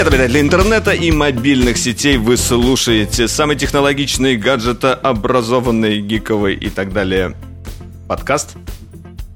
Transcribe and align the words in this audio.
Привет, 0.00 0.14
обитатели 0.14 0.40
интернета 0.40 0.90
и 0.92 1.10
мобильных 1.10 1.76
сетей. 1.76 2.16
Вы 2.16 2.38
слушаете 2.38 3.28
самый 3.28 3.54
технологичный, 3.56 4.38
гаджетообразованный, 4.38 6.00
гиковый 6.00 6.54
и 6.54 6.70
так 6.70 6.94
далее 6.94 7.34
подкаст. 8.08 8.56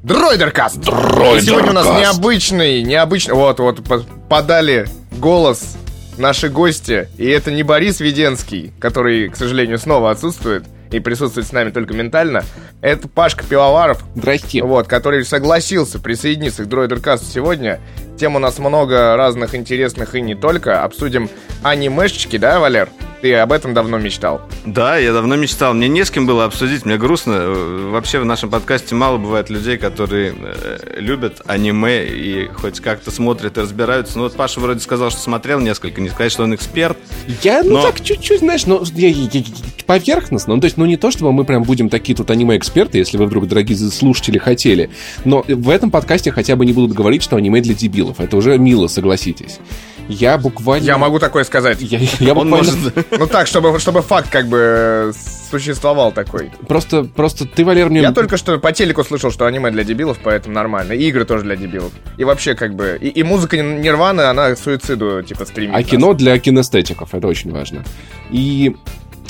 Дройдеркаст! 0.02 0.78
Дройдеркаст. 0.78 1.42
И 1.42 1.46
сегодня 1.46 1.70
у 1.70 1.74
нас 1.74 1.86
необычный, 1.86 2.82
необычный... 2.82 3.34
Вот, 3.34 3.60
вот, 3.60 3.84
по- 3.84 4.06
подали 4.30 4.86
голос 5.18 5.76
наши 6.16 6.48
гости. 6.48 7.08
И 7.18 7.26
это 7.26 7.50
не 7.50 7.62
Борис 7.62 8.00
Веденский, 8.00 8.72
который, 8.80 9.28
к 9.28 9.36
сожалению, 9.36 9.78
снова 9.78 10.12
отсутствует 10.12 10.64
и 10.90 10.98
присутствует 10.98 11.46
с 11.46 11.52
нами 11.52 11.72
только 11.72 11.92
ментально. 11.92 12.42
Это 12.80 13.08
Пашка 13.08 13.44
Пивоваров, 13.44 14.02
Здрасте. 14.14 14.62
вот, 14.62 14.86
который 14.86 15.26
согласился 15.26 15.98
присоединиться 15.98 16.64
к 16.64 16.68
Дройдеркасту 16.68 17.26
сегодня. 17.30 17.80
Тем 18.16 18.36
у 18.36 18.38
нас 18.38 18.58
много 18.58 19.16
разных 19.16 19.54
интересных 19.54 20.14
и 20.14 20.20
не 20.20 20.34
только. 20.34 20.82
Обсудим 20.84 21.28
анимешечки, 21.62 22.36
да, 22.36 22.60
Валер? 22.60 22.88
Ты 23.22 23.34
об 23.36 23.52
этом 23.52 23.72
давно 23.72 23.96
мечтал. 23.98 24.42
Да, 24.66 24.98
я 24.98 25.14
давно 25.14 25.36
мечтал. 25.36 25.72
Мне 25.72 25.88
не 25.88 26.04
с 26.04 26.10
кем 26.10 26.26
было 26.26 26.44
обсудить, 26.44 26.84
мне 26.84 26.98
грустно. 26.98 27.32
Э, 27.38 27.88
Вообще 27.90 28.18
в 28.18 28.24
нашем 28.26 28.50
подкасте 28.50 28.94
мало 28.94 29.16
бывает 29.16 29.48
людей, 29.48 29.78
которые 29.78 30.34
э, 30.38 30.96
любят 30.98 31.40
аниме 31.46 32.04
и 32.04 32.48
хоть 32.48 32.80
как-то 32.80 33.10
смотрят 33.10 33.56
и 33.56 33.62
разбираются. 33.62 34.18
Ну 34.18 34.24
вот 34.24 34.34
Паша 34.36 34.60
вроде 34.60 34.80
сказал, 34.80 35.10
что 35.10 35.20
смотрел 35.20 35.58
несколько, 35.58 36.02
не 36.02 36.10
сказать, 36.10 36.32
что 36.32 36.42
он 36.42 36.54
эксперт. 36.54 36.98
Я, 37.42 37.62
ну 37.62 37.76
Но- 37.78 37.82
так, 37.82 38.02
чуть-чуть, 38.02 38.40
знаешь, 38.40 38.66
ну, 38.66 38.82
я- 38.94 39.08
я- 39.08 39.28
я- 39.32 39.42
поверхностно. 39.86 40.54
Ну, 40.54 40.60
то 40.60 40.66
есть, 40.66 40.76
ну, 40.76 40.84
не 40.84 40.96
то, 40.98 41.10
чтобы 41.10 41.32
мы 41.32 41.44
прям 41.44 41.62
будем 41.62 41.88
такие 41.88 42.14
тут 42.14 42.30
аниме-эксперты, 42.30 42.98
если 42.98 43.16
вы 43.16 43.24
вдруг, 43.26 43.48
дорогие 43.48 43.76
слушатели, 43.78 44.36
хотели. 44.36 44.90
Но 45.24 45.44
в 45.48 45.70
этом 45.70 45.90
подкасте 45.90 46.30
хотя 46.30 46.56
бы 46.56 46.66
не 46.66 46.72
будут 46.74 46.92
говорить, 46.94 47.22
что 47.22 47.36
аниме 47.36 47.62
для 47.62 47.74
дебилов. 47.74 48.03
Это 48.18 48.36
уже 48.36 48.58
мило, 48.58 48.88
согласитесь. 48.88 49.60
Я 50.08 50.36
буквально... 50.36 50.84
Я 50.84 50.98
могу 50.98 51.18
такое 51.18 51.44
сказать. 51.44 51.80
Я, 51.80 51.98
я 51.98 52.34
Он 52.34 52.50
буквально... 52.50 52.72
может... 52.72 53.06
Ну 53.18 53.26
так, 53.26 53.46
чтобы, 53.46 53.78
чтобы 53.78 54.02
факт 54.02 54.28
как 54.30 54.48
бы 54.48 54.58
э, 54.58 55.12
существовал 55.50 56.12
такой. 56.12 56.50
Просто, 56.68 57.04
просто 57.04 57.46
ты, 57.46 57.64
Валер, 57.64 57.88
мне... 57.88 58.00
Я 58.00 58.12
только 58.12 58.36
что 58.36 58.58
по 58.58 58.72
телеку 58.72 59.02
слышал, 59.04 59.30
что 59.30 59.46
аниме 59.46 59.70
для 59.70 59.84
дебилов, 59.84 60.18
поэтому 60.22 60.54
нормально. 60.54 60.92
И 60.92 61.08
игры 61.08 61.24
тоже 61.24 61.44
для 61.44 61.56
дебилов. 61.56 61.92
И 62.18 62.24
вообще, 62.24 62.54
как 62.54 62.74
бы. 62.74 62.98
И, 63.00 63.08
и 63.08 63.22
музыка 63.22 63.56
Нирваны, 63.56 64.22
она 64.22 64.54
к 64.54 64.58
суициду, 64.58 65.22
типа, 65.22 65.46
стремится. 65.46 65.78
А 65.78 65.82
кино 65.82 66.12
для 66.12 66.38
кинестетиков, 66.38 67.14
это 67.14 67.26
очень 67.26 67.50
важно. 67.50 67.84
И 68.30 68.76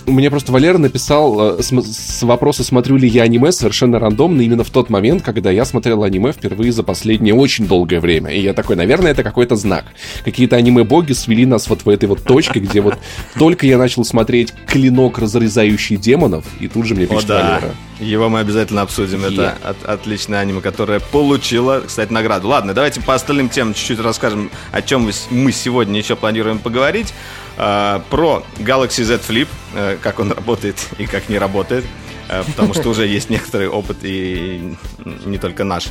мне 0.07 0.31
просто 0.31 0.53
Валера 0.53 0.79
написал 0.79 1.59
э, 1.59 1.63
см- 1.63 1.87
с 1.89 2.23
вопроса, 2.23 2.65
смотрю 2.65 2.97
ли 2.97 3.09
я 3.09 3.23
аниме, 3.23 3.53
совершенно 3.53 3.99
рандомно, 3.99 4.43
именно 4.43 4.65
в 4.65 4.71
тот 4.71 4.91
момент, 4.91 5.23
когда 5.23 5.51
я 5.51 5.65
смотрел 5.65 6.03
аниме 6.03 6.33
впервые 6.33 6.73
за 6.73 6.83
последнее 6.83 7.35
очень 7.35 7.67
долгое 7.67 8.01
время. 8.01 8.31
И 8.31 8.41
я 8.41 8.53
такой, 8.55 8.77
наверное, 8.77 9.11
это 9.13 9.23
какой-то 9.23 9.57
знак. 9.57 9.85
Какие-то 10.25 10.57
аниме-боги 10.57 11.13
свели 11.13 11.47
нас 11.47 11.69
вот 11.69 11.85
в 11.85 11.89
этой 11.89 12.09
вот 12.09 12.23
точке, 12.23 12.61
где 12.61 12.81
вот 12.81 12.99
только 13.39 13.67
я 13.67 13.79
начал 13.79 14.05
смотреть 14.05 14.53
«Клинок, 14.67 15.19
разрезающий 15.19 15.97
демонов», 15.97 16.45
и 16.61 16.69
тут 16.69 16.87
же 16.87 16.95
мне 16.95 17.05
О, 17.05 17.09
пишет 17.09 17.27
да. 17.27 17.43
Валера. 17.61 17.75
Его 18.01 18.29
мы 18.29 18.41
обязательно 18.41 18.83
обсудим. 18.83 19.25
Это 19.25 19.57
от- 19.63 19.85
отличное 19.85 20.41
аниме, 20.41 20.61
которое 20.61 20.99
получило, 21.01 21.83
кстати, 21.87 22.13
награду. 22.13 22.49
Ладно, 22.49 22.75
давайте 22.75 23.01
по 23.01 23.15
остальным 23.15 23.49
темам 23.49 23.73
чуть-чуть 23.75 24.01
расскажем, 24.01 24.51
о 24.73 24.83
чем 24.83 25.09
с- 25.11 25.29
мы 25.31 25.53
сегодня 25.53 25.99
еще 25.99 26.17
планируем 26.17 26.59
поговорить. 26.59 27.15
А, 27.57 28.03
Про 28.11 28.45
Galaxy 28.59 29.05
Z 29.05 29.21
Flip, 29.29 29.49
э, 29.75 29.97
как 30.01 30.19
он 30.21 30.33
работает 30.37 30.77
и 30.99 31.07
как 31.07 31.29
не 31.29 31.39
работает. 31.39 31.85
э, 32.29 32.43
Потому 32.45 32.75
что 32.75 32.89
уже 32.91 33.07
есть 33.07 33.31
некоторый 33.31 33.69
опыт 33.69 33.99
и 34.03 34.77
не 35.25 35.39
только 35.39 35.65
наш. 35.65 35.87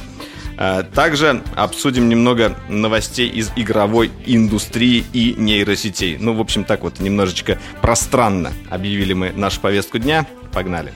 А, 0.57 0.83
Также 0.83 1.41
обсудим 1.55 2.09
немного 2.09 2.57
новостей 2.69 3.27
из 3.29 3.51
игровой 3.55 4.11
индустрии 4.25 5.03
и 5.13 5.35
нейросетей. 5.37 6.17
Ну, 6.19 6.33
в 6.33 6.41
общем, 6.41 6.63
так 6.63 6.83
вот 6.83 6.99
немножечко 6.99 7.59
пространно 7.81 8.51
объявили 8.69 9.13
мы 9.13 9.31
нашу 9.31 9.59
повестку 9.61 9.97
дня. 9.99 10.25
Погнали. 10.51 10.93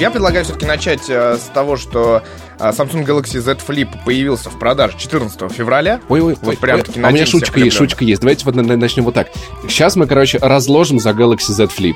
Я 0.00 0.10
предлагаю 0.10 0.44
все-таки 0.44 0.64
начать 0.66 1.02
э, 1.10 1.36
с 1.36 1.50
того, 1.52 1.76
что 1.76 2.22
э, 2.58 2.70
Samsung 2.70 3.04
Galaxy 3.04 3.38
Z 3.38 3.58
Flip 3.66 3.86
появился 4.04 4.48
в 4.48 4.58
продаже 4.58 4.96
14 4.98 5.52
февраля. 5.52 6.00
Ой-ой, 6.08 6.36
Вот 6.40 6.48
ой, 6.48 6.56
прям 6.56 6.78
ой. 6.78 6.84
А 7.04 7.08
у 7.08 7.10
меня 7.12 7.26
шутка 7.26 7.60
есть, 7.60 7.76
шутка 7.76 8.04
есть. 8.04 8.22
Давайте 8.22 8.44
вот 8.46 8.54
на- 8.54 8.62
на- 8.62 8.76
начнем 8.76 9.04
вот 9.04 9.14
так. 9.14 9.28
Сейчас 9.68 9.96
мы, 9.96 10.06
короче, 10.06 10.38
разложим 10.38 10.98
за 10.98 11.10
Galaxy 11.10 11.52
Z 11.52 11.64
Flip. 11.64 11.94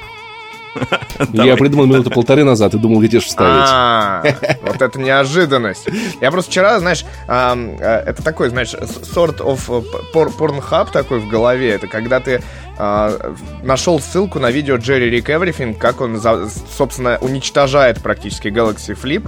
Я 1.32 1.56
придумал 1.56 1.86
минуты 1.86 2.10
полторы 2.10 2.44
назад 2.44 2.74
и 2.74 2.78
думал, 2.78 3.00
где 3.00 3.20
же 3.20 3.26
вставить. 3.26 3.68
А, 3.70 4.22
вот 4.62 4.80
это 4.80 4.98
неожиданность. 4.98 5.86
Я 6.20 6.30
просто 6.30 6.50
вчера, 6.50 6.78
знаешь, 6.78 7.04
э, 7.28 8.02
это 8.06 8.22
такой, 8.22 8.48
знаешь, 8.50 8.74
sort 8.74 9.38
of 9.38 9.60
э, 9.68 9.82
пор- 10.12 10.32
порнхаб 10.32 10.90
такой 10.90 11.20
в 11.20 11.28
голове. 11.28 11.70
Это 11.70 11.86
когда 11.86 12.20
ты 12.20 12.42
а, 12.76 13.34
нашел 13.62 14.00
ссылку 14.00 14.38
на 14.40 14.50
видео 14.50 14.76
Джерри 14.76 15.10
Рик 15.10 15.28
Everything, 15.28 15.74
как 15.74 16.00
он, 16.00 16.20
собственно, 16.20 17.18
уничтожает 17.20 18.02
практически 18.02 18.48
Galaxy 18.48 18.98
Flip. 19.00 19.26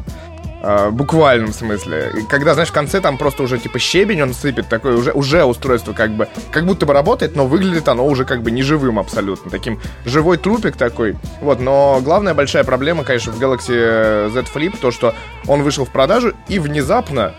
А, 0.69 0.91
буквальном 0.91 1.53
смысле. 1.53 2.11
И 2.17 2.23
когда, 2.23 2.55
знаешь, 2.55 2.71
в 2.71 2.73
конце 2.73 3.01
там 3.01 3.19
просто 3.19 3.45
уже 3.45 3.57
типа 3.59 3.79
щебень 3.79 4.21
он 4.23 4.35
сыпет, 4.35 4.69
такое 4.69 4.97
уже, 4.97 5.13
уже 5.13 5.45
устройство 5.45 5.93
как 5.93 6.11
бы, 6.11 6.27
как 6.51 6.67
будто 6.67 6.87
бы 6.87 6.93
работает, 6.93 7.37
но 7.37 7.47
выглядит 7.47 7.87
оно 7.87 8.05
уже 8.05 8.25
как 8.25 8.43
бы 8.43 8.51
неживым 8.51 8.99
абсолютно. 8.99 9.49
Таким 9.49 9.79
живой 10.05 10.39
трупик 10.39 10.77
такой. 10.77 11.17
Вот, 11.41 11.61
но 11.61 12.01
главная 12.03 12.35
большая 12.35 12.65
проблема, 12.65 13.05
конечно, 13.05 13.31
в 13.33 13.41
Galaxy 13.41 14.29
Z 14.31 14.45
Flip, 14.53 14.77
то, 14.81 14.91
что 14.91 15.15
он 15.47 15.63
вышел 15.63 15.85
в 15.85 15.91
продажу 15.91 16.33
и 16.49 16.59
внезапно 16.59 17.33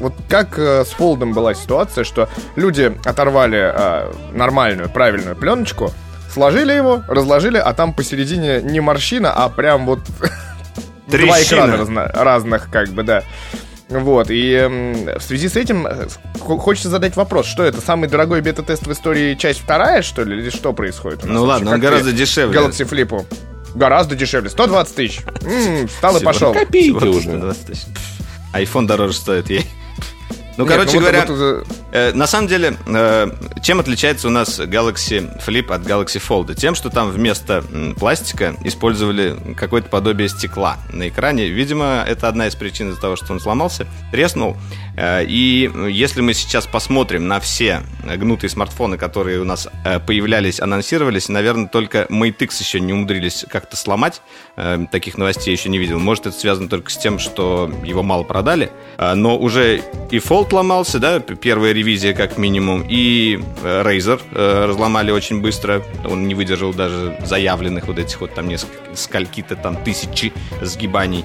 вот 0.00 0.14
как 0.28 0.58
э, 0.58 0.84
с 0.84 0.88
фолдом 0.88 1.32
была 1.32 1.54
ситуация, 1.54 2.02
что 2.02 2.28
люди 2.56 2.92
оторвали 3.04 3.70
э, 3.72 4.12
нормальную, 4.32 4.90
правильную 4.90 5.36
пленочку, 5.36 5.92
сложили 6.32 6.72
его, 6.72 7.04
разложили, 7.06 7.58
а 7.58 7.72
там 7.72 7.94
посередине 7.94 8.60
не 8.62 8.80
морщина, 8.80 9.32
а 9.32 9.48
прям 9.48 9.86
вот 9.86 10.00
два 11.06 11.18
Трещина. 11.18 11.42
экрана 11.42 11.76
разно- 11.76 12.10
разных, 12.12 12.70
как 12.70 12.88
бы, 12.90 13.02
да. 13.02 13.22
Вот, 13.90 14.30
и 14.30 14.52
эм, 14.52 15.18
в 15.18 15.22
связи 15.22 15.48
с 15.48 15.56
этим 15.56 15.86
э, 15.86 16.08
хо- 16.40 16.56
хочется 16.58 16.88
задать 16.88 17.16
вопрос, 17.16 17.46
что 17.46 17.62
это, 17.62 17.80
самый 17.82 18.08
дорогой 18.08 18.40
бета-тест 18.40 18.86
в 18.86 18.92
истории, 18.92 19.34
часть 19.34 19.60
вторая, 19.60 20.00
что 20.02 20.24
ли, 20.24 20.38
или 20.40 20.50
что 20.50 20.72
происходит 20.72 21.24
у 21.24 21.26
нас? 21.28 21.34
Ну 21.34 21.44
вообще? 21.46 21.64
ладно, 21.64 21.70
он 21.70 21.80
Как 21.80 21.80
ты 21.82 21.86
гораздо 21.90 22.12
дешевле. 22.12 22.58
Galaxy 22.58 22.88
Flip. 22.88 23.26
Гораздо 23.74 24.16
дешевле, 24.16 24.48
120 24.50 24.94
тысяч. 24.96 25.20
М, 25.42 25.86
встал 25.88 26.16
и 26.16 26.22
пошел. 26.24 26.54
Копейки 26.54 26.92
уже. 27.04 27.20
120 27.22 27.66
тысяч. 27.66 27.82
Айфон 28.52 28.86
дороже 28.86 29.14
стоит 29.14 29.50
ей. 29.50 29.66
Ну, 30.56 30.64
Нет, 30.64 30.72
короче 30.72 30.92
вот- 30.92 31.00
говоря, 31.00 31.24
вот, 31.26 31.38
э, 31.40 31.64
э, 31.92 32.12
на 32.12 32.26
самом 32.28 32.46
деле, 32.46 32.76
э, 32.86 33.30
чем 33.62 33.80
отличается 33.80 34.28
у 34.28 34.30
нас 34.30 34.60
Galaxy 34.60 35.28
Flip 35.44 35.72
от 35.72 35.82
Galaxy 35.82 36.22
Fold? 36.24 36.54
Тем, 36.54 36.76
что 36.76 36.90
там 36.90 37.10
вместо 37.10 37.64
пластика 37.98 38.54
использовали 38.62 39.36
какое-то 39.56 39.88
подобие 39.88 40.28
стекла 40.28 40.78
на 40.92 41.08
экране. 41.08 41.48
Видимо, 41.48 42.04
это 42.06 42.28
одна 42.28 42.46
из 42.46 42.54
причин 42.54 42.90
из-за 42.90 43.00
того, 43.00 43.16
что 43.16 43.32
он 43.32 43.40
сломался, 43.40 43.86
треснул. 44.12 44.56
Э, 44.96 45.24
И 45.24 45.70
если 45.88 46.20
мы 46.20 46.34
сейчас 46.34 46.66
посмотрим 46.66 47.26
на 47.28 47.40
все 47.40 47.82
гнутые 48.16 48.50
смартфоны, 48.50 48.96
которые 48.98 49.40
у 49.40 49.44
нас 49.44 49.68
э, 49.84 49.98
появлялись, 50.00 50.60
анонсировались, 50.60 51.28
наверное, 51.28 51.68
только 51.68 52.06
Mate 52.10 52.44
X 52.44 52.60
еще 52.60 52.80
не 52.80 52.92
умудрились 52.92 53.44
как-то 53.48 53.76
сломать. 53.76 54.22
Э, 54.56 54.78
Таких 54.90 55.18
новостей 55.18 55.52
еще 55.52 55.68
не 55.68 55.78
видел. 55.78 55.98
Может, 55.98 56.26
это 56.26 56.38
связано 56.38 56.68
только 56.68 56.90
с 56.90 56.96
тем, 56.96 57.18
что 57.18 57.70
его 57.84 58.02
мало 58.02 58.22
продали. 58.22 58.70
Но 58.98 59.36
уже 59.38 59.82
и 60.10 60.18
Fold 60.18 60.54
ломался, 60.54 60.98
да, 60.98 61.18
первая 61.20 61.72
ревизия 61.72 62.14
как 62.14 62.38
минимум, 62.38 62.84
и 62.88 63.40
Razer 63.62 64.20
разломали 64.66 65.10
очень 65.10 65.40
быстро. 65.40 65.82
Он 66.04 66.28
не 66.28 66.34
выдержал 66.34 66.72
даже 66.72 67.16
заявленных 67.24 67.86
вот 67.86 67.98
этих 67.98 68.20
вот 68.20 68.34
там 68.34 68.48
несколько, 68.48 68.74
скольки-то 68.94 69.56
там 69.56 69.82
тысячи 69.82 70.32
сгибаний. 70.62 71.24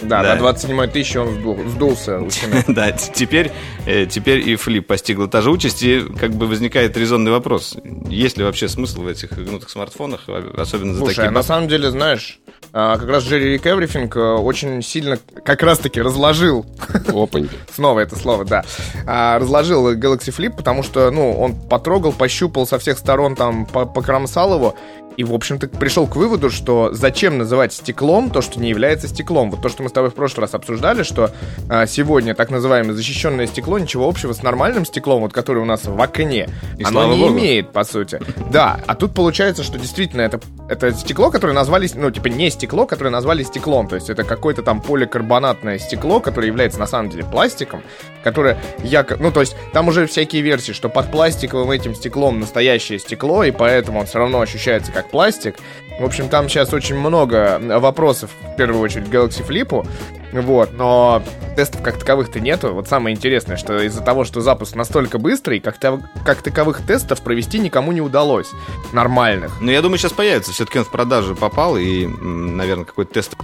Да, 0.00 0.22
Да. 0.22 0.34
на 0.34 0.36
27 0.36 0.86
тысячи 0.88 1.16
он 1.18 1.28
вздулся. 1.66 2.18
Лучина. 2.18 2.64
Да, 2.68 2.92
теперь, 2.92 3.50
э, 3.86 4.06
теперь 4.06 4.48
и 4.48 4.56
флип 4.56 4.86
постигла 4.86 5.26
та 5.28 5.40
же 5.40 5.50
участь, 5.50 5.82
и 5.82 6.00
как 6.20 6.32
бы 6.32 6.46
возникает 6.46 6.96
резонный 6.96 7.30
вопрос. 7.30 7.76
Есть 8.08 8.36
ли 8.36 8.44
вообще 8.44 8.68
смысл 8.68 9.02
в 9.02 9.08
этих 9.08 9.32
гнутых 9.32 9.70
смартфонах, 9.70 10.24
а- 10.28 10.54
особенно 10.60 10.92
за 10.92 10.98
Слушай, 11.00 11.14
такие 11.16 11.28
а 11.28 11.32
на 11.32 11.42
самом 11.42 11.68
деле, 11.68 11.90
знаешь, 11.90 12.38
а, 12.72 12.98
как 12.98 13.08
раз 13.08 13.24
Джерри 13.24 13.52
Рик 13.54 13.64
Everything 13.66 14.10
э, 14.14 14.36
очень 14.38 14.82
сильно 14.82 15.18
как 15.44 15.62
раз-таки 15.62 16.02
разложил 16.02 16.66
Опаньки. 17.14 17.54
Снова 17.74 18.00
это 18.00 18.16
слово, 18.16 18.44
да. 18.44 18.64
А, 19.06 19.38
разложил 19.38 19.92
Galaxy 19.94 20.34
Flip, 20.36 20.54
потому 20.54 20.82
что, 20.82 21.10
ну, 21.10 21.32
он 21.40 21.54
потрогал, 21.54 22.12
пощупал 22.12 22.66
со 22.66 22.78
всех 22.78 22.98
сторон, 22.98 23.34
там, 23.34 23.64
по- 23.66 23.86
покромсал 23.86 24.54
его. 24.56 24.74
И, 25.16 25.24
в 25.24 25.32
общем-то, 25.32 25.68
пришел 25.68 26.06
к 26.06 26.16
выводу, 26.16 26.50
что 26.50 26.90
зачем 26.92 27.38
называть 27.38 27.72
стеклом 27.72 28.30
то, 28.30 28.42
что 28.42 28.60
не 28.60 28.68
является 28.68 29.08
стеклом. 29.08 29.50
Вот 29.50 29.62
то, 29.62 29.68
что 29.68 29.82
мы 29.82 29.88
с 29.88 29.92
тобой 29.92 30.10
в 30.10 30.14
прошлый 30.14 30.42
раз 30.42 30.54
обсуждали, 30.54 31.02
что 31.02 31.30
а, 31.68 31.86
сегодня 31.86 32.34
так 32.34 32.50
называемое 32.50 32.94
защищенное 32.94 33.46
стекло 33.46 33.78
ничего 33.78 34.08
общего 34.08 34.32
с 34.32 34.42
нормальным 34.42 34.84
стеклом, 34.84 35.22
вот 35.22 35.32
который 35.32 35.62
у 35.62 35.64
нас 35.64 35.84
в 35.84 36.00
окне, 36.00 36.48
И 36.78 36.84
оно 36.84 37.14
не 37.14 37.20
богу. 37.22 37.32
имеет, 37.34 37.72
по 37.72 37.84
сути. 37.84 38.20
Да, 38.50 38.80
а 38.86 38.94
тут 38.94 39.14
получается, 39.14 39.62
что 39.62 39.78
действительно 39.78 40.20
это, 40.20 40.40
это 40.68 40.92
стекло, 40.92 41.30
которое 41.30 41.52
назвали, 41.52 41.88
ну, 41.94 42.10
типа 42.10 42.28
не 42.28 42.50
стекло, 42.50 42.86
которое 42.86 43.10
назвали 43.10 43.42
стеклом. 43.42 43.88
То 43.88 43.94
есть 43.96 44.10
это 44.10 44.24
какое-то 44.24 44.62
там 44.62 44.80
поликарбонатное 44.80 45.78
стекло, 45.78 46.20
которое 46.20 46.48
является 46.48 46.78
на 46.78 46.86
самом 46.86 47.10
деле 47.10 47.24
пластиком, 47.24 47.82
которое 48.22 48.58
якобы... 48.82 49.22
Ну, 49.22 49.32
то 49.32 49.40
есть 49.40 49.56
там 49.72 49.88
уже 49.88 50.06
всякие 50.06 50.42
версии, 50.42 50.72
что 50.72 50.88
под 50.88 51.10
пластиковым 51.10 51.70
этим 51.70 51.94
стеклом 51.94 52.40
настоящее 52.40 52.98
стекло, 52.98 53.44
и 53.44 53.50
поэтому 53.50 54.00
он 54.00 54.06
все 54.06 54.18
равно 54.18 54.40
ощущается 54.40 54.92
как 54.92 55.05
пластик. 55.06 55.56
В 55.98 56.04
общем, 56.04 56.28
там 56.28 56.48
сейчас 56.48 56.72
очень 56.74 56.96
много 56.96 57.58
вопросов, 57.78 58.30
в 58.52 58.56
первую 58.56 58.80
очередь, 58.82 59.06
Galaxy 59.06 59.46
Flip. 59.46 59.86
Вот, 60.32 60.70
но 60.76 61.22
тестов 61.56 61.80
как 61.82 61.98
таковых-то 61.98 62.40
нету. 62.40 62.74
Вот 62.74 62.88
самое 62.88 63.16
интересное, 63.16 63.56
что 63.56 63.80
из-за 63.80 64.02
того, 64.02 64.24
что 64.24 64.42
запуск 64.42 64.74
настолько 64.74 65.18
быстрый, 65.18 65.60
как, 65.60 65.78
тав- 65.78 66.00
как 66.24 66.42
таковых 66.42 66.84
тестов 66.84 67.22
провести 67.22 67.58
никому 67.58 67.92
не 67.92 68.02
удалось. 68.02 68.50
Нормальных. 68.92 69.52
Ну, 69.60 69.70
я 69.70 69.80
думаю, 69.80 69.96
сейчас 69.98 70.12
появится. 70.12 70.52
Все-таки 70.52 70.78
он 70.80 70.84
в 70.84 70.90
продажу 70.90 71.34
попал, 71.34 71.78
и, 71.78 72.06
наверное, 72.06 72.84
какой-то 72.84 73.14
тест... 73.14 73.34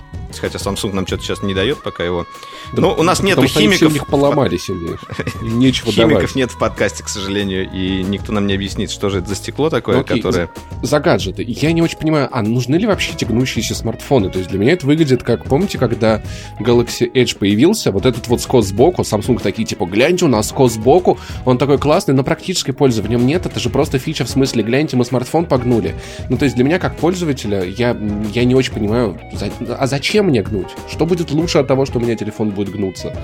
Хотя 0.41 0.59
Samsung 0.59 0.94
нам 0.94 1.06
что-то 1.06 1.23
сейчас 1.25 1.43
не 1.43 1.53
дает 1.55 1.82
пока 1.82 2.03
его. 2.05 2.26
Но 2.73 2.94
у 2.94 3.03
нас 3.03 3.23
нету 3.23 3.43
все 3.43 3.61
химиков. 3.61 3.88
у 3.91 3.93
них 3.93 4.06
поломались, 4.06 4.70
Илья. 4.70 4.97
Им 5.43 5.59
нечего 5.59 5.93
Химиков 5.93 6.14
давать. 6.20 6.35
нет 6.35 6.50
в 6.50 6.59
подкасте, 6.59 7.05
к 7.05 7.09
сожалению, 7.09 7.70
и 7.70 8.03
никто 8.03 8.32
нам 8.32 8.47
не 8.47 8.55
объяснит, 8.55 8.91
что 8.91 9.11
же 9.11 9.19
это 9.19 9.29
за 9.29 9.35
стекло 9.35 9.69
такое, 9.69 9.97
Ну, 9.97 10.00
окей, 10.00 10.23
которое... 10.23 10.49
За 10.82 11.00
гаджеты. 11.00 11.43
Я 11.54 11.72
не 11.72 11.82
очень 11.82 11.99
понимаю, 11.99 12.28
а 12.32 12.43
нужны 12.43 12.76
ли 12.76 12.87
вообще 12.87 13.12
эти 13.12 13.25
гнущиеся 13.25 13.75
смартфоны? 13.75 14.31
То 14.31 14.38
есть 14.38 14.50
для 14.50 14.58
меня 14.58 14.72
это 14.72 14.87
выглядит 14.87 15.22
как, 15.22 15.44
помните, 15.44 15.76
когда 15.78 16.22
Galaxy 16.58 17.10
Edge 17.12 17.37
появился, 17.37 17.93
вот 17.93 18.06
этот 18.06 18.26
вот 18.28 18.40
скос 18.40 18.66
сбоку, 18.69 19.02
Samsung 19.02 19.40
такие, 19.43 19.66
типа, 19.66 19.84
гляньте, 19.84 20.25
у 20.25 20.28
нас 20.28 20.49
скос 20.49 20.72
сбоку, 20.72 21.19
он 21.44 21.58
такой 21.58 21.78
классный, 21.78 22.14
но 22.14 22.25
практической 22.25 22.72
пользы 22.72 23.02
в 23.02 23.10
нем 23.10 23.26
нет, 23.26 23.44
это 23.46 23.60
же 23.60 23.69
просто 23.69 23.99
фича 23.99 24.25
в 24.25 24.31
смысле, 24.31 24.62
гляньте, 24.62 24.96
мы 24.96 25.04
смартфон 25.04 25.46
погнули. 25.46 25.94
Ну, 26.31 26.37
то 26.38 26.44
есть 26.44 26.56
для 26.56 26.64
меня, 26.64 26.78
как 26.78 26.96
пользователя, 26.96 27.62
я, 27.64 27.96
я 28.32 28.44
не 28.44 28.54
очень 28.54 28.72
понимаю, 28.72 29.20
за- 29.32 29.50
а 29.76 29.87
зачем 29.87 30.26
мне 30.26 30.43
гнуть? 30.43 30.69
Что 30.90 31.04
будет 31.06 31.31
лучше 31.32 31.58
от 31.58 31.66
того, 31.69 31.84
что 31.87 31.99
у 31.99 32.02
меня 32.02 32.16
телефон 32.16 32.50
будет 32.50 32.70
гнуться? 32.70 33.14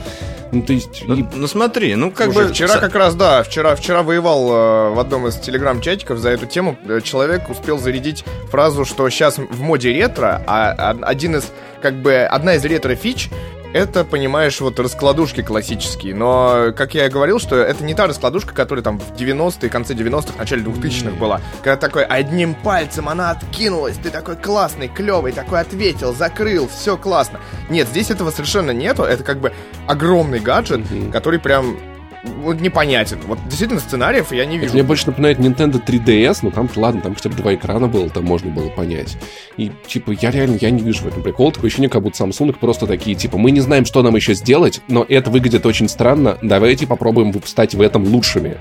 Ну, 0.52 0.62
то 0.62 0.72
есть... 0.72 1.02
и- 1.02 1.04
Ну, 1.06 1.26
ну, 1.34 1.46
смотри, 1.46 1.94
ну 1.94 2.10
как 2.10 2.32
Слушай, 2.32 2.48
бы... 2.48 2.52
вчера 2.54 2.68
с- 2.76 2.80
как 2.80 2.94
раз, 2.94 3.14
да, 3.14 3.42
вчера, 3.42 3.74
вчера 3.74 4.02
воевал 4.02 4.48
э, 4.50 4.90
в 4.94 4.98
одном 4.98 5.26
из 5.28 5.36
телеграм-чатиков 5.36 6.18
за 6.18 6.30
эту 6.30 6.46
тему. 6.46 6.76
Э, 6.86 7.00
Человек 7.02 7.48
успел 7.50 7.78
зарядить 7.78 8.17
фразу, 8.50 8.84
что 8.84 9.08
сейчас 9.10 9.38
в 9.38 9.60
моде 9.60 9.92
ретро, 9.92 10.42
а 10.46 10.96
один 11.02 11.36
из, 11.36 11.50
как 11.82 11.94
бы, 11.94 12.22
одна 12.22 12.54
из 12.54 12.64
ретро-фич 12.64 13.30
это, 13.74 14.04
понимаешь, 14.04 14.60
вот 14.60 14.80
раскладушки 14.80 15.42
классические. 15.42 16.14
Но, 16.14 16.72
как 16.74 16.94
я 16.94 17.06
и 17.06 17.10
говорил, 17.10 17.38
что 17.38 17.56
это 17.56 17.84
не 17.84 17.94
та 17.94 18.06
раскладушка, 18.06 18.54
которая 18.54 18.82
там 18.82 18.98
в 18.98 19.12
90-е, 19.12 19.68
конце 19.68 19.92
90-х, 19.92 20.38
начале 20.38 20.62
2000-х 20.62 21.10
была. 21.16 21.40
Когда 21.62 21.76
такой 21.76 22.04
одним 22.04 22.54
пальцем 22.54 23.08
она 23.10 23.30
откинулась, 23.30 23.96
ты 24.02 24.08
такой 24.08 24.36
классный, 24.36 24.88
клевый, 24.88 25.32
такой 25.32 25.60
ответил, 25.60 26.14
закрыл, 26.14 26.66
все 26.68 26.96
классно. 26.96 27.40
Нет, 27.68 27.88
здесь 27.88 28.10
этого 28.10 28.30
совершенно 28.30 28.70
нету. 28.70 29.02
Это 29.02 29.22
как 29.22 29.38
бы 29.38 29.52
огромный 29.86 30.40
гаджет, 30.40 30.90
Мгм. 30.90 31.12
который 31.12 31.38
прям 31.38 31.76
вот 32.24 32.60
непонятен. 32.60 33.18
Вот 33.26 33.38
действительно 33.46 33.80
сценариев 33.80 34.32
я 34.32 34.44
не 34.46 34.56
Это 34.56 34.62
вижу. 34.64 34.74
мне 34.74 34.82
больше 34.82 35.06
напоминает 35.06 35.38
Nintendo 35.38 35.82
3DS, 35.84 36.38
но 36.42 36.50
там, 36.50 36.68
ладно, 36.76 37.00
там 37.00 37.14
хотя 37.14 37.28
бы 37.30 37.36
два 37.36 37.54
экрана 37.54 37.88
было, 37.88 38.08
там 38.10 38.24
можно 38.24 38.50
было 38.50 38.68
понять. 38.68 39.16
И, 39.56 39.70
типа, 39.86 40.12
я 40.20 40.30
реально, 40.30 40.58
я 40.60 40.70
не 40.70 40.82
вижу 40.82 41.02
в 41.04 41.06
этом 41.06 41.22
прикола. 41.22 41.52
Такое 41.52 41.68
ощущение, 41.68 41.88
как 41.90 42.02
будто 42.02 42.22
Samsung 42.24 42.52
просто 42.58 42.86
такие, 42.86 43.16
типа, 43.16 43.38
мы 43.38 43.50
не 43.50 43.60
знаем, 43.60 43.84
что 43.84 44.02
нам 44.02 44.14
еще 44.16 44.34
сделать, 44.34 44.80
но 44.88 45.04
это 45.08 45.30
выглядит 45.30 45.64
очень 45.66 45.88
странно, 45.88 46.38
давайте 46.42 46.86
попробуем 46.86 47.32
стать 47.44 47.74
в 47.74 47.80
этом 47.80 48.04
лучшими. 48.04 48.58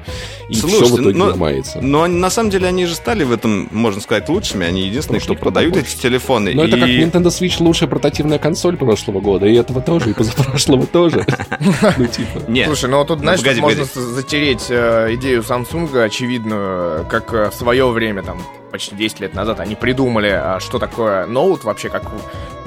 И 0.49 0.53
все 0.53 0.67
Слушайте, 0.67 0.93
в 0.93 1.01
итоге 1.01 1.17
ну, 1.17 1.25
ломается. 1.25 1.79
Но 1.81 2.07
на 2.07 2.29
самом 2.29 2.49
деле 2.49 2.67
они 2.67 2.85
же 2.85 2.95
стали 2.95 3.23
в 3.23 3.31
этом, 3.31 3.67
можно 3.71 4.01
сказать, 4.01 4.29
лучшими. 4.29 4.65
Они 4.65 4.81
единственные, 4.81 5.19
Потому 5.19 5.35
что 5.35 5.35
кто 5.35 5.43
продают 5.43 5.73
больше. 5.73 5.87
эти 5.93 6.01
телефоны. 6.01 6.53
Но 6.53 6.63
это 6.63 6.77
как 6.77 6.89
И- 6.89 6.99
Nintendo 6.99 7.27
Switch 7.27 7.55
лучшая 7.61 7.89
портативная 7.89 8.39
консоль 8.39 8.77
прошлого 8.77 9.19
года, 9.19 9.45
и 9.45 9.53
этого 9.55 9.81
тоже, 9.81 10.11
и 10.11 10.13
позапрошлого 10.13 10.85
тоже. 10.85 11.25
Ну, 11.97 12.05
типа... 12.05 12.39
Нет. 12.47 12.67
Слушай, 12.67 12.89
ну 12.89 12.97
вот 12.97 13.07
тут, 13.07 13.19
знаешь, 13.19 13.39
погоди, 13.55 13.61
можно 13.61 13.85
погоди. 13.85 14.13
затереть 14.13 14.65
э, 14.69 15.13
идею 15.15 15.41
Samsung 15.41 16.03
очевидную, 16.03 17.05
как 17.05 17.33
э, 17.33 17.49
в 17.49 17.53
свое 17.53 17.87
время, 17.89 18.23
там, 18.23 18.41
почти 18.71 18.95
10 18.95 19.19
лет 19.21 19.33
назад, 19.33 19.59
они 19.59 19.75
придумали, 19.75 20.29
а, 20.29 20.59
что 20.59 20.79
такое 20.79 21.25
ноут 21.25 21.63
вообще, 21.63 21.89
как 21.89 22.03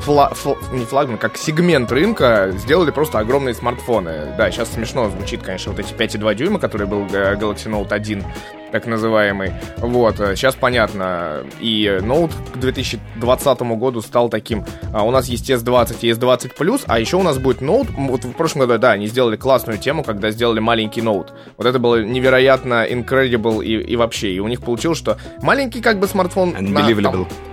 фла- 0.06 0.32
фл- 0.32 0.56
не 0.72 0.84
флагман, 0.84 1.18
как 1.18 1.36
сегмент 1.36 1.90
рынка, 1.92 2.52
сделали 2.56 2.90
просто 2.90 3.18
огромные 3.18 3.54
смартфоны. 3.54 4.34
Да, 4.38 4.50
сейчас 4.50 4.72
смешно 4.72 5.08
звучит, 5.10 5.42
конечно, 5.42 5.72
вот 5.72 5.80
эти 5.80 5.92
5,2 5.92 6.34
дюйма, 6.34 6.58
который 6.58 6.86
был 6.86 7.04
э, 7.12 7.34
Galaxy 7.36 7.66
Note 7.70 7.92
1, 7.92 8.24
так 8.72 8.86
называемый. 8.86 9.52
Вот, 9.78 10.20
э, 10.20 10.36
сейчас 10.36 10.54
понятно. 10.54 11.44
И 11.60 11.84
Note 12.00 12.32
к 12.54 12.56
2020 12.56 13.60
году 13.76 14.00
стал 14.00 14.28
таким. 14.28 14.64
А, 14.92 15.02
у 15.04 15.10
нас 15.10 15.26
есть 15.26 15.50
S20 15.50 15.96
и 16.02 16.10
S20 16.12 16.52
Plus, 16.58 16.82
а 16.86 16.98
еще 16.98 17.16
у 17.16 17.22
нас 17.22 17.38
будет. 17.38 17.60
М, 17.62 17.68
Вот 18.08 18.24
в 18.24 18.32
прошлом 18.32 18.60
году, 18.62 18.78
да, 18.78 18.92
они 18.92 19.06
сделали 19.06 19.36
классную 19.36 19.78
тему, 19.78 20.02
когда 20.04 20.30
сделали 20.30 20.60
маленький 20.60 21.00
Note. 21.00 21.28
Вот 21.56 21.66
это 21.66 21.78
было 21.78 22.02
невероятно 22.02 22.86
incredible 22.88 23.64
и, 23.64 23.74
и 23.74 23.96
вообще. 23.96 24.30
И 24.32 24.38
у 24.40 24.48
них 24.48 24.62
получилось, 24.62 24.98
что 24.98 25.18
маленький 25.42 25.80
как 25.90 25.98
бы 25.98 26.06
смартфон... 26.06 26.50
Unbelievable. 26.50 27.26
на 27.26 27.49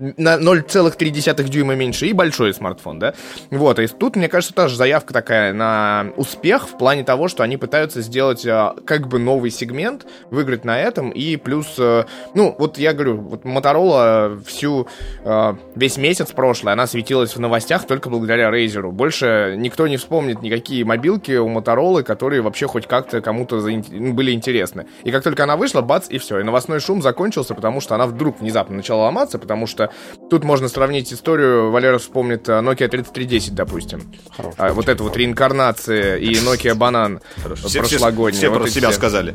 0,3 0.00 1.48
дюйма 1.48 1.74
меньше 1.74 2.06
и 2.06 2.12
большой 2.12 2.54
смартфон, 2.54 2.98
да? 2.98 3.14
Вот, 3.50 3.78
и 3.78 3.86
тут, 3.86 4.16
мне 4.16 4.28
кажется, 4.28 4.54
тоже 4.54 4.76
заявка 4.76 5.12
такая 5.12 5.52
на 5.52 6.06
успех 6.16 6.68
в 6.68 6.78
плане 6.78 7.04
того, 7.04 7.28
что 7.28 7.42
они 7.42 7.56
пытаются 7.58 8.00
сделать 8.00 8.46
а, 8.46 8.74
как 8.86 9.08
бы 9.08 9.18
новый 9.18 9.50
сегмент, 9.50 10.06
выиграть 10.30 10.64
на 10.64 10.80
этом, 10.80 11.10
и 11.10 11.36
плюс, 11.36 11.74
э, 11.78 12.04
ну, 12.34 12.54
вот 12.58 12.78
я 12.78 12.94
говорю, 12.94 13.18
вот 13.18 13.44
Motorola 13.44 14.42
всю, 14.44 14.88
э, 15.24 15.54
весь 15.74 15.98
месяц 15.98 16.32
прошлый, 16.32 16.72
она 16.72 16.86
светилась 16.86 17.36
в 17.36 17.40
новостях 17.40 17.86
только 17.86 18.08
благодаря 18.08 18.50
Razer. 18.50 18.90
Больше 18.90 19.54
никто 19.58 19.86
не 19.86 19.98
вспомнит 19.98 20.40
никакие 20.42 20.84
мобилки 20.84 21.32
у 21.32 21.48
Motorola, 21.48 22.02
которые 22.02 22.40
вообще 22.40 22.66
хоть 22.66 22.86
как-то 22.86 23.20
кому-то 23.20 23.56
ну, 23.56 24.14
были 24.14 24.32
интересны. 24.32 24.86
И 25.04 25.10
как 25.10 25.22
только 25.22 25.44
она 25.44 25.56
вышла, 25.56 25.82
бац, 25.82 26.06
и 26.08 26.18
все. 26.18 26.40
И 26.40 26.42
новостной 26.42 26.80
шум 26.80 27.02
закончился, 27.02 27.54
потому 27.54 27.80
что 27.80 27.94
она 27.94 28.06
вдруг 28.06 28.40
внезапно 28.40 28.76
начала 28.76 29.04
ломаться, 29.04 29.38
потому 29.38 29.66
что 29.66 29.89
тут 30.30 30.44
можно 30.44 30.68
сравнить 30.68 31.12
историю, 31.12 31.70
Валера 31.70 31.98
вспомнит 31.98 32.48
а, 32.48 32.60
Nokia 32.60 32.88
3310, 32.88 33.54
допустим. 33.54 34.02
Хороший 34.36 34.54
А, 34.58 34.72
вот 34.72 34.88
это 34.88 35.02
вот 35.02 35.16
реинкарнация 35.16 36.16
и 36.16 36.32
Nokia 36.34 36.74
Банан 36.74 37.20
Все, 37.56 37.68
все- 37.68 37.78
прошлогодний. 37.80 38.38
все 38.38 38.48
вот 38.48 38.62
про 38.62 38.70
себя 38.70 38.88
все. 38.90 38.96
сказали. 38.98 39.34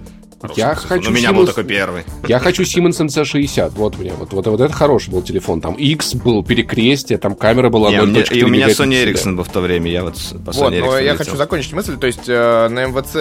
Я 0.55 0.75
Хороший 0.75 0.87
хочу. 0.87 1.09
У 1.09 1.13
меня 1.13 1.33
был 1.33 1.43
Siemens- 1.43 1.47
такой 1.47 1.63
первый. 1.63 2.03
Я 2.27 2.37
хочу 2.39 2.63
Siemens 2.63 2.99
MC60. 3.03 3.69
Вот 3.69 3.97
меня. 3.97 4.13
Вот, 4.19 4.31
вот, 4.31 4.45
вот 4.45 4.61
это 4.61 4.71
хороший 4.71 5.09
был 5.09 5.23
телефон. 5.23 5.59
Там 5.59 5.73
X 5.73 6.13
был, 6.15 6.43
перекрестие, 6.43 7.17
там 7.17 7.35
камера 7.35 7.69
была 7.69 7.89
Не, 7.89 8.01
у 8.01 8.05
меня- 8.05 8.19
0.4 8.21 8.35
и 8.37 8.43
у 8.43 8.47
меня. 8.49 8.67
Sony 8.67 9.03
Ericsson 9.03 9.35
был 9.37 9.43
в 9.43 9.49
то 9.49 9.61
время. 9.61 9.89
Я 9.89 10.03
вот 10.03 10.13
по 10.45 10.51
Вот, 10.51 10.55
Sony 10.73 10.81
но 10.81 10.87
Ericsson 10.87 11.03
я 11.03 11.13
летел. 11.13 11.17
хочу 11.25 11.37
закончить 11.37 11.73
мысль. 11.73 11.97
То 11.97 12.05
есть 12.05 12.25
э, 12.27 12.67
на 12.69 12.85
МВЦ 12.85 13.15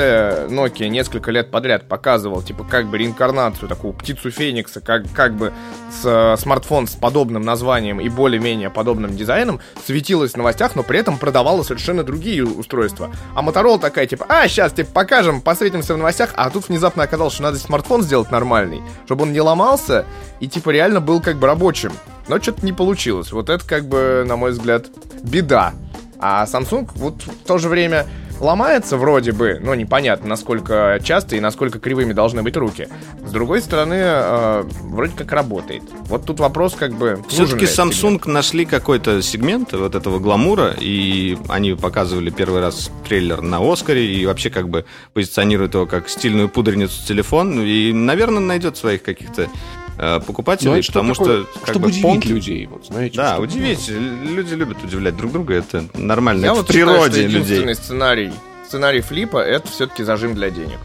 Nokia 0.53 0.89
несколько 0.89 1.31
лет 1.31 1.51
подряд 1.51 1.89
показывал, 1.89 2.43
типа, 2.43 2.65
как 2.65 2.89
бы 2.91 2.99
реинкарнацию, 2.99 3.69
такую 3.71 3.95
птицу 3.95 4.31
Феникса, 4.31 4.81
как, 4.83 5.05
как 5.15 5.35
бы 5.35 5.53
с, 5.91 6.05
э, 6.05 6.37
смартфон 6.39 6.87
с 6.89 6.95
подобным 6.97 7.24
названием 7.31 8.01
и 8.01 8.09
более-менее 8.09 8.71
подобным 8.71 9.17
дизайном 9.17 9.61
светилась 9.85 10.33
в 10.33 10.37
новостях, 10.37 10.75
но 10.75 10.83
при 10.83 10.99
этом 10.99 11.19
продавала 11.19 11.63
совершенно 11.63 12.03
другие 12.03 12.45
устройства. 12.45 13.11
А 13.35 13.43
Motorola 13.43 13.79
такая, 13.79 14.07
типа, 14.07 14.27
а, 14.29 14.47
сейчас, 14.49 14.73
типа, 14.73 14.91
покажем, 14.93 15.41
посветимся 15.41 15.95
в 15.95 15.99
новостях, 15.99 16.31
а 16.37 16.51
тут 16.51 16.69
внезапно 16.69 17.03
оказалось, 17.03 17.35
что 17.35 17.43
надо 17.43 17.59
смартфон 17.59 18.03
сделать 18.03 18.31
нормальный, 18.31 18.83
чтобы 19.07 19.23
он 19.23 19.33
не 19.33 19.41
ломался 19.41 20.05
и, 20.41 20.49
типа, 20.49 20.71
реально 20.71 21.01
был 21.01 21.21
как 21.21 21.37
бы 21.37 21.47
рабочим. 21.47 21.93
Но 22.29 22.41
что-то 22.41 22.65
не 22.65 22.73
получилось. 22.73 23.33
Вот 23.33 23.51
это, 23.51 23.67
как 23.67 23.87
бы, 23.87 24.25
на 24.27 24.37
мой 24.37 24.53
взгляд, 24.53 24.87
беда. 25.23 25.75
А 26.19 26.45
Samsung 26.47 26.89
вот 26.95 27.23
в 27.23 27.47
то 27.47 27.59
же 27.59 27.69
время 27.69 28.07
ломается 28.41 28.97
вроде 28.97 29.33
бы, 29.33 29.59
но 29.61 29.75
непонятно, 29.75 30.29
насколько 30.29 30.99
часто 31.03 31.37
и 31.37 31.41
насколько 31.41 31.79
кривыми 31.79 32.13
должны 32.13 32.43
быть 32.43 32.57
руки. 32.57 32.89
С 33.25 33.31
другой 33.31 33.61
стороны, 33.63 33.97
э, 33.97 34.65
вроде 34.83 35.17
как 35.17 35.33
работает. 35.33 35.83
Вот 36.07 36.25
тут 36.25 36.41
вопрос 36.41 36.75
как 36.75 36.93
бы... 36.93 37.23
Все-таки 37.29 37.65
этот 37.65 37.77
сегмент. 37.77 38.25
Samsung 38.25 38.31
нашли 38.31 38.65
какой-то 38.65 39.23
сегмент 39.23 39.73
вот 39.73 39.95
этого 39.95 40.19
гламура, 40.19 40.75
и 40.79 41.39
они 41.49 41.75
показывали 41.75 42.31
первый 42.31 42.61
раз 42.61 42.91
трейлер 43.07 43.41
на 43.41 43.59
Оскаре, 43.61 44.07
и 44.07 44.27
вообще 44.27 44.51
как 44.51 44.69
бы 44.69 44.85
позиционируют 45.13 45.75
его 45.75 45.87
как 45.87 46.09
стильную 46.09 46.49
пудреницу 46.49 47.07
телефон, 47.07 47.61
и, 47.61 47.93
наверное, 47.93 48.41
найдет 48.41 48.77
своих 48.77 49.03
каких-то 49.03 49.49
покупателей, 49.97 50.77
Ну, 50.77 50.83
потому 50.87 51.15
такое, 51.15 51.43
что 51.45 51.59
как 51.61 51.69
чтобы 51.69 51.81
бы 51.81 51.87
удивить 51.89 52.05
понт- 52.05 52.27
людей, 52.29 52.67
вот, 52.67 52.87
знаете. 52.87 53.17
Да, 53.17 53.33
чтобы- 53.35 53.45
удивить. 53.45 53.89
Люди 53.89 54.55
любят 54.55 54.83
удивлять 54.83 55.17
друг 55.17 55.33
друга, 55.33 55.55
это 55.55 55.85
нормально. 55.95 56.41
Я 56.45 56.53
это 56.53 56.55
вот 56.57 56.69
в 56.69 56.73
считаю, 56.73 56.87
природе 56.87 57.13
что 57.13 57.21
людей. 57.23 57.41
единственный 57.41 57.75
сценарий, 57.75 58.33
сценарий 58.67 59.01
флипа 59.01 59.39
это 59.39 59.69
все-таки 59.69 60.03
зажим 60.03 60.35
для 60.35 60.51
денег. 60.51 60.79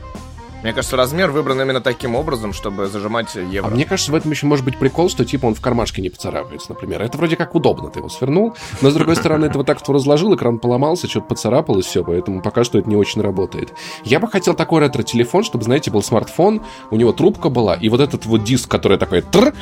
Мне 0.62 0.74
кажется, 0.74 0.98
размер 0.98 1.32
выбран 1.32 1.62
именно 1.62 1.80
таким 1.80 2.16
образом, 2.16 2.52
чтобы 2.52 2.88
зажимать 2.88 3.34
евро. 3.36 3.70
А 3.70 3.72
мне 3.72 3.86
кажется, 3.86 4.12
в 4.12 4.16
этом 4.16 4.32
еще 4.32 4.46
может 4.46 4.66
быть 4.66 4.78
прикол, 4.78 5.10
что 5.10 5.24
типа 5.24 5.46
он 5.46 5.56
в 5.56 5.62
кармашке 5.62 6.02
не 6.02 6.10
поцарапается, 6.10 6.72
например. 6.72 7.02
Это 7.02 7.18
вроде 7.18 7.38
как 7.38 7.56
удобно, 7.56 7.90
ты 7.90 8.00
его 8.00 8.10
свернул, 8.10 8.56
но 8.82 8.90
с 8.90 8.94
другой 8.94 9.16
стороны, 9.16 9.50
ты 9.50 9.58
вот 9.58 9.66
так 9.66 9.80
вот 9.80 9.96
разложил, 9.96 10.36
экран 10.36 10.60
поломался, 10.60 11.08
что-то 11.08 11.28
поцарапалось, 11.28 11.86
все, 11.86 12.04
поэтому 12.04 12.42
пока 12.42 12.66
что 12.66 12.78
это 12.78 12.90
не 12.90 12.98
очень 12.98 13.22
работает. 13.22 13.74
Я 14.04 14.20
бы 14.20 14.28
хотел 14.28 14.54
такой 14.54 14.82
ретро-телефон, 14.82 15.44
чтобы, 15.44 15.64
знаете, 15.64 15.92
был 15.92 16.04
смартфон, 16.04 16.62
у 16.92 16.98
него 16.98 17.14
трубка 17.14 17.50
была, 17.50 17.76
и 17.76 17.88
вот 17.88 18.02
этот 18.02 18.26
вот 18.26 18.44
диск, 18.44 18.70
который 18.70 18.98
такой 18.98 19.22
тр 19.22 19.54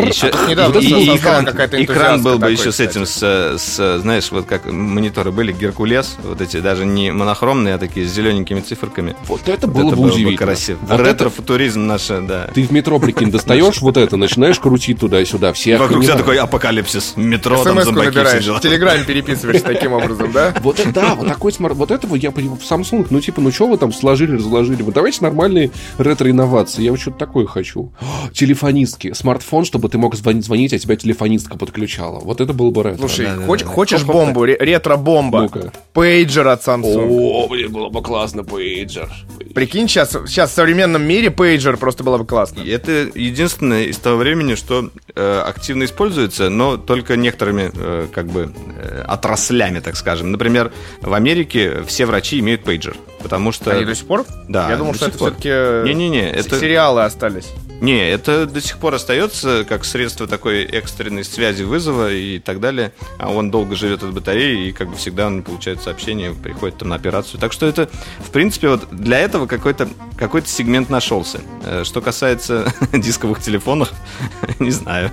еще, 0.00 0.28
а 0.28 0.50
недавно 0.50 0.78
и, 0.78 0.86
и 0.86 1.16
экран, 1.16 1.48
экран 1.48 2.22
был 2.22 2.38
бы 2.38 2.50
еще 2.50 2.70
кстати. 2.70 2.88
с 2.88 2.90
этим, 2.90 3.06
с, 3.06 3.58
с, 3.58 3.98
знаешь, 4.00 4.30
вот 4.30 4.46
как 4.46 4.66
мониторы 4.66 5.32
были, 5.32 5.52
Геркулес, 5.52 6.16
вот 6.22 6.40
эти 6.40 6.60
даже 6.60 6.84
не 6.84 7.10
монохромные, 7.12 7.74
а 7.74 7.78
такие 7.78 8.06
с 8.06 8.12
зелененькими 8.12 8.60
циферками. 8.60 9.16
Вот 9.26 9.48
это 9.48 9.66
было 9.66 9.88
это 9.88 9.96
бы 9.96 10.02
удивительно. 10.08 10.30
Бы 10.32 10.36
красиво. 10.36 10.78
Вот 10.82 11.00
Ретро-футуризм 11.00 11.80
это... 11.80 11.88
наш, 11.88 12.26
да. 12.26 12.48
Ты 12.54 12.64
в 12.64 12.70
метро, 12.70 12.98
прикинь, 12.98 13.30
достаешь 13.30 13.80
вот 13.80 13.96
это, 13.96 14.16
начинаешь 14.16 14.58
крутить 14.58 15.00
туда-сюда, 15.00 15.52
все 15.52 15.76
Вокруг 15.76 16.04
тебя 16.04 16.16
такой 16.16 16.38
апокалипсис, 16.38 17.14
метро, 17.16 17.62
там 17.62 17.82
зомбаки 17.82 18.14
в 18.14 18.60
Телеграме 18.60 19.04
переписываешься 19.04 19.64
таким 19.64 19.92
образом, 19.92 20.32
да? 20.32 20.54
Вот 20.64 20.80
это, 20.80 20.92
да, 20.92 21.14
вот 21.14 21.28
такой 21.28 21.52
смарт, 21.52 21.76
вот 21.76 21.90
этого 21.90 22.14
я 22.14 22.30
в 22.30 22.36
Samsung, 22.36 23.06
ну 23.10 23.20
типа, 23.20 23.40
ну 23.40 23.52
что 23.52 23.66
вы 23.66 23.76
там 23.76 23.92
сложили, 23.92 24.36
разложили, 24.36 24.82
вот 24.82 24.94
давайте 24.94 25.22
нормальные 25.22 25.70
ретро-инновации, 25.98 26.82
я 26.82 26.90
вот 26.90 27.00
что-то 27.00 27.18
такое 27.18 27.46
хочу. 27.46 27.92
Телефонистки, 28.32 29.12
смартфон, 29.12 29.64
чтобы 29.64 29.83
ты 29.88 29.98
мог 29.98 30.14
звонить 30.14 30.44
звонить, 30.44 30.72
а 30.72 30.78
тебя 30.78 30.96
телефонистка 30.96 31.56
подключала. 31.56 32.20
Вот 32.20 32.40
это 32.40 32.52
был 32.52 32.70
бы 32.70 32.82
ретро. 32.82 33.08
Слушай, 33.08 33.26
да, 33.26 33.46
хоч, 33.46 33.62
да, 33.62 33.66
хочешь 33.66 34.02
да. 34.02 34.12
бомбу, 34.12 34.44
ретро-бомба? 34.44 35.42
Ну-ка. 35.42 35.72
Пейджер 35.92 36.48
от 36.48 36.62
Samsung. 36.62 37.08
О, 37.08 37.48
блин, 37.48 37.72
было 37.72 37.88
бы 37.88 38.02
классно, 38.02 38.44
пейджер. 38.44 39.08
Прикинь, 39.54 39.88
сейчас, 39.88 40.10
сейчас 40.10 40.50
в 40.50 40.54
современном 40.54 41.02
мире 41.02 41.30
пейджер 41.30 41.76
просто 41.76 42.02
было 42.02 42.18
бы 42.18 42.26
классно. 42.26 42.60
И 42.60 42.70
это 42.70 43.08
единственное 43.14 43.84
из 43.84 43.98
того 43.98 44.16
времени, 44.16 44.54
что 44.54 44.90
э, 45.14 45.42
активно 45.46 45.84
используется, 45.84 46.50
но 46.50 46.76
только 46.76 47.16
некоторыми 47.16 47.70
э, 47.72 48.08
как 48.12 48.26
бы 48.26 48.52
э, 48.76 49.04
отраслями, 49.06 49.80
так 49.80 49.96
скажем. 49.96 50.32
Например, 50.32 50.72
в 51.00 51.14
Америке 51.14 51.82
все 51.86 52.06
врачи 52.06 52.40
имеют 52.40 52.64
пейджер, 52.64 52.96
потому 53.22 53.52
что... 53.52 53.70
Они 53.70 53.84
до 53.84 53.94
сих 53.94 54.06
пор? 54.06 54.24
Да. 54.48 54.68
Я 54.70 54.76
думал, 54.76 54.94
что 54.94 55.06
это 55.06 55.16
все-таки... 55.16 55.48
Не-не-не, 55.88 56.30
это... 56.30 56.58
Сериалы 56.58 57.04
остались. 57.04 57.46
Не, 57.80 58.10
это 58.10 58.46
до 58.46 58.60
сих 58.60 58.78
пор 58.78 58.94
остается 58.94 59.64
как 59.68 59.84
средство 59.84 60.26
такой 60.26 60.64
экстренной 60.64 61.24
связи 61.24 61.62
вызова 61.62 62.12
и 62.12 62.38
так 62.38 62.60
далее. 62.60 62.92
А 63.18 63.30
он 63.30 63.50
долго 63.50 63.74
живет 63.74 64.02
от 64.02 64.12
батареи, 64.12 64.68
и 64.68 64.72
как 64.72 64.88
бы 64.88 64.96
всегда 64.96 65.26
он 65.26 65.36
не 65.36 65.42
получает 65.42 65.82
сообщения, 65.82 66.32
приходит 66.32 66.78
там 66.78 66.88
на 66.88 66.96
операцию. 66.96 67.40
Так 67.40 67.52
что 67.52 67.66
это, 67.66 67.88
в 68.18 68.30
принципе, 68.30 68.68
вот 68.68 68.88
для 68.90 69.18
этого 69.18 69.46
какой-то 69.46 69.88
какой 70.16 70.42
сегмент 70.46 70.90
нашелся. 70.90 71.40
Э, 71.64 71.84
что 71.84 72.00
касается 72.00 72.72
дисковых 72.92 73.40
телефонов, 73.40 73.92
не 74.58 74.70
знаю. 74.70 75.10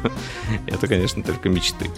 Это, 0.68 0.88
конечно, 0.88 1.24
только 1.24 1.50
мечты. 1.50 1.90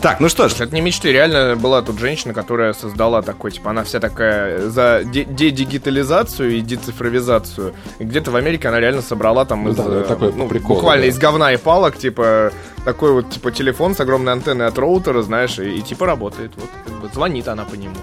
Так, 0.00 0.20
ну 0.20 0.28
что 0.28 0.48
ж. 0.48 0.54
Это 0.60 0.74
не 0.74 0.80
мечты, 0.80 1.12
реально 1.12 1.56
была 1.56 1.82
тут 1.82 1.98
женщина, 1.98 2.32
которая 2.34 2.72
создала 2.72 3.22
такой, 3.22 3.50
типа, 3.50 3.70
она 3.70 3.84
вся 3.84 4.00
такая 4.00 4.68
за 4.68 5.02
дедигитализацию 5.04 6.56
и 6.56 6.60
децифровизацию. 6.60 7.74
И 7.98 8.04
где-то 8.04 8.30
в 8.30 8.36
Америке 8.36 8.68
она 8.68 8.80
реально 8.80 9.02
собрала 9.02 9.44
там 9.44 9.68
из, 9.68 9.76
да, 9.76 10.11
такой 10.14 10.32
ну, 10.32 10.48
прикол. 10.48 10.76
Буквально 10.76 11.02
да. 11.02 11.08
из 11.08 11.18
говна 11.18 11.52
и 11.52 11.56
палок, 11.56 11.96
типа, 11.96 12.52
такой 12.84 13.12
вот, 13.12 13.30
типа, 13.30 13.50
телефон 13.52 13.94
с 13.94 14.00
огромной 14.00 14.32
антенной 14.32 14.66
от 14.66 14.78
роутера, 14.78 15.22
знаешь, 15.22 15.58
и, 15.58 15.78
и 15.78 15.82
типа 15.82 16.06
работает. 16.06 16.52
Вот, 16.56 16.68
как 16.84 17.00
бы, 17.00 17.08
звонит 17.12 17.48
она 17.48 17.64
по 17.64 17.74
нему. 17.74 17.96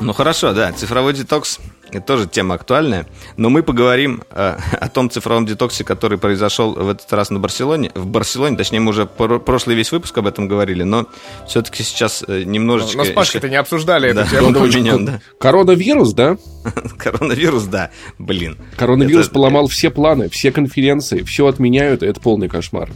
Ну 0.00 0.12
хорошо, 0.12 0.52
да, 0.52 0.72
цифровой 0.72 1.12
детокс 1.12 1.60
это 1.96 2.06
тоже 2.06 2.26
тема 2.26 2.54
актуальная. 2.54 3.06
Но 3.36 3.50
мы 3.50 3.62
поговорим 3.62 4.22
э, 4.30 4.56
о 4.80 4.88
том 4.88 5.10
цифровом 5.10 5.46
детоксе, 5.46 5.84
который 5.84 6.18
произошел 6.18 6.72
в 6.72 6.88
этот 6.88 7.12
раз 7.12 7.30
на 7.30 7.38
Барселоне. 7.38 7.90
В 7.94 8.06
Барселоне, 8.06 8.56
точнее, 8.56 8.80
мы 8.80 8.90
уже 8.90 9.06
про- 9.06 9.38
прошлый 9.38 9.76
весь 9.76 9.92
выпуск 9.92 10.16
об 10.18 10.26
этом 10.26 10.48
говорили, 10.48 10.82
но 10.82 11.06
все-таки 11.46 11.82
сейчас 11.82 12.24
э, 12.26 12.42
немножечко... 12.44 12.98
Но, 12.98 13.04
но 13.04 13.10
с 13.10 13.12
Пашкой-то 13.12 13.48
не 13.48 13.56
обсуждали 13.56 14.12
да, 14.12 14.22
эту 14.22 14.30
тему. 14.30 14.52
Поменен, 14.54 15.04
да. 15.04 15.20
Коронавирус, 15.38 16.12
да? 16.12 16.36
Коронавирус, 16.98 17.64
да. 17.64 17.90
Блин. 18.18 18.58
Коронавирус 18.76 19.26
это... 19.26 19.34
поломал 19.34 19.66
все 19.68 19.90
планы, 19.90 20.28
все 20.28 20.52
конференции, 20.52 21.22
все 21.22 21.46
отменяют, 21.46 22.02
и 22.02 22.06
это 22.06 22.20
полный 22.20 22.48
кошмар. 22.48 22.90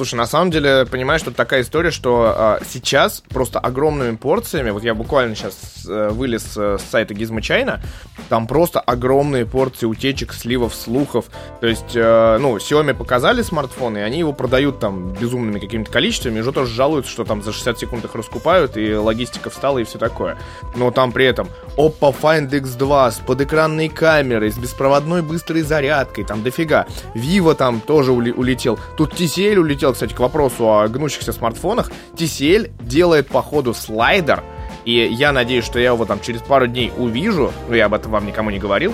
Слушай, 0.00 0.14
на 0.14 0.24
самом 0.24 0.50
деле, 0.50 0.86
понимаешь, 0.90 1.20
тут 1.20 1.36
такая 1.36 1.60
история, 1.60 1.90
что 1.90 2.32
а, 2.34 2.60
сейчас 2.66 3.22
просто 3.28 3.58
огромными 3.58 4.16
порциями, 4.16 4.70
вот 4.70 4.82
я 4.82 4.94
буквально 4.94 5.34
сейчас 5.34 5.84
э, 5.86 6.08
вылез 6.08 6.56
э, 6.56 6.78
с 6.78 6.90
сайта 6.90 7.12
Gizmo 7.12 7.42
там 8.30 8.46
просто 8.46 8.80
огромные 8.80 9.44
порции 9.44 9.86
утечек, 9.86 10.32
сливов, 10.32 10.74
слухов. 10.74 11.26
То 11.60 11.66
есть, 11.66 11.96
э, 11.96 12.38
ну, 12.40 12.56
Xiaomi 12.56 12.94
показали 12.94 13.42
смартфон, 13.42 13.98
и 13.98 14.00
они 14.00 14.20
его 14.20 14.32
продают 14.32 14.78
там 14.78 15.12
безумными 15.12 15.58
какими-то 15.58 15.90
количествами, 15.90 16.38
и 16.38 16.40
уже 16.40 16.52
тоже 16.52 16.72
жалуются, 16.72 17.10
что 17.10 17.24
там 17.24 17.42
за 17.42 17.52
60 17.52 17.78
секунд 17.80 18.04
их 18.04 18.14
раскупают, 18.14 18.76
и 18.76 18.94
логистика 18.94 19.50
встала, 19.50 19.78
и 19.78 19.84
все 19.84 19.98
такое. 19.98 20.38
Но 20.76 20.92
там 20.92 21.12
при 21.12 21.26
этом 21.26 21.48
Oppo 21.76 22.14
Find 22.18 22.48
X2 22.48 23.10
с 23.10 23.18
подэкранной 23.18 23.88
камерой, 23.88 24.52
с 24.52 24.58
беспроводной 24.58 25.22
быстрой 25.22 25.62
зарядкой, 25.62 26.24
там 26.24 26.42
дофига. 26.42 26.86
Vivo 27.14 27.54
там 27.54 27.80
тоже 27.80 28.12
улетел. 28.12 28.78
Тут 28.96 29.14
TCL 29.14 29.56
улетел 29.56 29.89
хотел, 29.90 29.94
кстати, 29.94 30.14
к 30.14 30.20
вопросу 30.20 30.72
о 30.72 30.88
гнущихся 30.88 31.32
смартфонах. 31.32 31.90
TCL 32.14 32.70
делает, 32.82 33.28
походу, 33.28 33.74
слайдер, 33.74 34.42
и 34.84 34.92
я 34.92 35.32
надеюсь, 35.32 35.64
что 35.64 35.78
я 35.78 35.86
его 35.86 36.04
там 36.04 36.20
через 36.20 36.40
пару 36.42 36.66
дней 36.66 36.92
увижу, 36.96 37.52
но 37.68 37.74
я 37.74 37.86
об 37.86 37.94
этом 37.94 38.12
вам 38.12 38.26
никому 38.26 38.50
не 38.50 38.58
говорил. 38.58 38.92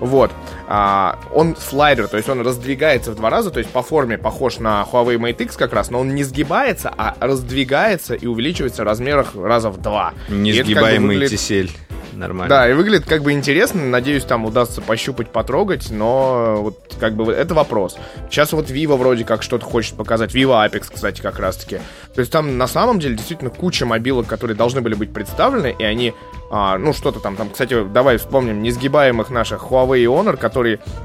Вот. 0.00 0.30
А, 0.70 1.18
он 1.32 1.56
слайдер, 1.56 2.08
то 2.08 2.18
есть 2.18 2.28
он 2.28 2.42
раздвигается 2.42 3.12
в 3.12 3.16
два 3.16 3.30
раза, 3.30 3.50
то 3.50 3.58
есть 3.58 3.70
по 3.70 3.80
форме 3.80 4.18
похож 4.18 4.58
на 4.58 4.86
Huawei 4.92 5.16
Mate 5.16 5.44
X 5.44 5.56
как 5.56 5.72
раз, 5.72 5.90
но 5.90 5.98
он 5.98 6.14
не 6.14 6.24
сгибается, 6.24 6.92
а 6.94 7.16
раздвигается 7.20 8.14
и 8.14 8.26
увеличивается 8.26 8.82
в 8.82 8.86
размерах 8.86 9.34
раза 9.34 9.70
в 9.70 9.80
два. 9.80 10.12
Несгибаемый 10.28 10.92
как 10.92 11.00
бы 11.00 11.06
выглядит... 11.06 11.40
TCL 11.40 11.70
нормально. 12.18 12.48
Да, 12.48 12.68
и 12.68 12.74
выглядит 12.74 13.06
как 13.06 13.22
бы 13.22 13.32
интересно. 13.32 13.82
Надеюсь, 13.84 14.24
там 14.24 14.44
удастся 14.44 14.82
пощупать, 14.82 15.30
потрогать, 15.30 15.90
но 15.90 16.56
вот 16.60 16.96
как 17.00 17.14
бы 17.14 17.32
это 17.32 17.54
вопрос. 17.54 17.96
Сейчас 18.28 18.52
вот 18.52 18.70
Vivo 18.70 18.96
вроде 18.96 19.24
как 19.24 19.42
что-то 19.42 19.64
хочет 19.64 19.94
показать. 19.94 20.34
Vivo 20.34 20.68
Apex, 20.68 20.90
кстати, 20.92 21.20
как 21.20 21.38
раз-таки. 21.38 21.78
То 22.14 22.20
есть 22.20 22.32
там 22.32 22.58
на 22.58 22.66
самом 22.66 22.98
деле 22.98 23.14
действительно 23.14 23.50
куча 23.50 23.86
мобилок, 23.86 24.26
которые 24.26 24.56
должны 24.56 24.80
были 24.80 24.94
быть 24.94 25.12
представлены, 25.12 25.74
и 25.78 25.84
они, 25.84 26.12
а, 26.50 26.76
ну 26.78 26.92
что-то 26.92 27.20
там, 27.20 27.36
там, 27.36 27.50
кстати, 27.50 27.84
давай 27.84 28.18
вспомним 28.18 28.62
несгибаемых 28.62 29.30
наших 29.30 29.62
Huawei 29.70 30.00
и 30.00 30.06
Honor, 30.06 30.36
которые 30.36 30.57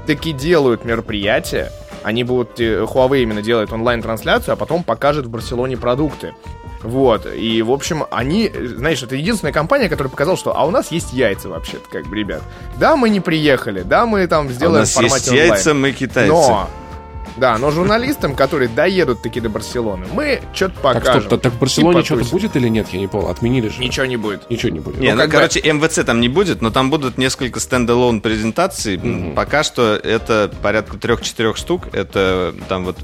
таки 0.06 0.32
делают 0.32 0.84
мероприятия, 0.84 1.70
они 2.02 2.22
будут, 2.24 2.60
э, 2.60 2.82
Huawei 2.82 3.22
именно 3.22 3.42
делает 3.42 3.72
онлайн-трансляцию, 3.72 4.52
а 4.52 4.56
потом 4.56 4.84
покажет 4.84 5.26
в 5.26 5.30
Барселоне 5.30 5.76
продукты. 5.76 6.34
Вот, 6.82 7.26
и, 7.34 7.62
в 7.62 7.72
общем, 7.72 8.04
они, 8.10 8.52
знаешь, 8.54 9.02
это 9.02 9.16
единственная 9.16 9.54
компания, 9.54 9.88
которая 9.88 10.10
показала, 10.10 10.36
что, 10.36 10.54
а 10.54 10.66
у 10.66 10.70
нас 10.70 10.92
есть 10.92 11.14
яйца 11.14 11.48
вообще-то, 11.48 11.88
как 11.90 12.06
бы, 12.06 12.16
ребят. 12.16 12.42
Да, 12.76 12.94
мы 12.96 13.08
не 13.08 13.20
приехали, 13.20 13.80
да, 13.80 14.04
мы 14.04 14.26
там 14.26 14.50
сделаем 14.50 14.74
а 14.74 14.78
у 14.78 14.80
нас 14.80 14.90
в 14.90 14.94
формате 14.94 15.14
есть 15.14 15.28
онлайн. 15.28 15.48
яйца, 15.48 15.74
мы 15.74 15.92
китайцы. 15.92 16.30
Но 16.30 16.68
да, 17.36 17.58
но 17.58 17.70
журналистам, 17.70 18.34
которые 18.34 18.68
доедут 18.68 19.22
таки 19.22 19.40
до 19.40 19.48
Барселоны, 19.48 20.06
мы 20.12 20.40
что-то 20.52 20.78
покажем. 20.80 21.12
Так, 21.12 21.22
стоп, 21.24 21.40
так 21.42 21.52
в 21.54 21.58
Барселоне 21.58 22.02
типа 22.02 22.20
что-то 22.20 22.30
будет 22.30 22.56
или 22.56 22.68
нет? 22.68 22.88
Я 22.92 23.00
не 23.00 23.08
понял. 23.08 23.28
Отменили 23.28 23.68
же. 23.68 23.80
Ничего 23.80 24.06
не 24.06 24.16
будет. 24.16 24.48
Ничего 24.50 24.72
не 24.72 24.80
будет. 24.80 24.98
Не, 24.98 25.14
ну, 25.14 25.24
ну, 25.24 25.30
короче, 25.30 25.60
бы... 25.60 25.72
МВЦ 25.72 26.04
там 26.04 26.20
не 26.20 26.28
будет, 26.28 26.62
но 26.62 26.70
там 26.70 26.90
будут 26.90 27.18
несколько 27.18 27.60
стендалон 27.60 28.20
презентаций. 28.20 28.96
Mm-hmm. 28.96 29.34
Пока 29.34 29.62
что 29.62 29.94
это 29.94 30.50
порядка 30.62 30.96
трех-четырех 30.96 31.56
штук. 31.56 31.88
Это 31.92 32.54
там 32.68 32.84
вот 32.84 32.98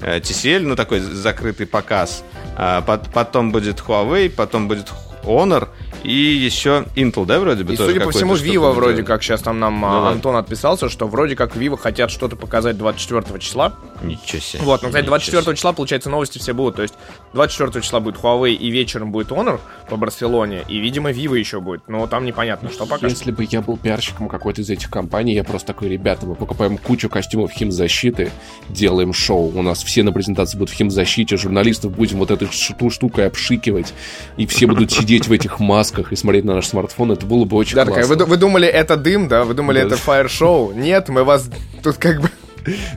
э, 0.00 0.18
TCL, 0.18 0.60
ну 0.60 0.76
такой 0.76 1.00
закрытый 1.00 1.66
показ. 1.66 2.24
А, 2.56 2.82
потом 2.82 3.52
будет 3.52 3.80
Huawei, 3.80 4.30
потом 4.30 4.68
будет 4.68 4.92
Honor 5.28 5.68
и 6.02 6.12
еще 6.12 6.86
Intel, 6.96 7.26
да, 7.26 7.38
вроде 7.40 7.64
бы? 7.64 7.72
И, 7.72 7.76
судя 7.76 8.00
по 8.00 8.10
всему, 8.10 8.34
Vivo 8.34 8.72
вроде 8.72 9.02
как, 9.02 9.22
сейчас 9.22 9.42
там 9.42 9.58
нам 9.60 9.80
ну, 9.80 10.04
Антон 10.04 10.34
да. 10.34 10.40
отписался, 10.40 10.88
что 10.88 11.06
вроде 11.06 11.36
как 11.36 11.56
Vivo 11.56 11.76
хотят 11.76 12.10
что-то 12.10 12.36
показать 12.36 12.76
24 12.78 13.38
числа. 13.40 13.74
Ничего 14.02 14.40
себе. 14.40 14.62
Вот, 14.62 14.82
ну, 14.82 14.88
кстати, 14.88 15.06
24 15.06 15.42
себе. 15.42 15.56
числа, 15.56 15.72
получается, 15.72 16.10
новости 16.10 16.38
все 16.38 16.52
будут. 16.52 16.76
То 16.76 16.82
есть 16.82 16.94
24 17.32 17.82
числа 17.82 18.00
будет 18.00 18.16
Huawei, 18.16 18.52
и 18.52 18.70
вечером 18.70 19.12
будет 19.12 19.28
Honor 19.28 19.60
по 19.88 19.96
Барселоне, 19.96 20.64
и, 20.68 20.78
видимо, 20.78 21.10
Vivo 21.10 21.38
еще 21.38 21.60
будет. 21.60 21.88
Но 21.88 22.06
там 22.06 22.24
непонятно, 22.24 22.70
что 22.70 22.86
пока 22.86 23.06
Если 23.06 23.30
бы 23.30 23.46
я 23.50 23.60
был 23.60 23.76
пиарщиком 23.76 24.28
какой-то 24.28 24.60
из 24.60 24.70
этих 24.70 24.90
компаний, 24.90 25.34
я 25.34 25.44
просто 25.44 25.68
такой, 25.68 25.88
ребята, 25.88 26.26
мы 26.26 26.34
покупаем 26.34 26.78
кучу 26.78 27.08
костюмов 27.08 27.52
химзащиты, 27.52 28.30
делаем 28.68 29.12
шоу. 29.12 29.52
У 29.54 29.62
нас 29.62 29.82
все 29.82 30.02
на 30.02 30.12
презентации 30.12 30.58
будут 30.58 30.70
в 30.70 30.76
химзащите, 30.76 31.36
журналистов 31.36 31.92
будем 31.92 32.18
вот 32.18 32.30
этой 32.30 32.48
штукой 32.50 33.26
обшикивать, 33.26 33.92
и 34.36 34.46
все 34.46 34.66
будут 34.66 34.92
сидеть 34.92 35.28
в 35.28 35.32
этих 35.32 35.60
масках 35.60 36.12
и 36.12 36.16
смотреть 36.16 36.44
на 36.44 36.54
наш 36.54 36.66
смартфон. 36.66 37.12
Это 37.12 37.26
было 37.26 37.44
бы 37.44 37.56
очень 37.56 37.74
да, 37.74 37.84
классно. 37.84 38.02
Такая, 38.02 38.26
вы, 38.26 38.30
вы 38.30 38.36
думали, 38.36 38.68
это 38.68 38.96
дым, 38.96 39.28
да? 39.28 39.44
Вы 39.44 39.54
думали, 39.54 39.80
да. 39.80 39.86
это 39.86 39.96
фаер-шоу? 39.96 40.72
Нет, 40.72 41.08
мы 41.08 41.24
вас 41.24 41.48
тут 41.82 41.96
как 41.96 42.20
бы 42.20 42.30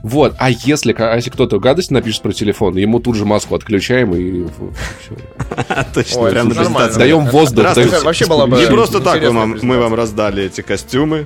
Вот, 0.04 0.36
а 0.38 0.50
если, 0.50 0.96
а 0.98 1.16
если 1.16 1.30
кто-то 1.30 1.60
гадость 1.60 1.92
напишет 1.92 2.22
про 2.22 2.32
телефон, 2.32 2.76
ему 2.78 3.00
тут 3.00 3.16
же 3.16 3.26
маску 3.26 3.56
отключаем 3.56 4.14
и... 4.16 4.48
Точно, 5.94 6.30
прям 6.30 6.50
на 6.50 6.56
презентации. 6.56 7.00
Даем 7.00 7.26
воздух. 7.26 7.66
Вообще 8.04 8.26
было 8.26 8.46
бы 8.46 8.58
Не 8.58 8.68
просто 8.68 9.00
так 9.00 9.22
мы 9.32 9.80
вам 9.80 9.94
раздали 9.94 10.44
эти 10.44 10.62
костюмы. 10.62 11.26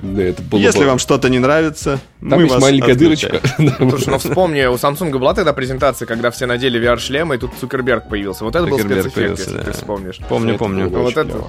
Если 0.52 0.84
вам 0.84 0.98
что-то 0.98 1.28
не 1.28 1.38
нравится, 1.38 1.98
Там 2.20 2.42
есть 2.42 2.58
маленькая 2.58 2.94
дырочка. 2.94 3.40
Слушай, 3.78 4.08
ну 4.08 4.18
вспомни, 4.18 4.64
у 4.64 4.74
Samsung 4.74 5.16
была 5.18 5.34
тогда 5.34 5.52
презентация, 5.52 6.06
когда 6.06 6.30
все 6.30 6.46
надели 6.46 6.80
VR-шлемы, 6.80 7.36
и 7.36 7.38
тут 7.38 7.52
Цукерберг 7.60 8.08
появился. 8.08 8.44
Вот 8.44 8.54
это 8.54 8.66
был 8.66 8.78
спецэффект, 8.78 9.38
если 9.38 9.58
ты 9.58 9.72
вспомнишь. 9.72 10.18
Помню, 10.28 10.56
помню. 10.56 10.88
Вот 10.88 11.16
это... 11.16 11.44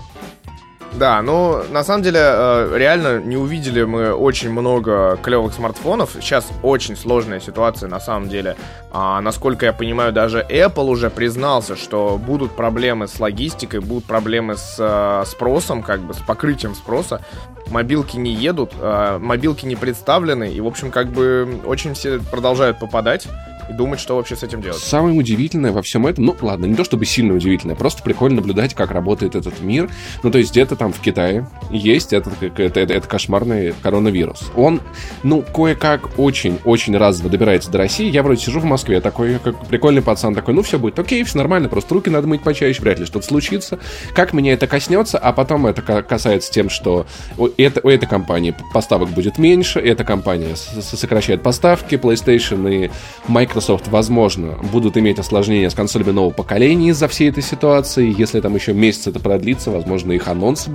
Да, 0.93 1.21
ну, 1.21 1.63
на 1.69 1.83
самом 1.83 2.01
деле, 2.01 2.19
э, 2.21 2.73
реально 2.75 3.19
не 3.19 3.37
увидели 3.37 3.83
мы 3.83 4.13
очень 4.13 4.51
много 4.51 5.17
клевых 5.21 5.53
смартфонов. 5.53 6.11
Сейчас 6.19 6.47
очень 6.63 6.95
сложная 6.95 7.39
ситуация, 7.39 7.87
на 7.87 7.99
самом 7.99 8.29
деле. 8.29 8.55
А, 8.91 9.21
насколько 9.21 9.65
я 9.65 9.73
понимаю, 9.73 10.11
даже 10.11 10.45
Apple 10.49 10.85
уже 10.85 11.09
признался, 11.09 11.75
что 11.75 12.17
будут 12.17 12.55
проблемы 12.55 13.07
с 13.07 13.19
логистикой, 13.19 13.81
будут 13.81 14.05
проблемы 14.05 14.55
с 14.57 14.75
э, 14.79 15.23
спросом, 15.27 15.83
как 15.83 15.99
бы, 16.01 16.13
с 16.13 16.17
покрытием 16.17 16.73
спроса. 16.73 17.21
Мобилки 17.67 18.17
не 18.17 18.33
едут, 18.33 18.71
э, 18.79 19.19
мобилки 19.21 19.65
не 19.65 19.75
представлены, 19.75 20.51
и, 20.51 20.61
в 20.61 20.67
общем, 20.67 20.89
как 20.89 21.09
бы, 21.09 21.59
очень 21.65 21.93
все 21.93 22.19
продолжают 22.19 22.79
попадать 22.79 23.27
и 23.69 23.73
думать, 23.73 23.99
что 23.99 24.15
вообще 24.15 24.35
с 24.35 24.43
этим 24.43 24.61
делать. 24.61 24.79
Самое 24.79 25.17
удивительное 25.17 25.71
во 25.71 25.81
всем 25.81 26.07
этом, 26.07 26.25
ну 26.25 26.35
ладно, 26.41 26.65
не 26.65 26.75
то 26.75 26.83
чтобы 26.83 27.05
сильно 27.05 27.33
удивительное, 27.33 27.75
просто 27.75 28.03
прикольно 28.03 28.37
наблюдать, 28.37 28.73
как 28.73 28.91
работает 28.91 29.35
этот 29.35 29.59
мир. 29.61 29.89
Ну, 30.23 30.31
то 30.31 30.37
есть 30.37 30.51
где-то 30.51 30.75
там 30.75 30.93
в 30.93 30.99
Китае 30.99 31.47
есть 31.69 32.13
этот, 32.13 32.41
это, 32.41 32.79
это, 32.79 32.93
это 32.93 33.07
кошмарный 33.07 33.73
коронавирус. 33.81 34.51
Он, 34.55 34.81
ну, 35.23 35.41
кое-как 35.41 36.17
очень-очень 36.17 36.95
разово 36.97 37.29
добирается 37.29 37.69
до 37.71 37.79
России. 37.79 38.09
Я 38.09 38.23
вроде 38.23 38.41
сижу 38.41 38.59
в 38.59 38.65
Москве, 38.65 39.01
такой, 39.01 39.39
как 39.39 39.67
прикольный 39.67 40.01
пацан, 40.01 40.33
такой, 40.33 40.53
ну, 40.53 40.61
все 40.61 40.79
будет 40.79 40.97
окей, 40.99 41.23
все 41.23 41.37
нормально, 41.37 41.69
просто 41.69 41.93
руки 41.93 42.09
надо 42.09 42.27
мыть 42.27 42.41
почаще, 42.41 42.81
вряд 42.81 42.99
ли 42.99 43.05
что-то 43.05 43.25
случится. 43.25 43.79
Как 44.13 44.33
меня 44.33 44.53
это 44.53 44.67
коснется, 44.67 45.17
а 45.17 45.33
потом 45.33 45.67
это 45.67 45.81
касается 45.81 46.51
тем, 46.51 46.69
что 46.69 47.05
у, 47.37 47.47
это, 47.57 47.81
у 47.83 47.89
этой 47.89 48.07
компании 48.07 48.55
поставок 48.73 49.09
будет 49.09 49.37
меньше, 49.37 49.79
эта 49.79 50.03
компания 50.03 50.55
сокращает 50.55 51.43
поставки, 51.43 51.95
PlayStation 51.95 52.71
и 52.71 52.91
Microsoft 53.27 53.56
Microsoft, 53.57 53.87
возможно, 53.87 54.51
будут 54.71 54.97
иметь 54.97 55.17
осложнения 55.17 55.71
с 55.71 55.73
консолями 55.73 56.11
нового 56.11 56.31
поколения 56.31 56.89
из-за 56.89 57.07
всей 57.07 57.29
этой 57.29 57.41
ситуации. 57.41 58.13
Если 58.15 58.39
там 58.39 58.53
еще 58.53 58.71
месяц 58.71 59.07
это 59.07 59.19
продлится, 59.19 59.71
возможно, 59.71 60.11
их 60.11 60.27
анонс... 60.27 60.67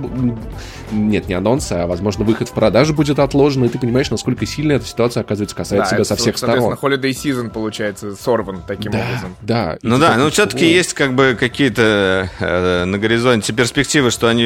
Нет, 0.91 1.29
не 1.29 1.33
анонс, 1.33 1.71
а, 1.71 1.87
возможно, 1.87 2.25
выход 2.25 2.49
в 2.49 2.51
продажу 2.51 2.93
будет 2.93 3.19
отложен, 3.19 3.63
и 3.63 3.69
ты 3.69 3.79
понимаешь, 3.79 4.11
насколько 4.11 4.45
сильно 4.45 4.73
эта 4.73 4.85
ситуация, 4.85 5.21
оказывается, 5.21 5.55
касается 5.55 5.91
да, 5.91 5.95
тебя 5.95 6.03
со 6.03 6.15
всех 6.17 6.37
сторон. 6.37 6.73
Holiday 6.73 7.11
Season, 7.11 7.49
получается, 7.49 8.15
сорван 8.17 8.61
таким 8.67 8.91
да, 8.91 8.99
образом. 8.99 9.35
Да. 9.41 9.77
Ну 9.81 9.97
да, 9.97 10.17
но 10.17 10.29
все-таки 10.29 10.65
есть 10.65 10.93
как 10.93 11.15
бы 11.15 11.37
какие-то 11.39 12.29
э, 12.37 12.83
на 12.83 12.97
горизонте 12.97 13.53
перспективы, 13.53 14.11
что 14.11 14.27
они 14.27 14.45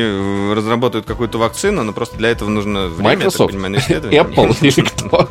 разработают 0.53 1.07
какую-то 1.07 1.39
вакцину, 1.39 1.81
но 1.83 1.91
просто 1.91 2.17
для 2.17 2.29
этого 2.29 2.49
нужно 2.49 2.87
время, 2.87 3.15
Microsoft, 3.15 3.53
я 3.53 3.59
понимаю, 3.59 3.81
Apple 3.81 4.57
или 4.61 4.81
кто? 4.81 5.27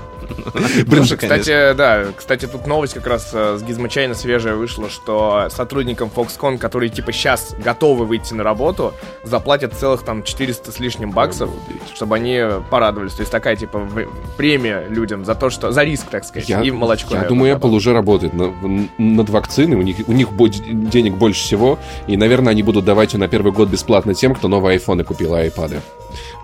Блин, 0.86 1.04
кстати, 1.04 1.74
да, 1.74 2.06
кстати, 2.16 2.46
тут 2.46 2.66
новость 2.66 2.94
как 2.94 3.06
раз 3.06 3.30
э, 3.32 3.58
с 3.58 3.62
Гизмочайна 3.62 4.14
свежая 4.14 4.54
вышла, 4.54 4.88
что 4.88 5.48
сотрудникам 5.50 6.10
Foxconn, 6.14 6.58
которые 6.58 6.90
типа 6.90 7.12
сейчас 7.12 7.54
готовы 7.62 8.06
выйти 8.06 8.34
на 8.34 8.42
работу, 8.42 8.94
заплатят 9.24 9.74
целых 9.74 10.02
там 10.02 10.22
400 10.22 10.72
с 10.72 10.80
лишним 10.80 11.10
баксов, 11.10 11.50
чтобы 11.94 12.16
они 12.16 12.42
порадовались. 12.70 13.14
То 13.14 13.22
есть 13.22 13.32
такая 13.32 13.56
типа 13.56 13.88
премия 14.36 14.86
людям 14.88 15.24
за 15.24 15.34
то, 15.34 15.50
что 15.50 15.70
за 15.72 15.84
риск, 15.84 16.06
так 16.10 16.24
сказать, 16.24 16.48
я, 16.48 16.62
и 16.62 16.70
молочко. 16.70 17.14
Я 17.14 17.22
думаю, 17.22 17.56
Apple 17.56 17.70
уже 17.70 17.92
работает 17.92 18.32
над, 18.32 18.52
над 18.98 19.30
вакциной, 19.30 19.76
у 19.76 19.82
них, 19.82 19.96
у 20.06 20.12
них 20.12 20.28
денег 20.36 21.14
больше 21.14 21.42
всего, 21.42 21.78
и, 22.06 22.16
наверное, 22.16 22.52
они 22.52 22.62
будут 22.62 22.84
давать 22.84 23.14
на 23.14 23.28
первый 23.28 23.52
год 23.52 23.68
бесплатно 23.68 24.14
тем, 24.14 24.34
кто 24.34 24.48
новые 24.48 24.74
айфоны 24.74 25.04
купил, 25.04 25.36
и 25.36 25.40
айпады 25.40 25.80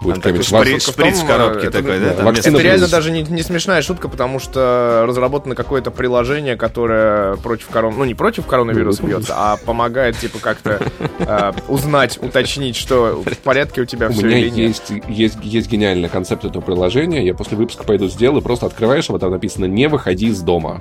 будет 0.02 0.16
какой-нибудь 0.16 0.47
шприц, 0.47 0.88
шприц 0.88 1.21
в 1.21 1.26
коробке 1.26 1.68
это, 1.68 1.82
такой, 1.82 2.00
да? 2.00 2.14
да 2.14 2.25
Вакцина 2.25 2.56
это 2.56 2.64
реально 2.64 2.88
даже 2.88 3.11
не, 3.11 3.23
не 3.23 3.42
смешная 3.42 3.82
шутка, 3.82 4.09
потому 4.09 4.38
что 4.38 5.04
разработано 5.06 5.54
какое-то 5.54 5.90
приложение, 5.90 6.56
которое 6.56 7.37
против 7.37 7.68
корон... 7.68 7.94
ну 7.97 8.04
не 8.04 8.14
против 8.14 8.46
коронавируса 8.46 9.03
бьется, 9.03 9.35
а 9.37 9.57
помогает 9.64 10.18
типа 10.18 10.38
как-то 10.40 10.81
э, 11.18 11.53
узнать, 11.68 12.18
уточнить, 12.20 12.77
что 12.77 13.22
в 13.24 13.38
порядке 13.38 13.83
у 13.83 13.85
тебя 13.85 14.11
все 14.11 14.29
или 14.29 14.48
нет. 14.48 14.68
Есть, 14.68 14.92
есть, 15.09 15.38
есть 15.42 15.70
гениальный 15.70 16.09
концепт 16.09 16.44
этого 16.44 16.62
приложения. 16.62 17.24
Я 17.24 17.35
после 17.35 17.57
выпуска 17.57 17.85
пойду 17.85 18.09
сделаю, 18.09 18.42
просто 18.42 18.66
открываешь 18.66 19.09
его, 19.09 19.18
там 19.18 19.31
написано 19.31 19.66
«Не 19.66 19.88
выходи 19.88 20.27
из 20.27 20.40
дома». 20.40 20.81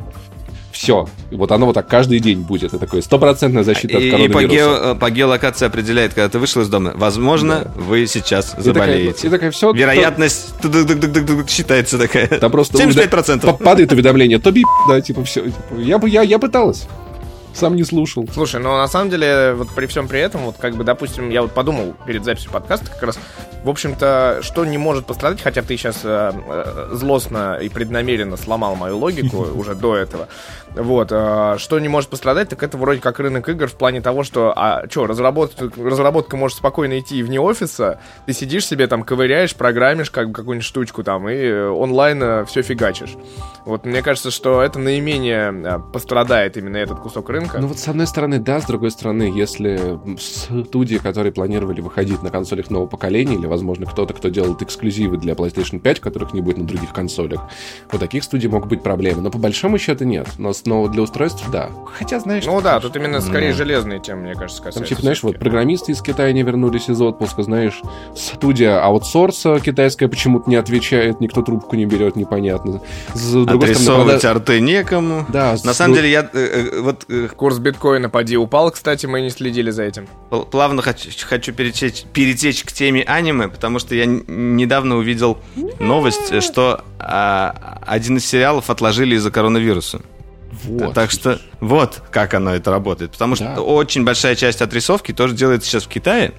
Все. 0.72 1.08
Вот 1.32 1.52
оно 1.52 1.68
вот 1.68 1.74
так 1.74 1.88
каждый 1.88 2.20
день 2.20 2.40
будет. 2.40 2.74
Это 2.74 2.80
такое 2.80 3.02
стопроцентная 3.02 3.64
защита 3.64 3.98
и, 3.98 4.10
от 4.10 4.12
коронавируса. 4.12 4.40
И 4.40 4.48
по, 4.48 4.54
гео, 4.54 4.96
по 4.96 5.12
геолокации 5.12 5.66
определяет, 5.66 6.14
когда 6.14 6.30
ты 6.30 6.40
вышел 6.40 6.62
из 6.62 6.70
дома. 6.70 6.94
Возможно, 6.96 7.64
да. 7.66 7.82
вы 7.82 8.08
сейчас 8.08 8.56
заболеете. 8.58 9.10
И 9.10 9.14
такая, 9.14 9.28
и 9.28 9.30
такая 9.30 9.52
все. 9.52 9.72
Вероятность 9.74 10.54
то... 10.62 11.48
считается 11.48 11.98
такая. 11.98 12.28
Там 12.28 12.52
просто 12.52 12.78
75%. 12.84 13.58
Падает 13.64 13.92
уведомление. 13.92 14.40
То 14.40 14.52
би, 14.52 14.64
да, 14.88 15.02
типа 15.02 15.24
все. 15.24 15.46
Я 15.78 16.00
я, 16.06 16.22
я 16.22 16.40
пыталась. 16.40 16.88
Сам 17.54 17.76
не 17.76 17.84
слушал. 17.84 18.28
Слушай, 18.34 18.62
ну 18.62 18.76
на 18.78 18.88
самом 18.88 19.10
деле, 19.10 19.54
вот 19.54 19.70
при 19.70 19.86
всем 19.86 20.08
при 20.08 20.20
этом, 20.20 20.42
вот 20.42 20.56
как 20.58 20.76
бы, 20.76 20.84
допустим, 20.84 21.30
я 21.30 21.42
вот 21.42 21.52
подумал 21.52 21.94
перед 22.06 22.24
записью 22.24 22.52
подкаста 22.52 22.88
как 22.90 23.04
раз, 23.04 23.20
в 23.64 23.70
общем-то, 23.70 24.40
что 24.42 24.66
не 24.66 24.78
может 24.78 25.06
пострадать, 25.06 25.42
хотя 25.42 25.62
ты 25.62 25.78
сейчас 25.78 26.02
э, 26.04 26.32
э, 26.34 26.90
злостно 26.94 27.60
и 27.62 27.70
преднамеренно 27.70 28.36
сломал 28.36 28.76
мою 28.76 28.98
логику 28.98 29.38
уже 29.56 29.76
до 29.76 29.96
этого. 29.96 30.28
Вот, 30.74 31.10
э, 31.12 31.56
что 31.58 31.80
не 31.80 31.90
может 31.90 32.10
пострадать, 32.10 32.50
так 32.50 32.64
это 32.64 32.78
вроде 32.78 33.02
как 33.02 33.20
рынок 33.20 33.48
игр 33.50 33.68
в 33.68 33.76
плане 33.76 34.02
того, 34.02 34.24
что, 34.24 34.54
а 34.56 34.88
что, 34.90 35.06
разработка, 35.06 35.70
разработка 35.78 36.38
может 36.38 36.58
спокойно 36.58 37.00
идти 37.00 37.22
вне 37.22 37.40
офиса, 37.40 38.00
ты 38.26 38.34
сидишь 38.34 38.66
себе 38.66 38.88
там, 38.88 39.04
ковыряешь, 39.04 39.54
программишь 39.56 40.10
как 40.10 40.30
бы 40.30 40.34
какую-нибудь 40.34 40.66
штучку 40.66 41.04
там 41.04 41.30
и 41.30 41.52
онлайн 41.52 42.24
э, 42.24 42.46
все 42.46 42.62
фигачишь. 42.62 43.16
Вот, 43.66 43.86
мне 43.86 44.02
кажется, 44.02 44.32
что 44.32 44.62
это 44.62 44.80
наименее 44.80 45.54
э, 45.54 45.80
пострадает 45.94 46.58
именно 46.58 46.78
этот 46.78 47.00
кусок 47.00 47.30
рынка. 47.30 47.40
Ну 47.54 47.67
вот 47.67 47.80
с 47.80 47.88
одной 47.88 48.08
стороны, 48.08 48.39
да, 48.39 48.62
с 48.62 48.65
другой 48.65 48.91
стороны, 48.91 49.23
если 49.23 49.99
студии, 50.65 50.97
которые 50.97 51.32
планировали 51.32 51.82
выходить 51.82 52.21
на 52.23 52.30
консолях 52.30 52.69
нового 52.69 52.88
поколения 52.88 53.36
или 53.36 53.45
возможно, 53.45 53.86
кто-то, 53.86 54.13
кто 54.13 54.30
делает 54.30 54.62
эксклюзивы 54.62 55.17
для 55.17 55.34
PlayStation 55.34 55.80
5, 55.80 55.99
которых 55.99 56.34
не 56.34 56.41
будет 56.41 56.58
на 56.58 56.65
других 56.65 56.93
консолях. 56.93 57.41
У 57.91 57.97
таких 57.97 58.23
студий 58.23 58.49
могут 58.49 58.69
быть 58.69 58.84
проблемы. 58.84 59.21
Но 59.21 59.32
по 59.32 59.38
большому 59.38 59.77
счету 59.77 60.04
нет. 60.06 60.27
Но, 60.38 60.51
но 60.65 60.88
для 60.88 61.01
устройств 61.01 61.43
да. 61.51 61.69
Хотя, 61.97 62.19
знаешь... 62.19 62.45
Ну 62.45 62.62
да, 62.62 62.80
тут 62.80 62.95
именно 62.95 63.21
скорее 63.21 63.54
железные 63.54 63.99
темы, 63.99 64.23
мне 64.23 64.34
кажется, 64.34 64.62
касаются. 64.62 64.80
Там, 64.80 64.88
типа, 64.88 65.01
знаешь, 65.01 65.23
вот 65.23 65.39
программисты 65.39 65.91
из 65.91 66.01
Китая 66.01 66.32
не 66.34 66.43
вернулись 66.43 66.89
из 66.89 67.01
отпуска, 67.01 67.43
знаешь, 67.43 67.82
студия 68.15 68.84
аутсорса 68.84 69.60
китайская 69.60 70.08
почему-то 70.08 70.49
не 70.49 70.56
отвечает, 70.56 71.21
никто 71.21 71.41
трубку 71.41 71.75
не 71.75 71.86
берет, 71.86 72.15
непонятно. 72.15 72.82
С 73.13 73.32
другой 73.45 73.75
стороны, 73.75 74.13
когда... 74.13 74.32
арты 74.32 74.60
некому. 74.60 75.25
Да. 75.30 75.56
На 75.63 75.73
с... 75.73 75.77
самом 75.77 75.95
деле, 75.95 76.12
я... 76.12 76.21
Э, 76.21 76.27
э, 76.34 76.82
вот, 76.82 77.06
э... 77.10 77.30
Курс 77.36 77.60
биткоина, 77.60 78.10
поди, 78.10 78.38
упал, 78.38 78.72
кстати, 78.72 79.06
мы 79.06 79.22
не 79.22 79.30
следили 79.30 79.72
за 79.72 79.84
этим. 79.84 80.08
Плавно 80.52 80.82
хочу, 80.82 81.10
хочу 81.26 81.54
перетечь, 81.54 82.04
перетечь 82.13 82.63
к 82.63 82.72
теме 82.72 83.04
аниме, 83.04 83.48
потому 83.48 83.80
что 83.80 83.96
я 83.96 84.06
недавно 84.06 84.98
увидел 84.98 85.38
новость, 85.80 86.44
что 86.44 86.84
а, 87.00 87.80
один 87.86 88.17
из 88.17 88.26
сериалов 88.26 88.70
отложили 88.70 89.15
из-за 89.15 89.32
коронавируса. 89.32 90.02
Вот. 90.63 90.94
Так 90.94 91.12
что 91.12 91.39
вот 91.60 92.02
как 92.12 92.34
оно 92.34 92.54
это 92.54 92.72
работает. 92.72 93.12
Потому 93.12 93.36
да. 93.36 93.54
что 93.54 93.62
очень 93.62 94.04
большая 94.04 94.36
часть 94.36 94.62
отрисовки 94.62 95.13
тоже 95.13 95.34
делается 95.34 95.70
сейчас 95.70 95.84
в 95.84 95.88
Китае. 95.88 96.34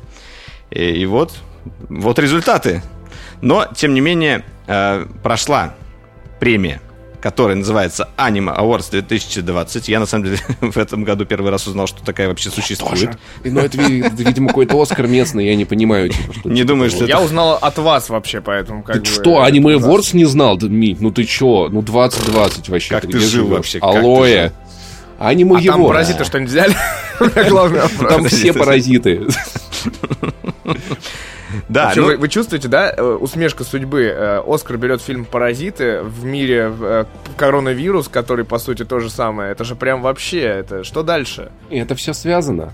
И, 0.70 0.84
и 0.84 1.06
вот, 1.06 1.32
вот 1.88 2.18
результаты. 2.18 2.82
Но, 3.40 3.66
тем 3.74 3.94
не 3.94 4.00
менее, 4.00 4.44
э, 4.66 5.06
прошла 5.22 5.74
премия 6.38 6.80
который 7.22 7.56
называется 7.56 8.08
Anime 8.16 8.54
Awards 8.54 8.90
2020. 8.90 9.88
Я, 9.88 10.00
на 10.00 10.06
самом 10.06 10.24
деле, 10.24 10.38
в 10.60 10.76
этом 10.76 11.04
году 11.04 11.24
первый 11.24 11.50
раз 11.50 11.66
узнал, 11.66 11.86
что 11.86 12.04
такая 12.04 12.28
вообще 12.28 12.50
существует. 12.50 13.16
И, 13.44 13.50
ну, 13.50 13.60
это, 13.60 13.78
видимо, 13.78 14.48
какой-то 14.48 14.80
Оскар 14.80 15.06
местный, 15.06 15.46
я 15.46 15.54
не 15.54 15.64
понимаю. 15.64 16.10
Типа, 16.10 16.34
что, 16.34 16.48
не 16.50 16.64
думаю, 16.64 16.90
что 16.90 17.04
Я 17.04 17.20
узнал 17.20 17.58
от 17.60 17.78
вас 17.78 18.10
вообще, 18.10 18.40
поэтому 18.40 18.82
как. 18.82 19.06
Что, 19.06 19.46
Anime 19.46 19.78
Awards 19.78 20.14
не 20.14 20.24
знал? 20.24 20.58
Ми, 20.60 20.96
ну 21.00 21.10
ты 21.10 21.24
чё? 21.24 21.68
Ну 21.70 21.82
2020 21.82 22.68
вообще. 22.68 22.90
Как 22.90 23.06
ты, 23.06 23.18
жил 23.18 23.48
вообще? 23.48 23.78
Алоэ. 23.78 24.50
Аниме 25.18 25.56
а 25.56 25.60
его. 25.60 25.72
там 25.74 25.86
паразиты 25.86 26.24
что-нибудь 26.24 26.50
взяли? 26.50 26.74
Там 28.08 28.24
все 28.24 28.52
паразиты. 28.52 29.28
Да, 31.68 31.86
Вообще, 31.86 32.00
ну... 32.00 32.06
вы, 32.06 32.16
вы 32.16 32.28
чувствуете, 32.28 32.68
да, 32.68 32.90
э, 32.90 33.02
усмешка 33.02 33.64
судьбы? 33.64 34.04
Э, 34.04 34.42
Оскар 34.46 34.76
берет 34.76 35.02
фильм 35.02 35.24
«Паразиты», 35.24 36.02
в 36.02 36.24
мире 36.24 36.72
э, 36.80 37.04
коронавирус, 37.36 38.08
который, 38.08 38.44
по 38.44 38.58
сути, 38.58 38.84
то 38.84 39.00
же 39.00 39.10
самое. 39.10 39.52
Это 39.52 39.64
же 39.64 39.74
прям 39.74 40.02
вообще, 40.02 40.40
это 40.40 40.84
что 40.84 41.02
дальше? 41.02 41.50
И 41.70 41.78
это 41.78 41.94
все 41.94 42.12
связано. 42.12 42.72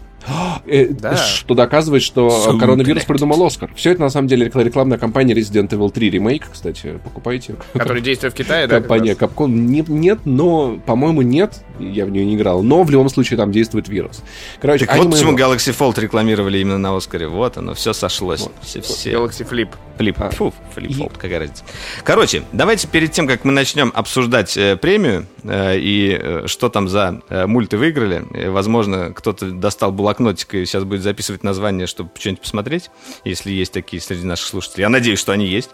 Э, 0.67 0.87
да. 0.89 1.17
Что 1.17 1.55
доказывает, 1.55 2.03
что 2.03 2.29
Zoom 2.29 2.59
коронавирус 2.59 3.03
Connect. 3.03 3.07
придумал 3.07 3.45
Оскар. 3.45 3.71
Все 3.75 3.93
это 3.93 4.03
на 4.03 4.11
самом 4.11 4.29
деле 4.29 4.51
рекламная 4.53 4.99
кампания 4.99 5.35
Resident 5.35 5.69
Evil 5.71 5.91
3 5.91 6.11
ремейк, 6.11 6.51
кстати, 6.53 6.99
покупайте. 7.03 7.57
Который 7.73 8.03
действует 8.03 8.35
в 8.35 8.37
Китае, 8.37 8.67
да? 8.67 8.81
Компания 8.81 9.15
Capcom. 9.15 9.49
Нет, 9.49 9.89
нет, 9.89 10.21
но, 10.25 10.79
по-моему, 10.85 11.23
нет. 11.23 11.63
Я 11.79 12.07
в 12.07 12.11
нее 12.11 12.25
не 12.25 12.35
играл. 12.35 12.63
Но 12.63 12.83
в 12.83 12.91
любом 12.91 13.09
случае 13.09 13.37
там 13.37 13.53
действует 13.53 13.89
вирус. 13.89 14.23
Короче, 14.61 14.87
так 14.87 14.99
вот 14.99 15.11
почему 15.11 15.37
Galaxy 15.37 15.77
Fold 15.77 16.01
рекламировали 16.01 16.59
именно 16.59 16.79
на 16.79 16.97
Оскаре. 16.97 17.29
Вот 17.29 17.57
оно, 17.57 17.75
все 17.75 17.93
сошлось. 17.93 18.41
Вот. 18.41 18.53
Все, 18.63 18.81
все. 18.81 19.13
Galaxy 19.13 19.49
Flip. 19.49 19.69
Flip. 19.99 20.15
А. 20.19 20.31
Фу, 20.31 20.53
Flip 20.77 20.89
Fold, 20.89 21.13
какая 21.19 21.41
разница. 21.41 21.65
Короче, 22.05 22.43
давайте 22.53 22.87
перед 22.89 23.13
тем, 23.13 23.27
как 23.27 23.45
мы 23.45 23.53
начнем 23.53 23.93
обсуждать 23.95 24.57
э, 24.57 24.77
премию 24.77 25.27
э, 25.43 25.79
и 25.79 26.19
э, 26.21 26.43
что 26.47 26.69
там 26.69 26.89
за 26.89 27.21
э, 27.29 27.47
мульты 27.47 27.77
выиграли, 27.77 28.25
э, 28.33 28.51
возможно, 28.51 29.13
кто-то 29.13 29.51
достал 29.51 29.93
блокнотик 30.09 30.55
и 30.55 30.65
сейчас 30.65 30.85
будет 30.85 31.03
записывать 31.03 31.45
название, 31.45 31.87
чтобы 31.87 32.11
что-нибудь 32.19 32.41
посмотреть, 32.41 32.91
если 33.25 33.51
есть 33.51 33.73
такие 33.75 34.01
среди 34.01 34.25
наших 34.25 34.47
слушателей. 34.47 34.83
Я 34.83 34.89
надеюсь, 34.89 35.19
что 35.19 35.33
они 35.33 35.47
есть. 35.47 35.71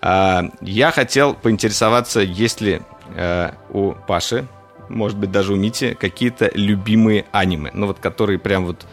Э, 0.00 0.44
я 0.62 0.90
хотел 0.90 1.34
поинтересоваться, 1.34 2.20
есть 2.20 2.62
ли 2.62 2.80
э, 3.14 3.50
у 3.70 3.92
Паши, 3.92 4.48
может 4.88 5.18
быть, 5.18 5.30
даже 5.30 5.52
у 5.52 5.56
Мити, 5.56 5.96
какие-то 5.98 6.50
любимые 6.54 7.26
аниме, 7.32 7.70
ну 7.74 7.86
вот 7.86 7.98
которые 7.98 8.38
прям 8.38 8.66
вот 8.66 8.86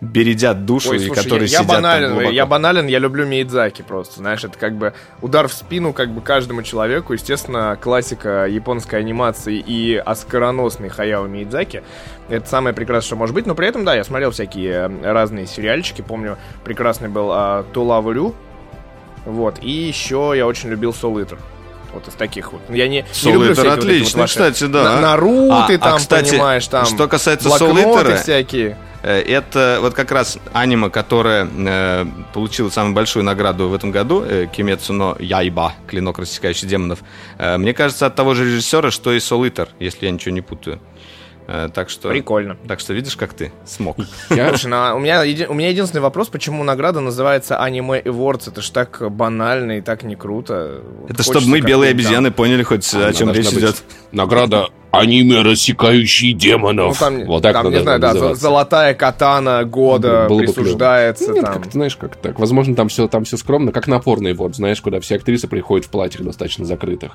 бередят 0.00 0.64
душу 0.64 0.90
Ой, 0.90 0.98
слушай, 0.98 1.20
и 1.20 1.22
которые 1.22 1.48
я, 1.48 1.58
сидят 1.58 1.68
я 1.68 1.74
банален, 1.74 2.08
там 2.08 2.32
я 2.32 2.46
банален, 2.46 2.86
я 2.86 2.98
люблю 2.98 3.26
Миядзаки 3.26 3.82
просто, 3.82 4.18
знаешь, 4.18 4.42
это 4.44 4.58
как 4.58 4.76
бы 4.76 4.94
удар 5.20 5.48
в 5.48 5.52
спину 5.52 5.92
как 5.92 6.10
бы 6.10 6.20
каждому 6.20 6.62
человеку, 6.62 7.12
естественно, 7.12 7.76
классика 7.80 8.46
японской 8.46 8.96
анимации 8.96 9.58
и 9.58 9.96
оскароносный 9.96 10.88
Хаяо 10.88 11.26
Миядзаки, 11.26 11.82
это 12.28 12.48
самое 12.48 12.74
прекрасное, 12.74 13.08
что 13.08 13.16
может 13.16 13.34
быть, 13.34 13.46
но 13.46 13.54
при 13.54 13.66
этом, 13.68 13.84
да, 13.84 13.94
я 13.94 14.04
смотрел 14.04 14.30
всякие 14.30 14.86
разные 15.02 15.46
сериальчики, 15.46 16.02
помню, 16.02 16.38
прекрасный 16.64 17.08
был 17.08 17.30
а, 17.32 17.64
Тулавурю, 17.72 18.34
вот, 19.26 19.58
и 19.62 19.70
еще 19.70 20.32
я 20.34 20.46
очень 20.46 20.70
любил 20.70 20.90
Soul 20.90 21.22
Eater. 21.22 21.38
Вот 21.92 22.08
из 22.08 22.14
таких 22.14 22.52
вот. 22.52 22.62
Я 22.68 22.88
не, 22.88 23.00
Soul 23.00 23.26
не 23.26 23.32
люблю 23.32 23.52
Eater 23.52 23.68
отлично, 23.68 24.20
вот 24.20 24.30
кстати, 24.30 24.64
да. 24.64 25.00
Наруто 25.00 25.66
а, 25.66 25.78
там, 25.78 25.94
а, 25.94 25.98
кстати, 25.98 26.30
понимаешь, 26.30 26.66
там. 26.66 26.86
Что 26.86 27.08
касается 27.08 27.48
Soul 27.48 28.16
всякие. 28.16 28.76
Э, 29.02 29.20
это 29.20 29.78
вот 29.80 29.94
как 29.94 30.10
раз 30.12 30.38
аниме, 30.52 30.90
которое 30.90 31.48
э, 31.50 32.06
получило 32.34 32.70
самую 32.70 32.94
большую 32.94 33.24
награду 33.24 33.68
в 33.68 33.74
этом 33.74 33.90
году, 33.90 34.22
э, 34.22 34.46
Кимецу 34.52 34.92
но 34.92 35.16
Яйба, 35.18 35.74
клинок 35.86 36.18
рассекающий 36.18 36.68
демонов. 36.68 37.00
Э, 37.38 37.56
мне 37.56 37.72
кажется, 37.72 38.06
от 38.06 38.14
того 38.14 38.34
же 38.34 38.44
режиссера, 38.44 38.90
что 38.90 39.12
и 39.12 39.18
Eater, 39.18 39.68
если 39.78 40.06
я 40.06 40.12
ничего 40.12 40.34
не 40.34 40.42
путаю. 40.42 40.80
Э, 41.46 41.68
так 41.72 41.90
что... 41.90 42.08
Прикольно. 42.08 42.56
Так 42.68 42.80
что 42.80 42.92
видишь, 42.92 43.16
как 43.16 43.34
ты 43.34 43.52
смог. 43.64 43.96
Слушай, 44.28 44.66
ну, 44.66 44.96
у, 44.96 44.98
меня, 45.00 45.22
у 45.48 45.54
меня 45.54 45.68
единственный 45.68 46.00
вопрос, 46.00 46.28
почему 46.28 46.64
награда 46.64 47.00
называется 47.00 47.60
Anime 47.60 48.02
Awards? 48.04 48.50
Это 48.50 48.62
ж 48.62 48.70
так 48.70 49.10
банально 49.10 49.78
и 49.78 49.80
так 49.80 50.02
не 50.02 50.16
круто. 50.16 50.82
Это 51.08 51.22
чтобы 51.22 51.46
мы, 51.46 51.60
белые 51.60 51.90
обезьяны, 51.90 52.30
поняли 52.30 52.62
хоть, 52.62 52.92
о 52.94 53.12
чем 53.12 53.32
речь 53.32 53.52
идет. 53.52 53.82
Награда 54.12 54.68
аниме, 54.90 55.42
рассекающие 55.42 56.32
демонов. 56.32 57.00
Ну, 57.00 57.06
там, 57.06 57.24
вот 57.26 57.42
так 57.42 57.52
там, 57.52 57.70
не 57.70 57.80
знаю, 57.80 58.00
да, 58.00 58.34
золотая 58.34 58.94
катана 58.94 59.64
года 59.64 60.26
Было 60.28 60.40
присуждается. 60.40 61.32
Нет, 61.32 61.44
там. 61.44 61.62
как 61.62 61.72
знаешь, 61.72 61.96
как 61.96 62.16
так. 62.16 62.38
Возможно, 62.38 62.74
там 62.74 62.88
все, 62.88 63.08
там 63.08 63.24
все 63.24 63.36
скромно, 63.36 63.72
как 63.72 63.86
напорный 63.86 64.34
вот, 64.34 64.56
знаешь, 64.56 64.80
куда 64.80 65.00
все 65.00 65.16
актрисы 65.16 65.48
приходят 65.48 65.86
в 65.86 65.90
платьях 65.90 66.22
достаточно 66.22 66.64
закрытых. 66.64 67.12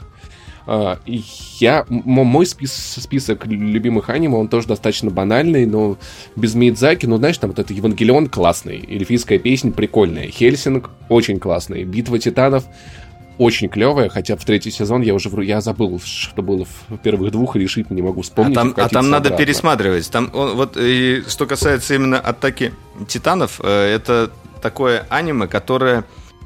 А, 0.67 0.99
я, 1.05 1.85
мой 1.89 2.45
спис, 2.45 2.73
список 2.73 3.45
любимых 3.45 4.09
аниме, 4.09 4.35
он 4.37 4.47
тоже 4.47 4.67
достаточно 4.67 5.11
банальный, 5.11 5.65
но 5.65 5.97
без 6.35 6.55
Мидзаки, 6.55 7.05
ну, 7.05 7.17
знаешь, 7.17 7.37
там 7.37 7.51
вот 7.51 7.59
этот 7.59 7.71
Евангелион 7.71 8.27
классный, 8.27 8.83
эльфийская 8.87 9.37
песня 9.37 9.71
прикольная, 9.71 10.27
Хельсинг 10.27 10.89
очень 11.09 11.39
классный, 11.39 11.83
Битва 11.83 12.17
титанов 12.17 12.65
очень 13.37 13.67
клевая, 13.67 14.09
хотя 14.09 14.37
в 14.37 14.45
третий 14.45 14.71
сезон 14.71 15.01
я 15.01 15.13
уже 15.13 15.29
я 15.43 15.61
забыл, 15.61 15.99
что 16.03 16.41
было 16.41 16.65
в 16.65 16.97
первых 16.97 17.31
двух, 17.31 17.55
и 17.55 17.59
решительно 17.59 17.95
не 17.95 18.01
могу 18.01 18.21
вспомнить. 18.21 18.57
А 18.57 18.61
там, 18.61 18.73
а 18.77 18.89
там 18.89 19.09
надо 19.09 19.31
пересматривать. 19.31 20.09
Там 20.09 20.29
вот 20.31 20.77
и 20.77 21.21
что 21.27 21.45
касается 21.45 21.95
именно 21.95 22.19
атаки 22.19 22.73
титанов, 23.07 23.59
э, 23.61 23.93
это 23.93 24.31
такое 24.61 25.05
аниме, 25.09 25.47
которое 25.47 26.05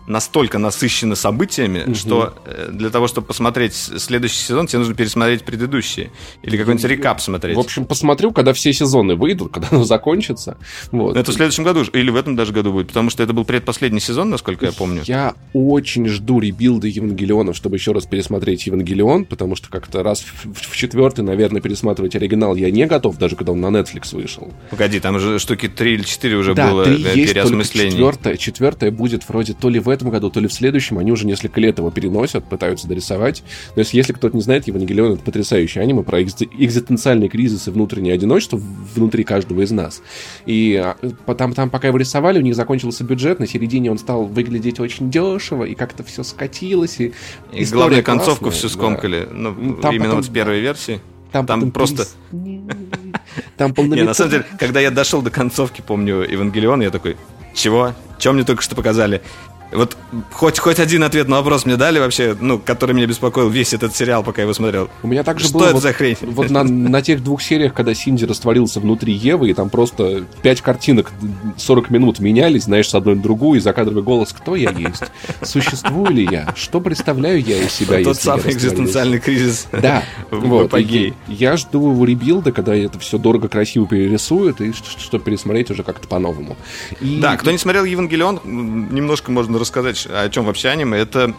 настолько 0.10 0.58
насыщены 0.58 1.16
событиями, 1.16 1.84
угу. 1.86 1.96
что 1.96 2.34
э, 2.46 2.70
для 2.72 2.90
того, 2.90 3.08
чтобы 3.08 3.28
посмотреть 3.28 3.74
следующий 3.74 4.38
сезон, 4.40 4.68
тебе 4.68 4.80
нужно 4.80 4.96
пересмотреть 4.96 5.44
предыдущие. 5.44 6.12
Или 6.42 6.58
какой-нибудь 6.58 6.86
рекап 6.86 7.22
смотреть. 7.22 7.56
В 7.56 7.60
общем, 7.60 7.86
посмотрю, 7.86 8.32
когда 8.32 8.54
все 8.54 8.74
сезоны 8.74 9.16
выйдут, 9.16 9.52
когда 9.54 9.68
оно 9.72 9.84
закончится. 9.84 10.58
Вот. 10.92 11.16
Это 11.16 11.32
в 11.32 11.36
следующем 11.36 11.64
году, 11.64 11.84
или 11.84 12.10
в 12.10 12.16
этом 12.16 12.36
даже 12.36 12.52
году 12.52 12.74
будет, 12.74 12.88
потому 12.88 13.10
что 13.12 13.22
это 13.24 13.34
был 13.34 13.46
предпоследний 13.46 14.02
сезон, 14.02 14.32
насколько 14.32 14.66
я 14.66 14.72
помню. 14.72 15.04
Я 15.06 15.36
очень 15.54 16.08
жду 16.08 16.40
ребилда 16.40 16.88
Евангелиона, 16.88 17.54
чтобы 17.54 17.76
еще 17.78 17.92
раз 17.92 18.06
пересмотреть 18.06 18.66
Евангелион, 18.66 19.26
потому 19.26 19.56
что 19.56 19.70
как-то 19.70 20.02
раз 20.02 20.22
в, 20.22 20.72
в 20.72 20.76
четвертый, 20.76 21.22
наверное, 21.22 21.62
пересматривать 21.62 22.16
оригинал 22.16 22.56
я 22.56 22.72
не 22.72 22.88
готов, 22.88 23.18
даже 23.18 23.36
когда 23.36 23.52
он 23.52 23.62
на 23.62 23.68
Netflix 23.68 24.16
вышел. 24.16 24.52
Pогоди, 24.72 25.00
там 25.00 25.20
же 25.20 25.38
штуки 25.38 25.68
3 25.68 25.94
или 25.94 26.04
4 26.04 26.36
уже 26.36 26.56
да, 26.56 26.72
было 26.72 26.86
3 26.86 26.94
э, 26.94 27.16
есть, 27.16 27.34
переосмысление. 27.34 27.92
Четвертое, 27.92 28.38
четвертое 28.38 28.92
будет 28.92 29.30
вроде 29.30 29.54
то 29.54 29.70
ли 29.70 29.80
в 29.80 29.88
этом 29.88 29.99
этом 30.00 30.10
году, 30.10 30.30
то 30.30 30.40
ли 30.40 30.48
в 30.48 30.54
следующем. 30.54 30.98
Они 30.98 31.12
уже 31.12 31.28
несколько 31.28 31.60
лет 31.60 31.78
его 31.78 31.92
переносят, 31.92 32.46
пытаются 32.46 32.88
дорисовать. 32.88 33.44
То 33.76 33.80
есть, 33.80 33.94
если 33.94 34.14
кто-то 34.14 34.36
не 34.36 34.42
знает, 34.42 34.68
Евангелион— 34.68 35.14
это 35.14 35.24
потрясающее 35.24 35.84
аниме 35.84 36.04
про 36.04 36.22
экзистенциальный 36.22 37.30
кризис 37.30 37.68
и 37.68 37.72
внутреннее 37.72 38.14
одиночество 38.14 38.60
внутри 38.96 39.24
каждого 39.24 39.62
из 39.62 39.72
нас. 39.72 40.02
И 40.46 40.76
а, 40.76 40.96
там, 41.36 41.54
там 41.54 41.70
пока 41.70 41.90
его 41.90 41.98
рисовали, 41.98 42.40
у 42.40 42.42
них 42.42 42.56
закончился 42.56 43.04
бюджет, 43.04 43.40
на 43.40 43.48
середине 43.48 43.92
он 43.92 43.98
стал 43.98 44.26
выглядеть 44.26 44.80
очень 44.80 45.12
дешево, 45.12 45.64
и 45.64 45.76
как-то 45.76 46.04
все 46.04 46.24
скатилось. 46.24 47.00
И, 47.00 47.14
и 47.52 47.66
главную 47.66 48.04
концовку 48.04 48.50
все 48.50 48.70
скомкали. 48.70 49.28
Да. 49.30 49.36
Ну, 49.36 49.76
там 49.76 49.92
именно 49.94 50.06
потом, 50.06 50.18
вот 50.18 50.26
с 50.26 50.30
первой 50.30 50.60
версии. 50.62 51.00
Там, 51.32 51.46
там 51.46 51.72
просто... 51.72 52.08
Там 53.58 53.74
Не, 53.78 54.04
на 54.04 54.14
самом 54.14 54.32
деле, 54.32 54.46
когда 54.58 54.80
я 54.80 54.90
дошел 54.90 55.22
до 55.22 55.30
концовки, 55.30 55.84
помню, 55.86 56.22
Евангелион, 56.22 56.82
я 56.82 56.92
такой, 56.92 57.18
чего? 57.54 57.94
Чем 58.18 58.36
мне 58.36 58.44
только 58.44 58.62
что 58.62 58.76
показали? 58.76 59.22
Вот 59.72 59.96
хоть, 60.32 60.58
хоть 60.58 60.80
один 60.80 61.04
ответ 61.04 61.28
на 61.28 61.38
вопрос 61.38 61.66
мне 61.66 61.78
дали 61.78 62.00
вообще, 62.00 62.36
ну, 62.40 62.58
который 62.58 62.96
меня 62.96 63.06
беспокоил 63.06 63.50
весь 63.50 63.74
этот 63.74 63.96
сериал, 63.96 64.24
пока 64.24 64.42
я 64.42 64.44
его 64.44 64.54
смотрел. 64.54 64.90
У 65.04 65.08
меня 65.08 65.24
также 65.24 65.46
Что 65.48 65.60
было 65.60 65.66
это 65.66 65.74
вот, 65.76 65.84
за 65.84 65.94
хрень? 65.94 66.18
Вот 66.22 66.50
на, 66.50 66.64
на 66.64 67.02
тех 67.02 67.24
двух 67.24 67.42
сериях, 67.42 67.74
когда 67.74 67.94
Синди 67.94 68.26
растворился 68.26 68.80
внутри 68.80 69.14
Евы, 69.14 69.52
и 69.52 69.54
там 69.54 69.70
просто 69.70 70.26
пять 70.42 70.62
картинок 70.62 71.12
40 71.58 71.92
минут 71.92 72.20
менялись, 72.20 72.64
знаешь, 72.64 72.90
с 72.90 72.96
одной 72.96 73.16
на 73.16 73.22
другую, 73.22 73.60
и 73.60 73.62
закадровый 73.62 74.02
голос 74.02 74.34
«Кто 74.34 74.56
я 74.56 74.72
есть? 74.72 75.04
Существую 75.44 76.12
ли 76.12 76.28
я? 76.30 76.54
Что 76.56 76.82
представляю 76.82 77.42
я 77.44 77.64
из 77.64 77.72
себя, 77.72 78.04
Тот 78.04 78.18
самый 78.18 78.52
экзистенциальный 78.52 79.20
кризис. 79.20 79.68
Да. 79.72 80.04
Вот. 80.32 80.74
Я 81.28 81.58
жду 81.58 82.06
ребилда, 82.06 82.52
когда 82.52 82.76
это 82.76 82.98
все 83.00 83.18
дорого, 83.18 83.50
красиво 83.50 83.88
перерисуют, 83.88 84.62
и 84.62 84.74
чтобы 84.74 85.24
пересмотреть 85.24 85.70
уже 85.70 85.84
как-то 85.84 86.08
по-новому. 86.08 86.56
Да, 87.02 87.38
кто 87.38 87.52
не 87.52 87.58
смотрел 87.58 87.84
Евангелион, 87.84 88.42
немножко 88.44 89.32
можно 89.32 89.59
рассказать, 89.60 90.08
о 90.10 90.30
чем 90.30 90.46
вообще 90.46 90.70
аниме. 90.70 90.98
Это 90.98 91.34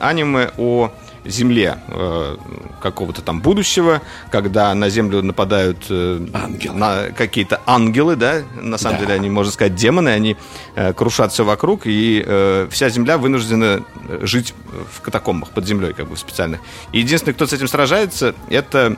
аниме 0.00 0.50
о 0.56 0.90
Земле 1.28 1.78
э, 1.88 2.36
какого-то 2.80 3.22
там 3.22 3.40
будущего, 3.40 4.00
когда 4.30 4.72
на 4.74 4.88
Землю 4.88 5.22
нападают 5.22 5.86
э, 5.90 6.24
на 6.72 7.10
какие-то 7.10 7.60
ангелы, 7.66 8.16
да, 8.16 8.42
на 8.60 8.78
самом 8.78 8.98
да. 8.98 9.04
деле 9.04 9.14
они, 9.14 9.30
можно 9.30 9.52
сказать, 9.52 9.74
демоны, 9.74 10.10
они 10.10 10.36
э, 10.74 10.92
крушат 10.92 11.32
все 11.32 11.44
вокруг, 11.44 11.82
и 11.86 12.22
э, 12.24 12.68
вся 12.70 12.88
Земля 12.88 13.18
вынуждена 13.18 13.82
жить 14.20 14.54
в 14.92 15.00
катакомбах 15.00 15.50
под 15.50 15.66
землей, 15.66 15.92
как 15.92 16.08
бы 16.08 16.16
специальных. 16.16 16.60
И 16.92 17.00
единственный, 17.00 17.34
кто 17.34 17.46
с 17.46 17.52
этим 17.52 17.68
сражается, 17.68 18.34
это 18.48 18.96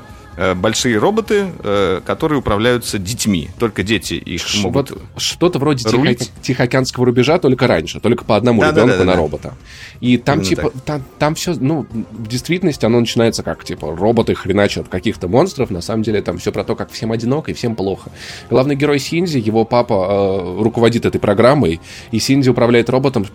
большие 0.54 0.98
роботы, 0.98 1.48
э, 1.62 2.00
которые 2.04 2.38
управляются 2.38 2.98
детьми. 2.98 3.50
Только 3.58 3.82
дети 3.82 4.14
их 4.14 4.46
Ш- 4.46 4.60
могут 4.60 4.90
вот 4.90 5.02
Что-то 5.16 5.58
вроде 5.58 5.88
рулить. 5.88 6.30
Тихоокеанского 6.42 7.06
рубежа, 7.06 7.38
только 7.38 7.66
раньше, 7.66 8.00
только 8.00 8.24
по 8.24 8.36
одному 8.36 8.60
да, 8.60 8.70
ребенку 8.70 8.88
да, 8.88 8.98
да, 8.98 9.04
на 9.04 9.12
да. 9.12 9.18
робота. 9.18 9.54
И 10.00 10.16
там 10.16 10.38
Именно 10.38 10.48
типа, 10.48 10.72
там, 10.84 11.02
там 11.18 11.34
все, 11.34 11.54
ну, 11.54 11.86
в 11.90 12.28
действительности 12.28 12.84
оно 12.84 13.00
начинается 13.00 13.42
как, 13.42 13.64
типа, 13.64 13.94
роботы 13.96 14.34
хреначат 14.34 14.88
каких-то 14.88 15.28
монстров, 15.28 15.70
на 15.70 15.80
самом 15.80 16.02
деле 16.04 16.22
там 16.22 16.38
все 16.38 16.52
про 16.52 16.64
то, 16.64 16.76
как 16.76 16.90
всем 16.92 17.10
одиноко 17.12 17.50
и 17.50 17.54
всем 17.54 17.74
плохо. 17.74 18.10
Главный 18.48 18.76
герой 18.76 18.98
Синзи, 19.00 19.38
его 19.38 19.64
папа 19.64 20.06
э, 20.08 20.62
руководит 20.62 21.04
этой 21.04 21.20
программой, 21.20 21.80
и 22.12 22.18
Синзи 22.20 22.50
управляет 22.50 22.90
роботом, 22.90 23.26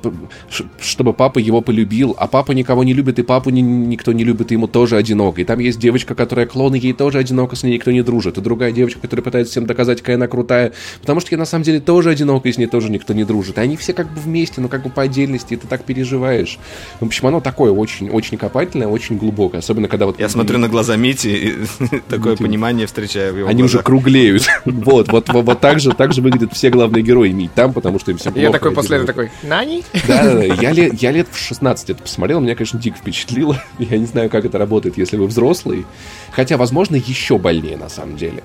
чтобы 0.79 1.13
папа 1.13 1.39
его 1.39 1.61
полюбил, 1.61 2.15
а 2.17 2.27
папа 2.27 2.53
никого 2.53 2.83
не 2.83 2.93
любит, 2.93 3.19
и 3.19 3.23
папу 3.23 3.49
ни, 3.49 3.61
никто 3.61 4.13
не 4.13 4.23
любит, 4.23 4.51
и 4.51 4.55
ему 4.55 4.67
тоже 4.67 4.95
одиноко. 4.95 5.41
И 5.41 5.43
там 5.43 5.59
есть 5.59 5.79
девочка, 5.79 6.15
которая 6.15 6.45
клон, 6.45 6.75
и 6.75 6.79
ей 6.79 6.92
ей 6.93 6.97
тоже 6.97 7.17
одиноко, 7.17 7.55
с 7.55 7.63
ней 7.63 7.73
никто 7.73 7.91
не 7.91 8.01
дружит. 8.01 8.37
И 8.37 8.41
другая 8.41 8.71
девочка, 8.71 8.99
которая 8.99 9.23
пытается 9.23 9.51
всем 9.51 9.65
доказать, 9.65 9.99
какая 9.99 10.15
она 10.15 10.27
крутая, 10.27 10.71
потому 11.01 11.19
что 11.19 11.33
ей 11.33 11.37
на 11.37 11.45
самом 11.45 11.63
деле 11.63 11.79
тоже 11.79 12.11
одиноко, 12.11 12.47
и 12.47 12.53
с 12.53 12.57
ней 12.57 12.67
тоже 12.67 12.89
никто 12.89 13.13
не 13.13 13.25
дружит. 13.25 13.57
И 13.57 13.61
они 13.61 13.75
все 13.75 13.93
как 13.93 14.11
бы 14.11 14.19
вместе, 14.19 14.61
но 14.61 14.67
как 14.67 14.83
бы 14.83 14.89
по 14.89 15.01
отдельности, 15.01 15.55
и 15.55 15.57
ты 15.57 15.67
так 15.67 15.83
переживаешь. 15.83 16.59
В 16.99 17.05
общем, 17.05 17.27
оно 17.27 17.41
такое 17.41 17.71
очень, 17.71 18.09
очень 18.09 18.37
копательное, 18.37 18.87
очень 18.87 19.17
глубокое. 19.17 19.59
Особенно, 19.59 19.87
когда 19.87 20.05
вот... 20.05 20.19
Я 20.19 20.29
смотрю 20.29 20.59
на 20.59 20.69
глаза 20.69 20.95
Мити, 20.95 21.27
и 21.27 21.99
такое 22.09 22.35
понимание 22.35 22.87
встречаю 22.87 23.33
в 23.33 23.37
его 23.39 23.49
Они 23.49 23.63
уже 23.63 23.81
круглеют. 23.81 24.43
Вот, 24.83 25.11
вот, 25.11 25.29
вот 25.29 25.59
так 25.59 25.79
же, 25.79 25.91
так 25.91 26.13
же 26.13 26.21
выглядят 26.21 26.53
все 26.53 26.69
главные 26.69 27.03
герои 27.03 27.29
Мить 27.29 27.53
там, 27.53 27.73
потому 27.73 27.99
что 27.99 28.11
им 28.11 28.17
все 28.17 28.31
Я 28.35 28.51
такой 28.51 28.71
после 28.71 28.97
этого 28.97 29.07
такой, 29.07 29.31
Нани? 29.43 29.83
Да, 30.07 30.23
да, 30.23 30.33
да. 30.35 30.43
Я, 30.43 30.71
лет, 30.71 31.01
я 31.01 31.11
лет 31.11 31.27
в 31.31 31.37
16 31.37 31.91
это 31.91 32.01
посмотрел, 32.01 32.39
меня, 32.39 32.55
конечно, 32.55 32.79
дико 32.79 32.97
впечатлило. 32.97 33.61
Я 33.79 33.97
не 33.97 34.05
знаю, 34.05 34.29
как 34.29 34.45
это 34.45 34.57
работает, 34.57 34.97
если 34.97 35.17
вы 35.17 35.27
взрослый. 35.27 35.85
Хотя, 36.31 36.57
возможно, 36.57 36.82
еще 36.91 37.37
больнее 37.37 37.77
на 37.77 37.89
самом 37.89 38.17
деле. 38.17 38.43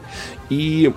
И 0.50 0.92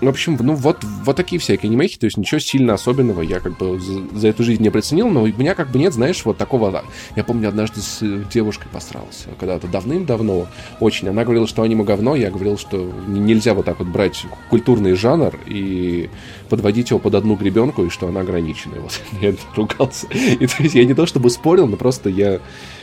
в 0.00 0.08
общем, 0.08 0.36
ну 0.40 0.54
вот, 0.54 0.84
вот 1.04 1.16
такие 1.16 1.40
всякие 1.40 1.70
анимехи, 1.70 1.98
то 1.98 2.04
есть 2.04 2.18
ничего 2.18 2.38
сильно 2.38 2.74
особенного 2.74 3.22
я 3.22 3.40
как 3.40 3.56
бы 3.56 3.80
за, 3.80 4.00
за 4.14 4.28
эту 4.28 4.44
жизнь 4.44 4.62
не 4.62 4.70
приценил, 4.70 5.08
но 5.08 5.22
у 5.22 5.26
меня 5.26 5.54
как 5.54 5.70
бы 5.70 5.78
нет, 5.78 5.94
знаешь, 5.94 6.22
вот 6.24 6.36
такого... 6.36 6.84
Я 7.14 7.24
помню, 7.24 7.48
однажды 7.48 7.80
с 7.80 8.00
девушкой 8.30 8.68
посрался, 8.70 9.28
когда-то 9.40 9.68
давным-давно 9.68 10.48
очень. 10.80 11.08
Она 11.08 11.24
говорила, 11.24 11.46
что 11.46 11.62
аниме 11.62 11.84
говно, 11.84 12.14
я 12.14 12.30
говорил, 12.30 12.58
что 12.58 12.92
нельзя 13.06 13.54
вот 13.54 13.64
так 13.64 13.78
вот 13.78 13.88
брать 13.88 14.22
культурный 14.50 14.94
жанр 14.94 15.38
и 15.46 16.10
подводить 16.50 16.90
его 16.90 16.98
под 16.98 17.14
одну 17.14 17.34
гребенку, 17.34 17.84
и 17.84 17.88
что 17.88 18.08
она 18.08 18.20
ограничена. 18.20 18.76
Вот 18.86 19.00
я 19.20 19.34
ругался. 19.56 20.06
И 20.08 20.46
то 20.46 20.62
есть 20.62 20.74
я 20.74 20.84
не 20.84 20.94
то 20.94 21.06
чтобы 21.06 21.30
спорил, 21.30 21.66
но 21.66 21.76
просто 21.76 22.08
я 22.10 22.40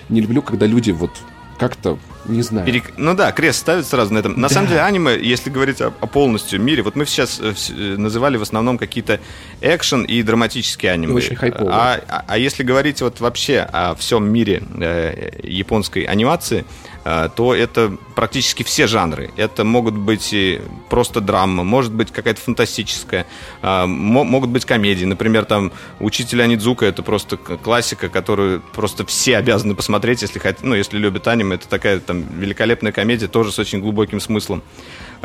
не 0.09 0.21
люблю, 0.21 0.41
когда 0.41 0.65
люди 0.65 0.91
вот 0.91 1.11
как-то, 1.57 1.97
не 2.25 2.41
знаю. 2.41 2.65
Перек... 2.65 2.93
Ну 2.97 3.13
да, 3.15 3.31
крест 3.31 3.59
ставят 3.59 3.85
сразу 3.85 4.13
на 4.13 4.19
этом. 4.19 4.33
На 4.39 4.47
да. 4.47 4.53
самом 4.53 4.67
деле, 4.67 4.81
аниме, 4.81 5.17
если 5.19 5.49
говорить 5.49 5.81
о, 5.81 5.87
о 5.87 6.07
полностью 6.07 6.61
мире, 6.61 6.81
вот 6.83 6.95
мы 6.95 7.05
сейчас 7.05 7.39
э, 7.39 7.53
э, 7.69 7.95
называли 7.97 8.37
в 8.37 8.41
основном 8.41 8.77
какие-то 8.77 9.19
экшен 9.61 10.03
и 10.03 10.23
драматические 10.23 10.91
аниме. 10.91 11.13
Очень 11.13 11.35
хайпово. 11.35 11.69
А, 11.71 11.99
а, 12.07 12.25
а 12.27 12.37
если 12.37 12.63
говорить 12.63 13.01
вот 13.01 13.19
вообще 13.19 13.59
о 13.59 13.95
всем 13.95 14.31
мире 14.31 14.63
э, 14.79 15.39
японской 15.43 16.03
анимации, 16.03 16.65
то 17.03 17.53
это 17.53 17.97
практически 18.15 18.63
все 18.63 18.87
жанры. 18.87 19.31
Это 19.35 19.63
могут 19.63 19.95
быть 19.95 20.29
и 20.31 20.61
просто 20.89 21.19
драма, 21.19 21.63
может 21.63 21.93
быть 21.93 22.11
какая-то 22.11 22.39
фантастическая, 22.39 23.25
э, 23.61 23.85
могут 23.85 24.49
быть 24.49 24.65
комедии. 24.65 25.05
Например, 25.05 25.45
там 25.45 25.71
«Учитель 25.99 26.41
Анидзука»— 26.41 26.85
это 26.87 27.03
просто 27.03 27.37
классика, 27.37 28.09
которую 28.09 28.61
просто 28.61 29.05
все 29.05 29.37
обязаны 29.37 29.75
посмотреть, 29.75 30.21
если, 30.21 30.39
хотят, 30.39 30.63
ну, 30.63 30.75
если 30.75 30.97
любят 30.97 31.27
аниме. 31.27 31.55
Это 31.55 31.67
такая 31.67 31.99
там 31.99 32.23
великолепная 32.39 32.91
комедия, 32.91 33.27
тоже 33.27 33.51
с 33.51 33.59
очень 33.59 33.79
глубоким 33.79 34.19
смыслом. 34.19 34.63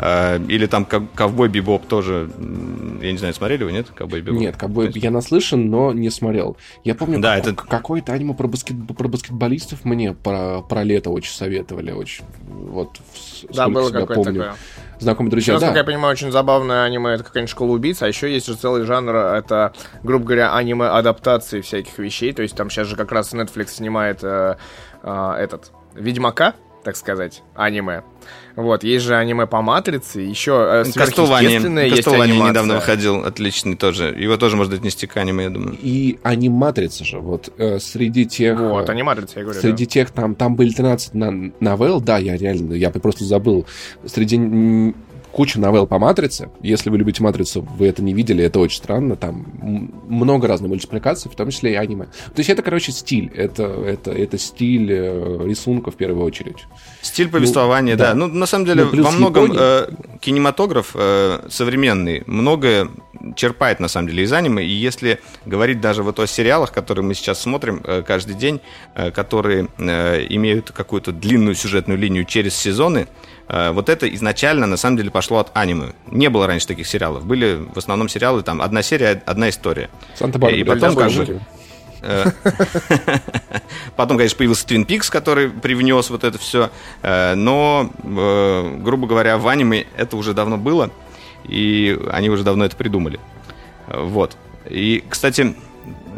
А, 0.01 0.37
или 0.47 0.65
там 0.65 0.85
«Ковбой 0.85 1.49
Бибоп» 1.49 1.85
тоже, 1.85 2.29
я 3.01 3.11
не 3.11 3.17
знаю, 3.17 3.33
смотрели 3.33 3.65
вы, 3.65 3.73
нет? 3.73 3.87
«Ковбой 3.93 4.21
Бибоп»? 4.21 4.39
Нет, 4.39 4.55
«Ковбой» 4.55 4.85
есть... 4.85 4.97
я 4.97 5.11
наслышан, 5.11 5.69
но 5.69 5.91
не 5.91 6.09
смотрел. 6.09 6.55
Я 6.85 6.95
помню, 6.95 7.19
да, 7.19 7.35
как, 7.35 7.47
это... 7.47 7.53
какое-то 7.67 8.13
аниме 8.13 8.33
про, 8.33 8.47
баскет... 8.47 8.75
про 8.97 9.09
баскетболистов 9.09 9.83
мне 9.83 10.13
про, 10.13 10.61
про 10.61 10.83
лето 10.83 11.09
очень 11.09 11.33
советовали. 11.33 11.91
Очень, 11.91 12.23
вот, 12.47 12.97
да, 13.51 13.67
было 13.67 13.91
какое-то 13.91 14.23
такое 14.23 14.55
знакомые 14.99 15.31
друзья. 15.31 15.53
Сейчас, 15.53 15.61
да. 15.61 15.67
как 15.67 15.77
я 15.77 15.83
понимаю, 15.83 16.13
очень 16.13 16.31
забавное 16.31 16.83
аниме, 16.83 17.11
это 17.11 17.25
какая-нибудь 17.25 17.51
школа 17.51 17.71
убийц, 17.71 18.01
а 18.01 18.07
еще 18.07 18.31
есть 18.31 18.47
же 18.47 18.55
целый 18.55 18.83
жанр, 18.83 19.15
это, 19.15 19.73
грубо 20.03 20.25
говоря, 20.25 20.55
аниме-адаптации 20.55 21.59
всяких 21.59 21.97
вещей, 21.97 22.31
то 22.31 22.41
есть 22.41 22.55
там 22.55 22.69
сейчас 22.69 22.87
же 22.87 22.95
как 22.95 23.11
раз 23.11 23.33
Netflix 23.33 23.67
снимает 23.71 24.19
э, 24.23 24.55
э, 25.03 25.31
этот 25.39 25.71
Ведьмака, 25.93 26.53
так 26.83 26.95
сказать, 26.95 27.43
аниме. 27.55 28.03
Вот, 28.55 28.83
есть 28.83 29.05
же 29.05 29.15
аниме 29.15 29.47
по 29.47 29.61
Матрице, 29.61 30.21
еще 30.21 30.83
э, 30.85 30.91
Кастование, 30.93 31.61
Кастование 31.89 32.37
недавно 32.37 32.75
выходил, 32.75 33.23
отличный 33.23 33.75
тоже. 33.75 34.13
Его 34.17 34.37
тоже 34.37 34.57
можно 34.57 34.75
отнести 34.75 35.07
к 35.07 35.15
аниме, 35.17 35.45
я 35.45 35.49
думаю. 35.49 35.77
И 35.81 36.19
аниматрица 36.23 37.05
же, 37.05 37.19
вот, 37.19 37.53
э, 37.57 37.79
среди 37.79 38.25
тех... 38.25 38.59
Вот, 38.59 38.89
э, 38.89 38.91
аниматрица, 38.91 39.39
я 39.39 39.45
говорю, 39.45 39.59
Среди 39.59 39.85
да. 39.85 39.91
тех, 39.91 40.11
там, 40.11 40.35
там 40.35 40.55
были 40.55 40.71
13 40.71 41.13
на 41.13 41.51
новелл, 41.59 42.01
да, 42.01 42.17
я 42.17 42.35
реально, 42.35 42.73
я 42.73 42.89
просто 42.89 43.23
забыл. 43.23 43.65
Среди 44.05 44.37
куча 45.31 45.59
новелл 45.59 45.87
по 45.87 45.99
«Матрице». 45.99 46.49
Если 46.61 46.89
вы 46.89 46.97
любите 46.97 47.23
«Матрицу», 47.23 47.61
вы 47.61 47.87
это 47.87 48.01
не 48.03 48.13
видели, 48.13 48.43
это 48.43 48.59
очень 48.59 48.77
странно. 48.77 49.15
Там 49.15 49.45
много 50.07 50.47
разных 50.47 50.69
мультипликаций, 50.69 51.31
в 51.31 51.35
том 51.35 51.49
числе 51.49 51.73
и 51.73 51.75
аниме. 51.75 52.05
То 52.05 52.39
есть 52.39 52.49
это, 52.49 52.61
короче, 52.61 52.91
стиль. 52.91 53.31
Это, 53.35 53.63
это, 53.63 54.11
это 54.11 54.37
стиль 54.37 54.91
э, 54.91 55.39
рисунка 55.45 55.91
в 55.91 55.95
первую 55.95 56.25
очередь. 56.25 56.65
Стиль 57.01 57.29
повествования, 57.29 57.93
ну, 57.93 57.99
да. 57.99 58.07
да. 58.09 58.15
Ну, 58.15 58.27
на 58.27 58.45
самом 58.45 58.65
деле, 58.65 58.85
ну, 58.91 59.03
во 59.03 59.11
многом 59.11 59.51
э, 59.55 59.89
кинематограф 60.21 60.91
э, 60.95 61.47
современный 61.49 62.23
многое 62.25 62.89
черпает, 63.35 63.79
на 63.79 63.87
самом 63.87 64.09
деле, 64.09 64.23
из 64.23 64.33
аниме. 64.33 64.63
И 64.63 64.71
если 64.71 65.19
говорить 65.45 65.81
даже 65.81 66.03
вот 66.03 66.19
о 66.19 66.27
сериалах, 66.27 66.71
которые 66.71 67.05
мы 67.05 67.13
сейчас 67.13 67.41
смотрим 67.41 67.81
э, 67.83 68.03
каждый 68.05 68.35
день, 68.35 68.61
э, 68.95 69.11
которые 69.11 69.67
э, 69.77 70.25
имеют 70.29 70.71
какую-то 70.71 71.11
длинную 71.11 71.55
сюжетную 71.55 71.99
линию 71.99 72.25
через 72.25 72.55
сезоны, 72.55 73.07
вот 73.49 73.89
это 73.89 74.07
изначально, 74.13 74.67
на 74.67 74.77
самом 74.77 74.97
деле, 74.97 75.09
пошло 75.09 75.39
от 75.39 75.49
аниме. 75.55 75.93
Не 76.07 76.29
было 76.29 76.45
раньше 76.45 76.67
таких 76.67 76.87
сериалов. 76.87 77.25
Были 77.25 77.65
в 77.73 77.77
основном 77.77 78.07
сериалы, 78.07 78.43
там, 78.43 78.61
одна 78.61 78.83
серия, 78.83 79.23
одна 79.25 79.49
история. 79.49 79.89
Санта-Барбара. 80.15 80.59
И 80.59 80.63
потом, 80.63 80.95
как 80.95 81.11
бы, 81.11 81.41
э, 82.01 82.25
Потом, 83.95 84.17
конечно, 84.17 84.37
появился 84.37 84.65
Twin 84.67 84.85
Peaks, 84.85 85.09
который 85.11 85.49
привнес 85.49 86.09
вот 86.09 86.23
это 86.23 86.37
все. 86.37 86.69
Э, 87.01 87.33
но, 87.35 87.89
грубо 88.03 89.07
говоря, 89.07 89.37
в 89.37 89.47
аниме 89.47 89.85
это 89.97 90.15
уже 90.15 90.33
давно 90.33 90.57
было, 90.57 90.91
и 91.43 91.99
они 92.11 92.29
уже 92.29 92.43
давно 92.43 92.65
это 92.65 92.75
придумали. 92.75 93.19
Вот. 93.87 94.37
И, 94.69 95.03
кстати, 95.09 95.55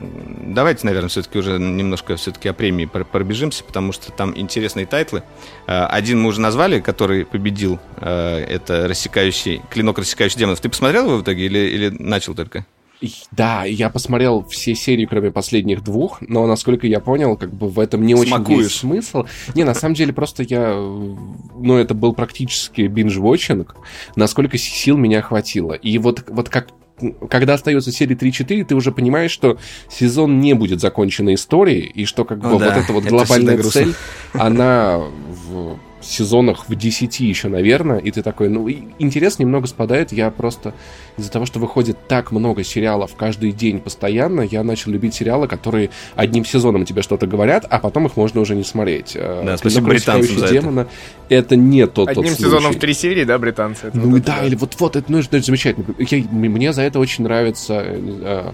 давайте, 0.01 0.85
наверное, 0.85 1.09
все-таки 1.09 1.39
уже 1.39 1.59
немножко 1.59 2.15
все-таки 2.15 2.49
о 2.49 2.53
премии 2.53 2.85
пробежимся, 2.85 3.63
потому 3.63 3.91
что 3.91 4.11
там 4.11 4.37
интересные 4.37 4.85
тайтлы. 4.85 5.23
Э, 5.67 5.85
один 5.85 6.21
мы 6.21 6.29
уже 6.29 6.41
назвали, 6.41 6.79
который 6.79 7.25
победил. 7.25 7.79
Э, 7.97 8.37
это 8.37 8.87
рассекающий, 8.87 9.61
клинок 9.69 9.97
рассекающий 9.99 10.39
демонов. 10.39 10.61
Ты 10.61 10.69
посмотрел 10.69 11.05
его 11.05 11.17
в 11.17 11.23
итоге 11.23 11.45
или, 11.45 11.59
или 11.59 11.89
начал 11.89 12.35
только? 12.35 12.65
Да, 13.31 13.63
я 13.65 13.89
посмотрел 13.89 14.45
все 14.45 14.75
серии, 14.75 15.05
кроме 15.05 15.31
последних 15.31 15.83
двух, 15.83 16.21
но, 16.21 16.45
насколько 16.45 16.85
я 16.85 16.99
понял, 16.99 17.35
как 17.35 17.51
бы 17.51 17.67
в 17.67 17.79
этом 17.79 18.05
не 18.05 18.15
Смакуешь. 18.15 18.47
очень 18.47 18.63
есть 18.63 18.75
смысл. 18.75 19.25
Не, 19.55 19.63
на 19.63 19.73
самом 19.73 19.95
деле, 19.95 20.13
просто 20.13 20.43
я... 20.43 20.73
Ну, 20.75 21.77
это 21.77 21.95
был 21.95 22.13
практически 22.13 22.81
бинж-вотчинг, 22.81 23.75
насколько 24.15 24.57
сил 24.57 24.97
меня 24.97 25.21
хватило. 25.21 25.73
И 25.73 25.97
вот, 25.97 26.25
вот 26.27 26.49
как 26.49 26.67
когда 27.29 27.53
остается 27.53 27.91
серия 27.91 28.15
3-4, 28.15 28.65
ты 28.65 28.75
уже 28.75 28.91
понимаешь, 28.91 29.31
что 29.31 29.57
сезон 29.89 30.39
не 30.39 30.53
будет 30.53 30.81
законченной 30.81 31.35
историей, 31.35 31.81
и 31.81 32.05
что 32.05 32.25
как 32.25 32.39
бы 32.39 32.49
О, 32.49 32.51
вот 32.51 32.59
да, 32.59 32.77
эта 32.77 32.93
вот 32.93 33.03
глобальная 33.05 33.61
цель, 33.63 33.93
она 34.33 34.99
в 34.99 35.77
сезонах 36.01 36.67
в 36.67 36.75
10 36.75 37.19
еще, 37.21 37.47
наверное, 37.47 37.99
и 37.99 38.11
ты 38.11 38.21
такой, 38.21 38.49
ну, 38.49 38.69
интерес 38.99 39.39
немного 39.39 39.67
спадает, 39.67 40.11
я 40.11 40.31
просто 40.31 40.73
из-за 41.17 41.31
того, 41.31 41.45
что 41.45 41.59
выходит 41.59 41.97
так 42.07 42.31
много 42.31 42.63
сериалов 42.63 43.15
каждый 43.15 43.51
день 43.51 43.79
постоянно, 43.79 44.41
я 44.41 44.63
начал 44.63 44.91
любить 44.91 45.13
сериалы, 45.13 45.47
которые 45.47 45.89
одним 46.15 46.45
сезоном 46.45 46.85
тебе 46.85 47.01
что-то 47.01 47.27
говорят, 47.27 47.65
а 47.69 47.79
потом 47.79 48.07
их 48.07 48.17
можно 48.17 48.41
уже 48.41 48.55
не 48.55 48.63
смотреть. 48.63 49.13
Э, 49.15 49.43
да, 49.45 49.57
спасибо 49.57 49.87
британцам 49.87 50.37
за 50.37 50.47
демона, 50.49 50.87
это. 51.29 51.35
это 51.35 51.55
не 51.55 51.85
тот 51.87 52.09
Одним 52.09 52.29
тот 52.29 52.39
сезоном 52.39 52.73
в 52.73 52.79
три 52.79 52.93
серии, 52.93 53.23
да, 53.23 53.37
британцы? 53.37 53.87
Это 53.87 53.97
ну 53.97 54.11
вот 54.11 54.23
да, 54.23 54.45
или 54.45 54.55
вот-вот, 54.55 54.95
это, 54.95 55.11
ну, 55.11 55.19
это 55.19 55.41
замечательно. 55.41 55.85
Я, 55.97 56.23
мне 56.31 56.73
за 56.73 56.83
это 56.83 56.99
очень 56.99 57.23
нравится 57.23 57.83
э, 57.85 58.51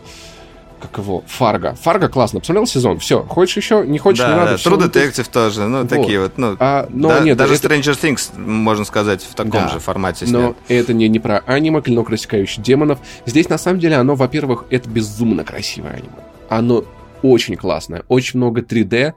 как 0.80 0.98
его, 0.98 1.24
Фарго. 1.28 1.76
Фарго 1.76 2.10
классно, 2.10 2.40
посмотрел 2.40 2.66
сезон, 2.66 3.00
все, 3.00 3.24
хочешь 3.24 3.58
еще, 3.58 3.86
не 3.86 3.98
хочешь, 3.98 4.20
да, 4.20 4.30
не 4.30 4.36
надо. 4.36 4.52
Да, 4.52 4.56
True 4.58 4.78
Detective 4.78 5.30
тоже, 5.32 5.66
ну, 5.66 5.82
вот. 5.82 5.90
такие 5.90 6.20
вот, 6.20 6.38
ну, 6.38 6.56
а, 6.60 6.88
но 6.90 7.10
да, 7.10 7.20
нет, 7.20 7.38
даже 7.38 7.56
это... 7.56 7.68
Stranger 7.68 8.00
Things, 8.00 8.38
можно 8.40 8.86
сказать, 8.86 9.24
в 9.24 9.36
таком 9.36 9.52
да, 9.52 9.70
же 9.70 9.80
формате 9.80 10.26
снят. 10.26 10.42
Но 10.42 10.56
это 10.68 10.94
не, 10.94 11.08
не 11.08 11.20
про 11.20 11.40
аниме, 11.46 11.82
клинок 11.82 12.10
рассекающий 12.10 12.62
демонов. 12.62 13.00
Здесь, 13.26 13.50
на 13.50 13.58
самом 13.58 13.80
деле, 13.80 13.96
оно, 13.96 14.16
во-первых, 14.16 14.66
это 14.70 14.90
безумно 14.90 15.44
красивое 15.44 15.94
аниме. 15.94 16.24
Оно 16.50 16.84
очень 17.22 17.56
классное, 17.56 18.04
очень 18.08 18.40
много 18.40 18.62
3D, 18.62 19.14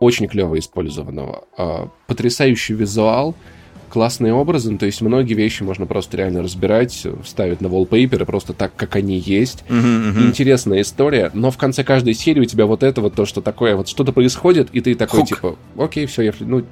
очень 0.00 0.28
клево 0.28 0.58
использованного, 0.58 1.44
а, 1.56 1.88
потрясающий 2.06 2.74
визуал, 2.74 3.34
классные 3.88 4.32
образы, 4.32 4.70
ну, 4.70 4.78
то 4.78 4.86
есть 4.86 5.00
многие 5.00 5.34
вещи 5.34 5.62
можно 5.62 5.86
просто 5.86 6.16
реально 6.16 6.42
разбирать, 6.42 7.06
ставить 7.24 7.60
на 7.60 7.66
wallpaper 7.66 8.24
просто 8.24 8.52
так, 8.52 8.74
как 8.76 8.96
они 8.96 9.18
есть. 9.18 9.64
Uh-huh, 9.68 10.14
uh-huh. 10.14 10.26
Интересная 10.26 10.82
история, 10.82 11.30
но 11.34 11.50
в 11.50 11.56
конце 11.56 11.84
каждой 11.84 12.14
серии 12.14 12.40
у 12.40 12.44
тебя 12.44 12.66
вот 12.66 12.82
это 12.82 13.00
вот 13.00 13.14
то, 13.14 13.24
что 13.24 13.40
такое, 13.40 13.76
вот 13.76 13.88
что-то 13.88 14.12
происходит, 14.12 14.68
и 14.72 14.80
ты 14.80 14.94
такой, 14.94 15.20
Хук. 15.20 15.28
типа, 15.28 15.56
окей, 15.78 16.06
все, 16.06 16.22
я... 16.22 16.32
Ну, 16.40 16.64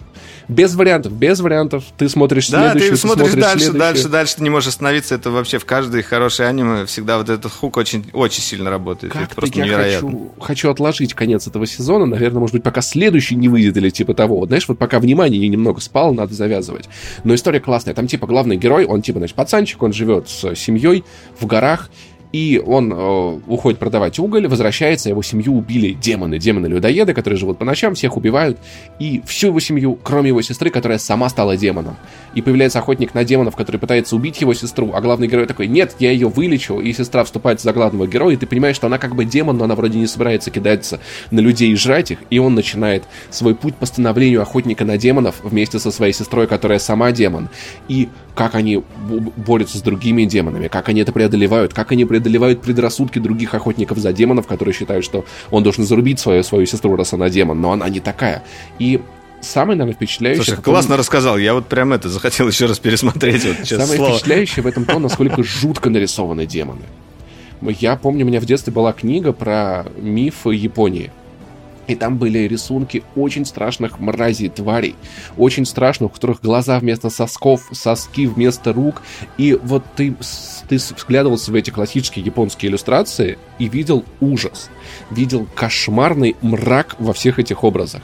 без 0.48 0.74
вариантов, 0.74 1.12
без 1.12 1.40
вариантов. 1.40 1.84
Ты 1.96 2.08
смотришь 2.08 2.48
да, 2.50 2.72
следующий, 2.72 2.90
ты 2.90 2.96
смотришь, 2.96 3.30
смотришь 3.30 3.42
дальше, 3.42 3.58
следующий. 3.58 3.78
дальше, 3.78 4.08
дальше, 4.08 4.36
ты 4.36 4.42
не 4.42 4.50
можешь 4.50 4.68
остановиться. 4.68 5.14
Это 5.14 5.30
вообще 5.30 5.58
в 5.58 5.64
каждой 5.64 6.02
хорошей 6.02 6.48
аниме 6.48 6.86
всегда 6.86 7.18
вот 7.18 7.28
этот 7.28 7.50
хук 7.52 7.76
очень, 7.76 8.04
очень 8.12 8.42
сильно 8.42 8.70
работает. 8.70 9.12
Как 9.12 9.22
это 9.22 9.34
просто 9.34 9.58
я 9.58 9.64
невероятно. 9.64 10.10
Хочу, 10.10 10.32
хочу 10.40 10.70
отложить 10.70 11.14
конец 11.14 11.46
этого 11.46 11.66
сезона, 11.66 12.06
наверное, 12.06 12.40
может 12.40 12.54
быть, 12.54 12.62
пока 12.62 12.82
следующий 12.82 13.36
не 13.36 13.48
выйдет 13.48 13.76
или 13.76 13.90
типа 13.90 14.14
того. 14.14 14.40
Вот, 14.40 14.48
знаешь, 14.48 14.68
вот 14.68 14.78
пока 14.78 14.98
внимание 14.98 15.48
немного 15.48 15.80
спало, 15.80 16.12
надо 16.12 16.34
завязывать. 16.34 16.88
Но 17.24 17.34
история 17.34 17.60
классная. 17.60 17.94
Там, 17.94 18.06
типа, 18.06 18.26
главный 18.26 18.56
герой, 18.56 18.84
он, 18.84 19.02
типа, 19.02 19.18
значит, 19.18 19.36
пацанчик, 19.36 19.82
он 19.82 19.92
живет 19.92 20.28
с 20.28 20.54
семьей 20.54 21.04
в 21.38 21.46
горах, 21.46 21.90
и 22.34 22.60
он 22.66 22.92
э, 22.92 23.40
уходит 23.46 23.78
продавать 23.78 24.18
уголь, 24.18 24.48
возвращается, 24.48 25.08
его 25.08 25.22
семью 25.22 25.54
убили 25.54 25.92
демоны, 25.92 26.40
демоны-людоеды, 26.40 27.14
которые 27.14 27.38
живут 27.38 27.58
по 27.58 27.64
ночам, 27.64 27.94
всех 27.94 28.16
убивают, 28.16 28.58
и 28.98 29.22
всю 29.24 29.46
его 29.46 29.60
семью, 29.60 29.96
кроме 30.02 30.30
его 30.30 30.42
сестры, 30.42 30.70
которая 30.70 30.98
сама 30.98 31.28
стала 31.28 31.56
демоном. 31.56 31.96
И 32.34 32.42
появляется 32.42 32.80
охотник 32.80 33.14
на 33.14 33.22
демонов, 33.22 33.54
который 33.54 33.76
пытается 33.76 34.16
убить 34.16 34.40
его 34.40 34.52
сестру, 34.52 34.94
а 34.94 35.00
главный 35.00 35.28
герой 35.28 35.46
такой, 35.46 35.68
нет, 35.68 35.94
я 36.00 36.10
ее 36.10 36.26
вылечу, 36.26 36.80
и 36.80 36.92
сестра 36.92 37.22
вступает 37.22 37.60
за 37.60 37.72
главного 37.72 38.08
героя, 38.08 38.34
и 38.34 38.36
ты 38.36 38.46
понимаешь, 38.46 38.74
что 38.74 38.88
она 38.88 38.98
как 38.98 39.14
бы 39.14 39.24
демон, 39.24 39.58
но 39.58 39.66
она 39.66 39.76
вроде 39.76 40.00
не 40.00 40.08
собирается 40.08 40.50
кидаться 40.50 40.98
на 41.30 41.38
людей 41.38 41.70
и 41.70 41.76
жрать 41.76 42.10
их, 42.10 42.18
и 42.30 42.40
он 42.40 42.56
начинает 42.56 43.04
свой 43.30 43.54
путь 43.54 43.76
по 43.76 43.86
становлению 43.86 44.42
охотника 44.42 44.84
на 44.84 44.98
демонов 44.98 45.36
вместе 45.44 45.78
со 45.78 45.92
своей 45.92 46.12
сестрой, 46.12 46.48
которая 46.48 46.80
сама 46.80 47.12
демон. 47.12 47.48
И 47.86 48.08
как 48.34 48.54
они 48.54 48.82
борются 49.36 49.78
с 49.78 49.82
другими 49.82 50.24
демонами, 50.24 50.68
как 50.68 50.88
они 50.88 51.00
это 51.00 51.12
преодолевают, 51.12 51.72
как 51.72 51.92
они 51.92 52.04
преодолевают 52.04 52.62
предрассудки 52.62 53.18
других 53.18 53.54
охотников 53.54 53.98
за 53.98 54.12
демонов, 54.12 54.46
которые 54.46 54.74
считают, 54.74 55.04
что 55.04 55.24
он 55.50 55.62
должен 55.62 55.84
зарубить 55.84 56.18
свою, 56.18 56.42
свою 56.42 56.66
сестру, 56.66 56.96
раз 56.96 57.12
она 57.12 57.30
демон, 57.30 57.60
но 57.60 57.72
она 57.72 57.88
не 57.88 58.00
такая. 58.00 58.42
И 58.78 59.00
самое, 59.40 59.78
наверное, 59.78 59.96
впечатляющее... 59.96 60.44
Слушай, 60.44 60.62
классно 60.62 60.90
том... 60.90 60.98
рассказал. 60.98 61.38
Я 61.38 61.54
вот 61.54 61.66
прям 61.66 61.92
это 61.92 62.08
захотел 62.08 62.48
еще 62.48 62.66
раз 62.66 62.78
пересмотреть. 62.78 63.44
Вот, 63.44 63.66
самое 63.66 63.96
слово. 63.96 64.12
впечатляющее 64.12 64.62
в 64.62 64.66
этом 64.66 64.84
то, 64.84 64.98
насколько 64.98 65.42
жутко 65.42 65.90
нарисованы 65.90 66.46
демоны. 66.46 66.82
Я 67.62 67.96
помню, 67.96 68.24
у 68.24 68.28
меня 68.28 68.40
в 68.40 68.46
детстве 68.46 68.72
была 68.72 68.92
книга 68.92 69.32
про 69.32 69.86
миф 69.96 70.46
Японии. 70.46 71.12
И 71.86 71.94
там 71.94 72.18
были 72.18 72.38
рисунки 72.40 73.02
очень 73.16 73.44
страшных 73.44 73.98
мразей, 73.98 74.48
тварей. 74.48 74.94
Очень 75.36 75.66
страшных, 75.66 76.10
у 76.10 76.14
которых 76.14 76.40
глаза 76.40 76.78
вместо 76.78 77.10
сосков, 77.10 77.68
соски 77.72 78.26
вместо 78.26 78.72
рук. 78.72 79.02
И 79.38 79.58
вот 79.62 79.84
ты, 79.96 80.14
ты 80.68 80.76
взглядывался 80.76 81.50
в 81.50 81.54
эти 81.54 81.70
классические 81.70 82.24
японские 82.24 82.70
иллюстрации 82.70 83.38
и 83.58 83.68
видел 83.68 84.04
ужас. 84.20 84.70
Видел 85.10 85.46
кошмарный 85.54 86.36
мрак 86.40 86.96
во 86.98 87.12
всех 87.12 87.38
этих 87.38 87.64
образах. 87.64 88.02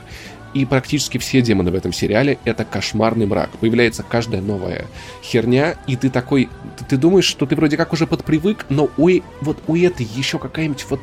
И 0.53 0.65
практически 0.65 1.17
все 1.17 1.41
демоны 1.41 1.71
в 1.71 1.75
этом 1.75 1.93
сериале— 1.93 2.37
это 2.43 2.65
кошмарный 2.65 3.25
мрак. 3.25 3.49
Появляется 3.59 4.03
каждая 4.03 4.41
новая 4.41 4.85
херня, 5.23 5.75
и 5.87 5.95
ты 5.95 6.09
такой... 6.09 6.49
Ты 6.89 6.97
думаешь, 6.97 7.25
что 7.25 7.45
ты 7.45 7.55
вроде 7.55 7.77
как 7.77 7.93
уже 7.93 8.05
подпривык, 8.05 8.65
но 8.67 8.89
у, 8.97 9.09
вот 9.39 9.57
у 9.67 9.77
этой 9.77 10.05
еще 10.05 10.39
какая-нибудь 10.39 10.85
вот 10.89 10.99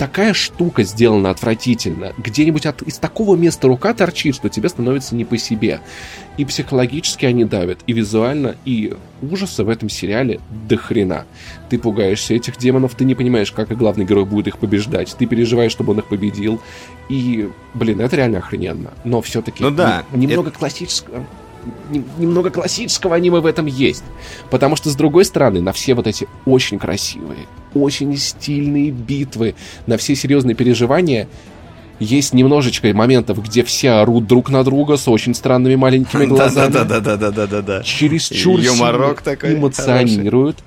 такая 0.00 0.32
штука 0.32 0.82
сделана 0.82 1.28
отвратительно, 1.28 2.14
где-нибудь 2.16 2.64
от, 2.64 2.80
из 2.80 2.96
такого 2.96 3.36
места 3.36 3.68
рука 3.68 3.92
торчит, 3.92 4.34
что 4.34 4.48
тебе 4.48 4.70
становится 4.70 5.14
не 5.14 5.26
по 5.26 5.36
себе. 5.36 5.80
И 6.38 6.46
психологически 6.46 7.26
они 7.26 7.44
давят, 7.44 7.80
и 7.86 7.92
визуально, 7.92 8.56
и 8.64 8.94
ужасы 9.20 9.62
в 9.62 9.68
этом 9.68 9.90
сериале 9.90 10.40
до 10.66 10.78
хрена. 10.78 11.26
Ты 11.68 11.78
пугаешься 11.78 12.32
этих 12.32 12.56
демонов, 12.56 12.94
ты 12.94 13.04
не 13.04 13.14
понимаешь, 13.14 13.52
как 13.52 13.72
и 13.72 13.74
главный 13.74 14.06
герой 14.06 14.24
будет 14.24 14.46
их 14.46 14.56
побеждать, 14.56 15.14
ты 15.18 15.26
переживаешь, 15.26 15.72
чтобы 15.72 15.92
он 15.92 15.98
их 15.98 16.06
победил. 16.06 16.62
И, 17.10 17.50
блин, 17.74 18.00
это 18.00 18.16
реально 18.16 18.38
охрененно. 18.38 18.92
Но 19.04 19.20
все-таки 19.20 19.62
ну, 19.62 19.70
да, 19.70 20.04
немного 20.14 20.48
это... 20.48 20.58
классического 20.58 21.26
немного 22.18 22.50
классического 22.50 23.16
аниме 23.16 23.40
в 23.40 23.46
этом 23.46 23.66
есть. 23.66 24.04
Потому 24.50 24.76
что, 24.76 24.90
с 24.90 24.96
другой 24.96 25.24
стороны, 25.24 25.60
на 25.60 25.72
все 25.72 25.94
вот 25.94 26.06
эти 26.06 26.26
очень 26.46 26.78
красивые, 26.78 27.46
очень 27.74 28.16
стильные 28.16 28.90
битвы, 28.90 29.54
на 29.86 29.96
все 29.96 30.14
серьезные 30.14 30.54
переживания 30.54 31.28
есть 31.98 32.32
немножечко 32.32 32.92
моментов, 32.94 33.42
где 33.44 33.62
все 33.62 33.90
орут 33.90 34.26
друг 34.26 34.48
на 34.48 34.64
друга 34.64 34.96
с 34.96 35.06
очень 35.06 35.34
странными 35.34 35.76
маленькими 35.76 36.24
глазами. 36.26 36.72
Да-да-да-да-да-да-да. 36.72 37.82
Чересчур 37.82 38.58
Юморок 38.58 39.20
такой 39.20 39.54
эмоционируют, 39.54 40.58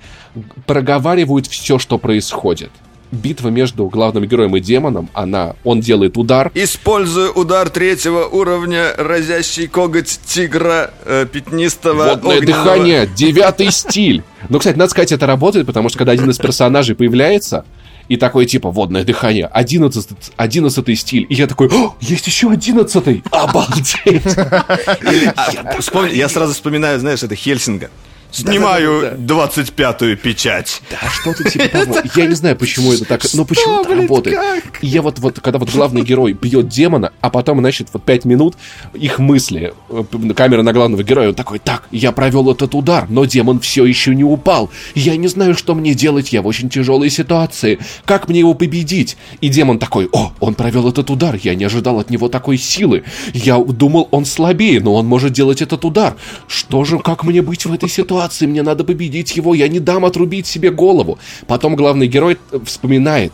проговаривают 0.68 1.48
все, 1.48 1.80
что 1.80 1.98
происходит 1.98 2.72
битва 3.14 3.50
между 3.50 3.88
главным 3.88 4.26
героем 4.26 4.56
и 4.56 4.60
демоном, 4.60 5.10
она, 5.14 5.56
он 5.64 5.80
делает 5.80 6.18
удар. 6.18 6.52
Используя 6.54 7.30
удар 7.30 7.70
третьего 7.70 8.26
уровня, 8.26 8.94
разящий 8.98 9.68
коготь 9.68 10.20
тигра 10.26 10.92
э, 11.06 11.26
пятнистого 11.32 12.10
Водное 12.10 12.38
огненного. 12.38 12.64
дыхание, 12.64 13.10
девятый 13.16 13.72
стиль. 13.72 14.24
Но, 14.50 14.60
кстати, 14.60 14.78
надо 14.78 14.92
сказать, 14.92 15.12
это 15.12 15.26
работает, 15.26 15.66
потому 15.66 15.90
что 15.90 15.98
когда 15.98 16.12
один 16.12 16.30
из 16.30 16.38
персонажей 16.38 16.96
появляется, 16.96 17.66
и 18.10 18.18
такое 18.18 18.46
типа 18.46 18.70
водное 18.70 19.04
дыхание, 19.04 19.46
одиннадцатый, 19.46 20.18
одиннадцатый 20.36 20.96
стиль. 20.96 21.26
И 21.30 21.36
я 21.36 21.48
такой, 21.48 21.70
есть 22.02 22.28
еще 22.28 22.52
одиннадцатый! 22.52 23.24
Обалдеть! 23.32 24.06
Я 26.14 26.30
сразу 26.30 26.54
вспоминаю, 26.54 27.00
знаешь, 27.00 27.24
это 27.24 27.36
Хельсинга. 27.36 27.90
Снимаю 28.34 29.14
двадцать 29.16 29.74
пятую 29.74 30.18
печать. 30.18 30.82
Да, 30.90 31.08
что-то 31.08 31.48
типа 31.48 31.68
того. 31.68 31.98
Я 32.16 32.26
не 32.26 32.34
знаю, 32.34 32.56
почему 32.56 32.92
это 32.92 33.06
так, 33.06 33.22
но 33.36 33.46
почему 33.46 33.82
это 33.82 33.96
работает. 33.96 34.40
И 34.82 34.88
я 34.88 35.04
вот, 35.04 35.20
вот, 35.20 35.40
когда 35.40 35.60
вот 35.60 35.70
главный 35.70 36.02
герой 36.02 36.34
бьет 36.34 36.68
демона, 36.68 37.12
а 37.22 37.30
потом, 37.30 37.60
значит, 37.60 37.90
вот 37.94 38.04
пять 38.04 38.26
минут 38.26 38.56
их 38.96 39.20
мысли, 39.20 39.76
э, 39.90 40.04
камера 40.36 40.64
на 40.64 40.74
главного 40.74 41.04
героя, 41.04 41.30
он 41.30 41.36
такой, 41.36 41.60
так, 41.60 41.88
я 41.92 42.12
провел 42.12 42.50
этот 42.50 42.74
удар, 42.74 43.06
но 43.08 43.26
демон 43.26 43.60
все 43.60 43.86
еще 43.86 44.16
не 44.16 44.24
упал. 44.24 44.72
Я 44.96 45.16
не 45.16 45.28
знаю, 45.28 45.54
что 45.54 45.76
мне 45.76 45.94
делать, 45.94 46.34
я 46.34 46.42
в 46.42 46.48
очень 46.48 46.70
тяжелой 46.70 47.12
ситуации. 47.12 47.78
Как 48.04 48.30
мне 48.30 48.40
его 48.40 48.56
победить? 48.56 49.16
И 49.42 49.50
демон 49.50 49.78
такой, 49.78 50.10
о, 50.12 50.34
он 50.40 50.56
провел 50.56 50.90
этот 50.90 51.12
удар, 51.12 51.38
я 51.44 51.54
не 51.54 51.66
ожидал 51.66 52.00
от 52.00 52.10
него 52.10 52.30
такой 52.30 52.58
силы. 52.58 53.04
Я 53.32 53.60
думал, 53.60 54.08
он 54.10 54.26
слабее, 54.26 54.80
но 54.80 54.96
он 54.96 55.06
может 55.06 55.34
делать 55.34 55.62
этот 55.62 55.86
удар. 55.86 56.16
Что 56.48 56.84
же, 56.84 56.98
как 56.98 57.24
мне 57.24 57.44
быть 57.44 57.66
в 57.66 57.72
этой 57.72 57.90
ситуации? 57.90 58.23
Ситуации, 58.24 58.48
мне 58.48 58.64
надо 58.64 58.84
победить 58.84 59.38
его, 59.38 59.56
я 59.56 59.68
не 59.68 59.80
дам 59.80 60.06
отрубить 60.06 60.48
себе 60.48 60.70
голову. 60.70 61.18
Потом 61.48 61.76
главный 61.76 62.08
герой 62.08 62.38
вспоминает, 62.66 63.32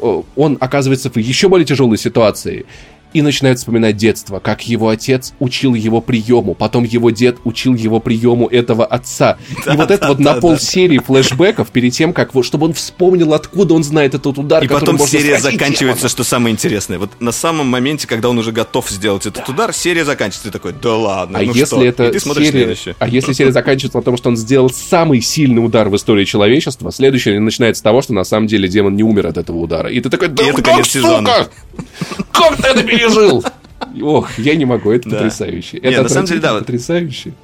э, 0.00 0.22
он 0.36 0.56
оказывается 0.60 1.10
в 1.10 1.16
еще 1.16 1.48
более 1.48 1.64
тяжелой 1.66 1.98
ситуации 1.98 2.64
и 3.14 3.22
начинает 3.22 3.58
вспоминать 3.58 3.96
детство, 3.96 4.40
как 4.40 4.66
его 4.66 4.88
отец 4.88 5.32
учил 5.38 5.74
его 5.74 6.00
приему, 6.00 6.54
потом 6.54 6.84
его 6.84 7.10
дед 7.10 7.38
учил 7.44 7.74
его 7.74 8.00
приему 8.00 8.48
этого 8.48 8.84
отца. 8.84 9.38
Да, 9.64 9.74
и 9.74 9.76
вот 9.76 9.88
да, 9.88 9.94
это 9.94 10.08
вот 10.08 10.18
да, 10.18 10.34
на 10.34 10.40
полсерии 10.40 10.98
да. 10.98 11.04
флешбеков 11.04 11.70
перед 11.70 11.92
тем, 11.92 12.12
как 12.12 12.32
чтобы 12.42 12.66
он 12.66 12.74
вспомнил, 12.74 13.32
откуда 13.32 13.74
он 13.74 13.84
знает 13.84 14.14
этот 14.14 14.36
удар. 14.36 14.62
И 14.62 14.68
потом 14.68 14.98
серия 14.98 15.38
заканчивается, 15.38 16.08
что 16.08 16.24
самое 16.24 16.52
интересное. 16.52 16.98
Вот 16.98 17.10
на 17.20 17.32
самом 17.32 17.68
моменте, 17.68 18.08
когда 18.08 18.28
он 18.28 18.38
уже 18.38 18.50
готов 18.50 18.90
сделать 18.90 19.26
этот 19.26 19.46
да. 19.46 19.52
удар, 19.52 19.72
серия 19.72 20.04
заканчивается. 20.04 20.48
Ты 20.48 20.50
такой, 20.50 20.72
да 20.72 20.96
ладно, 20.96 21.38
а 21.38 21.42
ну 21.42 21.52
если 21.52 21.64
что? 21.64 21.84
Это 21.84 22.18
серия, 22.18 22.76
а 22.98 23.08
если 23.08 23.32
серия 23.32 23.52
заканчивается 23.52 23.98
на 23.98 24.02
том, 24.02 24.16
что 24.16 24.30
он 24.30 24.36
сделал 24.36 24.70
самый 24.70 25.20
сильный 25.20 25.64
удар 25.64 25.88
в 25.88 25.96
истории 25.96 26.24
человечества, 26.24 26.90
следующая 26.90 27.38
начинается 27.38 27.78
с 27.78 27.82
того, 27.82 28.02
что 28.02 28.12
на 28.12 28.24
самом 28.24 28.48
деле 28.48 28.68
демон 28.68 28.96
не 28.96 29.04
умер 29.04 29.28
от 29.28 29.38
этого 29.38 29.58
удара. 29.58 29.88
И 29.88 30.00
ты 30.00 30.10
такой, 30.10 30.28
да 30.28 30.42
и 30.42 30.48
это 30.48 30.62
конец 30.62 30.88
сезона. 30.88 31.48
Как 32.32 32.56
ты 32.56 32.66
это 32.68 32.82
пережил? 33.08 33.44
Ох, 34.02 34.38
я 34.38 34.54
не 34.54 34.64
могу, 34.64 34.90
это 34.90 35.08
да. 35.08 35.16
потрясающе. 35.16 35.78
Это 35.78 36.02
на 36.02 36.08
самом 36.08 36.26
деле, 36.26 36.40
да, 36.40 36.58
потрясающе. 36.58 37.34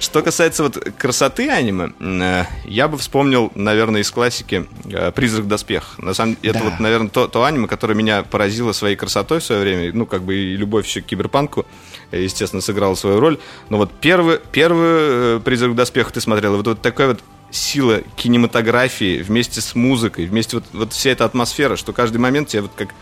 Что 0.00 0.22
касается 0.22 0.62
вот 0.62 0.78
красоты 0.96 1.50
аниме, 1.50 1.92
э, 2.00 2.44
я 2.64 2.88
бы 2.88 2.96
вспомнил, 2.96 3.52
наверное, 3.54 4.00
из 4.00 4.10
классики 4.10 4.64
э, 4.86 5.12
«Призрак 5.12 5.46
доспех». 5.46 5.98
На 5.98 6.14
самом 6.14 6.38
деле, 6.40 6.54
да. 6.54 6.58
это 6.58 6.70
вот, 6.70 6.80
наверное, 6.80 7.10
то, 7.10 7.28
то 7.28 7.44
аниме, 7.44 7.68
которое 7.68 7.92
меня 7.92 8.22
поразило 8.22 8.72
своей 8.72 8.96
красотой 8.96 9.40
в 9.40 9.44
свое 9.44 9.60
время. 9.60 9.92
Ну, 9.92 10.06
как 10.06 10.22
бы 10.22 10.34
и 10.34 10.56
любовь 10.56 10.86
еще 10.86 11.02
к 11.02 11.04
киберпанку, 11.04 11.66
естественно, 12.12 12.62
сыграла 12.62 12.94
свою 12.94 13.20
роль. 13.20 13.38
Но 13.68 13.76
вот 13.76 13.92
первый, 14.00 14.40
первый 14.52 14.86
э, 15.36 15.40
«Призрак 15.44 15.74
доспех» 15.74 16.10
ты 16.12 16.22
смотрел, 16.22 16.56
вот, 16.56 16.66
вот 16.66 16.80
такая 16.80 17.08
вот 17.08 17.20
сила 17.50 18.00
кинематографии 18.16 19.20
вместе 19.20 19.60
с 19.60 19.74
музыкой, 19.74 20.24
вместе 20.24 20.56
вот, 20.56 20.64
вот 20.72 20.92
вся 20.94 21.10
эта 21.10 21.26
атмосфера, 21.26 21.76
что 21.76 21.92
каждый 21.92 22.18
момент 22.18 22.48
тебя 22.48 22.62
вот 22.62 22.72
как 22.74 22.94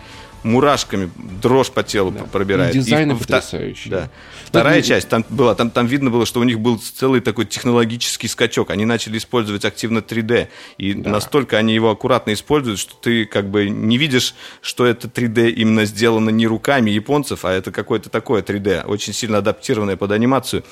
мурашками 0.42 1.10
дрожь 1.42 1.70
по 1.70 1.82
телу 1.82 2.10
да. 2.10 2.24
пробирает. 2.24 2.74
И 2.74 2.78
дизайн 2.78 3.12
и 3.12 3.14
потрясающий. 3.14 3.90
Да. 3.90 4.10
Вторая 4.46 4.78
это... 4.78 4.88
часть, 4.88 5.08
там 5.08 5.24
была, 5.28 5.54
там, 5.54 5.70
там 5.70 5.86
видно 5.86 6.10
было, 6.10 6.26
что 6.26 6.40
у 6.40 6.44
них 6.44 6.60
был 6.60 6.78
целый 6.78 7.20
такой 7.20 7.46
технологический 7.46 8.28
скачок. 8.28 8.70
Они 8.70 8.84
начали 8.84 9.18
использовать 9.18 9.64
активно 9.64 9.98
3D. 9.98 10.48
И 10.78 10.94
да. 10.94 11.10
настолько 11.10 11.58
они 11.58 11.74
его 11.74 11.90
аккуратно 11.90 12.32
используют, 12.32 12.78
что 12.78 12.94
ты 12.96 13.24
как 13.24 13.50
бы 13.50 13.68
не 13.68 13.98
видишь, 13.98 14.34
что 14.60 14.86
это 14.86 15.08
3D 15.08 15.50
именно 15.50 15.84
сделано 15.84 16.30
не 16.30 16.46
руками 16.46 16.90
японцев, 16.90 17.44
а 17.44 17.52
это 17.52 17.70
какое-то 17.70 18.10
такое 18.10 18.42
3D, 18.42 18.84
очень 18.84 19.12
сильно 19.12 19.38
адаптированное 19.38 19.96
под 19.96 20.12
анимацию. 20.12 20.64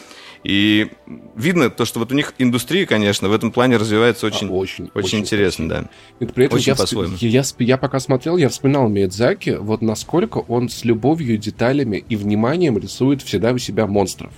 И 0.46 0.92
видно 1.34 1.70
то, 1.70 1.84
что 1.84 1.98
вот 1.98 2.12
у 2.12 2.14
них 2.14 2.32
индустрия, 2.38 2.86
конечно, 2.86 3.28
в 3.28 3.32
этом 3.32 3.50
плане 3.50 3.78
развивается 3.78 4.28
очень, 4.28 4.46
а, 4.46 4.52
очень, 4.52 4.84
очень, 4.84 5.04
очень 5.04 5.18
интересно, 5.18 5.68
да. 5.68 5.84
Это 6.20 6.32
при 6.32 6.46
этом 6.46 6.58
очень 6.58 6.68
я, 6.68 6.76
по-своему. 6.76 7.16
Я, 7.18 7.40
я, 7.40 7.44
я 7.58 7.76
пока 7.76 7.98
смотрел, 7.98 8.36
я 8.36 8.48
вспоминал 8.48 8.88
Миядзаки, 8.88 9.56
вот 9.58 9.82
насколько 9.82 10.38
он 10.38 10.68
с 10.68 10.84
любовью, 10.84 11.36
деталями 11.36 12.04
и 12.08 12.14
вниманием 12.14 12.78
рисует 12.78 13.22
всегда 13.22 13.50
у 13.50 13.58
себя 13.58 13.88
монстров 13.88 14.32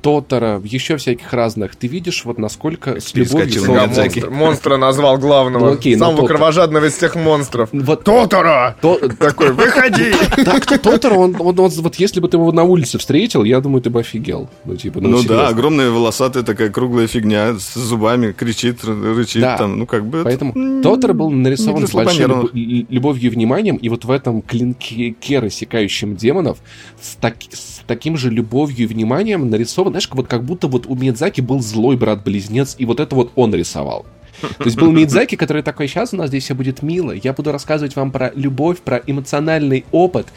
Тотора, 0.00 0.60
еще 0.64 0.96
всяких 0.96 1.32
разных, 1.32 1.76
ты 1.76 1.86
видишь, 1.86 2.24
вот 2.24 2.38
насколько 2.38 3.00
с 3.00 3.14
любовью... 3.14 3.62
Миядзаки. 3.70 4.20
монстр- 4.20 4.30
монстра 4.30 4.76
назвал 4.76 5.18
главного. 5.18 5.66
Ну, 5.66 5.72
окей, 5.74 5.94
ну, 5.94 6.00
самого 6.06 6.16
Тотор. 6.22 6.36
кровожадного 6.36 6.84
из 6.86 6.94
всех 6.94 7.14
монстров. 7.16 7.68
Вот 7.72 8.04
Тотора! 8.04 8.76
то- 8.80 8.98
Такой, 9.18 9.52
выходи! 9.52 10.12
так, 10.44 10.66
Тотора, 10.66 11.14
он, 11.14 11.36
он- 11.38 11.58
он- 11.58 11.70
вот 11.70 11.94
если 11.96 12.20
бы 12.20 12.28
ты 12.28 12.36
его 12.36 12.50
на 12.52 12.64
улице 12.64 12.98
встретил, 12.98 13.44
я 13.44 13.60
думаю, 13.60 13.82
ты 13.82 13.90
бы 13.90 14.00
офигел. 14.00 14.48
Ну, 14.64 14.76
типа, 14.76 15.00
ну, 15.00 15.08
Ну 15.10 15.22
да, 15.22 15.48
огромная 15.48 15.90
волосатая 15.90 16.42
такая 16.42 16.70
круглая 16.70 17.06
фигня 17.06 17.54
с 17.58 17.74
зубами, 17.74 18.32
кричит, 18.32 18.82
рычит 18.84 19.42
Да. 19.42 19.56
там, 19.58 19.78
ну 19.78 19.86
как 19.86 20.06
бы... 20.06 20.18
это, 20.18 20.24
Поэтому 20.24 20.52
м, 20.54 20.82
Тотор 20.82 21.14
был 21.14 21.30
нарисован 21.30 21.86
с 21.86 21.92
большой 21.92 22.26
любо- 22.26 22.50
любовью 22.88 23.30
и 23.30 23.34
вниманием, 23.34 23.76
и 23.76 23.88
вот 23.88 24.04
в 24.04 24.10
этом 24.10 24.42
клинке 24.42 25.14
рассекающем 25.40 26.16
демонов 26.16 26.58
с, 27.00 27.16
так- 27.16 27.36
с 27.52 27.79
таким 27.90 28.16
же 28.16 28.30
любовью 28.30 28.84
и 28.84 28.86
вниманием 28.86 29.50
нарисован, 29.50 29.90
знаешь, 29.90 30.08
вот 30.12 30.28
как 30.28 30.44
будто 30.44 30.68
вот 30.68 30.86
у 30.86 30.94
Миядзаки 30.94 31.40
был 31.40 31.60
злой 31.60 31.96
брат-близнец, 31.96 32.76
и 32.78 32.84
вот 32.84 33.00
это 33.00 33.16
вот 33.16 33.32
он 33.34 33.52
рисовал. 33.52 34.06
То 34.40 34.64
есть 34.64 34.78
был 34.78 34.92
Миядзаки, 34.92 35.34
который 35.34 35.64
такой, 35.64 35.88
сейчас 35.88 36.14
у 36.14 36.16
нас 36.16 36.28
здесь 36.28 36.44
все 36.44 36.54
будет 36.54 36.82
мило, 36.82 37.10
я 37.10 37.32
буду 37.32 37.50
рассказывать 37.50 37.96
вам 37.96 38.12
про 38.12 38.30
любовь, 38.36 38.78
про 38.78 39.02
эмоциональный 39.04 39.84
опыт, 39.90 40.28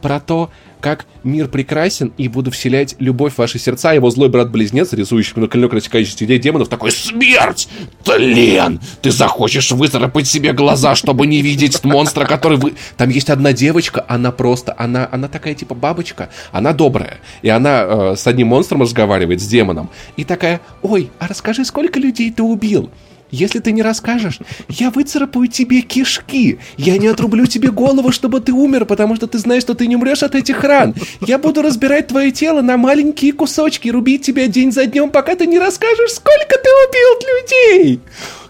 про 0.00 0.20
то, 0.20 0.50
как 0.82 1.06
мир 1.22 1.48
прекрасен, 1.48 2.12
и 2.18 2.28
буду 2.28 2.50
вселять 2.50 2.96
любовь 2.98 3.34
в 3.34 3.38
ваши 3.38 3.58
сердца. 3.58 3.92
Его 3.92 4.10
злой 4.10 4.28
брат-близнец, 4.28 4.92
рисующий 4.92 5.32
на 5.36 5.46
клинок 5.46 5.72
рассекающий 5.72 6.26
идей 6.26 6.38
демонов, 6.38 6.68
такой 6.68 6.90
«Смерть! 6.90 7.68
Тлен! 8.04 8.80
Ты 9.00 9.12
захочешь 9.12 9.70
выцарапать 9.70 10.26
себе 10.26 10.52
глаза, 10.52 10.94
чтобы 10.94 11.26
не 11.26 11.40
видеть 11.40 11.82
монстра, 11.84 12.26
который 12.26 12.58
вы...» 12.58 12.74
Там 12.96 13.08
есть 13.08 13.30
одна 13.30 13.52
девочка, 13.52 14.04
она 14.08 14.32
просто, 14.32 14.74
она, 14.76 15.08
она 15.10 15.28
такая 15.28 15.54
типа 15.54 15.74
бабочка, 15.74 16.28
она 16.50 16.72
добрая. 16.72 17.20
И 17.42 17.48
она 17.48 17.84
э, 17.84 18.16
с 18.16 18.26
одним 18.26 18.48
монстром 18.48 18.82
разговаривает, 18.82 19.40
с 19.40 19.46
демоном. 19.46 19.88
И 20.16 20.24
такая 20.24 20.60
«Ой, 20.82 21.10
а 21.20 21.28
расскажи, 21.28 21.64
сколько 21.64 22.00
людей 22.00 22.30
ты 22.32 22.42
убил?» 22.42 22.90
Если 23.32 23.60
ты 23.60 23.72
не 23.72 23.80
расскажешь, 23.80 24.40
я 24.68 24.90
выцарапаю 24.90 25.48
тебе 25.48 25.80
кишки. 25.80 26.58
Я 26.76 26.98
не 26.98 27.06
отрублю 27.06 27.46
тебе 27.46 27.70
голову, 27.70 28.12
чтобы 28.12 28.40
ты 28.40 28.52
умер, 28.52 28.84
потому 28.84 29.16
что 29.16 29.26
ты 29.26 29.38
знаешь, 29.38 29.62
что 29.62 29.74
ты 29.74 29.86
не 29.86 29.96
умрешь 29.96 30.22
от 30.22 30.34
этих 30.34 30.62
ран. 30.62 30.94
Я 31.22 31.38
буду 31.38 31.62
разбирать 31.62 32.08
твое 32.08 32.30
тело 32.30 32.60
на 32.60 32.76
маленькие 32.76 33.32
кусочки, 33.32 33.88
рубить 33.88 34.22
тебя 34.22 34.48
день 34.48 34.70
за 34.70 34.84
днем, 34.84 35.08
пока 35.10 35.34
ты 35.34 35.46
не 35.46 35.58
расскажешь, 35.58 36.12
сколько 36.12 36.56
ты 36.62 36.68
убил 36.86 37.26
людей. 37.38 38.00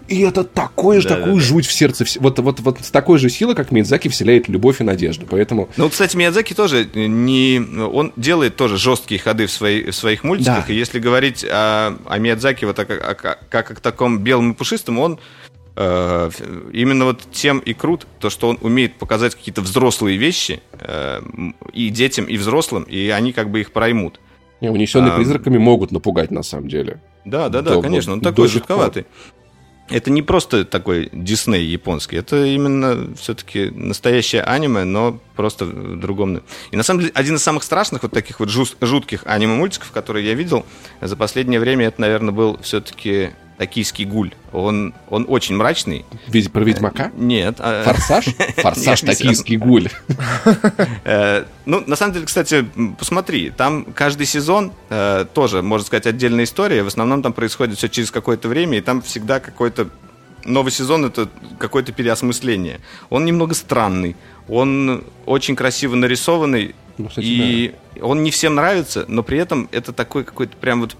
И 0.07 0.21
это 0.21 0.43
такое 0.43 0.99
же, 0.99 1.07
Да, 1.07 1.15
такую 1.15 1.35
да, 1.35 1.39
да. 1.41 1.45
жуть 1.47 1.65
в 1.65 1.71
сердце. 1.71 2.05
Вот, 2.19 2.37
вот, 2.39 2.59
вот 2.59 2.79
с 2.81 2.91
такой 2.91 3.17
же 3.19 3.29
силой, 3.29 3.55
как 3.55 3.71
Мидзаки 3.71 4.09
вселяет 4.09 4.47
любовь 4.49 4.81
и 4.81 4.83
надежду. 4.83 5.25
Поэтому 5.29 5.69
Ну, 5.77 5.89
кстати, 5.89 6.15
Миядзаки 6.17 6.53
тоже 6.53 6.87
не... 6.93 7.59
Он 7.81 8.11
делает 8.17 8.55
тоже 8.55 8.77
жесткие 8.77 9.19
ходы 9.19 9.45
в, 9.47 9.51
свои- 9.51 9.89
в 9.91 9.95
своих 9.95 10.23
мультиках. 10.23 10.67
Да. 10.67 10.73
И 10.73 10.75
если 10.75 10.99
говорить 10.99 11.45
о, 11.49 11.97
о 12.05 12.17
Миядзаки 12.19 12.65
вот 12.65 12.75
как, 12.75 12.89
о- 12.91 13.15
как, 13.15 13.47
как 13.49 13.71
о 13.71 13.75
таком 13.81 14.19
белом 14.19 14.51
и 14.51 14.55
пушистом, 14.55 14.99
он 14.99 15.19
э, 15.75 16.29
именно 16.73 17.05
вот 17.05 17.21
тем 17.31 17.59
и 17.59 17.73
крут, 17.73 18.05
то, 18.19 18.29
что 18.29 18.49
он 18.49 18.57
умеет 18.61 18.95
показать 18.95 19.35
какие-то 19.35 19.61
взрослые 19.61 20.17
вещи 20.17 20.61
э, 20.79 21.21
и 21.71 21.89
детям, 21.89 22.25
и 22.25 22.37
взрослым, 22.37 22.83
и 22.83 23.09
они 23.09 23.31
как 23.33 23.49
бы 23.49 23.61
их 23.61 23.71
проймут. 23.71 24.19
не, 24.61 24.69
унесенные 24.69 25.13
А, 25.13 25.15
призраками 25.15 25.57
могут 25.57 25.91
напугать 25.91 26.29
на 26.31 26.43
самом 26.43 26.67
деле. 26.67 27.01
Да, 27.25 27.47
да, 27.47 27.61
да, 27.61 27.75
До- 27.75 27.81
конечно, 27.81 28.11
он 28.13 28.19
такой 28.21 28.49
жутковатый. 28.49 29.05
Это 29.89 30.11
не 30.11 30.21
просто 30.21 30.63
такой 30.63 31.09
Дисней 31.11 31.65
японский, 31.65 32.15
это 32.15 32.45
именно 32.45 33.13
все-таки 33.17 33.69
настоящее 33.69 34.41
аниме, 34.41 34.85
но 34.85 35.19
просто 35.35 35.65
в 35.65 35.99
другом. 35.99 36.41
И 36.71 36.77
на 36.77 36.83
самом 36.83 37.01
деле 37.01 37.11
один 37.13 37.35
из 37.35 37.43
самых 37.43 37.63
страшных 37.63 38.03
вот 38.03 38.13
таких 38.13 38.39
вот 38.39 38.49
жутких 38.49 39.23
аниме-мультиков, 39.25 39.91
которые 39.91 40.25
я 40.25 40.35
видел 40.35 40.65
за 41.01 41.15
последнее 41.17 41.59
время, 41.59 41.87
это, 41.87 41.99
наверное, 41.99 42.33
был 42.33 42.57
все-таки 42.61 43.31
«Токийский 43.63 44.03
гуль». 44.05 44.33
Он, 44.51 44.93
он 45.09 45.25
очень 45.29 45.55
мрачный. 45.55 46.05
Ведь 46.27 46.51
про 46.51 46.63
Ведьмака? 46.63 47.11
Нет. 47.15 47.55
а- 47.59 47.83
Форсаж? 47.85 48.25
Форсаж 48.57 49.03
Нет, 49.03 49.09
не 49.19 49.23
токийский 49.23 49.55
гуль. 49.57 49.87
Э, 51.05 51.45
Ну, 51.65 51.81
на 51.87 51.95
самом 51.95 52.13
деле, 52.13 52.25
кстати, 52.25 52.65
посмотри, 52.99 53.49
там 53.51 53.85
каждый 53.85 54.25
сезон 54.25 54.73
э, 54.89 55.25
тоже, 55.33 55.61
можно 55.61 55.85
сказать, 55.87 56.05
отдельная 56.07 56.43
история. 56.43 56.83
В 56.83 56.87
основном 56.87 57.21
там 57.23 57.31
происходит 57.31 57.77
все 57.77 57.87
через 57.87 58.11
какое-то 58.11 58.49
время, 58.49 58.77
и 58.77 58.81
там 58.81 59.01
всегда 59.01 59.39
какой-то 59.39 59.87
новый 60.43 60.71
сезон 60.73 61.05
это 61.05 61.29
какое-то 61.57 61.93
переосмысление. 61.93 62.81
Он 63.09 63.23
немного 63.23 63.53
странный, 63.55 64.17
он 64.49 65.05
очень 65.25 65.55
красиво 65.55 65.95
нарисованный, 65.95 66.75
Ну, 66.97 67.07
кстати, 67.07 67.25
и 67.25 67.75
он 68.01 68.23
не 68.23 68.29
всем 68.31 68.55
нравится, 68.55 69.05
но 69.07 69.23
при 69.23 69.37
этом 69.37 69.69
это 69.71 69.93
такой 69.93 70.25
какой-то 70.25 70.57
прям 70.57 70.81
вот 70.81 70.97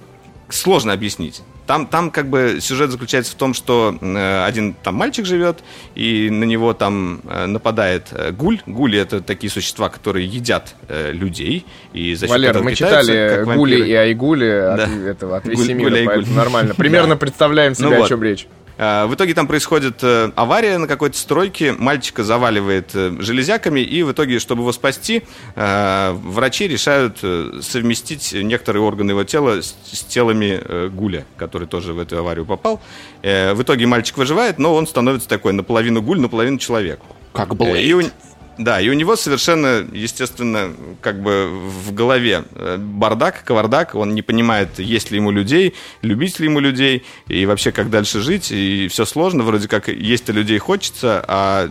сложно 0.50 0.94
объяснить. 0.94 1.42
Там, 1.66 1.88
там 1.88 2.12
как 2.12 2.28
бы 2.30 2.58
сюжет 2.60 2.92
заключается 2.92 3.32
в 3.32 3.36
том, 3.36 3.54
что 3.54 3.98
э, 4.02 4.46
один 4.46 4.74
там 4.74 4.96
мальчик 4.96 5.26
живет, 5.26 5.60
и 5.96 6.30
на 6.30 6.44
него 6.44 6.74
там 6.74 7.22
э, 7.24 7.46
нападает 7.46 8.08
э, 8.12 8.32
гуль. 8.32 8.60
Гули 8.66 9.00
это 9.00 9.22
такие 9.22 9.50
существа, 9.50 9.90
которые 9.90 10.26
едят 10.28 10.76
людей. 10.90 11.66
И 11.94 12.16
за 12.16 12.26
счет 12.28 12.32
Валер, 12.32 12.62
мы 12.64 12.76
читали 12.76 13.44
Гули 13.56 13.86
и 13.88 13.94
Айгули 13.94 14.46
от, 14.50 14.78
Да. 14.78 14.90
этого, 15.10 15.38
от 15.38 15.46
Гуль- 15.46 15.52
Весемира, 15.52 15.90
Гуля 15.90 16.02
и 16.02 16.06
поэтому 16.06 16.28
Гуль. 16.28 16.36
нормально. 16.36 16.74
Примерно 16.78 17.16
представляем 17.16 17.76
себе, 17.76 17.90
Ну 17.90 17.96
о 17.96 18.00
вот. 18.00 18.10
чем 18.10 18.22
речь. 18.24 18.48
А, 18.78 19.08
В 19.08 19.14
итоге 19.16 19.34
там 19.34 19.48
происходит 19.48 20.04
э, 20.04 20.32
авария 20.36 20.78
на 20.78 20.88
какой-то 20.88 21.18
стройке, 21.18 21.74
мальчика 21.74 22.24
заваливает 22.24 22.92
э, 22.94 23.16
железяками, 23.20 23.80
и 23.82 24.04
в 24.04 24.12
итоге, 24.12 24.40
чтобы 24.40 24.62
его 24.62 24.72
спасти, 24.72 25.24
э, 25.56 26.12
врачи 26.14 26.68
решают 26.68 27.20
э, 27.22 27.60
совместить 27.62 28.34
некоторые 28.34 28.84
органы 28.84 29.12
его 29.12 29.24
тела 29.24 29.62
с, 29.62 29.76
с 29.92 30.04
телами 30.04 30.60
э, 30.64 30.90
Гуля, 30.92 31.26
который 31.38 31.68
тоже 31.68 31.94
в 31.94 32.00
эту 32.00 32.18
аварию 32.18 32.46
попал. 32.46 32.82
Э, 33.22 33.54
В 33.54 33.62
итоге 33.62 33.86
мальчик 33.86 34.18
выживает, 34.18 34.60
но 34.60 34.74
он 34.74 34.88
становится 34.88 35.28
такой 35.30 35.54
наполовину 35.54 36.02
Гуль, 36.02 36.20
наполовину 36.20 36.58
человек. 36.58 37.00
Как 37.34 37.52
Э, 37.52 37.56
Блейд. 37.56 37.86
И 37.86 37.94
у, 37.94 38.02
да, 38.58 38.80
и 38.80 38.88
у 38.90 38.94
него 38.94 39.16
совершенно, 39.16 39.86
естественно, 39.94 40.72
как 41.02 41.22
бы 41.22 41.50
в 41.50 41.94
голове 41.94 42.44
э, 42.56 42.78
бардак, 42.78 43.44
кавардак. 43.44 43.96
Он 43.96 44.14
не 44.14 44.22
понимает, 44.22 44.78
есть 44.80 45.10
ли 45.12 45.18
ему 45.18 45.32
людей, 45.32 45.74
любить 46.02 46.40
ли 46.40 46.46
ему 46.46 46.60
людей, 46.60 47.04
и 47.28 47.46
вообще 47.46 47.72
как 47.72 47.90
дальше 47.90 48.22
жить. 48.22 48.52
И 48.52 48.88
все 48.90 49.06
сложно, 49.06 49.44
вроде 49.44 49.68
как 49.68 49.88
есть-то 49.88 50.32
людей 50.34 50.60
хочется, 50.60 51.24
а 51.28 51.70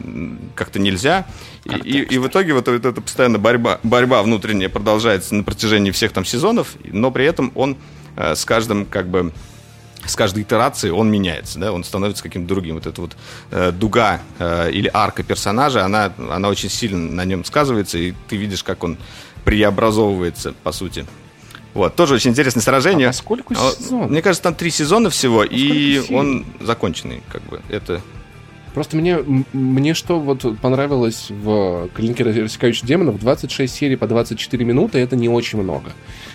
как-то 0.55 0.79
нельзя. 0.79 1.27
И, 1.65 1.71
и- 1.77 2.03
и 2.15 2.19
в 2.19 2.27
итоге 2.27 2.53
вот, 2.55 2.67
вот 2.67 2.85
эта 2.85 3.01
постоянно 3.01 3.39
борьба, 3.39 3.79
борьба 3.85 4.23
внутренняя 4.23 4.69
продолжается 4.69 5.35
на 5.37 5.45
протяжении 5.45 5.93
всех 5.93 6.13
там 6.13 6.25
сезонов, 6.25 6.75
но 6.85 7.11
при 7.13 7.25
этом 7.27 7.53
он 7.55 7.77
э, 8.17 8.35
с 8.35 8.45
каждым 8.45 8.87
как 8.87 9.09
бы 9.09 9.33
с 10.07 10.17
каждой 10.17 10.43
итерацией 10.43 10.93
он 10.93 11.11
меняется, 11.11 11.59
да, 11.59 11.73
он 11.73 11.85
становится 11.85 12.23
каким-то 12.23 12.49
другим. 12.49 12.75
Вот 12.77 12.87
эта 12.87 13.01
вот 13.01 13.17
э, 13.51 13.73
дуга 13.73 14.21
э, 14.39 14.71
или 14.71 14.91
арка 14.93 15.23
персонажа, 15.23 15.85
она, 15.85 16.13
она 16.31 16.49
очень 16.49 16.71
сильно 16.71 16.99
на 17.13 17.25
нем 17.25 17.45
сказывается, 17.45 17.99
и 17.99 18.13
ты 18.29 18.37
видишь, 18.37 18.63
как 18.65 18.85
он 18.85 18.99
преобразовывается, 19.45 20.55
по 20.63 20.73
сути. 20.73 21.07
Вот, 21.75 21.95
тоже 21.97 22.15
очень 22.15 22.31
интересное 22.33 22.61
сражение. 22.61 23.09
А 23.09 23.13
сколько 23.13 23.55
А, 23.55 23.73
сезонов? 23.73 24.11
Мне 24.11 24.21
кажется, 24.23 24.43
там 24.43 24.55
три 24.55 24.71
сезона 24.71 25.09
всего, 25.09 25.43
и 25.45 25.95
сколько 25.95 26.07
серий? 26.07 26.17
он 26.17 26.47
законченный, 26.61 27.23
как 27.31 27.43
бы. 27.45 27.61
Это 27.71 28.03
Просто 28.75 28.97
мне, 28.97 29.19
мне 29.53 29.93
что 29.93 30.19
вот 30.19 30.59
понравилось 30.61 31.27
в 31.29 31.89
«Клинке 31.95 32.25
рассекающих 32.25 32.87
демонов» 32.87 33.21
26 33.21 33.75
серий 33.75 33.97
по 33.97 34.07
24 34.07 34.65
минуты, 34.65 34.99
это 34.99 35.15
не 35.15 35.29
очень 35.29 35.61
много. 35.61 35.93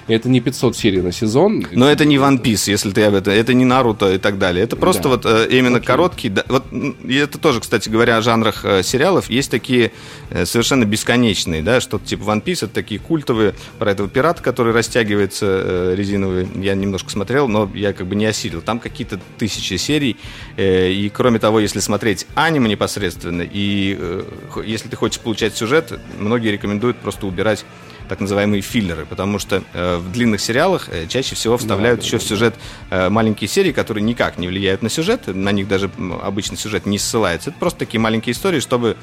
Это 0.08 0.30
не 0.30 0.40
500 0.40 0.76
серий 0.76 1.02
на 1.02 1.12
сезон. 1.12 1.66
Но 1.72 1.90
это 1.90 2.06
не 2.06 2.16
One 2.16 2.42
Piece, 2.42 2.70
если 2.70 2.92
ты 2.92 3.04
об 3.04 3.16
этом. 3.16 3.34
Это 3.34 3.54
не 3.54 3.66
Наруто 3.66 4.14
и 4.14 4.18
так 4.18 4.38
далее. 4.40 4.64
Это 4.64 4.76
просто 4.76 5.04
Да. 5.04 5.10
вот 5.10 5.26
э, 5.26 5.48
именно 5.52 5.78
Окей. 5.78 5.88
короткий. 5.88 6.30
да, 6.30 6.44
вот, 6.48 6.64
и 6.72 7.16
это 7.16 7.38
тоже, 7.38 7.60
кстати 7.60 7.90
говоря, 7.90 8.18
о 8.18 8.22
жанрах 8.22 8.64
э, 8.64 8.84
сериалов. 8.84 9.30
Есть 9.30 9.52
такие 9.52 9.92
э, 10.30 10.46
совершенно 10.46 10.86
бесконечные, 10.86 11.62
да, 11.62 11.82
что-то 11.82 12.06
типа 12.06 12.24
One 12.24 12.42
Piece, 12.44 12.66
это 12.66 12.70
такие 12.70 13.00
культовые 13.00 13.54
про 13.80 13.92
этого 13.92 14.08
пирата, 14.08 14.42
который 14.42 14.74
растягивается 14.74 15.46
э, 15.46 15.96
резиновый. 15.96 16.48
Я 16.56 16.76
немножко 16.76 17.10
смотрел, 17.10 17.48
но 17.48 17.70
я 17.76 17.92
как 17.94 18.08
бы 18.08 18.16
не 18.16 18.26
осилил. 18.26 18.62
Там 18.62 18.80
какие-то 18.80 19.20
тысячи 19.38 19.76
серий. 19.76 20.16
э, 20.56 20.92
и 20.92 21.10
кроме 21.10 21.40
того, 21.40 21.60
если 21.60 21.80
смотреть 21.80 22.28
аниме 22.36 22.70
непосредственно, 22.70 23.42
и 23.42 23.98
э, 24.00 24.24
если 24.66 24.88
ты 24.88 24.96
хочешь 24.96 25.20
получать 25.20 25.56
сюжет, 25.56 26.00
многие 26.18 26.50
рекомендуют 26.52 26.98
просто 26.98 27.28
убирать 27.28 27.66
так 28.08 28.20
называемые 28.20 28.62
филлеры, 28.62 29.06
потому 29.06 29.40
что 29.40 29.64
э, 29.74 29.98
в 29.98 30.12
длинных 30.12 30.42
сериалах 30.42 30.90
э, 30.90 31.08
чаще 31.08 31.36
всего 31.36 31.58
вставляют 31.58 32.00
да, 32.00 32.06
еще 32.06 32.18
да, 32.18 32.24
в 32.24 32.28
сюжет 32.28 32.56
э, 32.90 33.10
маленькие 33.10 33.48
серии, 33.48 33.72
которые 33.72 34.04
никак 34.04 34.38
не 34.38 34.48
влияют 34.48 34.82
на 34.82 34.90
сюжет, 34.90 35.28
на 35.28 35.52
них 35.52 35.68
даже 35.68 35.90
м, 35.98 36.14
обычный 36.14 36.58
сюжет 36.58 36.86
не 36.86 37.00
ссылается. 37.00 37.50
Это 37.50 37.60
просто 37.60 37.80
такие 37.80 38.00
маленькие 38.00 38.34
истории, 38.34 38.60
чтобы 38.60 38.98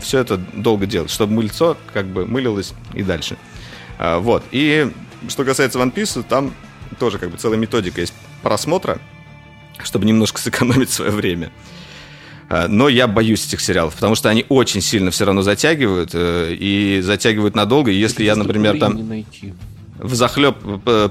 все 0.00 0.18
это 0.18 0.36
долго 0.36 0.86
делать, 0.86 1.10
чтобы 1.10 1.32
мыльцо 1.34 1.76
как 1.92 2.06
бы 2.06 2.26
мылилось 2.26 2.74
и 2.94 3.02
дальше. 3.02 3.36
А, 3.98 4.18
вот. 4.18 4.44
И 4.50 4.90
что 5.28 5.44
касается 5.44 5.78
One 5.78 5.92
Piece, 5.92 6.22
там 6.28 6.54
тоже 6.98 7.18
как 7.18 7.30
бы 7.30 7.36
целая 7.38 7.58
методика 7.58 8.00
есть 8.00 8.14
просмотра, 8.42 8.98
чтобы 9.82 10.04
немножко 10.06 10.40
сэкономить 10.40 10.90
свое 10.90 11.10
время. 11.10 11.50
А, 12.48 12.68
Но 12.68 12.88
я 12.88 13.06
боюсь 13.06 13.46
этих 13.46 13.60
сериалов, 13.60 13.94
потому 13.94 14.14
что 14.14 14.28
они 14.28 14.44
очень 14.48 14.80
сильно 14.80 15.10
все 15.10 15.24
равно 15.24 15.42
затягивают 15.42 16.10
э, 16.12 16.54
и 16.58 17.00
затягивают 17.02 17.54
надолго. 17.54 17.90
И 17.90 17.94
если 17.94 18.24
я, 18.24 18.36
например, 18.36 18.78
там 18.78 18.96
Не 18.96 19.24
в 19.98 20.14
захлеб 20.14 20.56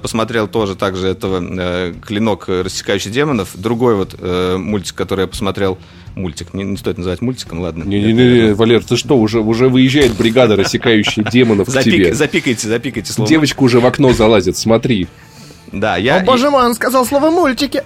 посмотрел 0.02 0.48
тоже 0.48 0.76
также 0.76 1.08
этого 1.08 1.42
э, 1.42 1.94
«Клинок, 2.06 2.48
рассекающий 2.48 3.12
демонов». 3.12 3.52
Другой 3.56 3.96
вот 3.96 4.16
э, 4.20 4.58
мультик, 4.58 4.96
который 4.96 5.22
я 5.22 5.28
посмотрел, 5.28 5.78
мультик, 6.16 6.54
не, 6.54 6.64
не 6.64 6.78
стоит 6.78 6.98
называть 6.98 7.22
мультиком, 7.22 7.62
ладно. 7.62 7.84
Не-не-не, 7.84 8.54
Валер, 8.54 8.84
ты 8.84 8.98
что, 8.98 9.18
уже, 9.18 9.40
уже 9.40 9.70
выезжает 9.70 10.14
бригада, 10.16 10.56
рассекающая 10.56 11.24
демонов 11.24 11.70
к 11.70 11.84
тебе. 11.84 12.14
Запикайте, 12.14 12.68
запикайте 12.68 13.12
слово. 13.14 13.30
Девочка 13.30 13.64
уже 13.64 13.80
в 13.80 13.86
окно 13.86 14.14
залазит, 14.14 14.58
смотри. 14.58 15.08
Да, 15.74 15.98
я... 15.98 16.18
О, 16.18 16.24
боже 16.24 16.52
мой, 16.52 16.66
он 16.66 16.76
сказал 16.76 17.04
слово 17.06 17.32
«мультики». 17.32 17.84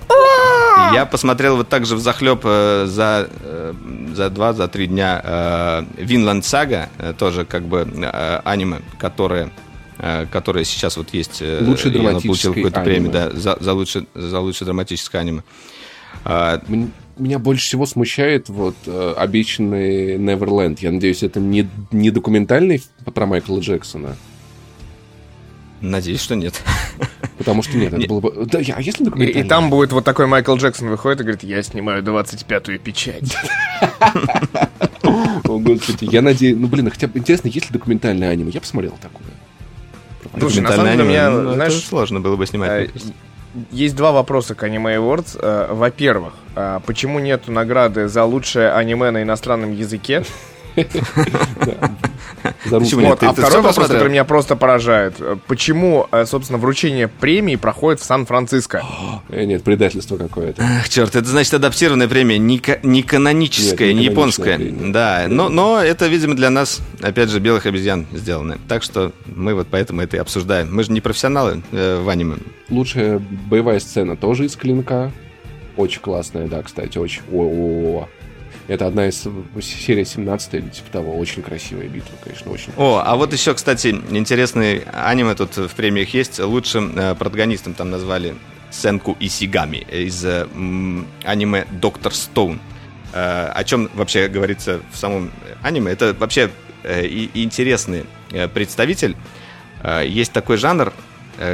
Я 0.93 1.05
посмотрел 1.05 1.55
вот 1.55 1.69
так 1.69 1.85
же 1.85 1.95
в 1.95 1.99
захлеб 1.99 2.41
э, 2.43 2.85
за, 2.85 3.29
э, 3.41 3.73
за 4.13 4.29
два, 4.29 4.53
за 4.53 4.67
три 4.67 4.88
дня 4.88 5.21
э, 5.23 5.83
Винланд 5.97 6.45
Сага, 6.45 6.89
тоже 7.17 7.45
как 7.45 7.63
бы 7.63 7.81
аниме, 8.43 8.79
которое 8.99 9.49
которое 10.31 10.63
сейчас 10.63 10.95
вот 10.95 11.11
есть. 11.11 11.41
Лучший 11.41 11.89
драматический 11.89 12.53
какую-то 12.53 12.81
премию, 12.81 13.11
да, 13.11 13.31
за, 13.31 13.57
за, 13.59 13.73
лучшее, 13.73 14.05
за 14.13 14.39
лучшее 14.39 14.67
драматическое 14.67 15.21
аниме. 15.21 15.41
Меня 17.17 17.39
больше 17.39 17.65
всего 17.65 17.88
смущает 17.88 18.47
вот 18.47 18.75
обещанный 19.17 20.19
Неверленд. 20.19 20.81
Я 20.81 20.91
надеюсь, 20.91 21.23
это 21.23 21.39
не, 21.39 21.67
не 21.91 22.11
документальный 22.11 22.83
про 23.11 23.25
Майкла 23.25 23.57
Джексона. 23.59 24.15
Надеюсь, 25.81 26.21
что 26.21 26.35
нет. 26.35 26.61
Потому 27.38 27.61
что 27.61 27.77
нет, 27.77 27.93
это 27.93 28.07
было 28.07 28.19
бы... 28.19 28.45
Да, 28.45 28.59
а 28.59 28.81
если 28.81 29.03
документальный? 29.03 29.41
И, 29.41 29.45
и 29.45 29.47
там 29.47 29.69
будет 29.69 29.91
вот 29.91 30.03
такой 30.03 30.25
Майкл 30.25 30.55
Джексон 30.55 30.89
выходит 30.89 31.21
и 31.21 31.23
говорит, 31.23 31.43
я 31.43 31.61
снимаю 31.61 32.01
25-ю 32.03 32.79
печать. 32.79 33.38
О, 35.03 35.59
господи, 35.59 36.09
я 36.11 36.21
надеюсь... 36.21 36.57
Ну, 36.57 36.67
блин, 36.67 36.89
хотя 36.89 37.07
бы 37.07 37.19
интересно, 37.19 37.47
есть 37.47 37.67
ли 37.67 37.73
документальное 37.73 38.29
аниме? 38.31 38.51
Я 38.51 38.59
посмотрел 38.59 38.97
такое. 38.99 39.27
Слушай, 40.39 40.61
на 40.61 40.71
самом 40.71 40.91
деле, 40.91 41.03
меня, 41.03 41.29
ну, 41.29 41.53
знаешь, 41.53 41.73
сложно 41.73 42.19
было 42.19 42.35
бы 42.35 42.45
снимать. 42.45 42.89
Э, 42.89 42.99
есть 43.71 43.95
два 43.95 44.11
вопроса 44.11 44.55
к 44.55 44.63
Anime 44.63 44.97
Awards. 44.97 45.39
Э, 45.41 45.73
во-первых, 45.73 46.33
э, 46.55 46.79
почему 46.85 47.19
нет 47.19 47.47
награды 47.47 48.07
за 48.07 48.23
лучшее 48.23 48.71
аниме 48.71 49.11
на 49.11 49.23
иностранном 49.23 49.73
языке? 49.73 50.23
Почему 52.69 53.01
нет? 53.01 53.23
А 53.23 53.34
второй 53.34 53.61
вопрос, 53.61 53.88
который 53.88 54.09
меня 54.09 54.23
просто 54.23 54.55
поражает. 54.55 55.15
Почему, 55.47 56.07
э, 56.11 56.25
собственно, 56.25 56.59
вручение 56.59 57.07
премии 57.07 57.55
проходит 57.55 57.99
в 57.99 58.03
Сан-Франциско? 58.03 58.84
Э, 59.30 59.43
нет, 59.43 59.63
предательство 59.63 60.17
какое-то. 60.17 60.61
Ах, 60.63 60.89
черт, 60.89 61.15
это 61.15 61.28
значит 61.28 61.53
адаптированная 61.53 62.07
премия, 62.07 62.38
не, 62.38 62.61
не 62.84 63.03
каноническая, 63.03 63.93
не 63.93 64.05
японская. 64.05 64.59
Да, 64.59 65.25
но, 65.28 65.82
это, 65.82 66.07
видимо, 66.07 66.36
для 66.36 66.49
нас, 66.49 66.82
опять 67.01 67.30
же, 67.30 67.39
белых 67.39 67.65
обезьян 67.65 68.05
сделано. 68.13 68.57
Так 68.67 68.84
что 68.84 69.11
мы 69.25 69.53
вот 69.53 69.67
поэтому 69.69 70.01
это 70.01 70.17
и 70.17 70.19
обсуждаем. 70.19 70.73
Мы 70.73 70.84
же 70.84 70.91
не 70.91 71.01
профессионалы 71.01 71.63
э, 71.71 72.01
в 72.01 72.09
аниме. 72.09 72.38
Лучшая 72.69 73.19
боевая 73.19 73.80
сцена 73.80 74.15
тоже 74.15 74.45
из 74.45 74.55
клинка. 74.55 75.11
Очень 75.75 76.01
классная, 76.01 76.47
да, 76.47 76.63
кстати, 76.63 76.97
очень. 76.97 77.21
О 77.32 77.43
-о 77.43 78.01
-о. 78.01 78.07
Это 78.68 78.86
одна 78.86 79.07
из 79.07 79.26
серий 79.61 80.03
17 80.03 80.53
или 80.53 80.70
типа 80.70 80.91
того. 80.91 81.18
Очень 81.18 81.41
красивая 81.41 81.88
битва, 81.88 82.15
конечно, 82.22 82.51
очень. 82.51 82.74
О, 82.76 83.01
а 83.03 83.15
вот 83.15 83.32
еще, 83.32 83.53
кстати, 83.53 83.95
интересный 84.09 84.84
аниме 84.91 85.36
тут 85.36 85.55
в 85.55 85.74
премиях 85.74 86.13
есть. 86.13 86.39
Лучшим 86.39 86.97
э, 86.97 87.15
протагонистом 87.15 87.74
там 87.74 87.89
назвали 87.91 88.36
Сенку 88.70 89.15
Исигами 89.22 89.78
из 89.89 90.24
э, 90.26 90.47
аниме 91.24 91.65
Доктор 91.72 92.13
Стоун. 92.13 92.59
Э, 93.13 93.51
о 93.53 93.63
чем 93.63 93.89
вообще 93.93 94.28
говорится 94.28 94.82
в 94.91 94.97
самом 94.97 95.32
аниме? 95.63 95.93
Это 95.93 96.13
вообще 96.13 96.49
э, 96.84 97.05
и, 97.05 97.30
интересный 97.43 98.03
э, 98.32 98.49
представитель. 98.49 99.15
Э, 99.82 100.03
есть 100.05 100.34
такой 100.34 100.57
жанр, 100.57 100.91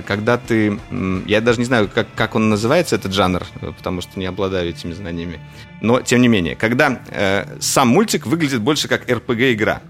когда 0.06 0.38
ты... 0.38 0.80
Я 1.26 1.42
даже 1.42 1.60
не 1.60 1.66
знаю, 1.66 1.90
как, 1.94 2.08
как 2.16 2.36
он 2.36 2.50
называется, 2.50 2.96
этот 2.96 3.14
жанр, 3.14 3.44
потому 3.78 4.02
что 4.02 4.20
не 4.20 4.26
обладаю 4.26 4.70
этими 4.70 4.94
знаниями 4.94 5.40
но 5.84 6.02
тем 6.02 6.22
не 6.22 6.30
менее, 6.30 6.56
когда 6.56 7.02
э, 7.10 7.46
сам 7.60 7.90
мультик 7.90 8.26
выглядит 8.26 8.62
больше 8.62 8.88
как 8.88 9.08
RPG-игра, 9.08 9.82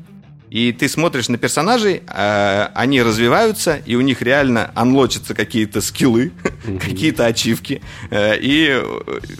и 0.49 0.71
ты 0.71 0.89
смотришь 0.89 1.29
на 1.29 1.37
персонажей, 1.37 2.01
э, 2.07 2.67
они 2.73 3.01
развиваются, 3.03 3.79
и 3.85 3.95
у 3.95 4.01
них 4.01 4.23
реально 4.23 4.71
анлочатся 4.73 5.35
какие-то 5.35 5.81
скиллы, 5.81 6.31
какие-то 6.81 7.27
ачивки. 7.27 7.83
Э, 8.09 8.35
и 8.39 8.81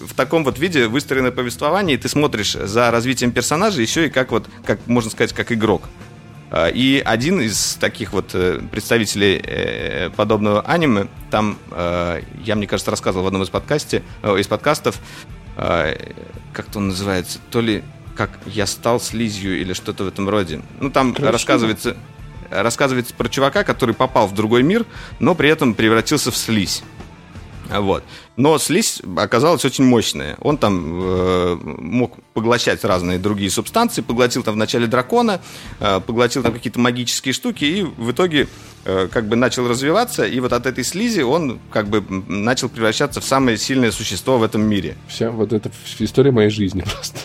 в 0.08 0.14
таком 0.16 0.43
вот 0.43 0.60
виде 0.60 0.88
выстроено 0.88 1.32
повествование, 1.32 1.97
и 1.97 1.99
ты 1.99 2.08
смотришь 2.08 2.54
за 2.54 2.91
развитием 2.91 3.32
персонажа 3.32 3.82
еще 3.82 4.06
и 4.06 4.10
как 4.12 4.32
вот, 4.32 4.45
как 4.64 4.86
можно 4.86 5.10
сказать, 5.10 5.34
как 5.34 5.51
игрок. 5.51 5.89
Э, 6.54 6.72
и 6.72 7.01
один 7.04 7.41
из 7.41 7.76
таких 7.80 8.14
вот 8.14 8.30
э, 8.34 8.62
представителей 8.72 9.41
э, 9.43 10.10
подобного 10.16 10.62
аниме, 10.62 11.08
там, 11.32 11.58
я, 11.72 12.56
мне 12.56 12.68
кажется, 12.68 12.91
рассказывал 12.91 13.24
в 13.24 13.28
одном 13.28 13.41
из, 13.41 13.49
подкасте, 13.49 14.04
из 14.24 14.45
подкастов, 14.45 14.99
а, 15.58 15.97
как-то 16.54 16.78
он 16.78 16.89
называется, 16.89 17.39
то 17.49 17.60
ли 17.60 17.84
как 18.16 18.30
я 18.45 18.68
стал 18.68 18.99
слизью 18.99 19.60
или 19.60 19.74
что-то 19.74 20.04
в 20.04 20.08
этом 20.08 20.30
роде. 20.30 20.62
Ну, 20.80 20.91
там 20.91 21.14
Красиво. 21.14 21.32
рассказывается, 21.32 21.97
рассказывается 22.51 23.16
про 23.16 23.28
чувака, 23.28 23.64
который 23.64 23.95
попал 23.95 24.28
в 24.28 24.36
другой 24.36 24.62
мир, 24.62 24.86
но 25.20 25.34
при 25.34 25.49
этом 25.49 25.74
превратился 25.74 26.30
в 26.30 26.38
слизь. 26.38 26.84
Вот. 27.70 28.03
Но 28.36 28.57
слизь 28.57 29.01
оказалась 29.16 29.64
очень 29.66 29.84
мощная. 29.86 30.38
Он 30.41 30.57
там 30.57 31.01
э, 31.01 31.57
мог 31.64 32.18
поглощать 32.34 32.84
разные 32.84 33.20
другие 33.20 33.49
субстанции, 33.49 34.01
поглотил 34.01 34.43
там 34.43 34.55
вначале 34.55 34.88
дракона, 34.88 35.41
э, 35.80 36.01
поглотил 36.05 36.43
там 36.43 36.53
какие-то 36.53 36.80
магические 36.80 37.34
штуки, 37.34 37.66
и 37.66 37.84
в 37.84 38.11
итоге 38.11 38.47
э, 38.86 39.07
как 39.11 39.28
бы 39.28 39.36
начал 39.36 39.68
развиваться, 39.68 40.26
и 40.26 40.39
вот 40.39 40.53
от 40.53 40.66
этой 40.66 40.84
слизи 40.84 41.22
он 41.22 41.59
как 41.72 41.88
бы 41.88 42.03
начал 42.28 42.70
превращаться 42.70 43.22
в 43.22 43.26
самое 43.26 43.57
сильное 43.57 43.91
существо 43.91 44.38
в 44.38 44.43
этом 44.43 44.61
мире. 44.64 44.95
Вся 45.07 45.32
вот 45.32 45.53
эта 45.53 45.72
история 45.99 46.32
моей 46.32 46.49
жизни 46.49 46.82
просто. 46.93 47.20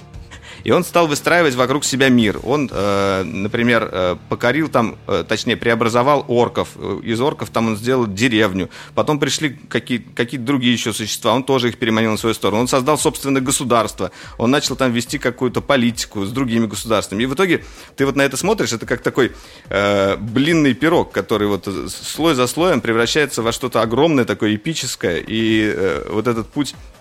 И 0.64 0.70
он 0.70 0.84
стал 0.84 1.06
выстраивать 1.06 1.54
вокруг 1.54 1.84
себя 1.84 2.08
мир. 2.08 2.40
Он, 2.42 2.68
э, 2.70 3.22
например, 3.22 3.88
э, 3.90 4.16
покорил 4.28 4.68
там, 4.68 4.96
э, 5.06 5.24
точнее, 5.26 5.56
преобразовал 5.56 6.24
орков. 6.28 6.70
Из 7.02 7.20
орков 7.20 7.50
там 7.50 7.68
он 7.68 7.76
сделал 7.76 8.06
деревню. 8.06 8.70
Потом 8.94 9.18
пришли 9.18 9.58
какие- 9.68 9.98
какие-то 9.98 10.46
другие 10.46 10.72
еще 10.72 10.92
существа. 10.92 11.34
Он 11.34 11.44
тоже 11.44 11.68
их 11.68 11.78
переманил 11.78 12.12
на 12.12 12.16
свою 12.16 12.34
сторону. 12.34 12.60
Он 12.60 12.68
создал 12.68 12.98
собственное 12.98 13.42
государство. 13.42 14.10
Он 14.36 14.50
начал 14.50 14.76
там 14.76 14.92
вести 14.92 15.18
какую-то 15.18 15.60
политику 15.60 16.24
с 16.24 16.30
другими 16.30 16.66
государствами. 16.66 17.22
И 17.22 17.26
в 17.26 17.34
итоге 17.34 17.64
ты 17.96 18.06
вот 18.06 18.16
на 18.16 18.22
это 18.22 18.36
смотришь, 18.36 18.72
это 18.72 18.86
как 18.86 19.02
такой 19.02 19.32
э, 19.68 20.16
блинный 20.16 20.74
пирог, 20.74 21.12
который 21.12 21.48
вот 21.48 21.68
слой 21.88 22.34
за 22.34 22.46
слоем 22.46 22.80
превращается 22.80 23.42
во 23.42 23.52
что-то 23.52 23.82
огромное, 23.82 24.24
такое 24.24 24.56
эпическое. 24.56 25.22
И 25.26 25.72
э, 25.74 26.08
вот 26.10 26.26
этот 26.26 26.48
путь 26.48 26.74
Э, 26.74 26.97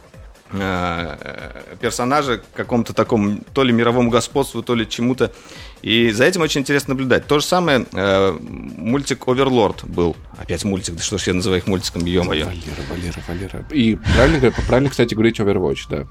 персонажа 0.50 2.38
к 2.38 2.44
какому-то 2.54 2.94
такому 2.94 3.40
то 3.54 3.64
ли 3.64 3.74
мировому 3.74 4.10
господству, 4.10 4.64
то 4.64 4.76
ли 4.76 4.88
чему-то. 4.88 5.32
И 5.82 6.12
за 6.12 6.26
этим 6.26 6.42
очень 6.42 6.62
интересно 6.62 6.94
наблюдать. 6.94 7.28
То 7.28 7.40
же 7.40 7.46
самое 7.46 7.86
э, 7.94 8.38
мультик 8.40 9.28
Оверлорд 9.28 9.84
был. 9.84 10.16
Опять 10.38 10.64
мультик, 10.64 10.96
да 10.96 11.02
что 11.02 11.18
ж 11.18 11.28
я 11.28 11.34
называю 11.34 11.62
их 11.62 11.68
мультиком, 11.68 12.06
ё-моё. 12.06 12.46
Валера, 12.46 12.62
Валера, 12.90 13.24
Валера. 13.28 13.66
И 13.72 13.96
правильно, 14.16 14.52
правильно, 14.68 14.90
кстати, 14.90 15.14
говорить 15.14 15.40
Overwatch, 15.40 15.82
да. 15.90 16.08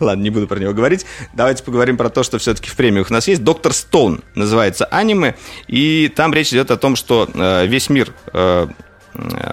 Ладно, 0.00 0.22
не 0.22 0.30
буду 0.30 0.46
про 0.46 0.58
него 0.58 0.72
говорить. 0.72 1.06
Давайте 1.34 1.62
поговорим 1.62 1.96
про 1.96 2.10
то, 2.10 2.22
что 2.22 2.38
все-таки 2.38 2.70
в 2.70 2.76
премиях 2.76 3.10
у 3.10 3.12
нас 3.12 3.28
есть. 3.28 3.44
Доктор 3.44 3.72
Стоун 3.72 4.22
называется 4.34 4.86
аниме. 4.86 5.34
И 5.68 6.12
там 6.14 6.32
речь 6.32 6.52
идет 6.52 6.70
о 6.70 6.76
том, 6.76 6.96
что 6.96 7.28
э, 7.32 7.66
весь 7.66 7.90
мир 7.90 8.12
э, 8.32 8.68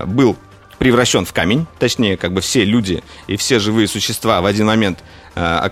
был 0.05 0.37
превращен 0.83 1.23
в 1.23 1.31
камень, 1.31 1.65
точнее, 1.79 2.17
как 2.17 2.33
бы 2.33 2.41
все 2.41 2.65
люди 2.65 3.01
и 3.27 3.37
все 3.37 3.59
живые 3.59 3.87
существа 3.87 4.41
в 4.41 4.45
один 4.45 4.65
момент 4.65 4.99
э, 5.33 5.69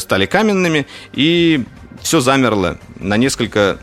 стали 0.00 0.26
каменными, 0.26 0.88
и 1.12 1.64
все 2.02 2.18
замерло 2.18 2.80
на 2.98 3.16
несколько 3.16 3.78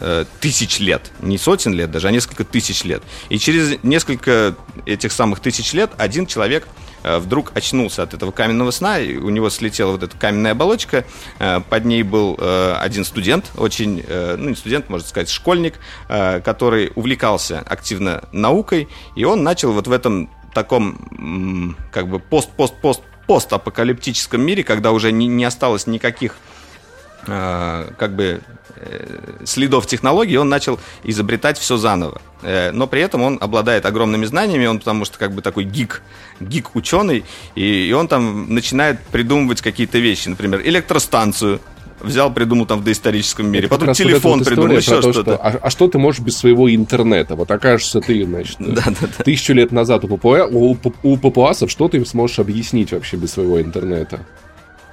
э, 0.00 0.24
тысяч 0.40 0.78
лет, 0.78 1.12
не 1.20 1.36
сотен 1.36 1.74
лет 1.74 1.90
даже, 1.90 2.08
а 2.08 2.12
несколько 2.12 2.44
тысяч 2.44 2.82
лет. 2.84 3.02
И 3.28 3.38
через 3.38 3.76
несколько 3.82 4.54
этих 4.86 5.12
самых 5.12 5.40
тысяч 5.40 5.74
лет 5.74 5.90
один 5.98 6.24
человек 6.24 6.66
Э, 6.66 6.89
вдруг 7.02 7.52
очнулся 7.54 8.02
от 8.02 8.14
этого 8.14 8.30
каменного 8.30 8.70
сна, 8.70 8.98
и 8.98 9.16
у 9.16 9.30
него 9.30 9.50
слетела 9.50 9.92
вот 9.92 10.02
эта 10.02 10.16
каменная 10.16 10.52
оболочка, 10.52 11.04
э, 11.38 11.60
под 11.68 11.84
ней 11.84 12.02
был 12.02 12.36
э, 12.38 12.74
один 12.78 13.04
студент, 13.04 13.50
очень, 13.56 14.04
ну 14.08 14.50
не 14.50 14.56
студент, 14.56 14.88
можно 14.88 15.06
сказать, 15.06 15.30
школьник, 15.30 15.74
который 16.08 16.92
увлекался 16.94 17.60
активно 17.60 18.24
наукой, 18.32 18.88
и 19.16 19.24
он 19.24 19.42
начал 19.42 19.72
вот 19.72 19.86
в 19.86 19.92
этом 19.92 20.30
таком 20.54 21.76
как 21.92 22.08
бы 22.08 22.18
пост-пост-пост 22.18 23.02
постапокалиптическом 23.30 24.40
мире, 24.40 24.64
когда 24.64 24.90
уже 24.90 25.12
не, 25.12 25.28
не 25.28 25.44
осталось 25.44 25.86
никаких 25.86 26.34
как 27.26 28.14
бы 28.14 28.40
следов 29.44 29.86
технологий, 29.86 30.36
он 30.38 30.48
начал 30.48 30.78
изобретать 31.04 31.58
все 31.58 31.76
заново. 31.76 32.20
Но 32.72 32.86
при 32.86 33.02
этом 33.02 33.22
он 33.22 33.38
обладает 33.40 33.84
огромными 33.84 34.24
знаниями, 34.24 34.66
он 34.66 34.78
потому 34.78 35.04
что 35.04 35.18
как 35.18 35.32
бы 35.34 35.42
такой 35.42 35.64
гик, 35.64 36.02
гик-ученый, 36.40 37.24
и, 37.54 37.88
и 37.88 37.92
он 37.92 38.08
там 38.08 38.52
начинает 38.54 39.00
придумывать 39.00 39.60
какие-то 39.60 39.98
вещи, 39.98 40.28
например, 40.30 40.62
электростанцию, 40.64 41.60
взял, 42.00 42.32
придумал 42.32 42.64
там 42.64 42.80
в 42.80 42.84
доисторическом 42.84 43.50
мире. 43.50 43.66
Это 43.66 43.76
Потом 43.76 43.92
телефон 43.92 44.38
вот 44.38 44.48
придумал, 44.48 44.70
еще 44.76 45.02
что-то. 45.02 45.22
что, 45.22 45.36
а, 45.36 45.58
а 45.60 45.68
что 45.68 45.86
ты 45.88 45.98
можешь 45.98 46.22
без 46.22 46.38
своего 46.38 46.74
интернета? 46.74 47.34
Вот 47.36 47.50
окажешься 47.50 48.00
ты, 48.00 48.24
значит, 48.24 48.56
Да, 48.58 48.84
да, 48.86 48.92
да. 49.18 49.24
тысячу 49.24 49.52
лет 49.52 49.70
назад 49.70 50.04
у, 50.04 50.08
папуа- 50.08 50.48
у, 50.50 50.74
пап- 50.74 50.96
у 51.02 51.18
папуасов, 51.18 51.70
что 51.70 51.88
ты 51.88 51.98
им 51.98 52.06
сможешь 52.06 52.38
объяснить 52.38 52.92
вообще 52.92 53.18
без 53.18 53.32
своего 53.32 53.60
интернета? 53.60 54.20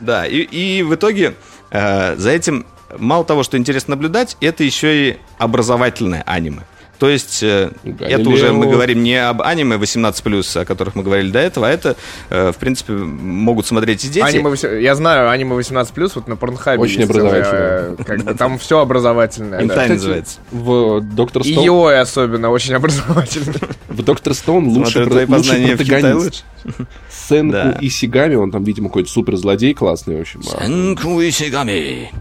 Да, 0.01 0.25
и, 0.27 0.39
и 0.41 0.83
в 0.83 0.93
итоге 0.93 1.27
э, 1.27 1.33
за 1.71 2.29
этим 2.31 2.65
мало 2.97 3.23
того, 3.25 3.43
что 3.43 3.57
интересно 3.57 3.91
наблюдать, 3.95 4.37
это 4.41 4.63
еще 4.63 5.09
и 5.09 5.17
образовательное 5.37 6.23
аниме. 6.25 6.61
То 6.99 7.09
есть 7.09 7.43
э, 7.43 7.69
Галилео. 7.83 8.19
это 8.21 8.29
уже 8.29 8.51
мы 8.53 8.65
говорим 8.71 9.03
не 9.03 9.15
об 9.23 9.43
аниме 9.43 9.75
18+, 9.75 10.59
о 10.61 10.65
которых 10.65 10.95
мы 10.95 11.03
говорили 11.03 11.29
до 11.29 11.37
этого, 11.37 11.67
а 11.67 11.69
это, 11.69 11.95
э, 12.31 12.51
в 12.51 12.55
принципе, 12.57 12.93
могут 12.93 13.67
смотреть 13.67 14.03
и 14.05 14.07
дети. 14.07 14.25
Аниме, 14.25 14.49
вось- 14.49 14.79
я 14.81 14.95
знаю, 14.95 15.29
аниме 15.29 15.55
18+, 15.55 16.15
вот 16.15 16.27
на 16.27 16.35
Порнхабе 16.35 16.81
Очень 16.81 17.03
образовательное. 17.03 17.95
э, 17.99 18.03
как 18.03 18.23
бы 18.23 18.33
там 18.33 18.57
все 18.57 18.79
образовательное. 18.79 19.59
да. 19.59 19.63
Интай 19.63 19.77
Кстати, 19.77 19.91
называется. 19.91 20.39
В 20.51 21.01
Доктор 21.01 21.43
И 21.43 21.51
Стоун, 21.51 21.65
Йой 21.67 21.99
особенно 21.99 22.49
очень 22.49 22.73
образовательный. 22.73 23.53
в 23.89 24.01
Доктор 24.01 24.33
Стоун 24.33 24.67
в 24.83 24.83
Китае 24.87 25.27
протагонист. 25.77 26.45
Сенку 27.27 27.53
Да. 27.53 27.77
Исигами, 27.81 28.35
он 28.35 28.51
там, 28.51 28.63
видимо, 28.63 28.89
какой-то 28.89 29.09
суперзлодей 29.09 29.73
классный, 29.73 30.17
в 30.17 30.21
общем. 30.21 30.43
Сенку 30.43 31.21
Исигами. 31.21 32.11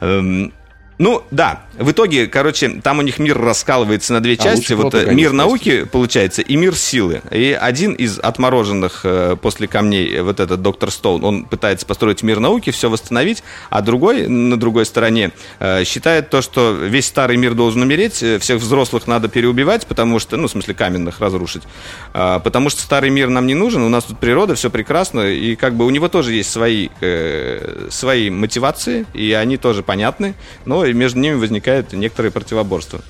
Эм, 0.00 0.52
Ну, 0.98 1.22
да. 1.30 1.62
В 1.78 1.92
итоге, 1.92 2.26
короче, 2.26 2.80
там 2.82 2.98
у 2.98 3.02
них 3.02 3.18
мир 3.18 3.40
раскалывается 3.40 4.12
на 4.12 4.20
две 4.20 4.36
части. 4.36 4.56
лучше 4.56 4.76
Вот 4.76 4.86
э, 4.86 4.90
протагонист, 4.90 5.16
мир 5.16 5.32
науки, 5.32 5.84
получается, 5.84 6.42
и 6.42 6.56
мир 6.56 6.74
силы. 6.74 7.22
И 7.30 7.56
один 7.58 7.92
из 7.92 8.18
отмороженных 8.18 9.02
э, 9.04 9.36
после 9.40 9.68
камней, 9.68 10.12
э, 10.12 10.22
вот 10.22 10.40
этот 10.40 10.60
доктор 10.60 10.90
Стоун, 10.90 11.24
он 11.24 11.44
пытается 11.44 11.86
построить 11.86 12.22
мир 12.24 12.40
науки, 12.40 12.70
все 12.70 12.90
восстановить, 12.90 13.44
а 13.70 13.80
другой, 13.80 14.26
на 14.26 14.58
другой 14.58 14.86
стороне, 14.86 15.30
э, 15.60 15.84
считает 15.84 16.30
то, 16.30 16.42
что 16.42 16.72
весь 16.72 17.06
старый 17.06 17.36
мир 17.36 17.54
должен 17.54 17.82
умереть, 17.82 18.22
э, 18.24 18.40
всех 18.40 18.60
взрослых 18.60 19.06
надо 19.06 19.28
переубивать, 19.28 19.86
потому 19.86 20.18
что, 20.18 20.36
ну, 20.36 20.48
в 20.48 20.50
смысле, 20.50 20.74
каменных 20.74 21.20
разрушить, 21.20 21.62
А, 22.12 22.40
потому 22.40 22.70
что 22.70 22.82
старый 22.82 23.10
мир 23.10 23.28
нам 23.28 23.46
не 23.46 23.54
нужен, 23.54 23.82
у 23.82 23.88
нас 23.88 24.04
тут 24.04 24.18
природа, 24.18 24.56
все 24.56 24.68
прекрасно, 24.68 25.20
и 25.20 25.54
как 25.54 25.74
бы 25.74 25.86
у 25.86 25.90
него 25.90 26.08
тоже 26.08 26.32
есть 26.32 26.50
свои, 26.50 26.88
э, 27.00 27.86
свои 27.90 28.30
мотивации, 28.30 29.06
и 29.14 29.32
они 29.32 29.58
тоже 29.58 29.84
понятны, 29.84 30.34
но 30.64 30.84
между 30.86 31.20
ними 31.20 31.34
возникает 31.34 31.67
некоторые 31.92 32.32
противоборства. 32.32 33.00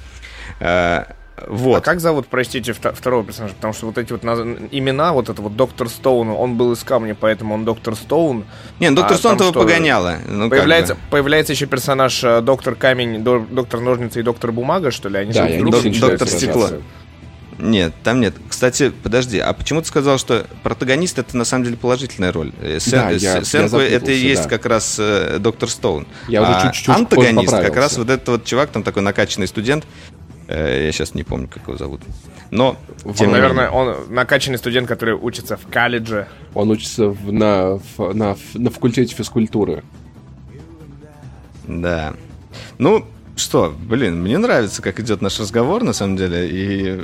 Э, 0.60 1.04
Вот. 1.46 1.76
А 1.76 1.80
как 1.80 2.00
зовут, 2.00 2.26
простите, 2.26 2.72
вто- 2.72 2.92
второго 2.92 3.22
персонажа? 3.24 3.54
Потому 3.54 3.72
что 3.72 3.86
вот 3.86 3.96
эти 3.96 4.12
вот 4.12 4.24
наз- 4.24 4.68
имена, 4.72 5.12
вот 5.12 5.28
это 5.28 5.40
вот 5.40 5.54
доктор 5.54 5.88
Стоун, 5.88 6.30
он 6.30 6.56
был 6.56 6.72
из 6.72 6.82
камня, 6.82 7.14
поэтому 7.14 7.54
он 7.54 7.64
доктор 7.64 7.94
Стоун. 7.94 8.44
Не, 8.80 8.90
ну, 8.90 8.96
доктор 8.96 9.14
А 9.14 9.18
Стоун 9.18 9.36
там 9.38 9.46
его 9.46 9.52
что, 9.52 9.60
погоняло. 9.60 10.16
Ну, 10.26 10.50
как 10.50 10.58
Появляется, 10.58 10.94
бы. 10.96 11.00
появляется 11.10 11.52
еще 11.52 11.66
персонаж 11.66 12.24
э, 12.24 12.40
доктор 12.40 12.74
Камень, 12.74 13.22
до- 13.22 13.46
доктор 13.48 13.78
Ножницы 13.80 14.18
и 14.18 14.22
доктор 14.24 14.50
Бумага, 14.50 14.90
что 14.90 15.08
ли? 15.08 15.18
Они 15.18 15.32
Да, 15.32 15.46
вдруг- 15.46 15.76
все 15.76 16.00
доктор 16.00 16.26
Стекло. 16.26 16.68
Нет, 17.58 17.92
там 18.04 18.20
нет. 18.20 18.34
Кстати, 18.48 18.90
подожди, 19.02 19.38
а 19.40 19.52
почему 19.52 19.80
ты 19.82 19.88
сказал, 19.88 20.18
что 20.18 20.46
протагонист 20.62 21.18
это 21.18 21.36
на 21.36 21.44
самом 21.44 21.64
деле 21.64 21.76
положительная 21.76 22.30
роль? 22.32 22.52
Э, 22.60 22.78
Сен- 22.78 22.90
Да, 22.92 23.10
э, 23.12 23.16
я- 23.16 23.36
я 23.38 23.44
Сенку 23.44 23.78
это 23.78 24.12
и 24.12 24.16
есть 24.16 24.44
да. 24.44 24.48
как 24.48 24.66
раз 24.66 24.96
э, 25.00 25.38
доктор 25.40 25.68
Стоун. 25.68 26.06
Я 26.28 26.42
уже 26.42 26.52
а 26.52 26.62
чуть-чуть 26.62 26.86
позже 26.86 26.98
антагонист 27.00 27.50
как 27.52 27.76
раз 27.76 27.98
вот 27.98 28.10
этот 28.10 28.28
вот 28.28 28.44
чувак, 28.44 28.70
там 28.70 28.82
такой 28.84 29.02
накачанный 29.02 29.48
студент. 29.48 29.86
Э, 30.46 30.86
Я 30.86 30.92
сейчас 30.92 31.14
не 31.14 31.24
помню, 31.24 31.48
как 31.48 31.64
его 31.66 31.76
зовут. 31.76 32.00
Но, 32.50 32.78
тем 33.16 33.32
наверное, 33.32 33.68
он 33.70 34.06
накачанный 34.14 34.56
студент, 34.58 34.86
который 34.88 35.14
учится 35.14 35.56
в 35.56 35.66
колледже. 35.66 36.28
Он 36.54 36.70
учится 36.70 37.08
в- 37.08 37.32
на, 37.32 37.78
в- 37.96 38.14
на, 38.14 38.36
на 38.54 38.70
факультете 38.70 39.14
физкультуры. 39.14 39.82
да. 41.66 42.14
Ну, 42.78 43.04
что, 43.38 43.74
блин, 43.78 44.20
мне 44.20 44.38
нравится, 44.38 44.82
как 44.82 45.00
идет 45.00 45.22
наш 45.22 45.38
разговор, 45.40 45.82
на 45.84 45.92
самом 45.92 46.16
деле, 46.16 46.48
и 46.50 47.00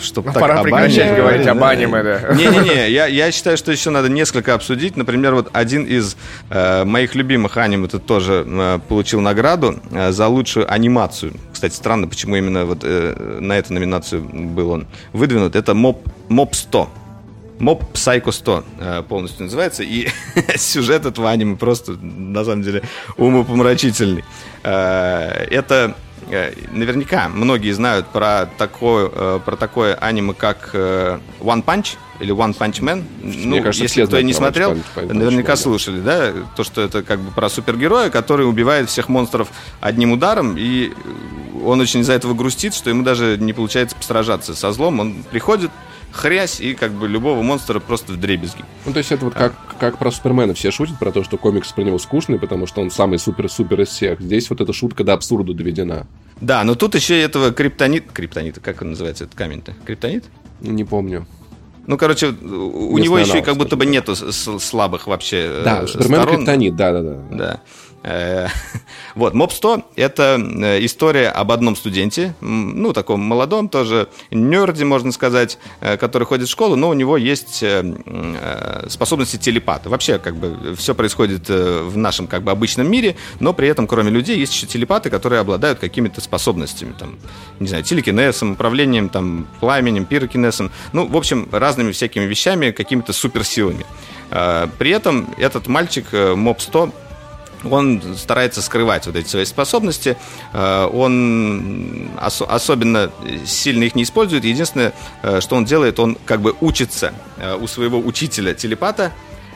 чтобы 0.00 0.30
Ну, 0.32 0.40
пора 0.40 0.62
прекращать 0.62 1.16
говорить 1.16 1.46
об 1.46 1.62
аниме, 1.62 2.02
да. 2.02 2.34
Не-не-не, 2.34 2.90
я, 2.90 3.06
я 3.06 3.32
считаю, 3.32 3.56
что 3.56 3.72
еще 3.72 3.90
надо 3.90 4.08
несколько 4.08 4.54
обсудить. 4.54 4.96
Например, 4.96 5.34
вот 5.34 5.50
один 5.52 5.84
из 5.84 6.16
э, 6.50 6.84
моих 6.84 7.14
любимых 7.14 7.56
аниме 7.56 7.88
тут 7.88 8.06
тоже 8.06 8.44
э, 8.46 8.78
получил 8.88 9.20
награду 9.20 9.80
э, 9.90 10.12
за 10.12 10.28
лучшую 10.28 10.72
анимацию. 10.72 11.32
Кстати, 11.52 11.74
странно, 11.74 12.08
почему 12.08 12.36
именно 12.36 12.64
вот 12.64 12.80
э, 12.82 13.38
на 13.40 13.58
эту 13.58 13.72
номинацию 13.74 14.22
был 14.22 14.70
он 14.70 14.86
выдвинут. 15.12 15.56
Это 15.56 15.74
Моб, 15.74 16.06
Моб 16.28 16.54
100. 16.54 16.88
Моб 17.58 17.84
Psycho 17.94 18.32
100 18.32 18.64
э, 18.80 19.02
полностью 19.08 19.44
называется. 19.44 19.82
И 19.82 20.08
сюжет 20.56 21.06
этого 21.06 21.30
аниме 21.30 21.56
просто, 21.56 21.92
на 21.92 22.44
самом 22.44 22.62
деле, 22.62 22.82
умопомрачительный. 23.16 24.24
Э, 24.62 25.46
это 25.50 25.94
э, 26.30 26.52
наверняка 26.72 27.28
многие 27.28 27.72
знают 27.72 28.06
про 28.08 28.48
такое, 28.58 29.38
про 29.38 29.56
такое 29.56 29.94
аниме, 29.94 30.34
как 30.34 30.70
One 30.74 31.64
Punch 31.64 31.96
или 32.20 32.34
One 32.34 32.56
Punch 32.56 32.80
Man. 32.80 33.04
ну, 33.22 33.62
кажется, 33.62 33.82
если 33.82 34.04
кто 34.04 34.18
и 34.18 34.24
не 34.24 34.32
про 34.32 34.38
One 34.38 34.42
смотрел, 34.42 34.72
Punch- 34.72 34.84
One 34.96 35.08
Punch 35.08 35.12
наверняка 35.14 35.52
Man, 35.52 35.56
слушали, 35.56 36.00
да, 36.00 36.32
то, 36.56 36.64
что 36.64 36.80
это 36.82 37.02
как 37.02 37.20
бы 37.20 37.30
про 37.30 37.48
супергероя, 37.48 38.10
который 38.10 38.48
убивает 38.48 38.88
всех 38.88 39.08
монстров 39.08 39.48
одним 39.80 40.12
ударом, 40.12 40.56
и 40.58 40.92
он 41.64 41.80
очень 41.80 42.00
из-за 42.00 42.12
этого 42.12 42.34
грустит, 42.34 42.74
что 42.74 42.90
ему 42.90 43.02
даже 43.02 43.36
не 43.38 43.52
получается 43.52 43.96
посражаться 43.96 44.54
со 44.54 44.72
злом. 44.72 45.00
Он 45.00 45.24
приходит, 45.30 45.70
хрясь, 46.14 46.60
и 46.60 46.74
как 46.74 46.92
бы 46.92 47.08
любого 47.08 47.42
монстра 47.42 47.80
просто 47.80 48.12
в 48.12 48.16
дребезги. 48.20 48.64
Ну, 48.86 48.92
то 48.92 48.98
есть 48.98 49.10
это 49.12 49.24
вот 49.24 49.34
как, 49.34 49.54
как 49.78 49.98
про 49.98 50.10
Супермена. 50.10 50.54
Все 50.54 50.70
шутят 50.70 50.98
про 50.98 51.10
то, 51.10 51.24
что 51.24 51.36
комикс 51.36 51.72
про 51.72 51.82
него 51.82 51.98
скучный, 51.98 52.38
потому 52.38 52.66
что 52.66 52.80
он 52.80 52.90
самый 52.90 53.18
супер-супер 53.18 53.80
из 53.82 53.88
всех. 53.88 54.20
Здесь 54.20 54.48
вот 54.48 54.60
эта 54.60 54.72
шутка 54.72 55.04
до 55.04 55.12
абсурда 55.14 55.52
доведена. 55.52 56.06
Да, 56.40 56.62
но 56.64 56.74
тут 56.74 56.94
еще 56.94 57.20
этого 57.20 57.52
криптонит... 57.52 58.10
Криптонита, 58.12 58.60
как 58.60 58.82
он 58.82 58.90
называется, 58.90 59.24
этот 59.24 59.36
камень-то? 59.36 59.74
Криптонит? 59.84 60.24
Не 60.60 60.84
помню. 60.84 61.26
Ну, 61.86 61.98
короче, 61.98 62.28
у 62.28 62.30
Местный 62.32 63.02
него 63.02 63.18
еще 63.18 63.28
и 63.28 63.32
аналог, 63.32 63.44
как 63.44 63.56
будто 63.56 63.76
бы 63.76 63.84
нету 63.84 64.14
слабых 64.16 65.06
вообще 65.06 65.60
Да, 65.64 65.82
э, 65.82 65.86
Супермен 65.86 66.20
сторон. 66.20 66.36
Криптонит, 66.36 66.76
да-да-да. 66.76 67.16
Да. 67.30 67.54
Э, 67.54 67.58
Вот, 69.14 69.32
Моб 69.32 69.52
100— 69.52 69.90
это 69.96 70.38
э, 70.38 70.84
история 70.84 71.28
об 71.28 71.52
одном 71.52 71.76
студенте, 71.76 72.34
ну, 72.40 72.92
таком 72.92 73.20
молодом 73.20 73.68
тоже, 73.68 74.08
нерде, 74.30 74.84
можно 74.84 75.12
сказать, 75.12 75.58
э, 75.80 75.96
который 75.96 76.24
ходит 76.24 76.48
в 76.48 76.50
школу, 76.50 76.74
но 76.76 76.88
у 76.88 76.94
него 76.94 77.16
есть 77.16 77.62
э, 77.62 77.82
э, 78.06 78.86
способности 78.88 79.36
телепата. 79.36 79.88
Вообще, 79.88 80.18
как 80.18 80.36
бы, 80.36 80.74
все 80.74 80.94
происходит 80.94 81.48
э, 81.48 81.82
в 81.82 81.96
нашем, 81.96 82.26
как 82.26 82.42
бы, 82.42 82.50
обычном 82.50 82.90
мире, 82.90 83.16
но 83.40 83.52
при 83.52 83.68
этом, 83.68 83.86
кроме 83.86 84.10
людей, 84.10 84.36
есть 84.36 84.52
еще 84.52 84.66
телепаты, 84.66 85.10
которые 85.10 85.40
обладают 85.40 85.78
какими-то 85.78 86.20
способностями, 86.20 86.94
там, 86.98 87.16
не 87.60 87.68
знаю, 87.68 87.84
телекинезом, 87.84 88.52
управлением, 88.52 89.08
там, 89.08 89.46
пламенем, 89.60 90.06
пирокинезом, 90.06 90.72
ну, 90.92 91.06
в 91.06 91.16
общем, 91.16 91.48
разными 91.52 91.92
всякими 91.92 92.24
вещами, 92.24 92.72
какими-то 92.72 93.12
суперсилами. 93.12 93.86
Э, 94.30 94.66
При 94.78 94.90
этом 94.90 95.32
этот 95.38 95.68
мальчик, 95.68 96.06
э, 96.12 96.34
Моб 96.34 96.60
100, 96.60 96.92
он 97.70 98.02
старается 98.16 98.62
скрывать 98.62 99.06
вот 99.06 99.16
эти 99.16 99.28
свои 99.28 99.44
способности. 99.44 100.16
Э, 100.52 100.88
Он 100.92 102.08
ос- 102.20 102.42
особенно 102.46 103.10
сильно 103.46 103.84
их 103.84 103.94
не 103.94 104.02
использует. 104.02 104.44
Единственное, 104.44 104.92
э, 105.22 105.40
что 105.40 105.56
он 105.56 105.64
делает, 105.64 105.98
он 105.98 106.16
как 106.24 106.40
бы 106.40 106.54
учится 106.60 107.12
э, 107.38 107.56
у 107.60 107.66
своего 107.66 107.98
учителя 107.98 108.54
телепата 108.54 109.12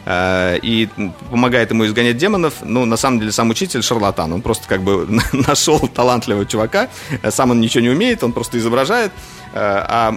э, 0.07 0.59
и 0.63 0.89
помогает 1.31 1.71
ему 1.71 1.85
изгонять 1.87 2.17
демонов. 2.17 2.55
Ну, 2.63 2.85
на 2.87 2.97
самом 2.97 3.21
деле, 3.21 3.33
сам 3.33 3.51
учитель 3.51 3.83
шарлатан. 3.83 4.33
Он 4.33 4.43
просто 4.43 4.67
как 4.69 4.83
бы 4.83 5.07
нашел 5.33 5.79
талантливого 5.81 6.47
чувака. 6.47 6.89
Сам 7.31 7.51
он 7.51 7.61
ничего 7.61 7.83
не 7.83 7.91
умеет, 7.91 8.23
он 8.25 8.33
просто 8.33 8.59
изображает. 8.59 9.13
А 9.55 10.15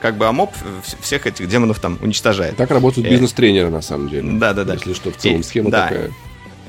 как 0.00 0.16
бы 0.16 0.26
Амоп 0.26 0.52
вс- 0.84 0.96
всех 1.00 1.26
этих 1.26 1.48
демонов 1.48 1.78
там 1.78 1.98
уничтожает. 2.02 2.56
Так 2.56 2.70
работают 2.70 3.08
бизнес-тренеры, 3.08 3.70
на 3.70 3.80
самом 3.80 4.08
деле. 4.08 4.28
Да-да-да. 4.38 4.74
Если 4.74 4.92
что, 4.94 5.10
в 5.12 5.16
целом 5.16 5.40
И- 5.40 5.42
схема 5.44 5.70
да. 5.70 5.88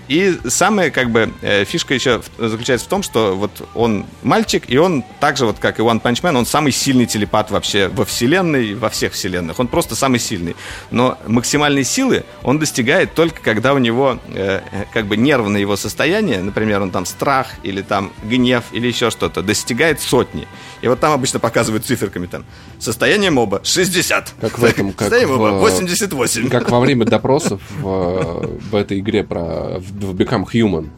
И 0.08 0.38
самая 0.48 0.92
как 0.92 1.12
бы 1.12 1.32
э, 1.42 1.66
фишка 1.66 1.94
еще 1.94 2.22
заключается 2.38 2.86
в 2.86 2.90
том, 2.90 3.04
что 3.04 3.36
вот 3.36 3.68
он 3.74 4.06
мальчик, 4.22 4.64
и 4.68 4.78
он 4.78 5.04
так 5.20 5.38
же 5.38 5.46
вот 5.46 5.60
как 5.60 5.80
и 5.80 5.82
One 5.82 6.02
Punch 6.02 6.22
Man, 6.22 6.38
он 6.38 6.46
самый 6.46 6.72
сильный 6.72 7.06
телепат 7.06 7.52
вообще 7.52 7.88
во 7.88 8.06
вселенной, 8.06 8.76
во 8.76 8.90
всех 8.90 9.14
вселенных. 9.14 9.60
Он 9.60 9.68
просто 9.68 9.96
самый 9.96 10.20
сильный. 10.20 10.56
Но 10.92 11.18
максимальной 11.28 11.84
силы 11.84 12.26
он 12.44 12.60
достигает 12.60 13.14
только 13.14 13.42
когда 13.42 13.74
у 13.74 13.78
него 13.78 14.20
э, 14.30 14.62
как 14.94 15.06
бы 15.08 15.18
нервное 15.18 15.62
его 15.62 15.76
состояние, 15.78 16.42
например, 16.42 16.82
он 16.82 16.92
там 16.92 17.06
страх 17.06 17.48
или 17.64 17.82
там 17.82 18.12
гнев 18.24 18.64
или 18.72 18.88
еще 18.88 19.10
что-то, 19.10 19.42
достигает 19.42 20.02
сотни. 20.02 20.48
И 20.84 20.88
вот 20.88 21.00
там 21.00 21.14
обычно 21.14 21.40
показывают 21.40 21.86
циферками 21.86 22.26
там 22.28 22.44
состояние 22.78 23.32
моба 23.32 23.62
60. 23.64 24.34
Как 24.42 24.60
в 24.60 24.64
этом, 24.66 24.92
как 24.92 25.08
состояние 25.08 25.36
моба 25.38 25.56
в- 25.58 25.60
88. 25.62 26.50
Как 26.50 26.70
во 26.70 26.80
время 26.82 27.06
допросов 27.16 27.62
в, 27.80 28.60
в 28.70 28.76
этой 28.76 29.00
игре 29.00 29.24
про 29.24 29.80
в 29.80 29.92
в 29.94 30.14
Become 30.16 30.46
Human. 30.54 30.90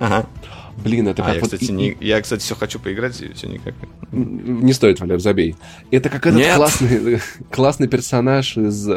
Ага. 0.00 0.26
Блин, 0.82 1.06
это 1.08 1.22
А, 1.22 1.26
как 1.26 1.34
я, 1.34 1.40
вот... 1.42 1.50
кстати, 1.52 1.70
не, 1.70 1.96
я, 2.00 2.20
кстати, 2.20 2.40
все 2.40 2.56
хочу 2.56 2.78
поиграть, 2.80 3.20
и 3.20 3.32
все 3.34 3.46
никак. 3.48 3.74
Не 4.12 4.72
стоит, 4.72 4.98
Валер, 4.98 5.20
забей. 5.20 5.54
Это 5.90 6.08
как 6.08 6.26
этот 6.26 6.40
Нет. 6.40 6.56
классный, 6.56 7.20
классный 7.52 7.86
персонаж 7.86 8.56
из 8.56 8.88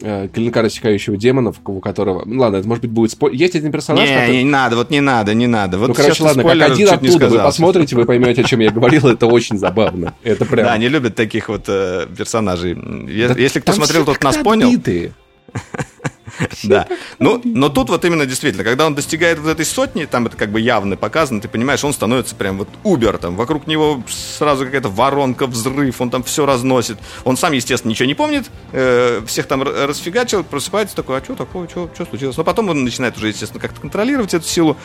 э, 0.00 0.28
клинка 0.32 0.62
рассекающего 0.62 1.16
демонов, 1.16 1.56
у 1.64 1.80
которого... 1.80 2.22
Ну, 2.24 2.40
ладно, 2.40 2.56
это 2.56 2.68
может 2.68 2.82
быть 2.82 2.90
будет 2.90 3.10
спойлер. 3.10 3.36
Есть 3.36 3.56
один 3.56 3.72
персонаж, 3.72 4.08
Не, 4.08 4.14
который... 4.14 4.36
не 4.38 4.44
надо, 4.44 4.76
вот 4.76 4.90
не 4.90 5.00
надо, 5.00 5.34
не 5.34 5.46
надо. 5.46 5.78
Вот 5.78 5.88
ну, 5.88 5.94
короче, 5.94 6.22
ладно, 6.22 6.42
как 6.42 6.52
один 6.60 6.88
оттуда 6.88 7.28
вы 7.28 7.38
посмотрите, 7.38 7.96
вы 7.96 8.04
поймете, 8.04 8.42
о 8.42 8.44
чем 8.44 8.60
я 8.60 8.70
говорил, 8.70 9.06
это 9.08 9.26
очень 9.26 9.58
забавно. 9.58 10.14
Это 10.22 10.44
прям... 10.44 10.66
Да, 10.66 10.72
они 10.72 10.88
любят 10.88 11.14
таких 11.14 11.48
вот 11.48 11.64
э, 11.68 12.06
персонажей. 12.16 12.72
Е- 12.72 13.28
Да 13.28 13.34
Если 13.40 13.60
кто 13.60 13.72
смотрел, 13.72 14.04
тот 14.04 14.22
нас 14.22 14.36
понял. 14.36 14.68
отбитые. 14.68 15.12
Да. 16.62 16.86
Ну, 17.18 17.40
но 17.44 17.68
тут 17.68 17.90
вот 17.90 18.04
именно 18.04 18.26
действительно, 18.26 18.64
когда 18.64 18.86
он 18.86 18.94
достигает 18.94 19.38
вот 19.38 19.50
этой 19.50 19.64
сотни, 19.64 20.04
там 20.04 20.26
это 20.26 20.36
как 20.36 20.50
бы 20.50 20.60
явно 20.60 20.96
показано, 20.96 21.40
ты 21.40 21.48
понимаешь, 21.48 21.84
он 21.84 21.92
становится 21.92 22.34
прям 22.34 22.58
вот 22.58 22.68
убер, 22.82 23.18
там, 23.18 23.36
вокруг 23.36 23.66
него 23.66 24.02
сразу 24.08 24.64
какая-то 24.64 24.88
воронка, 24.88 25.46
взрыв, 25.46 26.00
он 26.00 26.10
там 26.10 26.22
все 26.24 26.46
разносит. 26.46 26.98
Он 27.24 27.36
сам, 27.36 27.52
естественно, 27.52 27.90
ничего 27.90 28.06
не 28.06 28.14
помнит, 28.14 28.50
э, 28.72 29.22
всех 29.26 29.46
там 29.46 29.62
расфигачил, 29.62 30.44
просыпается 30.44 30.96
такой, 30.96 31.18
а 31.18 31.24
что 31.24 31.34
такое, 31.34 31.68
что 31.68 31.88
случилось? 32.08 32.36
Но 32.36 32.44
потом 32.44 32.68
он 32.68 32.84
начинает 32.84 33.16
уже, 33.16 33.28
естественно, 33.28 33.60
как-то 33.60 33.80
контролировать 33.80 34.34
эту 34.34 34.46
силу. 34.46 34.76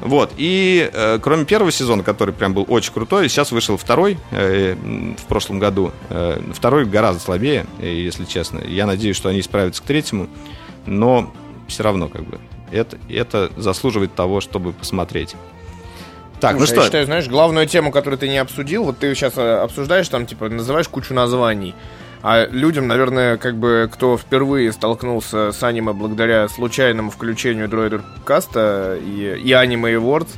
Вот. 0.00 0.32
И 0.36 0.90
э, 0.92 1.18
кроме 1.22 1.44
первого 1.44 1.72
сезона, 1.72 2.02
который 2.02 2.34
прям 2.34 2.54
был 2.54 2.66
очень 2.68 2.92
крутой, 2.92 3.28
сейчас 3.28 3.52
вышел 3.52 3.76
второй 3.76 4.18
э, 4.30 4.74
в 5.18 5.26
прошлом 5.26 5.58
году. 5.58 5.92
Второй 6.52 6.84
гораздо 6.84 7.22
слабее, 7.22 7.66
если 7.80 8.24
честно. 8.24 8.60
Я 8.66 8.86
надеюсь, 8.86 9.16
что 9.16 9.28
они 9.28 9.40
исправятся 9.40 9.82
к 9.82 9.84
третьему 9.84 10.28
но 10.86 11.32
все 11.68 11.82
равно 11.82 12.08
как 12.08 12.24
бы 12.24 12.38
это, 12.70 12.98
это 13.08 13.50
заслуживает 13.56 14.14
того, 14.14 14.40
чтобы 14.40 14.72
посмотреть. 14.72 15.36
Так, 16.40 16.54
ну 16.54 16.58
Слушай, 16.58 16.70
что, 16.70 16.80
Я 16.80 16.84
считаю, 16.86 17.06
знаешь, 17.06 17.28
главную 17.28 17.66
тему, 17.66 17.92
которую 17.92 18.18
ты 18.18 18.28
не 18.28 18.38
обсудил, 18.38 18.84
вот 18.84 18.98
ты 18.98 19.14
сейчас 19.14 19.38
обсуждаешь, 19.38 20.08
там, 20.08 20.26
типа, 20.26 20.48
называешь 20.48 20.88
кучу 20.88 21.14
названий. 21.14 21.74
А 22.22 22.46
людям, 22.46 22.86
наверное, 22.86 23.36
как 23.36 23.56
бы, 23.56 23.90
кто 23.92 24.16
впервые 24.16 24.72
столкнулся 24.72 25.52
с 25.52 25.62
аниме 25.62 25.92
благодаря 25.92 26.48
случайному 26.48 27.10
включению 27.10 27.68
Дроидер 27.68 28.02
Каста 28.24 28.96
и, 29.00 29.40
и 29.40 29.50
Anime 29.50 29.96
Awards, 29.96 30.30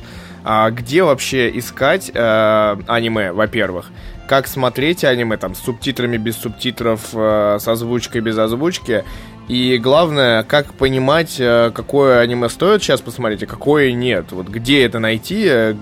а 0.43 0.69
где 0.69 1.03
вообще 1.03 1.55
искать 1.57 2.11
э, 2.13 2.77
аниме, 2.87 3.31
во-первых? 3.33 3.91
Как 4.27 4.47
смотреть 4.47 5.03
аниме, 5.03 5.37
там, 5.37 5.55
с 5.55 5.59
субтитрами, 5.59 6.17
без 6.17 6.37
субтитров, 6.37 7.01
э, 7.13 7.57
с 7.59 7.67
озвучкой, 7.67 8.21
без 8.21 8.37
озвучки? 8.37 9.03
И 9.47 9.77
главное, 9.77 10.43
как 10.43 10.73
понимать, 10.73 11.35
э, 11.39 11.71
какое 11.73 12.19
аниме 12.19 12.49
стоит 12.49 12.81
сейчас 12.81 13.01
посмотреть, 13.01 13.43
а 13.43 13.45
какое 13.45 13.91
нет. 13.91 14.25
Вот 14.31 14.47
где 14.47 14.83
это 14.83 14.97
найти, 14.99 15.43
э, 15.47 15.75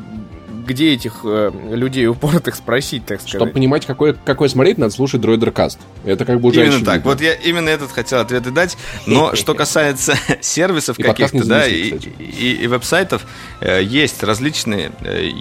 где 0.65 0.93
этих 0.93 1.21
э, 1.25 1.51
людей 1.71 2.07
упоротых 2.07 2.55
спросить, 2.55 3.05
так 3.05 3.19
Чтобы 3.19 3.29
сказать. 3.37 3.53
понимать, 3.53 3.85
какое, 3.85 4.13
какое 4.13 4.47
смотреть, 4.49 4.77
надо 4.77 4.93
слушать 4.93 5.19
Дроидер 5.21 5.51
Каст. 5.51 5.79
Это 6.05 6.23
как 6.25 6.39
бы 6.41 6.49
уже 6.49 6.65
именно 6.65 6.83
так. 6.85 7.03
Вот 7.05 7.19
я 7.21 7.33
именно 7.33 7.67
этот 7.69 7.91
хотел 7.91 8.19
ответы 8.19 8.51
дать. 8.51 8.77
Но 9.05 9.33
что 9.35 9.53
касается 9.55 10.15
сервисов 10.41 10.97
каких-то, 10.97 11.45
да, 11.45 11.65
и, 11.67 11.91
кстати. 11.91 12.11
и- 12.19 12.53
и 12.63 12.67
веб-сайтов, 12.67 13.25
э, 13.61 13.81
есть 13.83 14.23
различные. 14.23 14.91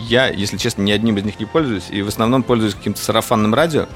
Я, 0.08 0.28
если 0.28 0.56
честно, 0.56 0.82
ни 0.82 0.92
одним 0.92 1.16
из 1.18 1.24
них 1.24 1.38
не 1.40 1.46
пользуюсь, 1.46 1.84
и 1.90 2.02
в 2.02 2.08
основном 2.08 2.42
пользуюсь 2.44 2.74
каким-то 2.74 3.00
сарафанным 3.00 3.52
радио, 3.54 3.86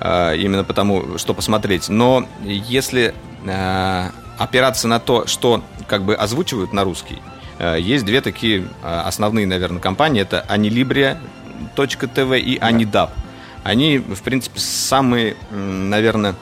именно 0.00 0.64
потому, 0.64 1.18
что 1.18 1.34
посмотреть. 1.34 1.88
Но 1.88 2.28
если 2.42 3.14
э, 3.46 4.10
опираться 4.38 4.88
на 4.88 5.00
то, 5.00 5.26
что 5.26 5.62
как 5.86 6.02
бы 6.02 6.14
озвучивают 6.14 6.72
на 6.72 6.84
русский, 6.84 7.18
э, 7.58 7.78
есть 7.80 8.04
две 8.04 8.20
такие 8.20 8.68
э, 8.82 9.00
основные, 9.04 9.46
наверное, 9.46 9.80
компании. 9.80 10.22
Это 10.22 10.44
Anilibria.tv 10.48 12.40
и 12.40 12.58
Anidab. 12.58 13.10
Они, 13.62 13.98
в 13.98 14.22
принципе, 14.22 14.60
самые, 14.60 15.36
наверное, 15.50 16.34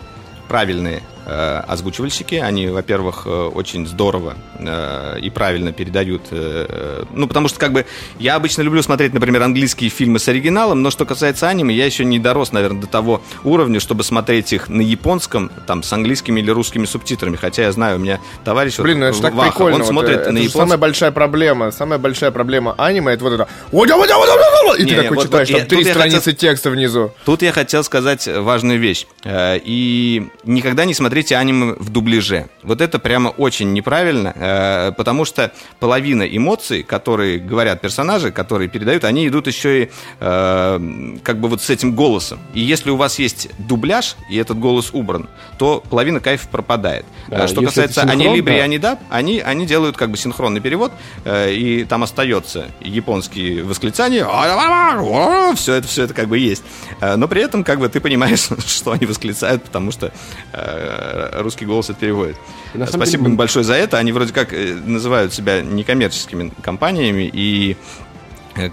правильные 0.49 1.03
э, 1.22 1.22
озвучивальщики. 1.27 2.35
Они, 2.37 2.69
во-первых, 2.69 3.23
э, 3.27 3.31
очень 3.31 3.87
здорово 3.87 4.35
э, 4.59 5.19
и 5.21 5.31
правильно 5.31 5.73
передают. 5.73 6.23
э, 6.31 6.67
э, 6.69 7.05
ну, 7.15 7.27
потому 7.29 7.49
что, 7.49 7.59
как 7.59 7.73
бы, 7.73 7.87
я 8.19 8.35
обычно 8.37 8.63
люблю 8.63 8.83
смотреть, 8.83 9.15
например, 9.15 9.43
английские 9.43 9.91
фильмы 9.91 10.19
с 10.19 10.29
оригиналом, 10.29 10.83
но 10.83 10.91
что 10.91 11.05
касается 11.07 11.49
аниме, 11.49 11.75
я 11.75 11.87
еще 11.87 12.05
не 12.05 12.19
дорос, 12.19 12.53
наверное, 12.53 12.81
до 12.83 12.87
того 12.87 13.23
уровня, 13.45 13.81
чтобы 13.81 14.05
смотреть 14.05 14.53
их 14.53 14.69
на 14.69 14.81
японском, 14.81 15.51
там, 15.67 15.83
с 15.83 15.93
английскими 15.93 16.41
или 16.41 16.51
русскими 16.51 16.85
субтитрами. 16.87 17.37
Хотя 17.37 17.63
я 17.63 17.73
знаю, 17.73 17.97
у 17.97 18.01
меня 18.01 18.21
товарищ... 18.45 18.79
вот, 18.79 18.85
Блин, 18.85 19.01
ну 19.01 19.07
это 19.07 19.17
же 19.17 19.23
так 19.23 19.35
Ваха, 19.35 19.51
прикольно. 19.51 19.77
Он 19.77 19.83
вот, 19.83 19.89
смотрит 19.89 20.17
э, 20.19 20.21
это 20.23 20.31
на 20.33 20.39
же 20.39 20.45
японском. 20.45 20.61
самая 20.63 20.79
большая 20.79 21.11
проблема. 21.13 21.71
Самая 21.71 21.99
большая 21.99 22.31
проблема 22.31 22.75
аниме 22.79 23.13
это 23.13 23.25
вот 23.25 23.33
это. 23.35 23.49
И 24.77 24.85
Не, 24.85 24.91
ты 24.91 24.97
не, 24.97 25.03
такой 25.03 25.17
вот- 25.17 25.27
читаешь, 25.27 25.51
вот 25.51 25.59
там 25.59 25.69
три 25.69 25.85
страницы 25.85 26.33
текста 26.33 26.71
внизу. 26.71 27.13
Тут 27.25 27.43
я 27.43 27.53
хотел 27.53 27.85
сказать 27.85 28.27
важную 28.29 28.79
вещь. 28.79 29.07
Э, 29.25 29.59
И 29.65 30.29
никогда 30.45 30.85
не 30.85 30.95
смотрите 31.13 31.37
аниме 31.37 31.75
в 31.79 31.91
дубляже. 31.91 32.47
Вот 32.63 32.81
это 32.81 32.99
прямо 32.99 33.29
очень 33.29 33.75
неправильно, 33.75 34.33
э, 34.35 34.93
потому 34.97 35.27
что 35.27 35.53
половина 35.79 36.23
эмоций, 36.23 36.83
которые 36.83 37.39
говорят 37.39 37.83
персонажи, 37.83 38.31
которые 38.33 38.71
передают, 38.71 39.05
они 39.05 39.29
идут 39.29 39.47
еще 39.47 39.83
и 39.83 39.91
э, 40.21 41.17
как 41.23 41.39
бы 41.39 41.49
вот 41.49 41.61
с 41.61 41.69
этим 41.69 41.95
голосом. 41.95 42.39
И 42.55 42.61
если 42.61 42.89
у 42.89 42.97
вас 42.97 43.19
есть 43.19 43.51
дубляж, 43.59 44.17
и 44.31 44.39
этот 44.39 44.59
голос 44.59 44.89
убран, 44.95 45.29
то 45.59 45.83
половина 45.91 46.19
кайфа 46.21 46.49
пропадает. 46.49 47.05
Да, 47.29 47.45
Э, 47.45 47.47
Что 47.47 47.61
касается 47.61 48.01
синхрон, 48.01 48.21
Анилибри 48.21 48.55
и 48.55 48.59
да. 48.59 48.65
Анидаб, 48.65 48.99
они, 49.11 49.41
они 49.41 49.67
делают 49.67 49.99
как 49.99 50.11
бы 50.11 50.17
синхронный 50.17 50.63
перевод, 50.63 50.93
и 51.27 51.85
там 51.87 52.05
остается 52.05 52.69
японские 52.81 53.65
восклицания, 53.65 54.25
все 55.57 55.75
это, 55.75 55.89
все 55.89 56.05
это 56.05 56.15
как 56.15 56.29
бы 56.29 56.39
есть. 56.39 56.63
Но 57.03 57.29
при 57.29 57.43
этом 57.43 57.65
как 57.65 57.81
бы 57.81 57.91
ты 57.91 58.01
понимаешь, 58.01 58.49
что 58.67 58.93
они 58.93 59.05
восклицают, 59.05 59.65
потому 59.65 59.91
что 59.91 60.11
русский 61.35 61.67
голос 61.67 61.91
это 61.91 62.01
переводит. 62.01 62.37
Спасибо 62.73 63.05
деле, 63.07 63.25
им 63.25 63.37
большое 63.37 63.65
за 63.65 63.75
это. 63.75 63.99
Они 63.99 64.13
вроде 64.13 64.33
как 64.33 64.53
э, 64.53 64.75
называют 64.75 65.33
себя 65.33 65.61
некоммерческими 65.61 66.53
компаниями 66.63 67.31
и 67.33 67.77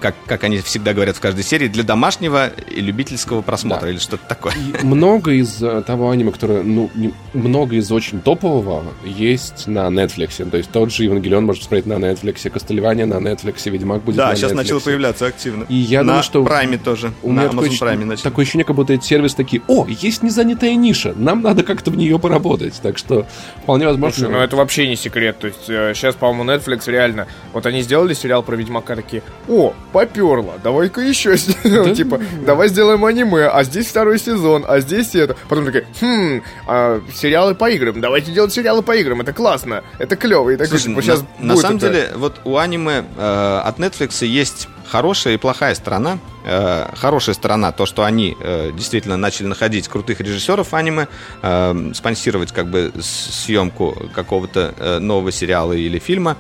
как, 0.02 0.16
как 0.26 0.44
они 0.44 0.58
всегда 0.60 0.94
говорят 0.94 1.16
в 1.18 1.20
каждой 1.20 1.44
серии, 1.44 1.68
для 1.68 1.84
домашнего 1.84 2.48
и 2.48 2.82
любительского 2.82 3.42
просмотра 3.42 3.86
Да. 3.86 3.92
или 3.92 3.98
что-то 3.98 4.24
такое. 4.28 4.54
И 4.54 4.86
много 4.86 5.32
из 5.32 5.62
э, 5.62 5.82
того 5.86 6.10
аниме, 6.10 6.32
которое, 6.32 6.64
ну, 6.64 6.90
не- 6.96 7.14
много 7.34 7.76
из 7.76 7.92
очень 7.92 8.20
топового 8.22 8.84
есть 9.06 9.68
на 9.68 9.88
Netflix. 9.88 10.50
То 10.50 10.58
есть 10.58 10.72
тот 10.72 10.92
же 10.92 11.04
Евангелион 11.04 11.46
можно 11.46 11.64
смотреть 11.64 11.86
на 11.86 11.94
Netflix, 11.94 12.50
Кастельвания 12.50 13.06
на 13.06 13.16
Netflix, 13.16 13.70
Ведьмак 13.70 14.02
будет 14.04 14.18
на 14.18 14.28
Да, 14.28 14.36
сейчас 14.36 14.52
Netflix. 14.52 14.56
начал 14.56 14.82
появляться 14.82 15.26
активно. 15.28 15.66
И 15.70 15.76
я 15.76 16.00
на 16.02 16.08
думаю, 16.08 16.24
что 16.24 16.44
Прайме 16.44 16.78
тоже. 16.78 17.14
У 17.24 17.30
на 17.32 17.42
меня 17.42 17.50
такое, 17.50 17.60
Amazon 17.66 17.68
ощущение- 17.70 17.96
Prime 17.96 18.06
начал. 18.06 18.24
такое 18.24 18.44
ощущение, 18.44 18.66
как 18.66 18.76
будто 18.76 18.94
эти 18.94 19.06
сервисы 19.06 19.36
такие, 19.38 19.62
о, 19.68 19.86
есть 19.88 20.24
незанятая 20.24 20.76
ниша, 20.76 21.14
нам 21.16 21.42
надо 21.42 21.64
как-то 21.64 21.92
в 21.92 21.98
нее 21.98 22.20
поработать. 22.20 22.80
Так 22.82 22.98
что 22.98 23.26
вполне 23.64 23.86
возможно... 23.86 24.16
Слушай, 24.18 24.32
ну 24.32 24.40
это 24.40 24.56
вообще 24.56 24.88
не 24.88 24.96
секрет. 24.96 25.38
То 25.40 25.48
есть 25.48 25.66
сейчас, 25.66 26.16
по-моему, 26.16 26.52
Netflix 26.52 26.90
реально... 26.92 27.28
Вот 27.54 27.66
они 27.66 27.82
сделали 27.82 28.14
сериал 28.14 28.44
про 28.44 28.56
Ведьмака 28.56 28.96
такие, 28.96 29.24
о, 29.48 29.69
поперло, 29.92 30.54
давай-ка 30.64 31.02
еще 31.02 31.38
сделаем. 31.38 31.96
Типа, 31.96 32.20
давай 32.46 32.68
сделаем 32.70 33.04
аниме, 33.06 33.48
а 33.48 33.64
здесь 33.64 33.88
второй 33.88 34.20
сезон, 34.20 34.66
а 34.68 34.80
здесь 34.80 35.16
это. 35.16 35.36
Потом 35.48 35.66
такие, 35.66 35.86
хм, 36.02 36.42
а, 36.68 37.02
сериалы 37.14 37.56
по 37.56 37.70
играм, 37.70 38.00
давайте 38.02 38.32
делать 38.32 38.54
сериалы 38.54 38.82
по 38.82 38.96
играм, 38.96 39.22
это 39.22 39.34
классно, 39.34 39.84
это 39.98 40.16
клево. 40.16 40.50
И 40.52 40.58
так 40.58 40.68
Слушай, 40.68 40.84
типа, 40.88 40.96
на, 40.98 41.02
щас 41.02 41.24
на 41.40 41.54
будет 41.54 41.62
самом 41.62 41.78
это- 41.78 41.88
деле, 41.90 42.10
вот 42.16 42.42
у 42.46 42.58
аниме 42.58 43.06
э, 43.18 43.62
от 43.66 43.80
Netflix 43.80 44.26
есть 44.26 44.68
хорошая 44.88 45.36
и 45.36 45.38
плохая 45.38 45.76
сторона. 45.76 46.18
Э, 46.46 46.88
хорошая 46.96 47.36
сторона 47.36 47.72
то, 47.72 47.86
что 47.86 48.04
они 48.04 48.36
э, 48.42 48.72
действительно 48.74 49.18
начали 49.18 49.48
находить 49.48 49.88
крутых 49.88 50.20
режиссеров 50.20 50.74
аниме, 50.74 51.08
э, 51.42 51.92
спонсировать 51.94 52.52
как 52.52 52.68
бы 52.68 52.92
съемку 53.02 53.96
какого-то 54.16 54.74
э, 54.78 55.00
нового 55.00 55.32
сериала 55.32 55.74
или 55.74 56.00
фильма. 56.00 56.38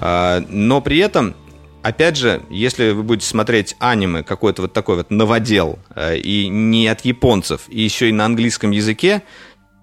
Э, 0.00 0.40
но 0.48 0.80
при 0.80 0.98
этом 0.98 1.34
Опять 1.84 2.16
же, 2.16 2.42
если 2.48 2.92
вы 2.92 3.02
будете 3.02 3.26
смотреть 3.26 3.76
аниме, 3.78 4.22
какой-то 4.22 4.62
вот 4.62 4.72
такой 4.72 4.96
вот 4.96 5.10
новодел, 5.10 5.78
э, 5.94 6.16
и 6.16 6.48
не 6.48 6.88
от 6.88 7.04
японцев, 7.04 7.66
и 7.68 7.82
еще 7.82 8.08
и 8.08 8.12
на 8.12 8.24
английском 8.24 8.70
языке, 8.70 9.22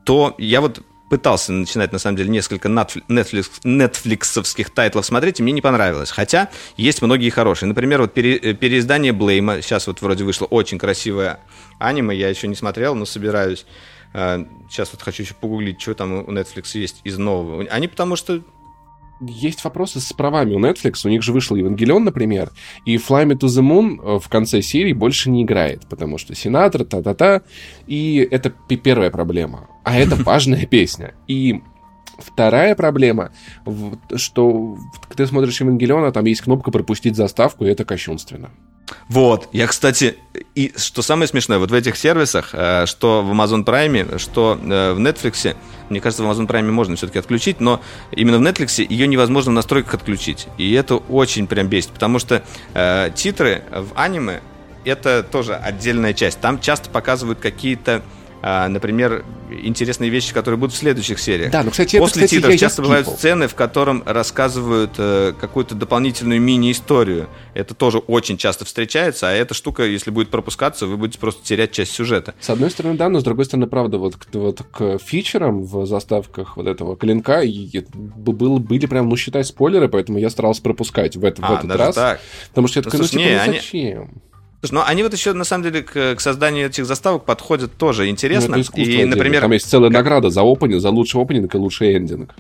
то 0.04 0.34
я 0.40 0.62
вот 0.62 0.82
пытался 1.12 1.52
начинать, 1.52 1.92
на 1.92 2.00
самом 2.00 2.18
деле, 2.18 2.30
несколько 2.30 2.70
Netflix, 2.70 3.52
нетфликсовских 3.64 4.72
тайтлов 4.72 5.06
смотреть, 5.06 5.40
и 5.40 5.44
мне 5.44 5.52
не 5.52 5.62
понравилось. 5.62 6.10
Хотя 6.10 6.50
есть 6.76 7.04
многие 7.04 7.30
хорошие. 7.30 7.70
Например, 7.70 8.02
вот 8.02 8.16
пере- 8.16 8.38
э, 8.38 8.54
переиздание 8.56 9.14
Блейма. 9.14 9.62
Сейчас 9.62 9.86
вот 9.86 10.02
вроде 10.02 10.24
вышло 10.24 10.46
очень 10.46 10.80
красивое 10.80 11.40
аниме. 11.78 12.16
Я 12.16 12.30
еще 12.30 12.48
не 12.48 12.56
смотрел, 12.56 12.96
но 12.96 13.06
собираюсь. 13.06 13.68
Э, 14.14 14.44
Сейчас 14.72 14.92
вот 14.92 15.04
хочу 15.04 15.22
еще 15.22 15.36
погуглить, 15.36 15.80
что 15.80 15.94
там 15.94 16.14
у 16.14 16.32
Netflix 16.32 16.72
есть 16.80 17.02
из 17.04 17.20
нового. 17.20 17.64
Они 17.70 17.88
потому 17.88 18.16
что 18.16 18.42
Есть 19.22 19.64
вопросы 19.64 20.00
с 20.00 20.12
правами 20.14 20.56
у 20.56 20.60
Netflix. 20.60 21.06
У 21.06 21.10
них 21.10 21.22
же 21.22 21.32
вышел 21.32 21.56
Евангелион, 21.56 22.04
например, 22.04 22.52
и 22.86 22.96
Fly 22.98 23.26
Me 23.26 23.38
to 23.38 23.48
the 23.48 23.62
Moon 23.62 24.00
э, 24.02 24.20
в 24.20 24.28
конце 24.30 24.62
серии 24.62 24.94
больше 24.94 25.30
не 25.30 25.44
играет, 25.44 25.88
потому 25.88 26.18
что 26.18 26.34
сенатор, 26.34 26.84
та-та-та, 26.86 27.42
и 27.86 28.28
это 28.32 28.50
первая 28.50 29.12
проблема. 29.12 29.70
А 29.84 29.98
это 29.98 30.16
важная 30.24 30.66
песня. 30.66 31.14
И 31.28 31.62
вторая 32.18 32.76
проблема, 32.76 33.32
что 34.16 34.78
ты 35.16 35.28
смотришь 35.28 35.62
Евангелиона, 35.62 36.12
там 36.12 36.26
есть 36.26 36.42
кнопка 36.42 36.72
пропустить 36.72 37.16
заставку, 37.16 37.66
и 37.66 37.70
это 37.70 37.86
кощунственно. 37.86 38.50
Вот, 39.08 39.50
я, 39.52 39.68
кстати, 39.68 40.18
и 40.56 40.74
что 40.76 41.02
самое 41.02 41.28
смешное, 41.28 41.58
вот 41.58 41.72
в 41.72 41.74
этих 41.74 41.98
сервисах, 41.98 42.50
э, 42.54 42.86
что 42.86 43.22
в 43.22 43.32
Amazon 43.32 43.66
Prime, 43.66 44.18
что 44.18 44.58
э, 44.62 44.94
в 44.94 45.00
Netflix, 45.00 45.56
мне 45.90 46.00
кажется, 46.00 46.24
в 46.24 46.30
Amazon 46.30 46.48
Prime 46.48 46.72
можно 46.72 46.96
все-таки 46.96 47.20
отключить, 47.20 47.60
но 47.60 47.82
именно 48.12 48.38
в 48.38 48.42
Netflix 48.42 48.84
ее 48.84 49.08
невозможно 49.08 49.52
в 49.52 49.56
настройках 49.56 49.96
отключить. 49.96 50.48
И 50.58 50.72
это 50.74 50.96
очень 50.96 51.48
прям 51.48 51.68
бесит, 51.68 51.92
потому 51.92 52.20
что 52.20 52.44
э, 52.74 53.12
титры 53.16 53.64
в 53.72 53.92
аниме 53.96 54.42
это 54.86 55.24
тоже 55.24 55.56
отдельная 55.56 56.14
часть. 56.14 56.40
Там 56.40 56.60
часто 56.60 56.90
показывают 56.90 57.40
какие-то 57.40 58.02
а, 58.42 58.68
например, 58.68 59.24
интересные 59.52 60.10
вещи, 60.10 60.34
которые 60.34 60.58
будут 60.58 60.76
в 60.76 60.78
следующих 60.78 61.20
сериях. 61.20 61.52
Да, 61.52 61.64
ну, 61.64 61.72
кстати, 61.72 62.00
После 62.00 62.24
это, 62.24 62.26
кстати, 62.26 62.40
титров 62.40 62.52
я 62.52 62.58
часто 62.58 62.82
я 62.82 62.88
бывают 62.88 63.08
сцены, 63.08 63.48
в 63.48 63.56
котором 63.56 64.04
рассказывают 64.06 64.92
э, 64.98 65.34
какую-то 65.40 65.76
дополнительную 65.76 66.42
мини-историю. 66.42 67.28
Это 67.54 67.76
тоже 67.76 68.00
очень 68.00 68.38
часто 68.38 68.66
встречается, 68.66 69.30
а 69.30 69.32
эта 69.32 69.54
штука, 69.54 69.84
если 69.84 70.10
будет 70.10 70.30
пропускаться, 70.30 70.88
вы 70.88 70.98
будете 70.98 71.20
просто 71.20 71.46
терять 71.46 71.72
часть 71.72 71.92
сюжета. 71.94 72.34
С 72.40 72.50
одной 72.50 72.72
стороны, 72.72 72.98
да, 72.98 73.10
но 73.10 73.20
с 73.20 73.24
другой 73.24 73.46
стороны, 73.46 73.68
правда, 73.68 73.98
вот, 73.98 74.16
вот 74.34 74.64
к 74.72 74.98
фичерам 74.98 75.64
в 75.64 75.86
заставках 75.86 76.58
вот 76.58 76.68
этого 76.68 76.98
клинка 76.98 77.42
и, 77.42 77.86
было, 77.94 78.58
были 78.58 78.86
прям, 78.88 79.10
ну, 79.10 79.18
считай, 79.18 79.44
спойлеры, 79.44 79.88
поэтому 79.88 80.18
я 80.18 80.30
старался 80.30 80.62
пропускать 80.62 81.16
в, 81.16 81.24
это, 81.24 81.44
а, 81.46 81.56
в 81.56 81.60
этот 81.60 81.78
раз. 81.78 81.96
Так. 81.96 82.22
Потому 82.50 82.68
что 82.68 82.80
я 82.80 82.84
такой, 82.84 83.00
ну, 83.02 83.08
типа, 83.08 83.20
не, 83.20 83.32
ну, 83.32 83.54
зачем? 83.54 84.02
Они... 84.02 84.10
Слушай, 84.62 84.74
ну 84.76 84.84
они 84.86 85.02
вот 85.04 85.14
еще 85.14 85.34
на 85.34 85.44
самом 85.44 85.64
деле 85.64 85.82
к, 85.82 86.16
к 86.16 86.20
созданию 86.20 86.68
этих 86.68 86.86
заставок 86.86 87.26
подходят 87.26 87.74
тоже 87.78 88.08
интересно. 88.10 88.58
Ну, 88.58 88.64
и, 88.76 89.06
например, 89.06 89.42
там 89.42 89.52
есть 89.52 89.68
целая 89.68 89.90
как... 89.90 89.98
награда 89.98 90.30
за 90.30 90.42
опенинг, 90.42 90.82
за 90.82 90.92
лучший 90.92 91.22
опенинг 91.22 91.54
и 91.54 91.58
лучший 91.58 91.98
эндинг. 91.98 92.36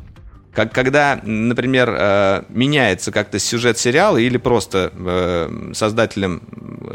Как, 0.53 0.73
когда, 0.73 1.19
например, 1.23 1.95
э, 1.97 2.43
меняется 2.49 3.11
как-то 3.11 3.39
сюжет 3.39 3.77
сериала 3.79 4.17
или 4.17 4.37
просто 4.37 4.91
э, 4.93 5.71
создателям 5.73 6.43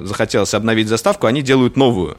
захотелось 0.00 0.52
обновить 0.54 0.88
заставку, 0.88 1.26
они 1.26 1.42
делают 1.42 1.76
новую. 1.76 2.18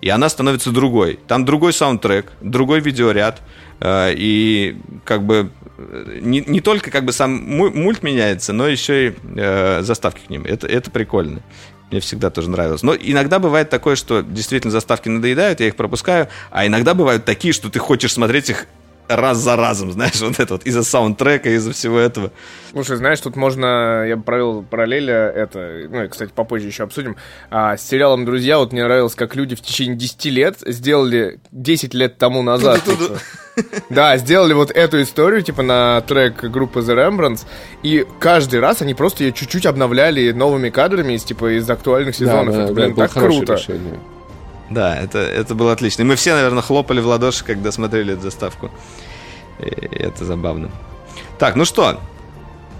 И 0.00 0.08
она 0.08 0.28
становится 0.28 0.70
другой. 0.70 1.18
Там 1.26 1.44
другой 1.44 1.72
саундтрек, 1.72 2.32
другой 2.40 2.80
видеоряд. 2.80 3.42
Э, 3.80 4.12
и 4.14 4.76
как 5.04 5.24
бы 5.24 5.50
э, 5.76 6.20
не, 6.22 6.40
не 6.46 6.60
только 6.60 6.90
как 6.90 7.04
бы 7.04 7.12
сам 7.12 7.32
мульт 7.32 8.02
меняется, 8.02 8.52
но 8.52 8.68
еще 8.68 9.08
и 9.08 9.14
э, 9.36 9.82
заставки 9.82 10.20
к 10.26 10.30
ним. 10.30 10.44
Это, 10.44 10.68
это 10.68 10.90
прикольно. 10.90 11.42
Мне 11.90 12.00
всегда 12.00 12.30
тоже 12.30 12.50
нравилось. 12.50 12.82
Но 12.82 12.94
иногда 12.94 13.38
бывает 13.38 13.70
такое, 13.70 13.94
что 13.96 14.22
действительно 14.22 14.72
заставки 14.72 15.08
надоедают, 15.08 15.60
я 15.60 15.68
их 15.68 15.76
пропускаю, 15.76 16.28
а 16.50 16.66
иногда 16.66 16.94
бывают 16.94 17.24
такие, 17.24 17.54
что 17.54 17.70
ты 17.70 17.78
хочешь 17.78 18.12
смотреть 18.12 18.50
их 18.50 18.66
раз 19.08 19.38
за 19.38 19.56
разом, 19.56 19.92
знаешь, 19.92 20.20
вот 20.20 20.38
это 20.38 20.54
вот 20.54 20.64
из-за 20.64 20.82
саундтрека, 20.82 21.50
из-за 21.50 21.72
всего 21.72 21.98
этого. 21.98 22.32
Слушай, 22.72 22.96
знаешь, 22.96 23.20
тут 23.20 23.36
можно, 23.36 24.04
я 24.06 24.16
бы 24.16 24.22
провел 24.22 24.62
параллели, 24.62 25.12
это, 25.12 25.88
ну 25.88 26.04
и, 26.04 26.08
кстати, 26.08 26.30
попозже 26.34 26.66
еще 26.66 26.84
обсудим, 26.84 27.16
а, 27.50 27.76
с 27.76 27.82
сериалом 27.82 28.24
«Друзья», 28.24 28.58
вот 28.58 28.72
мне 28.72 28.84
нравилось, 28.84 29.14
как 29.14 29.34
люди 29.34 29.54
в 29.56 29.60
течение 29.60 29.96
10 29.96 30.24
лет 30.26 30.56
сделали 30.66 31.40
10 31.52 31.94
лет 31.94 32.18
тому 32.18 32.42
назад. 32.42 32.82
Типа, 32.84 33.18
да, 33.88 34.16
сделали 34.18 34.52
вот 34.52 34.70
эту 34.70 35.00
историю, 35.02 35.42
типа, 35.42 35.62
на 35.62 36.00
трек 36.02 36.44
группы 36.44 36.80
The 36.80 36.94
Rembrandts, 36.94 37.46
и 37.82 38.06
каждый 38.20 38.60
раз 38.60 38.82
они 38.82 38.94
просто 38.94 39.24
ее 39.24 39.32
чуть-чуть 39.32 39.66
обновляли 39.66 40.32
новыми 40.32 40.70
кадрами 40.70 41.14
из, 41.14 41.24
типа, 41.24 41.56
из 41.56 41.68
актуальных 41.68 42.14
сезонов. 42.14 42.54
Да, 42.54 42.64
это, 42.64 42.72
блин, 42.74 42.94
так 42.94 43.12
круто. 43.12 43.54
Решение. 43.54 43.98
Да, 44.70 44.96
это, 44.96 45.18
это 45.18 45.54
было 45.54 45.72
отлично. 45.72 46.02
И 46.02 46.04
мы 46.04 46.16
все, 46.16 46.34
наверное, 46.34 46.62
хлопали 46.62 47.00
в 47.00 47.06
ладоши, 47.06 47.44
когда 47.44 47.70
смотрели 47.72 48.14
эту 48.14 48.22
заставку. 48.22 48.70
И 49.60 49.64
это 49.66 50.24
забавно. 50.24 50.70
Так, 51.38 51.56
ну 51.56 51.64
что, 51.64 52.00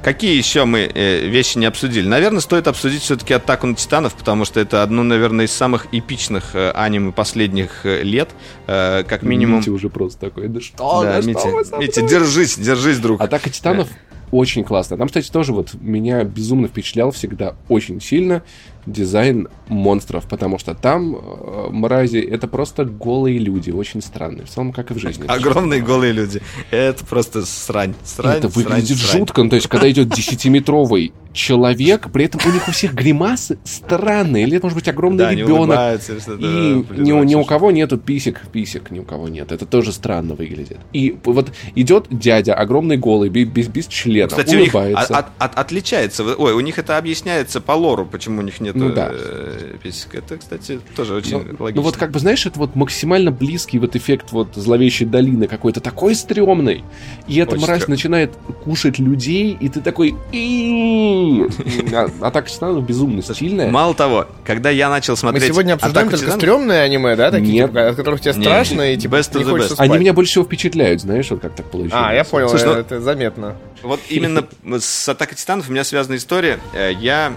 Какие 0.06 0.36
еще 0.36 0.66
мы 0.66 0.88
э, 0.94 1.26
вещи 1.26 1.58
не 1.58 1.66
обсудили? 1.66 2.06
Наверное, 2.06 2.38
стоит 2.38 2.68
обсудить 2.68 3.02
все-таки 3.02 3.34
атаку 3.34 3.66
на 3.66 3.74
титанов, 3.74 4.14
потому 4.14 4.44
что 4.44 4.60
это 4.60 4.84
одно, 4.84 5.02
наверное, 5.02 5.46
из 5.46 5.52
самых 5.52 5.88
эпичных 5.90 6.54
э, 6.54 6.70
аниме 6.70 7.10
последних 7.10 7.84
э, 7.84 8.04
лет, 8.04 8.30
как 8.66 9.22
минимум. 9.24 9.58
Митя 9.58 9.72
уже 9.72 9.88
просто 9.88 10.20
такой, 10.20 10.46
да 10.46 10.60
что? 10.60 11.02
Да, 11.02 11.20
да 11.20 11.26
Митя, 11.26 11.40
что 11.40 11.78
Митя, 11.78 12.02
держись, 12.02 12.56
держись, 12.56 13.00
друг. 13.00 13.20
Атака 13.20 13.50
титанов 13.50 13.88
очень 14.30 14.62
классно. 14.62 14.96
Там, 14.96 15.08
кстати, 15.08 15.28
тоже 15.28 15.52
вот 15.52 15.74
меня 15.74 16.22
безумно 16.22 16.68
впечатлял 16.68 17.10
всегда 17.10 17.56
очень 17.68 18.00
сильно 18.00 18.44
дизайн 18.86 19.48
монстров, 19.68 20.26
потому 20.28 20.58
что 20.58 20.74
там 20.74 21.16
э, 21.16 21.68
мрази 21.70 22.18
это 22.18 22.46
просто 22.48 22.84
голые 22.84 23.38
люди, 23.38 23.70
очень 23.70 24.00
странные, 24.00 24.46
в 24.46 24.48
целом 24.48 24.72
как 24.72 24.90
и 24.90 24.94
в 24.94 24.98
жизни. 24.98 25.26
Огромные 25.26 25.80
голые 25.80 26.12
люди. 26.12 26.40
Это 26.70 27.04
просто 27.04 27.44
срань. 27.44 27.94
срань 28.04 28.38
это 28.38 28.48
выглядит 28.48 28.98
срань, 28.98 29.20
жутко, 29.20 29.42
ну, 29.42 29.50
то 29.50 29.56
есть 29.56 29.68
когда 29.68 29.90
идет 29.90 30.08
десятиметровый 30.08 31.12
человек, 31.32 32.10
при 32.12 32.24
этом 32.24 32.40
у 32.44 32.52
них 32.52 32.66
у 32.66 32.72
всех 32.72 32.94
гримасы 32.94 33.58
странные, 33.64 34.44
или 34.44 34.56
это 34.56 34.66
может 34.66 34.76
быть 34.76 34.88
огромный 34.88 35.24
да, 35.24 35.32
ребенок, 35.32 36.00
и 36.38 36.84
ни, 36.96 37.24
ни 37.24 37.34
у 37.34 37.44
кого 37.44 37.70
нету 37.70 37.98
писек, 37.98 38.40
писек 38.52 38.90
ни 38.90 39.00
у 39.00 39.04
кого 39.04 39.28
нет, 39.28 39.52
это 39.52 39.66
тоже 39.66 39.92
странно 39.92 40.34
выглядит. 40.34 40.78
И 40.92 41.16
вот 41.24 41.52
идет 41.74 42.06
дядя, 42.10 42.54
огромный 42.54 42.96
голый, 42.96 43.28
без, 43.28 43.68
без 43.68 43.86
члена, 43.86 44.28
Кстати, 44.28 44.56
улыбается. 44.56 45.12
у 45.12 45.16
них 45.16 45.26
от, 45.26 45.26
от, 45.38 45.58
отличается, 45.58 46.24
ой, 46.24 46.54
у 46.54 46.60
них 46.60 46.78
это 46.78 46.96
объясняется 46.96 47.60
по 47.60 47.72
лору, 47.72 48.06
почему 48.06 48.40
у 48.40 48.42
них 48.42 48.60
нет 48.60 48.75
ну, 48.76 48.92
да. 48.92 49.10
э, 49.12 49.76
писек. 49.82 50.14
Это, 50.14 50.36
кстати, 50.36 50.80
тоже 50.94 51.14
очень 51.14 51.38
ну, 51.38 51.56
логично. 51.58 51.76
Ну 51.76 51.82
вот 51.82 51.96
как 51.96 52.10
бы, 52.10 52.18
знаешь, 52.18 52.46
это 52.46 52.58
вот 52.58 52.74
максимально 52.74 53.30
близкий 53.30 53.78
вот 53.78 53.96
эффект 53.96 54.32
вот 54.32 54.54
зловещей 54.54 55.06
долины 55.06 55.46
какой-то 55.46 55.80
такой 55.80 56.14
стрёмный, 56.14 56.84
и 57.26 57.38
эта 57.38 57.54
очень 57.54 57.64
мразь 57.64 57.82
стрём. 57.82 57.90
начинает 57.90 58.32
кушать 58.64 58.98
людей, 58.98 59.56
и 59.58 59.68
ты 59.68 59.80
такой... 59.80 60.14
А 62.20 62.30
так 62.30 62.48
Титанов 62.48 62.86
безумно 62.86 63.22
стильная. 63.22 63.70
Мало 63.70 63.94
того, 63.94 64.26
когда 64.44 64.70
я 64.70 64.88
начал 64.90 65.16
смотреть... 65.16 65.44
Мы 65.44 65.48
сегодня 65.48 65.74
обсуждаем 65.74 66.10
только 66.10 66.30
стрёмные 66.30 66.80
аниме, 66.82 67.16
да? 67.16 67.30
Такие, 67.30 67.62
Нет. 67.62 67.76
от 67.76 67.96
которых 67.96 68.20
тебе 68.20 68.32
страшно, 68.32 68.92
и 68.92 68.96
типа 68.96 69.16
не 69.34 69.44
хочется. 69.44 69.74
Они 69.78 69.98
меня 69.98 70.12
больше 70.12 70.32
всего 70.32 70.44
впечатляют, 70.44 71.00
знаешь, 71.00 71.30
вот 71.30 71.40
как 71.40 71.54
так 71.54 71.66
получилось. 71.66 72.02
А, 72.04 72.14
я 72.14 72.24
понял, 72.24 72.48
это 72.48 73.00
заметно. 73.00 73.56
Вот 73.82 74.00
именно 74.08 74.46
с 74.80 75.08
Атакой 75.08 75.36
Титанов 75.36 75.68
у 75.68 75.72
меня 75.72 75.84
связана 75.84 76.16
история. 76.16 76.58
Э, 76.74 76.92
я 76.92 77.32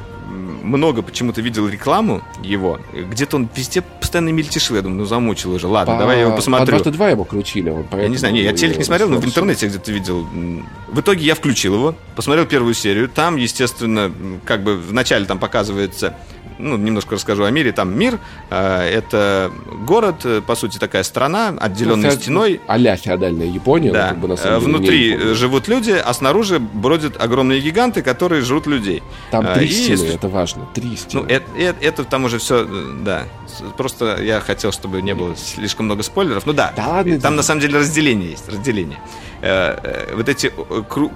много 0.69 1.01
почему-то 1.01 1.41
видел 1.41 1.67
рекламу 1.67 2.21
его. 2.43 2.79
Где-то 2.93 3.37
он 3.37 3.49
везде 3.55 3.81
постоянно 3.81 4.29
мельтешил. 4.29 4.75
Я 4.75 4.81
думаю, 4.81 4.99
ну 4.99 5.05
замучил 5.05 5.53
уже. 5.53 5.67
Ладно, 5.67 5.95
по, 5.95 5.99
давай 5.99 6.17
я 6.17 6.21
его 6.23 6.35
посмотрю. 6.35 6.65
По 6.65 6.71
дважды 6.71 6.91
два 6.91 7.09
его 7.09 7.23
включили. 7.23 7.69
Он, 7.69 7.85
я 7.93 8.07
не 8.07 8.17
знаю, 8.17 8.33
не, 8.33 8.41
я 8.41 8.53
телек 8.53 8.77
не 8.77 8.83
смотрел, 8.83 9.09
но 9.09 9.17
в 9.17 9.25
интернете 9.25 9.67
где-то 9.67 9.91
видел. 9.91 10.27
В 10.87 10.99
итоге 10.99 11.25
я 11.25 11.35
включил 11.35 11.75
его, 11.75 11.95
посмотрел 12.15 12.45
первую 12.45 12.73
серию. 12.73 13.09
Там, 13.09 13.35
естественно, 13.35 14.11
как 14.45 14.63
бы 14.63 14.77
вначале 14.77 15.25
там 15.25 15.39
показывается 15.39 16.15
ну, 16.59 16.77
немножко 16.77 17.15
расскажу 17.15 17.45
о 17.45 17.51
мире. 17.51 17.71
Там 17.71 17.97
мир, 17.97 18.19
э, 18.49 18.81
это 18.89 19.51
город, 19.85 20.25
э, 20.25 20.41
по 20.45 20.55
сути, 20.55 20.77
такая 20.77 21.03
страна, 21.03 21.53
отделенная 21.57 22.11
ну, 22.11 22.15
стеной. 22.17 22.61
А-ля 22.67 22.95
феодальная 22.95 23.47
Япония. 23.47 23.91
Да. 23.91 24.03
Ну, 24.03 24.09
как 24.09 24.19
бы, 24.19 24.27
на 24.27 24.59
Внутри 24.59 25.33
живут 25.33 25.67
люди, 25.67 25.91
а 25.91 26.13
снаружи 26.13 26.59
бродят 26.59 27.21
огромные 27.21 27.61
гиганты, 27.61 28.01
которые 28.01 28.41
жрут 28.41 28.67
людей. 28.67 29.01
Там 29.31 29.45
э, 29.45 29.53
три 29.55 29.67
и, 29.67 29.71
стены, 29.71 30.09
это 30.13 30.27
важно, 30.27 30.67
три 30.73 30.95
стены. 30.95 31.23
Ну, 31.23 31.29
это, 31.29 31.45
это, 31.57 31.85
это 31.85 32.03
там 32.03 32.25
уже 32.25 32.37
все, 32.37 32.67
да. 33.03 33.23
Просто 33.77 34.21
я 34.21 34.39
хотел, 34.39 34.71
чтобы 34.71 35.01
не 35.01 35.15
было 35.15 35.35
слишком 35.35 35.85
много 35.85 36.03
спойлеров. 36.03 36.45
Ну 36.45 36.53
да, 36.53 36.73
да 36.75 36.87
ладно, 36.87 37.19
там 37.19 37.33
да. 37.33 37.37
на 37.37 37.43
самом 37.43 37.61
деле 37.61 37.79
разделение 37.79 38.31
есть, 38.31 38.47
разделение. 38.47 38.99
Вот 39.41 40.27
эти 40.27 40.51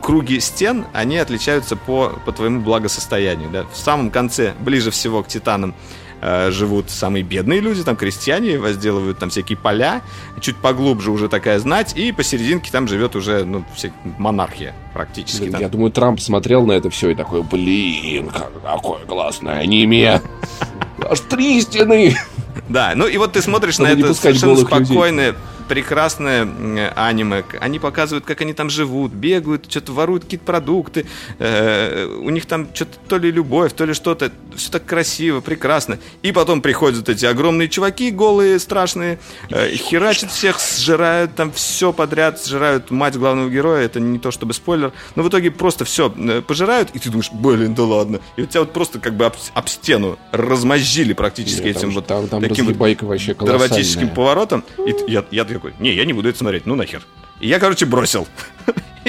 круги 0.02 0.40
стен, 0.40 0.86
они 0.94 1.18
отличаются 1.18 1.76
по, 1.76 2.14
по 2.26 2.32
твоему 2.32 2.62
благосостоянию. 2.62 3.50
Да? 3.50 3.66
В 3.72 3.78
самом 3.78 4.12
конце, 4.12 4.54
ближе 4.60 4.92
всего 4.92 5.24
к 5.24 5.28
титанам 5.28 5.76
э, 6.22 6.52
живут 6.52 6.90
самые 6.90 7.24
бедные 7.24 7.60
люди, 7.60 7.84
там 7.84 7.98
крестьяне 7.98 8.58
возделывают 8.58 9.20
там 9.20 9.30
всякие 9.30 9.58
поля, 9.58 10.02
чуть 10.40 10.56
поглубже 10.56 11.12
уже 11.12 11.28
такая 11.28 11.60
знать, 11.60 11.98
и 11.98 12.12
посерединке 12.12 12.72
там 12.72 12.88
живет 12.88 13.16
уже 13.16 13.44
ну, 13.44 13.66
вся 13.76 13.92
монархия 14.18 14.74
практически. 14.94 15.44
Блин, 15.44 15.58
я 15.60 15.70
думаю, 15.70 15.92
Трамп 15.92 16.20
смотрел 16.22 16.66
на 16.66 16.72
это 16.74 16.90
все 16.90 17.10
и 17.10 17.16
такой, 17.16 17.44
блин, 17.44 18.32
какое 18.64 19.06
классное 19.06 19.60
аниме. 19.60 20.22
Аж 21.10 21.20
три 21.22 21.62
стены. 21.62 22.18
Да, 22.70 22.94
ну 22.96 23.08
и 23.08 23.18
вот 23.18 23.34
ты 23.34 23.42
смотришь 23.42 23.80
на 23.80 23.88
это 23.88 24.14
совершенно 24.14 24.56
спокойное, 24.58 25.36
прекрасное 25.68 26.48
аниме. 26.96 27.44
Они 27.60 27.80
показывают, 27.80 28.26
как 28.26 28.42
они 28.42 28.54
там 28.54 28.70
живут, 28.70 29.12
бегают, 29.12 29.70
что-то 29.70 29.94
воруют 29.94 30.26
какие-то 30.26 30.46
продукты. 30.46 31.06
Э, 31.40 32.06
у 32.06 32.30
них 32.30 32.46
там 32.46 32.68
что-то 32.74 32.98
то 33.08 33.18
ли 33.18 33.32
любовь, 33.32 33.74
то 33.74 33.86
ли 33.86 33.94
что-то. 33.94 34.32
Все 34.56 34.72
так 34.72 34.86
красиво, 34.86 35.42
прекрасно. 35.42 36.00
И 36.22 36.32
потом 36.32 36.62
приходят 36.62 37.08
эти 37.10 37.26
огромные 37.26 37.70
чуваки, 37.70 38.12
голые, 38.12 38.60
страшные, 38.60 39.20
э, 39.50 39.76
херачат 39.76 40.32
всех, 40.32 40.60
сжирают 40.60 41.36
там 41.36 41.52
все 41.52 41.94
подряд, 41.94 42.44
сжирают 42.44 42.92
мать 42.92 43.16
главного 43.16 43.50
героя. 43.50 43.84
Это 43.84 44.00
не 44.00 44.20
то 44.20 44.32
чтобы 44.32 44.54
спойлер. 44.54 44.92
Но 45.16 45.24
в 45.24 45.30
итоге 45.30 45.52
просто 45.52 45.86
все 45.86 46.14
э, 46.16 46.42
пожирают, 46.42 46.90
и 46.94 47.00
ты 47.00 47.10
думаешь, 47.10 47.32
блин, 47.32 47.74
да 47.76 47.84
ладно. 47.84 48.20
И 48.38 48.44
у 48.44 48.46
тебя 48.46 48.62
вот 48.62 48.74
просто 48.74 49.00
как 49.00 49.16
бы 49.16 49.26
об, 49.26 49.34
об 49.54 49.68
стену 49.68 50.18
размозжили 50.32 51.14
практически 51.14 51.68
Нет, 51.68 51.78
этим 51.78 51.82
там, 51.82 51.92
вот 51.92 52.08
там, 52.08 52.28
там 52.28 52.42
таким 52.42 52.68
вот 52.68 52.78
вообще 53.02 53.34
драматическим 53.34 54.10
поворотом. 54.10 54.64
И 54.86 54.96
я, 55.12 55.26
я 55.32 55.46
такой, 55.54 55.74
не, 55.80 55.94
я 55.94 56.06
не 56.06 56.14
буду 56.14 56.30
это 56.30 56.38
смотреть, 56.38 56.66
ну 56.66 56.76
нахер. 56.76 57.04
И 57.40 57.48
я, 57.48 57.60
короче, 57.60 57.86
бросил. 57.86 58.28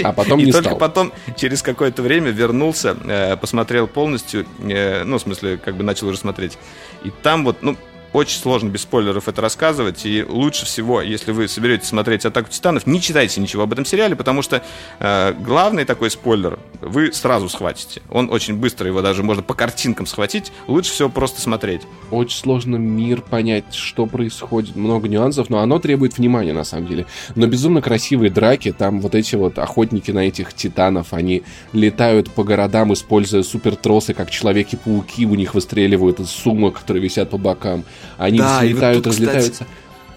А 0.03 0.13
потом 0.13 0.39
и 0.41 0.47
не 0.47 0.53
только 0.53 0.71
стал. 0.71 0.79
потом, 0.79 1.13
через 1.37 1.63
какое-то 1.63 2.03
время, 2.03 2.31
вернулся, 2.31 2.97
э, 3.05 3.37
посмотрел 3.37 3.87
полностью, 3.87 4.47
э, 4.61 5.05
ну, 5.05 5.19
в 5.19 5.21
смысле, 5.23 5.59
как 5.59 5.77
бы 5.77 5.85
начал 5.85 6.09
уже 6.09 6.19
смотреть. 6.19 6.59
И 7.05 7.11
там 7.11 7.45
вот, 7.45 7.63
ну, 7.63 7.77
очень 8.15 8.39
сложно 8.39 8.69
без 8.69 8.83
спойлеров 8.83 9.29
это 9.29 9.43
рассказывать, 9.43 10.07
и 10.07 10.25
лучше 10.27 10.65
всего, 10.65 11.03
если 11.03 11.33
вы 11.33 11.49
соберетесь 11.49 11.89
смотреть 11.89 12.25
«Атаку 12.25 12.49
титанов», 12.49 12.87
не 12.87 13.01
читайте 13.01 13.41
ничего 13.41 13.65
об 13.65 13.73
этом 13.73 13.85
сериале, 13.85 14.15
потому 14.15 14.41
что 14.41 14.63
э, 15.01 15.35
главный 15.41 15.85
такой 15.85 16.11
спойлер 16.11 16.61
вы 16.81 17.13
сразу 17.13 17.49
схватите. 17.49 18.03
Он 18.09 18.31
очень 18.31 18.55
быстро, 18.55 18.87
его 18.87 19.03
даже 19.03 19.25
можно 19.25 19.43
по 19.43 19.55
картинкам 19.55 20.07
схватить, 20.07 20.53
лучше 20.69 20.93
всего 20.93 21.09
просто 21.09 21.41
смотреть. 21.41 21.83
Очень 22.13 22.39
сложно 22.39 22.77
мир 22.77 23.21
понять, 23.21 23.75
что 23.75 24.07
происходит, 24.07 24.77
много 24.77 25.09
нюансов, 25.09 25.51
но 25.51 25.59
оно 25.59 25.81
требует 25.81 26.17
внимания, 26.17 26.53
на 26.53 26.65
самом 26.65 26.87
деле. 26.87 27.07
Но 27.35 27.49
безумно 27.49 27.83
красивые 27.83 28.31
драки, 28.31 28.73
там 28.73 29.01
вот 29.01 29.17
эти 29.17 29.35
вот 29.35 29.59
охотники 29.59 30.13
на 30.13 30.21
этих 30.21 30.55
титанов, 30.55 31.13
они 31.13 31.43
летают 31.73 32.31
по 32.31 32.45
городам, 32.45 32.93
используя 32.93 33.43
супертросы, 33.43 34.15
как 34.15 34.31
Человеки-пауки, 34.31 35.27
у 35.27 35.35
них 35.35 35.55
выстреливают 35.55 36.21
из 36.21 36.29
сумок, 36.29 36.79
которые 36.79 37.03
висят 37.03 37.31
по 37.31 37.39
бокам. 37.39 37.85
Они 38.19 38.39
Да, 38.39 38.65
и 38.65 38.69
вот 38.69 38.77
взлетают, 38.77 39.05
тут, 39.05 39.13
кстати, 39.13 39.27
разлетаются. 39.29 39.67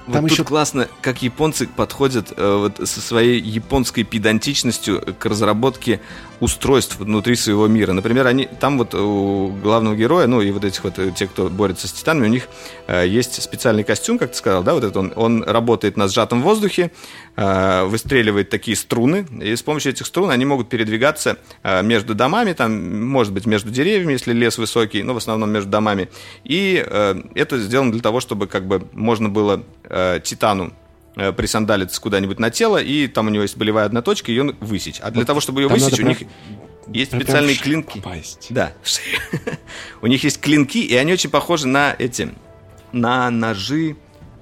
Вот 0.07 0.13
Там 0.13 0.23
тут 0.23 0.31
еще- 0.31 0.43
классно, 0.45 0.87
как 1.01 1.21
японцы 1.21 1.67
подходят 1.67 2.31
э, 2.37 2.55
вот 2.55 2.87
со 2.87 3.01
своей 3.01 3.41
японской 3.41 4.03
педантичностью 4.03 5.03
к 5.19 5.25
разработке 5.25 5.99
устройств 6.39 6.97
внутри 6.97 7.35
своего 7.35 7.67
мира. 7.67 7.91
Например, 7.91 8.25
они 8.27 8.45
там 8.45 8.77
вот 8.77 8.95
у 8.95 9.47
главного 9.61 9.95
героя, 9.95 10.27
ну 10.27 10.39
и 10.39 10.49
вот 10.51 10.63
этих 10.63 10.85
вот 10.85 10.97
э, 10.97 11.11
те, 11.13 11.27
кто 11.27 11.49
борется 11.49 11.89
с 11.89 11.91
титанами, 11.91 12.27
у 12.27 12.29
них 12.29 12.47
э, 12.87 13.05
есть 13.05 13.41
специальный 13.43 13.83
костюм, 13.83 14.17
как 14.17 14.31
ты 14.31 14.37
сказал, 14.37 14.63
да, 14.63 14.75
вот 14.75 14.85
этот 14.85 14.95
он, 14.95 15.11
он 15.15 15.43
работает 15.43 15.97
на 15.97 16.07
сжатом 16.07 16.41
воздухе, 16.41 16.83
э, 16.83 16.89
выстреливает 17.37 18.49
такие 18.49 18.75
струны, 18.75 19.27
и 19.41 19.55
с 19.55 19.61
помощью 19.61 19.91
этих 19.91 20.07
струн 20.07 20.31
они 20.31 20.43
могут 20.43 20.69
передвигаться 20.69 21.37
э, 21.61 21.83
между 21.83 22.15
домами, 22.15 22.53
там, 22.53 23.05
может 23.07 23.31
быть, 23.31 23.45
между 23.45 23.69
деревьями, 23.69 24.13
если 24.13 24.33
лес 24.33 24.57
высокий, 24.57 25.03
но 25.03 25.13
в 25.13 25.17
основном 25.17 25.51
между 25.51 25.69
домами. 25.69 26.09
И 26.43 26.83
э, 26.83 27.21
это 27.35 27.59
сделано 27.59 27.91
для 27.91 28.01
того, 28.01 28.21
чтобы 28.21 28.47
как 28.47 28.65
бы 28.67 28.87
можно 28.91 29.29
было 29.29 29.63
э, 29.83 30.19
титану 30.23 30.73
э, 31.15 31.31
присандалиться 31.31 32.01
куда-нибудь 32.01 32.39
на 32.39 32.49
тело, 32.49 32.81
и 32.81 33.05
там 33.07 33.27
у 33.27 33.29
него 33.29 33.43
есть 33.43 33.55
болевая 33.55 33.85
одна 33.85 34.01
точка, 34.01 34.31
ее 34.31 34.55
высечь. 34.59 34.99
А 35.01 35.11
для 35.11 35.23
того, 35.23 35.39
чтобы 35.39 35.61
ее 35.61 35.67
высечь, 35.67 35.91
надо 35.91 36.03
у 36.03 36.07
них 36.07 36.17
прям- 36.17 36.31
есть 36.91 37.11
прям 37.11 37.21
специальные 37.21 37.55
клинки. 37.57 37.99
попасть. 37.99 38.47
Да. 38.49 38.73
У 40.01 40.07
них 40.07 40.23
есть 40.23 40.39
клинки, 40.39 40.79
и 40.79 40.95
они 40.95 41.13
очень 41.13 41.29
похожи 41.29 41.67
на 41.67 41.95
эти, 41.99 42.33
на 42.93 43.29
ножи, 43.29 43.95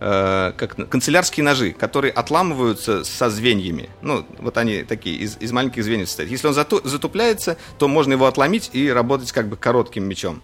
э, 0.06 0.52
как 0.56 0.90
канцелярские 0.90 1.44
ножи, 1.44 1.72
которые 1.72 2.12
отламываются 2.12 3.04
со 3.04 3.30
звеньями. 3.30 3.90
Ну, 4.02 4.26
вот 4.40 4.58
они 4.58 4.84
такие, 4.84 5.16
из, 5.18 5.38
из 5.40 5.52
маленьких 5.52 5.84
звеньев 5.84 6.08
состоят. 6.08 6.32
Если 6.32 6.48
он 6.48 6.54
зату- 6.54 6.82
затупляется, 6.84 7.58
то 7.80 7.88
можно 7.88 8.14
его 8.14 8.28
отломить 8.28 8.70
и 8.74 8.90
работать 8.92 9.32
как 9.32 9.48
бы 9.50 9.58
коротким 9.58 10.04
мечом. 10.04 10.42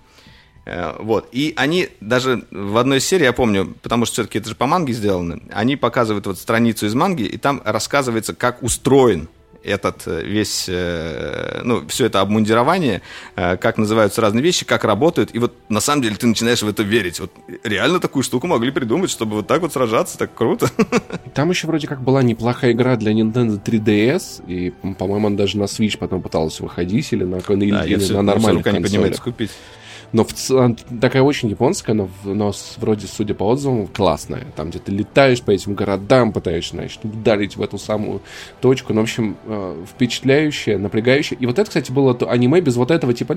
Э, 0.65 0.95
Вот. 0.99 1.29
И 1.31 1.53
они 1.57 1.89
даже 1.99 2.43
в 2.49 2.77
одной 2.77 2.97
из 2.97 3.05
серий, 3.05 3.25
я 3.25 3.33
помню, 3.33 3.75
потому 3.83 4.05
что 4.05 4.13
все-таки 4.13 4.39
это 4.39 4.49
же 4.49 4.55
по 4.55 4.65
манге 4.65 4.93
сделано, 4.93 5.39
они 5.51 5.75
показывают 5.75 6.25
вот 6.25 6.39
страницу 6.39 6.87
из 6.87 6.95
манги, 6.95 7.23
и 7.23 7.37
там 7.37 7.61
рассказывается, 7.63 8.33
как 8.33 8.63
устроен 8.63 9.29
этот 9.63 10.03
э, 10.07 10.23
весь, 10.23 10.65
э, 10.67 11.61
ну, 11.63 11.87
все 11.87 12.05
это 12.05 12.21
обмундирование, 12.21 13.01
э, 13.35 13.57
как 13.57 13.77
называются 13.77 14.21
разные 14.21 14.43
вещи, 14.43 14.65
как 14.65 14.83
работают, 14.83 15.29
и 15.33 15.39
вот 15.39 15.53
на 15.69 15.79
самом 15.79 16.01
деле 16.01 16.15
ты 16.15 16.27
начинаешь 16.27 16.61
в 16.61 16.67
это 16.67 16.83
верить. 16.83 17.19
Вот 17.19 17.31
реально 17.63 17.99
такую 17.99 18.23
штуку 18.23 18.47
могли 18.47 18.71
придумать, 18.71 19.09
чтобы 19.09 19.35
вот 19.37 19.47
так 19.47 19.61
вот 19.61 19.73
сражаться, 19.73 20.17
так 20.17 20.33
круто. 20.33 20.69
Там 21.33 21.49
еще 21.49 21.67
вроде 21.67 21.87
как 21.87 22.01
была 22.01 22.23
неплохая 22.23 22.71
игра 22.71 22.95
для 22.95 23.11
Nintendo 23.11 23.61
3DS, 23.61 24.45
и, 24.47 24.71
по-моему, 24.97 25.27
она 25.27 25.37
даже 25.37 25.57
на 25.57 25.63
Switch 25.63 25.97
потом 25.97 26.21
пыталась 26.21 26.59
выходить, 26.59 27.11
или 27.13 27.23
на, 27.23 27.37
или, 27.37 27.71
Да, 27.71 27.85
или 27.85 28.13
на 28.13 28.21
нормальных 28.21 28.65
рука 28.65 28.71
не 28.71 28.77
консолях. 28.77 28.83
поднимается 28.83 29.21
купить. 29.21 29.51
Но 30.13 30.25
в, 30.25 30.75
такая 30.99 31.21
очень 31.21 31.49
японская, 31.49 31.95
но, 31.95 32.09
но 32.23 32.51
вроде, 32.77 33.07
судя 33.07 33.33
по 33.33 33.45
отзывам, 33.45 33.87
классная. 33.87 34.45
Там, 34.55 34.69
где 34.69 34.79
ты 34.79 34.91
летаешь 34.91 35.41
по 35.41 35.51
этим 35.51 35.73
городам, 35.73 36.33
пытаешься, 36.33 36.75
значит, 36.75 37.03
ударить 37.03 37.55
в 37.55 37.61
эту 37.61 37.77
самую 37.77 38.21
точку. 38.59 38.93
Ну, 38.93 39.01
в 39.01 39.03
общем, 39.03 39.37
э, 39.45 39.85
впечатляющая, 39.89 40.77
напрягающая. 40.77 41.37
И 41.37 41.45
вот 41.45 41.59
это, 41.59 41.67
кстати, 41.67 41.91
было 41.91 42.13
то 42.13 42.29
аниме 42.29 42.61
без 42.61 42.75
вот 42.75 42.91
этого, 42.91 43.13
типа, 43.13 43.35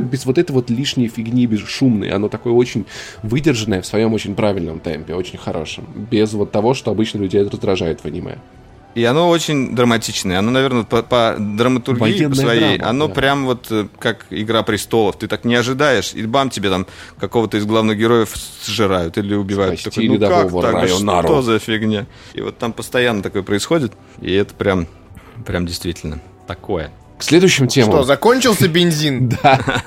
без 0.00 0.24
вот 0.24 0.38
этой 0.38 0.52
вот 0.52 0.70
лишней 0.70 1.08
фигни, 1.08 1.46
без 1.46 1.60
шумной. 1.60 2.10
Оно 2.10 2.28
такое 2.28 2.52
очень 2.52 2.86
выдержанное 3.22 3.82
в 3.82 3.86
своем 3.86 4.14
очень 4.14 4.34
правильном 4.34 4.80
темпе, 4.80 5.14
очень 5.14 5.38
хорошем. 5.38 5.86
Без 6.10 6.32
вот 6.32 6.50
того, 6.50 6.74
что 6.74 6.90
обычно 6.90 7.18
людей 7.18 7.42
раздражает 7.42 8.00
в 8.00 8.06
аниме. 8.06 8.38
И 8.94 9.04
оно 9.04 9.28
очень 9.28 9.74
драматичное. 9.74 10.38
Оно, 10.38 10.50
наверное, 10.50 10.82
по, 10.82 11.02
по 11.02 11.36
драматургии 11.38 12.00
Военная 12.00 12.28
по 12.28 12.34
своей, 12.34 12.76
драма, 12.78 12.90
оно 12.90 13.08
да. 13.08 13.14
прям 13.14 13.46
вот 13.46 13.66
э, 13.70 13.86
как 13.98 14.26
«Игра 14.30 14.62
престолов». 14.62 15.16
Ты 15.16 15.28
так 15.28 15.44
не 15.44 15.54
ожидаешь, 15.54 16.12
и 16.12 16.26
бам, 16.26 16.50
тебе 16.50 16.70
там 16.70 16.86
какого-то 17.18 17.56
из 17.56 17.66
главных 17.66 17.98
героев 17.98 18.34
сжирают 18.64 19.16
или 19.16 19.34
убивают. 19.34 19.80
Спасти 19.80 20.08
Такой, 20.08 20.18
ну 20.18 20.26
как 20.26 20.50
так? 20.62 20.72
Да 20.72 20.80
Районару». 20.82 21.28
что 21.28 21.42
за 21.42 21.58
фигня? 21.60 22.06
И 22.34 22.40
вот 22.40 22.58
там 22.58 22.72
постоянно 22.72 23.22
такое 23.22 23.42
происходит, 23.42 23.92
и 24.20 24.32
это 24.32 24.54
прям, 24.54 24.88
прям 25.46 25.66
действительно 25.66 26.20
такое. 26.48 26.90
К 27.18 27.22
следующим 27.22 27.68
темам. 27.68 27.92
Что, 27.92 28.02
закончился 28.04 28.66
бензин? 28.68 29.28
Да. 29.28 29.60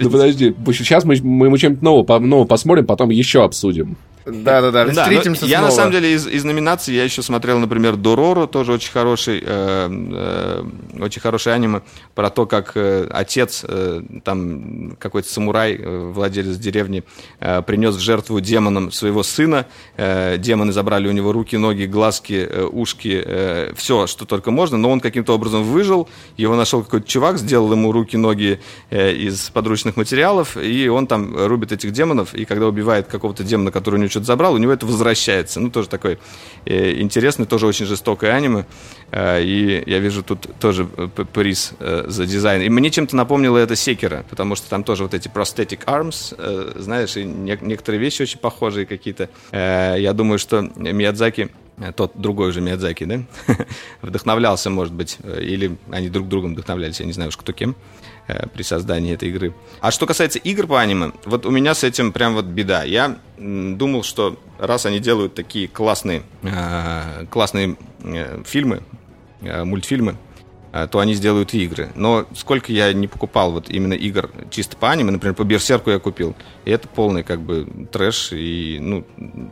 Ну 0.00 0.10
подожди, 0.10 0.54
сейчас 0.72 1.04
мы, 1.04 1.14
ему 1.14 2.04
по- 2.04 2.18
нового 2.18 2.46
посмотрим, 2.46 2.86
потом 2.86 3.10
еще 3.10 3.44
обсудим. 3.44 3.96
Да-да-да, 4.26 4.86
Да, 4.86 5.02
встретимся 5.02 5.46
я 5.46 5.60
на 5.60 5.70
самом 5.70 5.92
деле 5.92 6.12
из, 6.12 6.26
из 6.26 6.44
номинаций 6.44 6.94
я 6.94 7.04
еще 7.04 7.22
смотрел, 7.22 7.58
например, 7.58 7.96
Дороро, 7.96 8.46
тоже 8.46 8.72
очень 8.72 8.92
хороший, 8.92 9.42
э, 9.44 9.88
э, 9.90 10.64
очень 11.00 11.20
хороший 11.20 11.54
аниме 11.54 11.82
про 12.14 12.30
то, 12.30 12.46
как 12.46 12.72
э, 12.76 13.08
отец, 13.10 13.64
э, 13.66 14.02
там 14.24 14.96
какой-то 14.98 15.28
самурай, 15.28 15.76
э, 15.76 16.10
владелец 16.12 16.56
деревни, 16.56 17.04
э, 17.40 17.62
принес 17.62 17.94
в 17.96 18.00
жертву 18.00 18.40
демонам 18.40 18.92
своего 18.92 19.22
сына. 19.22 19.66
Э, 19.96 20.36
демоны 20.38 20.72
забрали 20.72 21.08
у 21.08 21.12
него 21.12 21.32
руки, 21.32 21.56
ноги, 21.56 21.84
глазки, 21.84 22.46
э, 22.48 22.64
ушки, 22.64 23.72
все, 23.74 24.06
что 24.06 24.24
только 24.24 24.50
можно, 24.50 24.76
но 24.78 24.90
он 24.90 25.00
каким-то 25.00 25.34
образом 25.34 25.64
выжил. 25.64 26.08
Его 26.36 26.56
нашел 26.56 26.82
какой-то 26.82 27.06
чувак, 27.08 27.38
сделал 27.38 27.72
ему 27.72 27.92
руки, 27.92 28.16
ноги 28.16 28.60
э, 28.90 29.12
из 29.12 29.50
подручных 29.50 29.96
материалов, 29.96 30.56
и 30.56 30.88
он 30.88 31.06
там 31.06 31.34
рубит 31.46 31.72
этих 31.72 31.92
демонов, 31.92 32.34
и 32.34 32.44
когда 32.44 32.66
убивает 32.66 33.06
какого-то 33.06 33.42
демона, 33.44 33.70
который 33.70 33.96
у 33.96 33.98
него 33.98 34.08
что-то 34.12 34.26
забрал, 34.26 34.54
у 34.54 34.58
него 34.58 34.72
это 34.72 34.86
возвращается. 34.86 35.58
Ну, 35.58 35.70
тоже 35.70 35.88
такой 35.88 36.18
э, 36.64 37.00
интересный, 37.00 37.46
тоже 37.46 37.66
очень 37.66 37.86
жестокое 37.86 38.32
аниме. 38.34 38.66
Э, 39.10 39.42
и 39.42 39.82
я 39.90 39.98
вижу 39.98 40.22
тут 40.22 40.46
тоже 40.60 40.86
э, 40.96 41.08
приз 41.32 41.72
э, 41.80 42.04
за 42.06 42.26
дизайн. 42.26 42.62
И 42.62 42.68
мне 42.68 42.90
чем-то 42.90 43.16
напомнило 43.16 43.58
это 43.58 43.74
Секера, 43.74 44.24
потому 44.30 44.54
что 44.54 44.68
там 44.68 44.84
тоже 44.84 45.02
вот 45.02 45.14
эти 45.14 45.28
prosthetic 45.28 45.84
arms, 45.86 46.34
э, 46.38 46.72
знаешь, 46.76 47.16
и 47.16 47.24
не- 47.24 47.58
некоторые 47.60 48.00
вещи 48.00 48.22
очень 48.22 48.38
похожие 48.38 48.86
какие-то. 48.86 49.28
Э, 49.50 49.96
я 49.98 50.12
думаю, 50.12 50.38
что 50.38 50.60
Миядзаки 50.76 51.50
э, 51.78 51.92
тот 51.92 52.12
другой 52.14 52.50
уже 52.50 52.60
Миядзаки, 52.60 53.04
да, 53.04 53.20
вдохновлялся, 54.02 54.70
может 54.70 54.94
быть, 54.94 55.18
э, 55.22 55.42
или 55.42 55.76
они 55.90 56.08
друг 56.10 56.28
другом 56.28 56.52
вдохновлялись, 56.54 57.00
я 57.00 57.06
не 57.06 57.12
знаю 57.12 57.28
уж 57.28 57.36
кто 57.36 57.52
кем 57.52 57.74
при 58.54 58.62
создании 58.62 59.14
этой 59.14 59.28
игры. 59.28 59.54
А 59.80 59.90
что 59.90 60.06
касается 60.06 60.38
игр 60.38 60.66
по 60.66 60.80
аниме, 60.80 61.12
вот 61.24 61.46
у 61.46 61.50
меня 61.50 61.74
с 61.74 61.84
этим 61.84 62.12
прям 62.12 62.34
вот 62.34 62.44
беда. 62.44 62.84
Я 62.84 63.18
думал, 63.36 64.02
что 64.02 64.38
раз 64.58 64.86
они 64.86 65.00
делают 65.00 65.34
такие 65.34 65.68
классные, 65.68 66.22
э, 66.42 67.26
классные 67.30 67.76
э, 68.04 68.42
фильмы, 68.44 68.82
э, 69.40 69.64
мультфильмы, 69.64 70.12
э, 70.12 70.16
то 70.72 70.98
они 71.00 71.14
сделают 71.14 71.52
и 71.54 71.64
игры. 71.64 71.90
Но 71.94 72.26
сколько 72.34 72.72
я 72.72 72.92
не 72.92 73.06
покупал 73.06 73.52
вот 73.52 73.68
именно 73.68 73.92
игр 73.92 74.30
чисто 74.50 74.76
по 74.76 74.90
аниме, 74.90 75.10
например, 75.10 75.34
по 75.34 75.44
Берсерку 75.44 75.90
я 75.90 75.98
купил, 75.98 76.34
и 76.64 76.70
это 76.70 76.88
полный 76.88 77.22
как 77.22 77.40
бы 77.40 77.66
трэш 77.92 78.32
и 78.32 78.78
ну 78.80 79.04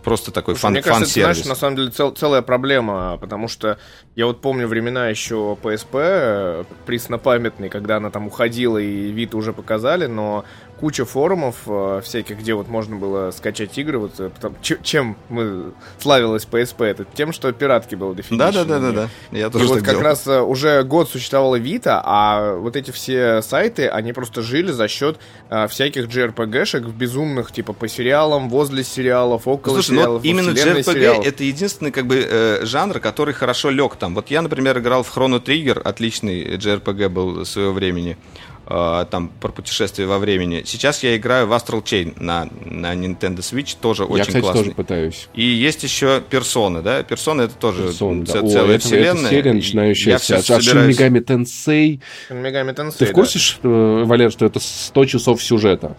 просто 0.02 0.32
такой 0.32 0.54
Слушай, 0.54 0.62
фан, 0.62 0.72
мне 0.72 0.82
кажется, 0.82 1.20
это, 1.20 1.32
знаешь, 1.34 1.48
на 1.48 1.54
самом 1.54 1.76
деле 1.76 1.90
цел- 1.90 2.12
целая 2.12 2.42
проблема, 2.42 3.18
потому 3.20 3.48
что 3.48 3.78
я 4.16 4.26
вот 4.26 4.40
помню 4.40 4.66
времена 4.66 5.08
еще 5.08 5.56
PSP, 5.62 5.86
э, 5.92 6.64
преснопамятный, 6.86 7.68
когда 7.68 7.96
она 7.96 8.10
там 8.10 8.26
уходила 8.26 8.78
и 8.78 9.10
вид 9.10 9.34
уже 9.34 9.52
показали, 9.52 10.06
но 10.06 10.44
куча 10.81 11.05
форумов 11.05 11.57
э, 11.66 12.01
всяких, 12.05 12.39
где 12.39 12.55
вот 12.55 12.68
можно 12.68 12.97
было 12.97 13.31
скачать 13.33 13.76
игры, 13.78 13.99
вот 13.99 14.18
э, 14.18 14.31
потом- 14.31 14.57
че- 14.62 14.78
чем 14.83 15.16
мы 15.28 15.72
славилась 15.99 16.47
PSP, 16.51 16.85
это 16.87 17.05
тем, 17.14 17.33
что 17.33 17.53
пиратки 17.53 17.95
было 17.95 18.14
дофига. 18.14 18.51
Да, 18.51 18.53
да, 18.53 18.64
да, 18.64 18.78
да, 18.81 18.93
да. 18.93 19.09
Я 19.39 19.47
И 19.49 19.51
тоже 19.51 19.66
вот 19.66 19.74
так 19.74 19.85
как 19.85 19.93
делал. 19.95 20.05
раз 20.05 20.26
э, 20.26 20.41
уже 20.41 20.83
год 20.85 21.09
существовала 21.11 21.57
Вита, 21.57 22.03
а 22.05 22.55
вот 22.57 22.76
эти 22.76 22.91
все 22.91 23.43
сайты, 23.43 23.89
они 23.89 24.12
просто 24.12 24.43
жили 24.43 24.72
за 24.72 24.89
счет 24.89 25.18
э, 25.51 25.68
всяких 25.68 26.07
JRPG-шек 26.09 26.89
безумных, 26.91 27.53
типа 27.53 27.72
по 27.72 27.87
сериалам, 27.89 28.49
возле 28.49 28.83
сериалов, 28.85 29.47
около 29.47 29.74
Слушай, 29.74 29.91
ну 29.91 29.97
сериалов, 29.99 30.12
вот 30.12 30.22
во 30.22 30.28
именно 30.28 30.51
JRPG 30.51 30.83
сериалов. 30.83 31.26
это 31.26 31.45
единственный 31.45 31.91
как 31.91 32.07
бы 32.07 32.26
э, 32.26 32.64
жанр, 32.64 33.01
который 33.01 33.35
хорошо 33.35 33.70
лег 33.70 33.97
там. 33.97 34.14
Вот 34.14 34.31
я, 34.31 34.43
например, 34.43 34.78
играл 34.78 35.03
в 35.03 35.16
Chrono 35.16 35.43
Trigger, 35.45 35.81
отличный 35.81 36.57
JRPG 36.57 37.09
был 37.09 37.45
своего 37.45 37.72
времени. 37.72 38.16
Э, 38.70 39.04
там 39.10 39.28
про 39.40 39.50
путешествие 39.50 40.06
во 40.08 40.18
времени. 40.18 40.62
Сейчас 40.64 41.02
я 41.02 41.16
играю 41.16 41.46
в 41.48 41.52
Astral 41.52 41.82
Chain 41.82 42.14
на, 42.22 42.48
на 42.64 42.94
Nintendo 42.94 43.38
Switch, 43.40 43.76
тоже 43.80 44.04
Я, 44.04 44.08
очень 44.08 44.24
кстати, 44.26 44.40
классный. 44.42 44.62
тоже 44.62 44.74
пытаюсь. 44.76 45.28
И 45.34 45.42
есть 45.44 45.82
еще 45.82 46.22
персоны, 46.30 46.80
да? 46.82 47.02
Персоны 47.02 47.42
это 47.42 47.54
тоже 47.56 47.88
Persona, 47.88 48.24
да. 48.24 48.32
ц- 48.32 48.38
О, 48.40 48.48
целая 48.48 48.76
это- 48.76 48.86
вселенная. 48.86 49.22
Это 49.24 49.28
серия, 49.30 49.48
Я 49.50 49.54
начинающаяся 49.54 50.36
от 50.38 50.44
Shin 50.44 50.62
собираюсь- 50.62 50.96
Megami 50.98 51.24
Tensei. 51.24 52.00
Мегами 52.30 52.72
Тенсей, 52.72 52.98
Ты 52.98 53.04
в 53.06 53.08
да. 53.08 53.14
курсе, 53.14 53.38
что, 53.38 54.02
Валер, 54.06 54.30
что 54.30 54.46
это 54.46 54.60
100 54.60 55.04
часов 55.06 55.42
сюжета? 55.42 55.96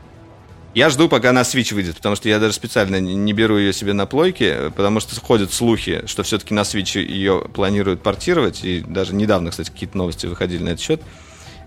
Я 0.73 0.89
жду, 0.89 1.09
пока 1.09 1.33
на 1.33 1.41
Switch 1.41 1.73
выйдет, 1.73 1.97
потому 1.97 2.15
что 2.15 2.29
я 2.29 2.39
даже 2.39 2.53
специально 2.53 2.97
не 3.01 3.13
не 3.13 3.33
беру 3.33 3.57
ее 3.57 3.73
себе 3.73 3.91
на 3.91 4.05
плойке, 4.05 4.71
потому 4.73 5.01
что 5.01 5.19
ходят 5.19 5.51
слухи, 5.51 6.03
что 6.05 6.23
все-таки 6.23 6.53
на 6.53 6.61
Switch 6.61 6.97
ее 6.97 7.43
планируют 7.53 8.01
портировать, 8.01 8.63
и 8.63 8.79
даже 8.79 9.13
недавно, 9.13 9.51
кстати, 9.51 9.69
какие-то 9.69 9.97
новости 9.97 10.27
выходили 10.27 10.63
на 10.63 10.69
этот 10.69 10.79
счет, 10.81 11.01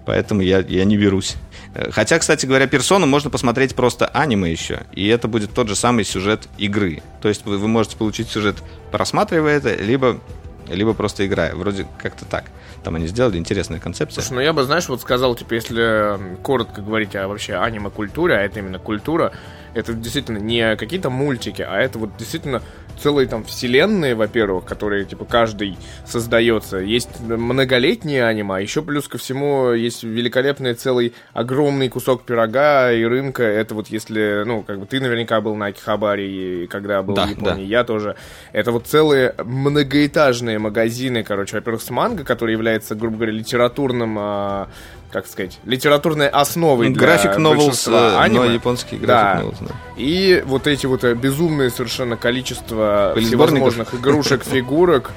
поэтому 0.07 0.41
я, 0.43 0.61
я 0.61 0.85
не 0.85 0.97
берусь. 0.97 1.37
Э, 1.75 1.91
Хотя, 1.91 2.19
кстати 2.19 2.47
говоря, 2.47 2.67
персону 2.67 3.07
можно 3.07 3.31
посмотреть 3.31 3.75
просто 3.75 4.07
аниме 4.07 4.51
еще, 4.51 4.83
и 4.93 5.07
это 5.09 5.29
будет 5.29 5.53
тот 5.53 5.69
же 5.69 5.77
самый 5.77 6.05
сюжет 6.05 6.49
игры. 6.59 7.03
То 7.21 7.29
есть 7.29 7.45
вы, 7.45 7.59
вы 7.59 7.69
можете 7.69 7.97
получить 7.97 8.29
сюжет, 8.29 8.57
просматривая 8.91 9.57
это, 9.57 9.75
либо, 9.75 10.21
либо 10.69 10.95
просто 10.95 11.27
играя. 11.27 11.55
Вроде 11.55 11.87
как-то 11.99 12.25
так. 12.25 12.45
Там 12.83 12.97
они 12.97 13.07
сделали 13.07 13.39
интересная 13.39 13.81
концепция. 13.81 14.23
Слушай, 14.23 14.35
ну 14.35 14.41
я 14.43 14.53
бы, 14.53 14.63
знаешь, 14.65 14.89
вот 14.89 15.01
сказал, 15.01 15.35
типа, 15.35 15.55
если 15.55 16.19
коротко 16.43 16.83
говорить 16.83 17.17
о 17.17 17.29
вообще 17.29 17.55
аниме-культуре, 17.55 18.35
а 18.37 18.41
это 18.41 18.59
именно 18.59 18.79
культура, 18.79 19.33
это 19.73 19.95
действительно 19.95 20.39
не 20.39 20.77
какие-то 20.77 21.09
мультики, 21.09 21.63
а 21.63 21.79
это 21.79 21.99
вот 21.99 22.17
действительно 22.19 22.63
целые 22.99 23.29
там 23.29 23.45
вселенные, 23.45 24.15
во-первых, 24.15 24.65
которые, 24.65 25.05
типа, 25.05 25.25
каждый 25.25 25.77
создается. 26.07 26.79
Есть 26.79 27.21
многолетние 27.21 28.25
аниме, 28.25 28.57
а 28.57 28.61
еще 28.61 28.83
плюс 28.83 29.09
ко 29.09 29.19
всему 29.19 29.73
есть 29.73 30.03
великолепный 30.03 30.75
целый 30.75 31.15
огромный 31.33 31.89
кусок 31.89 32.25
пирога 32.25 32.93
и 32.93 33.05
рынка. 33.05 33.43
Это 33.43 33.75
вот 33.75 33.89
если, 33.89 34.43
ну, 34.45 34.63
как 34.63 34.81
бы 34.81 34.87
ты 34.87 35.01
наверняка 35.01 35.41
был 35.41 35.55
на 35.55 35.67
Акихабаре, 35.67 36.65
и 36.65 36.67
когда 36.67 37.03
был 37.03 37.15
Да, 37.15 37.27
в 37.27 37.31
Японии, 37.31 37.65
я 37.65 37.85
тоже. 37.85 38.17
Это 38.53 38.73
вот 38.73 38.87
целые 38.87 39.35
многоэтажные 39.45 40.59
магазины, 40.59 41.23
короче, 41.23 41.57
во-первых, 41.57 41.83
с 41.83 41.91
манго, 41.91 42.25
который 42.25 42.53
является, 42.53 42.95
грубо 42.95 43.17
говоря, 43.17 43.33
литературным, 43.33 44.17
а, 44.19 44.69
как 45.15 45.29
сказать, 45.29 45.61
литературной 45.65 46.29
основой 46.29 46.89
для 46.91 47.01
График 47.07 47.39
новелс, 47.39 47.87
но 47.87 48.19
аниме. 48.19 48.53
японский 48.55 48.97
Да. 48.99 49.07
график 49.07 49.37
новелс. 49.45 49.59
да. 49.61 49.75
И 49.97 50.43
вот 50.45 50.67
эти 50.67 50.87
вот 50.87 51.05
э, 51.05 51.15
безумные 51.15 51.71
совершенно 51.71 52.17
количество 52.17 53.15
всевозможных 53.17 53.95
игрушек, 53.95 54.43
фигурок. 54.53 55.13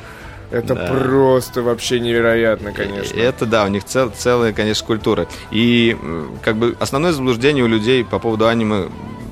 Это 0.51 0.75
Да. 0.75 0.85
просто 0.93 1.63
вообще 1.63 1.99
невероятно, 1.99 2.71
конечно. 2.71 3.15
И 3.17 3.19
Это 3.19 3.45
да, 3.47 3.65
у 3.65 3.69
них 3.69 3.83
цел- 3.85 4.11
целая, 4.15 4.53
конечно, 4.53 4.85
культура. 4.85 5.27
И 5.51 5.97
как 6.43 6.55
бы 6.57 6.77
основное 6.79 7.11
заблуждение 7.11 7.63
у 7.63 7.67
людей 7.67 8.05
по 8.05 8.19
поводу 8.19 8.47
аниме, 8.47 8.85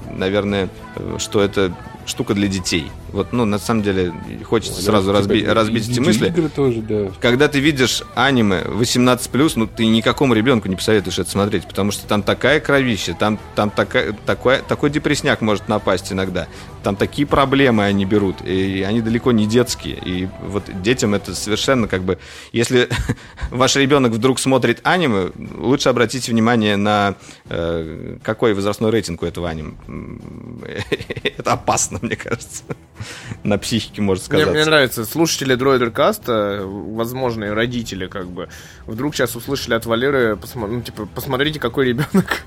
наверное, 0.09 0.68
э, 0.95 1.18
что 1.20 1.41
это 1.41 1.72
штука 2.05 2.33
для 2.33 2.47
детей. 2.47 2.91
Вот, 3.11 3.33
ну, 3.33 3.45
на 3.45 3.59
самом 3.59 3.81
деле, 3.83 4.13
хочется 4.43 4.81
сразу 4.81 5.11
Да, 5.11 5.19
разби- 5.19 5.39
типа, 5.41 5.53
разбить 5.53 5.89
эти 5.89 5.99
мысли. 5.99 6.27
Игры 6.27 6.49
тоже, 6.49 6.81
да. 6.81 7.07
Когда 7.19 7.47
ты 7.47 7.59
видишь 7.59 8.03
аниме 8.15 8.61
18+, 8.65 9.55
ну, 9.55 9.67
ты 9.67 9.85
никакому 9.85 10.33
ребенку 10.33 10.67
не 10.67 10.75
посоветуешь 10.75 11.19
это 11.19 11.29
смотреть, 11.29 11.65
потому 11.67 11.91
что 11.91 12.05
там 12.07 12.21
такая 12.23 12.59
кровища, 12.59 13.13
там, 13.13 13.39
там 13.55 13.69
такая, 13.69 14.13
такой, 14.25 14.59
такой 14.67 14.89
депресняк 14.89 15.41
может 15.41 15.67
напасть 15.67 16.11
иногда. 16.11 16.47
Там 16.86 16.95
такие 16.95 17.25
проблемы 17.27 17.83
они 17.83 18.05
берут, 18.05 18.43
и 18.43 18.83
они 18.88 19.01
далеко 19.01 19.31
не 19.31 19.47
детские. 19.47 19.97
И 20.05 20.29
вот 20.43 20.65
детям 20.83 21.15
это 21.15 21.33
совершенно 21.33 21.88
как 21.88 22.03
бы... 22.03 22.19
Если 22.51 22.88
ваш 23.49 23.75
ребенок 23.75 24.11
вдруг 24.11 24.38
смотрит 24.38 24.81
аниме, 24.83 25.31
лучше 25.57 25.89
обратите 25.89 26.31
внимание 26.31 26.75
на 26.75 27.15
э, 27.49 28.17
какой 28.21 28.53
возрастной 28.53 28.91
рейтинг 28.91 29.23
у 29.23 29.25
этого 29.25 29.49
аниме. 29.49 29.73
Это 31.23 31.53
опасно, 31.53 31.97
мне 32.03 32.15
кажется. 32.15 32.61
На 33.43 33.57
психике 33.57 34.03
может 34.03 34.25
Мне, 34.29 34.41
сказаться. 34.41 34.51
мне 34.53 34.65
нравится, 34.65 35.05
слушатели 35.05 35.55
Дроидеркаста, 35.55 36.61
возможно, 36.65 37.45
и 37.45 37.49
родители, 37.49 38.05
как 38.05 38.27
бы, 38.27 38.47
вдруг 38.86 39.15
сейчас 39.15 39.36
услышали 39.36 39.73
от 39.73 39.88
Валеры, 39.88 40.33
посмо- 40.36 40.67
ну, 40.67 40.81
типа, 40.81 41.07
посмотрите, 41.07 41.59
какой 41.59 41.88
ребенок 41.88 42.43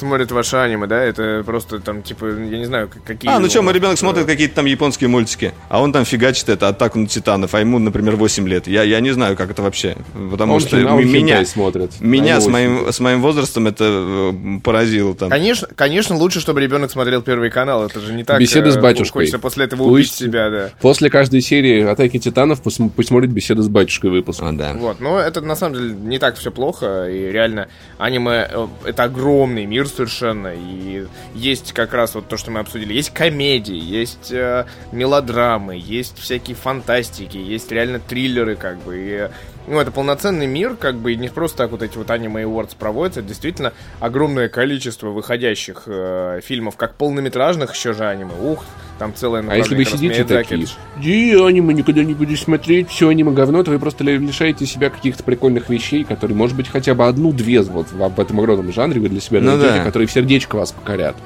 смотрит 0.00 0.32
ваше 0.32 0.56
аниме, 0.56 0.86
да, 0.86 1.02
это 1.02 1.42
просто 1.46 1.78
там, 1.78 2.02
типа, 2.02 2.26
я 2.26 2.58
не 2.58 2.64
знаю, 2.64 2.90
какие... 3.04 3.30
А, 3.30 3.38
ну 3.38 3.48
что, 3.48 3.62
мой 3.62 3.72
ребенок 3.72 3.94
э, 3.94 3.98
смотрит 3.98 4.26
какие-то 4.26 4.56
там 4.56 4.66
японские 4.66 5.08
мультики, 5.08 5.52
а 5.68 5.80
он 5.80 5.92
там 5.92 6.04
фигачит 6.04 6.48
это 6.48 6.68
атаку 6.68 6.98
на 6.98 7.06
титанов, 7.06 7.54
а 7.54 7.60
ему, 7.60 7.78
например, 7.78 8.16
8 8.16 8.48
лет. 8.48 8.66
Я, 8.66 8.82
я 8.82 9.00
не 9.00 9.12
знаю, 9.12 9.36
как 9.36 9.50
это 9.50 9.62
вообще. 9.62 9.96
Потому 10.30 10.54
Он 10.54 10.60
что 10.60 10.76
меня, 10.76 11.44
смотрит. 11.44 12.00
меня 12.00 12.34
Они 12.36 12.44
с 12.44 12.48
моим, 12.48 12.92
с 12.92 13.00
моим 13.00 13.22
возрастом 13.22 13.66
это 13.66 13.84
э, 13.84 14.60
поразило 14.62 15.14
там. 15.14 15.30
Конечно, 15.30 15.68
конечно, 15.74 16.16
лучше, 16.16 16.40
чтобы 16.40 16.60
ребенок 16.60 16.90
смотрел 16.90 17.22
Первый 17.22 17.50
канал, 17.50 17.84
это 17.86 18.00
же 18.00 18.12
не 18.12 18.24
так... 18.24 18.40
Беседы 18.40 18.70
с 18.72 18.76
э, 18.76 18.80
батюшкой. 18.80 19.22
Хочется 19.22 19.38
после 19.38 19.66
этого 19.66 19.84
убить 19.84 20.08
Пусть- 20.08 20.18
себя, 20.18 20.50
да. 20.50 20.70
После 20.80 21.10
каждой 21.10 21.40
серии 21.40 21.82
«Атаки 21.84 22.18
титанов» 22.18 22.62
пусть, 22.62 22.80
пусть 22.96 23.08
смотрит 23.08 23.30
беседу 23.30 23.62
с 23.62 23.68
батюшкой 23.68 24.10
выпуск. 24.10 24.40
А, 24.42 24.52
да. 24.52 24.72
Вот, 24.74 25.00
но 25.00 25.18
это 25.18 25.40
на 25.40 25.56
самом 25.56 25.74
деле 25.74 25.94
не 25.94 26.18
так 26.18 26.36
все 26.36 26.50
плохо, 26.50 27.08
и 27.08 27.30
реально 27.30 27.68
аниме 27.98 28.48
это 28.84 29.04
огромный 29.04 29.66
мир 29.66 29.88
совершенно, 29.90 30.52
и 30.54 31.06
есть 31.34 31.72
как 31.72 31.92
раз 31.92 32.14
вот 32.14 32.28
то, 32.28 32.36
что 32.36 32.50
мы 32.50 32.60
обсудили, 32.60 32.92
есть 32.94 33.10
комедии, 33.10 33.78
есть 33.78 34.32
э, 34.32 34.66
мелодрамы, 34.92 35.76
есть 35.76 36.18
всякие 36.18 36.56
фантастики, 36.56 37.36
есть 37.36 37.70
реально 37.70 38.00
триллеры, 38.00 38.56
как 38.56 38.78
бы, 38.82 38.96
и, 38.98 39.28
ну, 39.68 39.78
это 39.78 39.90
полноценный 39.90 40.46
мир, 40.46 40.74
как 40.74 40.96
бы, 40.96 41.12
и 41.12 41.16
не 41.16 41.28
просто 41.28 41.58
так 41.58 41.70
вот 41.70 41.82
эти 41.82 41.96
вот 41.96 42.10
аниме 42.10 42.42
awards 42.42 42.76
проводятся, 42.78 43.20
это 43.20 43.28
действительно 43.28 43.72
огромное 44.00 44.48
количество 44.48 45.08
выходящих 45.08 45.82
э, 45.86 46.40
фильмов, 46.44 46.76
как 46.76 46.94
полнометражных 46.94 47.74
еще 47.74 47.92
же 47.92 48.04
аниме, 48.06 48.32
ух, 48.40 48.64
там 48.98 49.14
целое 49.14 49.44
А 49.48 49.56
если 49.56 49.74
вы 49.76 49.84
сидите 49.84 50.24
такие, 50.24 50.62
это 50.64 50.70
ж- 50.72 50.76
«Ди, 50.98 51.32
аниме 51.34 51.72
никогда 51.74 52.02
не 52.04 52.14
буду 52.14 52.36
смотреть, 52.36 52.88
все 52.90 53.08
аниме 53.08 53.30
говно», 53.32 53.62
то 53.62 53.70
вы 53.70 53.78
просто 53.78 54.04
ли- 54.04 54.18
лишаете 54.18 54.66
себя 54.66 54.90
каких-то 54.90 55.22
прикольных 55.22 55.68
вещей, 55.68 56.04
которые, 56.04 56.36
может 56.36 56.56
быть, 56.56 56.68
хотя 56.68 56.94
бы 56.94 57.06
одну-две 57.06 57.62
вот 57.62 57.90
в, 57.92 58.08
в 58.08 58.20
этом 58.20 58.38
огромном 58.40 58.72
жанре 58.72 59.00
вы 59.00 59.08
для 59.08 59.20
себя 59.20 59.40
Ну 59.40 59.52
найдете, 59.52 59.78
да. 59.78 59.84
которые 59.84 60.08
в 60.08 60.12
сердечко 60.12 60.56
вас 60.56 60.72
покорят. 60.72 61.16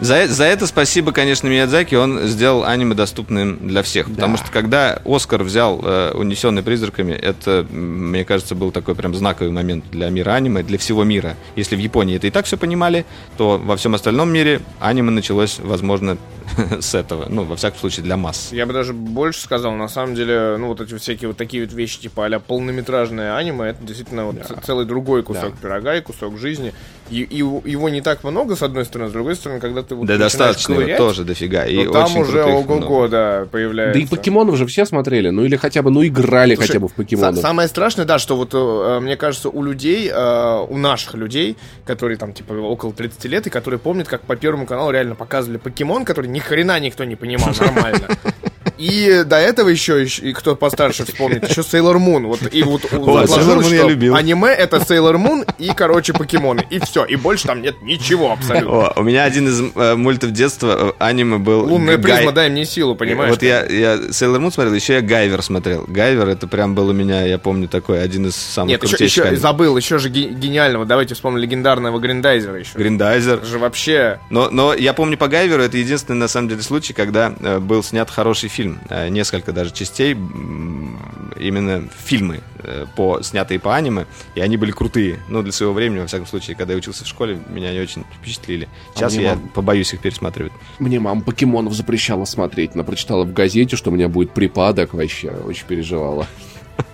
За, 0.00 0.26
за 0.26 0.44
это 0.44 0.66
спасибо, 0.66 1.12
конечно, 1.12 1.48
Миядзаки. 1.48 1.94
Он 1.94 2.20
сделал 2.26 2.64
аниме 2.64 2.94
доступным 2.94 3.66
для 3.66 3.82
всех. 3.82 4.10
Потому 4.10 4.36
что 4.36 4.50
когда 4.50 5.00
Оскар 5.04 5.42
взял 5.42 5.80
э, 5.82 6.12
«Унесенный 6.14 6.62
призраками», 6.62 7.12
это, 7.12 7.66
мне 7.70 8.24
кажется, 8.24 8.54
был 8.54 8.70
такой 8.72 8.94
прям 8.94 9.14
знаковый 9.14 9.52
момент 9.52 9.84
для 9.90 10.10
мира 10.10 10.32
аниме, 10.32 10.62
для 10.62 10.78
всего 10.78 11.04
мира. 11.04 11.36
Если 11.56 11.76
в 11.76 11.78
Японии 11.78 12.16
это 12.16 12.26
и 12.26 12.30
так 12.30 12.44
все 12.44 12.56
понимали, 12.56 13.06
то 13.38 13.58
во 13.58 13.76
всем 13.76 13.94
остальном 13.94 14.30
мире 14.30 14.60
аниме 14.80 15.10
началось, 15.10 15.58
возможно, 15.60 16.18
с 16.80 16.94
этого. 16.94 17.26
Ну, 17.28 17.44
во 17.44 17.56
всяком 17.56 17.80
случае, 17.80 18.04
для 18.04 18.16
масс. 18.16 18.50
Я 18.52 18.66
бы 18.66 18.72
даже 18.72 18.92
больше 18.92 19.40
сказал, 19.40 19.72
на 19.72 19.88
самом 19.88 20.14
деле, 20.14 20.56
ну, 20.58 20.68
вот 20.68 20.80
эти 20.80 20.96
всякие 20.98 21.28
вот 21.28 21.36
такие 21.36 21.64
вот 21.64 21.72
вещи, 21.72 22.00
типа 22.00 22.26
а 22.26 22.40
полнометражное 22.40 23.36
аниме, 23.36 23.70
это 23.70 23.82
действительно 23.82 24.26
вот 24.26 24.46
ц- 24.46 24.54
целый 24.64 24.84
другой 24.84 25.22
кусок 25.22 25.56
пирога 25.56 25.96
и 25.96 26.00
кусок 26.02 26.38
жизни. 26.38 26.74
И, 27.10 27.22
и 27.22 27.38
его 27.38 27.88
не 27.88 28.00
так 28.00 28.24
много, 28.24 28.56
с 28.56 28.62
одной 28.62 28.84
стороны, 28.84 29.10
с 29.10 29.12
другой 29.12 29.36
стороны, 29.36 29.60
когда 29.60 29.82
ты 29.82 29.94
вот 29.94 30.06
Да 30.06 30.16
достаточно, 30.16 30.72
его 30.72 30.82
ковырять, 30.82 30.98
тоже 30.98 31.24
дофига. 31.24 31.64
И 31.64 31.84
то 31.84 31.92
там 31.92 32.04
очень 32.04 32.20
уже 32.22 32.44
ого-го, 32.44 33.08
да, 33.08 33.46
появляется. 33.50 33.98
Да 33.98 34.04
и 34.04 34.08
покемонов 34.08 34.56
же 34.56 34.66
все 34.66 34.84
смотрели, 34.84 35.30
ну 35.30 35.44
или 35.44 35.56
хотя 35.56 35.82
бы, 35.82 35.90
ну 35.90 36.04
играли 36.06 36.54
Слушай, 36.54 36.68
хотя 36.68 36.80
бы 36.80 36.88
в 36.88 36.94
покемонов. 36.94 37.40
Самое 37.40 37.68
страшное, 37.68 38.04
да, 38.04 38.18
что 38.18 38.36
вот, 38.36 38.50
э, 38.54 39.00
мне 39.00 39.16
кажется, 39.16 39.48
у 39.48 39.62
людей, 39.62 40.10
э, 40.12 40.66
у 40.68 40.76
наших 40.76 41.14
людей, 41.14 41.56
которые 41.84 42.18
там, 42.18 42.32
типа, 42.32 42.52
около 42.52 42.92
30 42.92 43.24
лет, 43.26 43.46
и 43.46 43.50
которые 43.50 43.78
помнят, 43.78 44.08
как 44.08 44.22
по 44.22 44.36
Первому 44.36 44.66
каналу 44.66 44.90
реально 44.90 45.14
показывали 45.14 45.58
покемон, 45.58 46.04
который 46.04 46.28
ни 46.28 46.38
хрена 46.38 46.78
никто 46.80 47.04
не 47.04 47.16
понимал 47.16 47.50
нормально. 47.58 48.08
И 48.78 49.22
до 49.24 49.36
этого 49.36 49.68
еще, 49.68 50.04
и 50.04 50.32
кто 50.32 50.54
постарше 50.56 51.04
вспомнит, 51.04 51.48
еще 51.48 51.62
Sailor 51.62 51.96
Moon. 51.96 52.26
Вот, 52.26 52.40
и 52.52 52.62
вот, 52.62 52.82
вот 52.92 53.24
Sailor 53.28 53.60
Moon 53.60 53.74
я 53.74 53.84
любил. 53.84 54.14
аниме 54.14 54.48
это 54.48 54.76
Sailor 54.76 55.16
Moon 55.16 55.48
и, 55.58 55.70
короче, 55.74 56.12
покемоны. 56.12 56.66
И 56.70 56.78
все. 56.80 57.04
И 57.04 57.16
больше 57.16 57.46
там 57.46 57.62
нет 57.62 57.82
ничего 57.82 58.32
абсолютно. 58.32 58.88
О, 58.88 58.92
у 58.96 59.02
меня 59.02 59.24
один 59.24 59.48
из 59.48 59.62
э, 59.74 59.94
мультов 59.94 60.32
детства, 60.32 60.94
э, 60.98 61.02
аниме 61.02 61.38
был... 61.38 61.66
Лунная 61.66 61.96
Гай- 61.96 62.16
призма, 62.16 62.32
дай 62.32 62.50
мне 62.50 62.64
силу, 62.64 62.94
понимаешь? 62.94 63.30
Вот 63.30 63.42
я, 63.42 63.64
я 63.64 63.94
Sailor 63.96 64.40
Moon 64.40 64.52
смотрел, 64.52 64.74
еще 64.74 64.94
я 64.94 65.00
Гайвер 65.00 65.42
смотрел. 65.42 65.84
Гайвер 65.86 66.28
это 66.28 66.46
прям 66.46 66.74
был 66.74 66.88
у 66.88 66.92
меня, 66.92 67.22
я 67.22 67.38
помню, 67.38 67.68
такой 67.68 68.02
один 68.02 68.26
из 68.26 68.36
самых 68.36 68.70
Нет, 68.70 68.84
еще, 68.84 69.04
еще 69.04 69.36
забыл, 69.36 69.76
еще 69.76 69.98
же 69.98 70.10
ге- 70.10 70.28
гениального. 70.28 70.84
Давайте 70.84 71.14
вспомним 71.14 71.38
легендарного 71.38 71.98
Гриндайзера 71.98 72.58
еще. 72.58 72.76
Гриндайзер. 72.76 73.34
Это 73.34 73.46
же 73.46 73.58
вообще... 73.58 74.18
Но, 74.30 74.50
но 74.50 74.74
я 74.74 74.92
помню 74.92 75.16
по 75.16 75.28
Гайверу, 75.28 75.62
это 75.62 75.76
единственный 75.76 76.16
на 76.16 76.28
самом 76.28 76.48
деле 76.48 76.62
случай, 76.62 76.92
когда 76.92 77.32
э, 77.40 77.58
был 77.58 77.82
снят 77.82 78.10
хороший 78.10 78.48
фильм. 78.48 78.65
Э, 78.90 79.08
несколько 79.08 79.52
даже 79.52 79.72
частей, 79.72 80.12
именно 80.14 81.88
фильмы, 82.04 82.40
э, 82.58 82.86
по, 82.96 83.22
снятые 83.22 83.58
по 83.60 83.74
аниме, 83.76 84.06
и 84.34 84.40
они 84.40 84.56
были 84.56 84.70
крутые. 84.70 85.20
Ну, 85.28 85.42
для 85.42 85.52
своего 85.52 85.74
времени, 85.74 86.00
во 86.00 86.06
всяком 86.06 86.26
случае, 86.26 86.56
когда 86.56 86.72
я 86.72 86.78
учился 86.78 87.04
в 87.04 87.06
школе, 87.08 87.38
меня 87.48 87.70
они 87.70 87.80
очень 87.80 88.04
впечатлили. 88.20 88.68
Сейчас 88.94 89.14
мне 89.14 89.24
я 89.24 89.34
мам- 89.34 89.48
побоюсь 89.48 89.92
их 89.94 90.00
пересматривать. 90.00 90.52
Мне 90.78 91.00
мама 91.00 91.20
покемонов 91.22 91.74
запрещала 91.74 92.24
смотреть, 92.24 92.74
но 92.74 92.84
прочитала 92.84 93.24
в 93.24 93.32
газете, 93.32 93.76
что 93.76 93.90
у 93.90 93.94
меня 93.94 94.08
будет 94.08 94.32
припадок 94.32 94.94
вообще, 94.94 95.30
очень 95.30 95.66
переживала. 95.66 96.26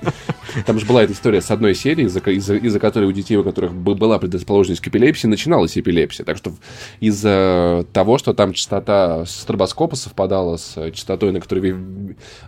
Там 0.66 0.78
же 0.78 0.86
была 0.86 1.02
эта 1.02 1.12
история 1.12 1.40
с 1.40 1.50
одной 1.50 1.74
серии, 1.74 2.04
из-за 2.04 2.20
из 2.30 2.50
из 2.50 2.78
которой 2.78 3.04
у 3.04 3.12
детей, 3.12 3.36
у 3.36 3.44
которых 3.44 3.72
была 3.72 4.18
предрасположенность 4.18 4.80
к 4.80 4.88
эпилепсии, 4.88 5.26
начиналась 5.26 5.76
эпилепсия. 5.76 6.24
Так 6.24 6.36
что 6.36 6.52
из-за 7.00 7.86
того, 7.92 8.18
что 8.18 8.34
там 8.34 8.52
частота 8.52 9.24
стробоскопа 9.26 9.96
совпадала 9.96 10.56
с 10.56 10.90
частотой, 10.92 11.32
на 11.32 11.40
которой 11.40 11.74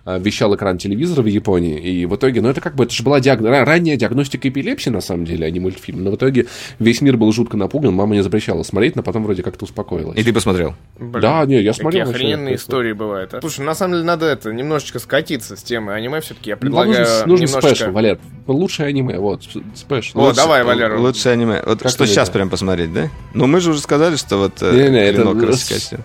вещал 0.07 0.55
экран 0.55 0.79
телевизора 0.79 1.23
в 1.23 1.27
Японии, 1.27 1.81
и 1.81 2.07
в 2.07 2.17
итоге, 2.17 2.41
ну 2.41 2.49
это 2.49 2.61
как 2.61 2.75
бы, 2.75 2.85
это 2.85 2.95
же 2.95 3.03
была 3.03 3.21
диаг... 3.21 3.41
ранняя 3.41 3.97
диагностика 3.97 4.49
эпилепсии, 4.49 4.91
на 4.91 5.01
самом 5.01 5.25
деле, 5.25 5.47
а 5.47 5.51
не 5.51 5.61
мультфильм. 5.61 6.05
Но 6.05 6.11
в 6.11 6.17
итоге 6.17 6.47
весь 6.79 7.01
мир 7.01 7.17
был 7.17 7.33
жутко 7.33 7.57
напуган, 7.57 7.95
мама 7.95 8.15
не 8.15 8.23
запрещала 8.23 8.63
смотреть, 8.63 8.97
но 8.97 9.03
потом 9.03 9.25
вроде 9.25 9.43
как-то 9.43 9.65
успокоилась. 9.65 10.19
И 10.19 10.23
ты 10.23 10.33
посмотрел? 10.33 10.75
Блин, 10.99 11.21
Да, 11.21 11.45
не, 11.47 11.61
я 11.61 11.73
смотрел. 11.73 12.07
Какие 12.07 12.15
охрененные 12.17 12.57
истории 12.57 12.93
бывают. 12.93 13.35
а. 13.35 13.41
Слушай, 13.41 13.65
на 13.65 13.75
самом 13.75 13.95
деле 13.95 14.05
надо 14.05 14.27
это, 14.27 14.53
немножечко 14.53 14.99
скатиться 14.99 15.57
с 15.57 15.63
темы 15.63 15.93
аниме 15.93 16.21
все-таки. 16.21 16.51
Я 16.51 16.57
Ну, 16.57 16.61
предлагаю 16.61 16.99
нужен, 16.99 17.29
нужен 17.29 17.47
немножечко... 17.47 17.75
special, 17.75 17.94
Валер. 17.95 18.19
Лучшее 18.47 18.89
аниме, 18.89 19.19
вот, 19.19 19.43
special. 19.75 20.21
О, 20.21 20.33
давай, 20.35 20.65
Валера. 20.65 20.99
Лучшее 20.99 21.33
аниме. 21.33 21.63
Вот 21.65 21.81
Как 21.81 21.91
что 21.91 22.07
сейчас 22.07 22.29
это? 22.29 22.33
прям 22.39 22.51
посмотреть, 22.51 22.93
да? 22.93 23.09
Ну, 23.33 23.47
мы 23.47 23.61
же 23.61 23.71
уже 23.71 23.81
сказали, 23.81 24.17
что 24.17 24.37
вот 24.37 24.59
э, 24.61 24.71
Не-не, 24.71 24.99
это- 25.07 25.23
клинок 25.23 25.43
рассекающий. 25.45 26.01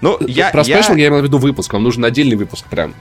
Ну, 0.00 0.16
я... 0.20 0.50
Про 0.50 0.62
я- 0.62 0.82
special 0.82 0.94
я 0.94 1.08
имел 1.08 1.20
в 1.20 1.24
виду 1.24 1.38
выпуск, 1.38 1.72
вам 1.72 1.82
нужен 1.82 2.04
отдельный 2.04 2.36
выпуск 2.36 2.64
прям. 2.70 2.94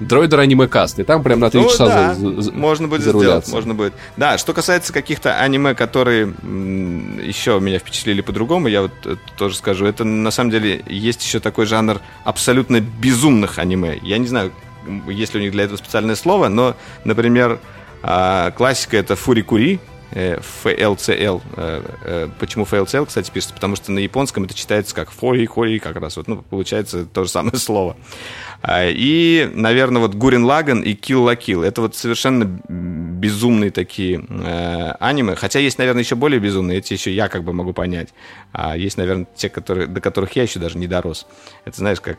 Droider 0.00 0.40
аниме 0.40 0.66
cast, 0.66 0.98
и 0.98 1.04
там 1.04 1.22
прям 1.22 1.38
на 1.40 1.48
три 1.48 1.60
Ну, 1.60 1.68
часа 1.70 1.86
да, 1.86 2.14
за- 2.14 2.42
за- 2.42 2.52
можно 2.52 2.88
будет 2.88 3.02
сделать, 3.02 3.22
заруляться. 3.22 3.52
можно 3.52 3.74
будет. 3.74 3.92
Да, 4.16 4.36
что 4.36 4.52
касается 4.52 4.92
каких-то 4.92 5.38
аниме, 5.38 5.74
которые 5.74 6.34
м, 6.42 7.20
еще 7.24 7.60
меня 7.60 7.78
впечатлили 7.78 8.20
по-другому, 8.20 8.66
я 8.68 8.82
вот 8.82 8.90
э, 9.04 9.16
тоже 9.38 9.56
скажу, 9.56 9.86
это 9.86 10.02
на 10.04 10.30
самом 10.32 10.50
деле 10.50 10.82
есть 10.88 11.24
еще 11.24 11.38
такой 11.40 11.66
жанр 11.66 12.00
абсолютно 12.24 12.80
безумных 12.80 13.58
аниме. 13.58 13.98
Я 14.02 14.18
не 14.18 14.26
знаю, 14.26 14.50
есть 15.08 15.34
ли 15.34 15.40
у 15.40 15.42
них 15.42 15.52
для 15.52 15.64
этого 15.64 15.76
специальное 15.76 16.16
слово, 16.16 16.48
но, 16.48 16.76
например, 17.04 17.60
а, 18.02 18.50
классика 18.50 18.96
это 18.96 19.16
Фурикури, 19.16 19.80
э, 20.12 20.38
FLCL. 20.64 21.42
Э, 21.56 21.82
э, 22.04 22.28
Почему 22.38 22.64
FLCL, 22.64 23.06
кстати, 23.06 23.30
пишется? 23.30 23.54
Потому 23.54 23.76
что 23.76 23.92
на 23.92 23.98
японском 23.98 24.44
это 24.44 24.54
читается 24.54 24.94
как 24.94 25.10
фори, 25.10 25.46
хори, 25.46 25.78
как 25.78 25.96
раз. 25.96 26.16
Вот, 26.16 26.28
ну, 26.28 26.42
получается 26.42 27.06
то 27.06 27.24
же 27.24 27.30
самое 27.30 27.56
слово. 27.58 27.96
А, 28.60 28.86
И, 28.88 29.50
наверное, 29.54 30.00
вот 30.00 30.14
Гурен 30.14 30.44
Лаган 30.44 30.82
и 30.82 30.94
Kill 30.94 31.24
la 31.24 31.36
Kill. 31.36 31.64
Это 31.64 31.80
вот 31.80 31.96
совершенно 31.96 32.44
безумные 32.44 33.70
такие 33.70 34.24
э, 34.28 34.92
аниме. 35.00 35.34
Хотя 35.34 35.58
есть, 35.58 35.78
наверное, 35.78 36.02
еще 36.02 36.14
более 36.14 36.40
безумные. 36.40 36.78
Эти 36.78 36.92
еще 36.92 37.12
я 37.12 37.28
как 37.28 37.44
бы 37.44 37.52
могу 37.52 37.72
понять. 37.72 38.10
А 38.52 38.76
есть, 38.76 38.96
наверное, 38.98 39.26
те, 39.34 39.48
которые, 39.48 39.86
до 39.86 40.00
которых 40.00 40.32
я 40.36 40.42
еще 40.42 40.58
даже 40.58 40.78
не 40.78 40.86
дорос. 40.86 41.26
Это 41.64 41.76
знаешь, 41.78 42.00
как, 42.00 42.18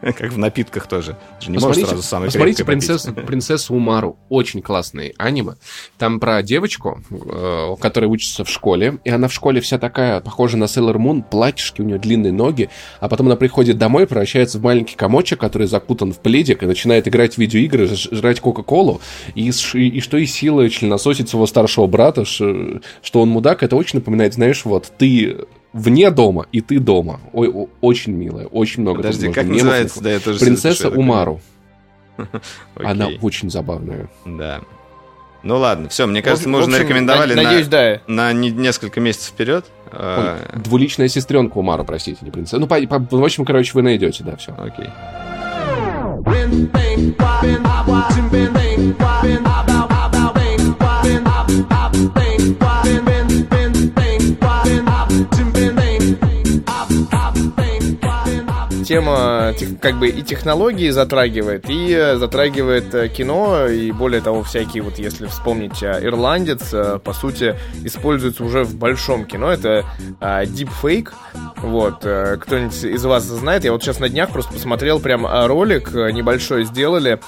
как 0.18 0.32
в 0.32 0.38
напитках 0.38 0.86
тоже. 0.86 1.16
Ты 1.40 1.50
не 1.50 1.58
можешь 1.58 1.84
сразу 1.86 2.02
самое 2.02 2.28
посмотрите 2.28 2.64
принцессу, 2.64 3.12
принцессу 3.12 3.74
Умару. 3.74 4.18
Очень 4.28 4.62
классный 4.62 5.14
аниме. 5.18 5.54
Там 5.98 6.20
про 6.20 6.42
девочку, 6.42 7.02
э, 7.10 7.76
которая 7.80 8.08
учится 8.10 8.44
в 8.44 8.48
школе, 8.48 8.98
и 9.04 9.10
она 9.10 9.28
в 9.28 9.32
школе 9.32 9.60
вся 9.60 9.78
такая, 9.78 10.20
похожа 10.20 10.56
на 10.56 10.68
Сейлор 10.68 10.98
Мун, 10.98 11.22
платьишки, 11.22 11.82
у 11.82 11.84
нее 11.84 11.98
длинные 11.98 12.32
ноги, 12.32 12.70
а 13.00 13.08
потом 13.08 13.26
она 13.26 13.36
приходит 13.36 13.78
домой, 13.78 14.06
превращается 14.06 14.58
в 14.58 14.62
маленький 14.62 14.96
комочек, 14.96 15.38
который 15.40 15.66
закутан 15.66 16.12
в 16.12 16.20
пледик, 16.20 16.62
и 16.62 16.66
начинает 16.66 17.06
играть 17.06 17.34
в 17.34 17.38
видеоигры, 17.38 17.86
жрать 17.86 18.40
Кока-Колу, 18.40 19.00
и, 19.34 19.48
и, 19.48 20.00
что 20.00 20.16
и 20.18 20.26
сила 20.26 20.68
членососить 20.70 21.28
своего 21.28 21.46
старшего 21.46 21.86
брата, 21.86 22.24
что 22.24 22.80
он 23.14 23.28
мудак, 23.28 23.62
это 23.62 23.76
очень 23.76 23.98
напоминает, 23.98 24.34
знаешь, 24.34 24.64
вот, 24.64 24.92
ты 24.96 25.36
вне 25.72 26.10
дома, 26.10 26.46
и 26.52 26.60
ты 26.60 26.78
дома. 26.78 27.20
Ой, 27.32 27.48
о- 27.48 27.68
очень 27.80 28.12
милая, 28.12 28.46
очень 28.46 28.82
много. 28.82 28.98
тут 28.98 29.06
Подожди, 29.06 29.26
можно 29.28 29.34
как 29.34 29.44
мемов 29.46 29.62
называется? 29.64 30.02
Да, 30.02 30.10
я 30.12 30.20
тоже 30.20 30.38
Принцесса 30.38 30.82
такой. 30.84 30.98
Умару. 30.98 31.40
Она 32.76 33.08
очень 33.22 33.50
забавная. 33.50 34.08
Да. 34.26 34.60
Ну 35.42 35.56
ладно, 35.56 35.88
все, 35.88 36.06
мне 36.06 36.20
кажется, 36.20 36.48
мы 36.50 36.58
уже 36.58 36.68
на- 36.68 36.76
Надеюсь, 37.42 37.64
на, 37.66 37.70
да. 37.70 38.00
на 38.06 38.32
не- 38.34 38.50
несколько 38.50 39.00
месяцев 39.00 39.30
вперед. 39.30 39.64
Ой, 39.86 39.98
А, 39.98 40.58
двуличная 40.62 41.08
сестренка 41.08 41.56
Умару, 41.56 41.84
простите, 41.84 42.18
не 42.20 42.30
принцесса. 42.30 42.58
Ну, 42.58 42.66
по- 42.66 42.80
по- 42.86 43.16
в 43.16 43.24
общем, 43.24 43.46
короче, 43.46 43.70
вы 43.74 43.80
найдете, 43.82 44.22
да, 44.22 44.36
все. 44.36 44.52
Окей. 44.58 44.88
Тема 58.90 59.54
как 59.80 60.00
бы 60.00 60.08
и 60.08 60.20
технологии 60.20 60.90
затрагивает, 60.90 61.70
и 61.70 61.92
э, 61.92 62.16
затрагивает 62.16 62.92
э, 62.92 63.06
кино, 63.08 63.68
и 63.68 63.92
более 63.92 64.20
того, 64.20 64.42
всякие, 64.42 64.82
вот 64.82 64.98
если 64.98 65.26
вспомнить 65.26 65.80
э, 65.80 66.00
«Ирландец», 66.02 66.74
по 67.04 67.12
сути, 67.12 67.54
используется 67.84 68.42
уже 68.42 68.64
в 68.64 68.74
большом 68.74 69.26
кино, 69.26 69.52
это 69.52 69.84
deepfake, 70.20 71.10
вот, 71.58 71.98
кто-нибудь 71.98 72.82
из 72.82 73.04
вас 73.04 73.22
знает, 73.22 73.62
я 73.62 73.70
вот 73.70 73.80
сейчас 73.84 74.00
на 74.00 74.08
днях 74.08 74.30
просто 74.30 74.54
посмотрел 74.54 74.98
прям 74.98 75.24
ролик 75.46 75.92
небольшой 75.92 76.64
сделали, 76.64 77.20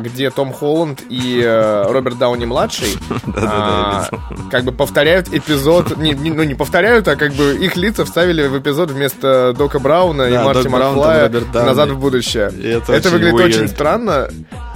где 0.00 0.30
Том 0.30 0.52
Холланд 0.52 1.02
и 1.08 1.40
Роберт 1.88 2.18
Дауни-младший 2.18 2.98
а, 3.36 4.08
как 4.50 4.64
бы 4.64 4.72
повторяют 4.72 5.28
эпизод, 5.32 5.96
ну 5.96 6.42
не 6.42 6.54
повторяют, 6.54 7.06
а 7.06 7.14
как 7.14 7.32
бы 7.34 7.56
их 7.56 7.76
лица 7.76 8.04
вставили 8.04 8.46
в 8.48 8.58
эпизод 8.58 8.90
вместо 8.90 9.54
Дока 9.56 9.78
Брауна 9.78 10.22
и 10.22 10.36
Марти 10.36 10.68
Док 10.68 10.97
Роберт 11.04 11.52
Дауни. 11.52 11.68
«Назад 11.68 11.90
в 11.90 11.98
будущее». 11.98 12.46
Это 12.62 12.92
Это 12.92 13.08
очень 13.08 13.10
выглядит 13.10 13.34
weird. 13.40 13.44
очень 13.44 13.68
странно. 13.68 14.28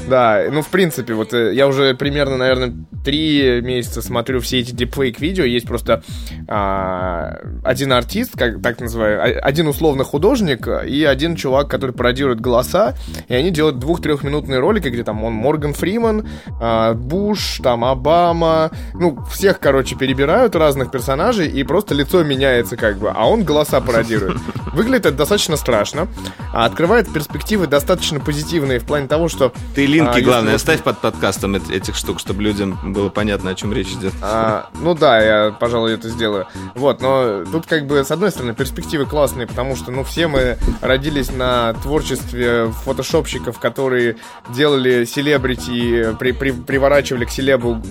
Да, 0.08 0.42
ну 0.50 0.62
в 0.62 0.68
принципе, 0.68 1.14
вот 1.14 1.32
э, 1.32 1.54
я 1.54 1.66
уже 1.66 1.94
примерно, 1.94 2.36
наверное, 2.36 2.74
три 3.04 3.60
месяца 3.62 4.02
смотрю 4.02 4.40
все 4.40 4.60
эти 4.60 4.72
дипфейк 4.72 5.20
видео. 5.20 5.44
Есть 5.44 5.66
просто 5.66 6.02
а, 6.48 7.38
один 7.64 7.92
артист, 7.92 8.32
как 8.36 8.62
так 8.62 8.80
называю, 8.80 9.20
а- 9.20 9.40
один 9.40 9.66
условно 9.68 10.04
художник 10.04 10.66
и 10.86 11.04
один 11.04 11.36
чувак, 11.36 11.68
который 11.68 11.92
пародирует 11.92 12.40
голоса, 12.40 12.94
и 13.28 13.34
они 13.34 13.50
делают 13.50 13.78
двух-трехминутные 13.78 14.58
ролики, 14.58 14.88
где 14.88 15.04
там 15.04 15.24
он 15.24 15.32
Морган 15.32 15.74
Фриман, 15.74 16.28
а, 16.60 16.94
Буш, 16.94 17.60
там 17.62 17.84
Обама, 17.84 18.70
ну 18.94 19.18
всех, 19.30 19.60
короче, 19.60 19.96
перебирают 19.96 20.54
разных 20.56 20.90
персонажей 20.90 21.48
и 21.48 21.62
просто 21.64 21.94
лицо 21.94 22.22
меняется 22.22 22.76
как 22.76 22.98
бы, 22.98 23.10
а 23.14 23.26
он 23.28 23.44
голоса 23.44 23.80
пародирует. 23.80 24.38
Выглядит 24.72 25.06
это 25.06 25.16
достаточно 25.16 25.56
страшно, 25.56 26.08
а 26.52 26.64
открывает 26.64 27.12
перспективы 27.12 27.66
достаточно 27.66 28.20
позитивные 28.20 28.78
в 28.78 28.84
плане 28.84 29.06
того, 29.08 29.28
что 29.28 29.52
Ты 29.74 29.86
линки, 29.92 30.18
А, 30.18 30.22
главное, 30.22 30.54
оставь 30.56 30.82
под 30.82 30.98
подкастом 30.98 31.56
эт- 31.56 31.72
этих 31.72 31.94
штук, 31.96 32.18
чтобы 32.20 32.42
людям 32.42 32.78
было 32.92 33.08
понятно, 33.08 33.50
о 33.50 33.54
чем 33.54 33.72
речь 33.72 33.88
идет. 33.92 34.12
А, 34.22 34.68
ну 34.80 34.94
да, 34.94 35.20
я, 35.20 35.50
пожалуй, 35.52 35.94
это 35.94 36.08
сделаю. 36.08 36.46
Вот, 36.74 37.00
но 37.00 37.44
тут 37.50 37.66
как 37.66 37.86
бы, 37.86 38.04
с 38.04 38.10
одной 38.10 38.30
стороны, 38.30 38.54
перспективы 38.54 39.06
классные, 39.06 39.46
потому 39.46 39.76
что, 39.76 39.90
ну, 39.90 40.04
все 40.04 40.26
мы 40.28 40.56
родились 40.80 41.30
на 41.30 41.74
творчестве 41.74 42.68
фотошопщиков, 42.84 43.58
которые 43.58 44.16
делали 44.54 45.04
селебрити, 45.04 46.14
при, 46.18 46.32
при- 46.32 46.52
приворачивали 46.52 47.24
к 47.24 47.30
селебу, 47.30 47.82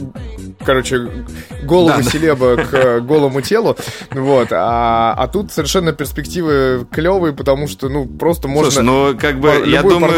короче, 0.65 1.09
голову 1.63 1.89
Да, 1.97 1.97
да. 1.97 2.03
селеба 2.03 2.55
к 2.57 2.73
э, 2.73 2.99
голому 3.01 3.41
телу, 3.41 3.75
вот, 4.11 4.49
а, 4.51 5.13
а 5.17 5.27
тут 5.27 5.51
совершенно 5.51 5.91
перспективы 5.93 6.85
клевые, 6.91 7.33
потому 7.33 7.67
что, 7.67 7.89
ну, 7.89 8.05
просто 8.05 8.47
можно... 8.47 8.71
Слушай, 8.71 8.85
ну 8.85 9.17
как 9.19 9.39
бы 9.39 9.63
я 9.67 9.81
думаю, 9.81 10.13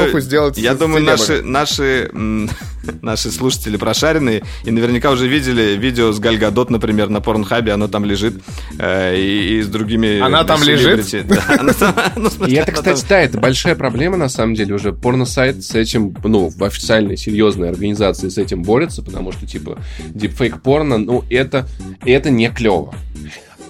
я 0.55 0.73
думаю, 0.75 1.05
целебами. 1.05 1.05
наши 1.05 1.43
наши 1.73 2.09
наши 3.01 3.31
слушатели 3.31 3.77
прошаренные 3.77 4.43
и 4.65 4.71
наверняка 4.71 5.11
уже 5.11 5.27
видели 5.27 5.75
видео 5.77 6.11
с 6.11 6.19
Гальгадот, 6.19 6.69
например, 6.69 7.09
на 7.09 7.21
Порнхабе, 7.21 7.71
оно 7.71 7.87
там 7.87 8.05
лежит 8.05 8.41
э, 8.77 9.15
и, 9.17 9.57
и 9.57 9.61
с 9.61 9.67
другими. 9.67 10.19
Она 10.19 10.43
там 10.43 10.61
лежит? 10.63 10.93
Да, 11.23 11.43
она 11.59 11.73
там- 11.73 11.95
ну, 12.15 12.29
смысле, 12.29 12.53
И 12.53 12.57
это, 12.57 12.71
кстати, 12.71 12.99
там- 12.99 13.09
да, 13.09 13.21
это 13.21 13.39
большая 13.39 13.75
проблема, 13.75 14.17
на 14.17 14.29
самом 14.29 14.55
деле, 14.55 14.75
уже 14.75 14.91
порносайт 14.93 15.63
с 15.63 15.75
этим, 15.75 16.15
ну, 16.23 16.49
в 16.49 16.63
официальной, 16.63 17.17
серьезной 17.17 17.69
организации 17.69 18.29
с 18.29 18.37
этим 18.37 18.63
борется, 18.63 19.01
потому 19.01 19.31
что, 19.31 19.45
типа, 19.47 19.79
дипфейк 20.13 20.61
порно, 20.61 20.97
ну, 20.97 21.23
это, 21.29 21.67
это 22.05 22.29
не 22.29 22.49
клево. 22.49 22.93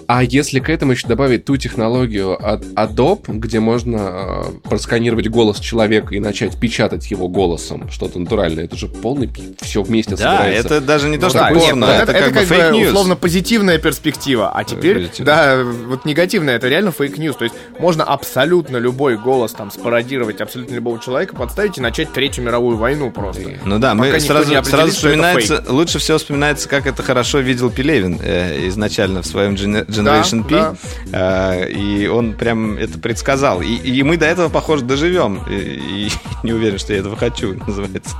А 0.08 0.22
если 0.22 0.60
к 0.60 0.68
этому 0.68 0.92
еще 0.92 1.06
добавить 1.06 1.44
ту 1.44 1.56
технологию 1.56 2.34
от 2.34 2.64
Adobe, 2.64 3.38
где 3.38 3.60
можно 3.60 3.96
э, 3.98 4.68
просканировать 4.68 5.28
голос 5.28 5.58
человека 5.60 6.14
и 6.14 6.20
начать 6.20 6.58
печатать 6.58 7.10
его 7.10 7.28
голосом, 7.28 7.90
что-то 7.90 8.18
натуральное, 8.18 8.64
это 8.64 8.76
же 8.76 8.88
полный 8.88 9.30
все 9.60 9.82
вместе 9.82 10.16
Да, 10.16 10.38
собирается. 10.38 10.74
это 10.74 10.80
даже 10.80 11.08
не 11.08 11.18
то, 11.18 11.26
Ну 11.26 11.30
что 11.30 11.38
да, 11.38 11.48
порно, 11.48 11.86
вот 11.86 11.94
это, 11.94 12.12
как, 12.12 12.32
бы 12.34 12.44
бы 12.44 12.86
условно 12.88 13.16
позитивная 13.16 13.78
перспектива. 13.78 14.52
А 14.54 14.64
теперь, 14.64 14.96
позитивная. 14.96 15.34
да, 15.34 15.64
вот 15.64 16.04
негативная, 16.04 16.56
это 16.56 16.68
реально 16.68 16.92
fake 16.92 17.12
news. 17.12 17.36
То 17.36 17.44
есть 17.44 17.56
можно 17.78 18.04
абсолютно 18.04 18.76
любой 18.76 19.16
голос 19.16 19.52
там 19.52 19.70
спародировать 19.70 20.40
абсолютно 20.40 20.74
любого 20.74 21.00
человека, 21.00 21.34
подставить 21.34 21.78
и 21.78 21.80
начать 21.80 22.12
Третью 22.12 22.44
мировую 22.44 22.76
войну 22.76 23.10
просто. 23.10 23.42
Ну 23.64 23.78
да, 23.78 23.94
Пока 23.94 24.12
мы 24.12 24.20
сразу, 24.20 24.52
сразу 24.64 24.76
это 24.76 24.86
вспоминается, 24.88 25.64
лучше 25.68 25.98
всего 25.98 26.18
вспоминается, 26.18 26.68
как 26.68 26.86
это 26.86 27.02
хорошо 27.02 27.40
видел 27.40 27.70
Пелевин 27.70 28.18
э, 28.22 28.68
изначально 28.68 29.22
в 29.22 29.26
своем 29.26 29.56
Gen- 29.94 30.04
Generation 30.04 30.44
P. 30.44 30.76
да. 31.10 31.56
Э, 31.62 31.70
и 31.70 32.06
он 32.06 32.34
прям 32.34 32.76
это 32.76 32.98
предсказал. 32.98 33.62
И, 33.62 33.74
и 33.74 34.02
мы 34.02 34.16
до 34.16 34.26
этого, 34.26 34.48
похоже, 34.48 34.84
доживем. 34.84 35.42
И, 35.48 35.54
и 35.54 36.10
не 36.42 36.52
уверен, 36.52 36.78
что 36.78 36.92
я 36.92 37.00
этого 37.00 37.16
хочу, 37.16 37.54
называется. 37.66 38.16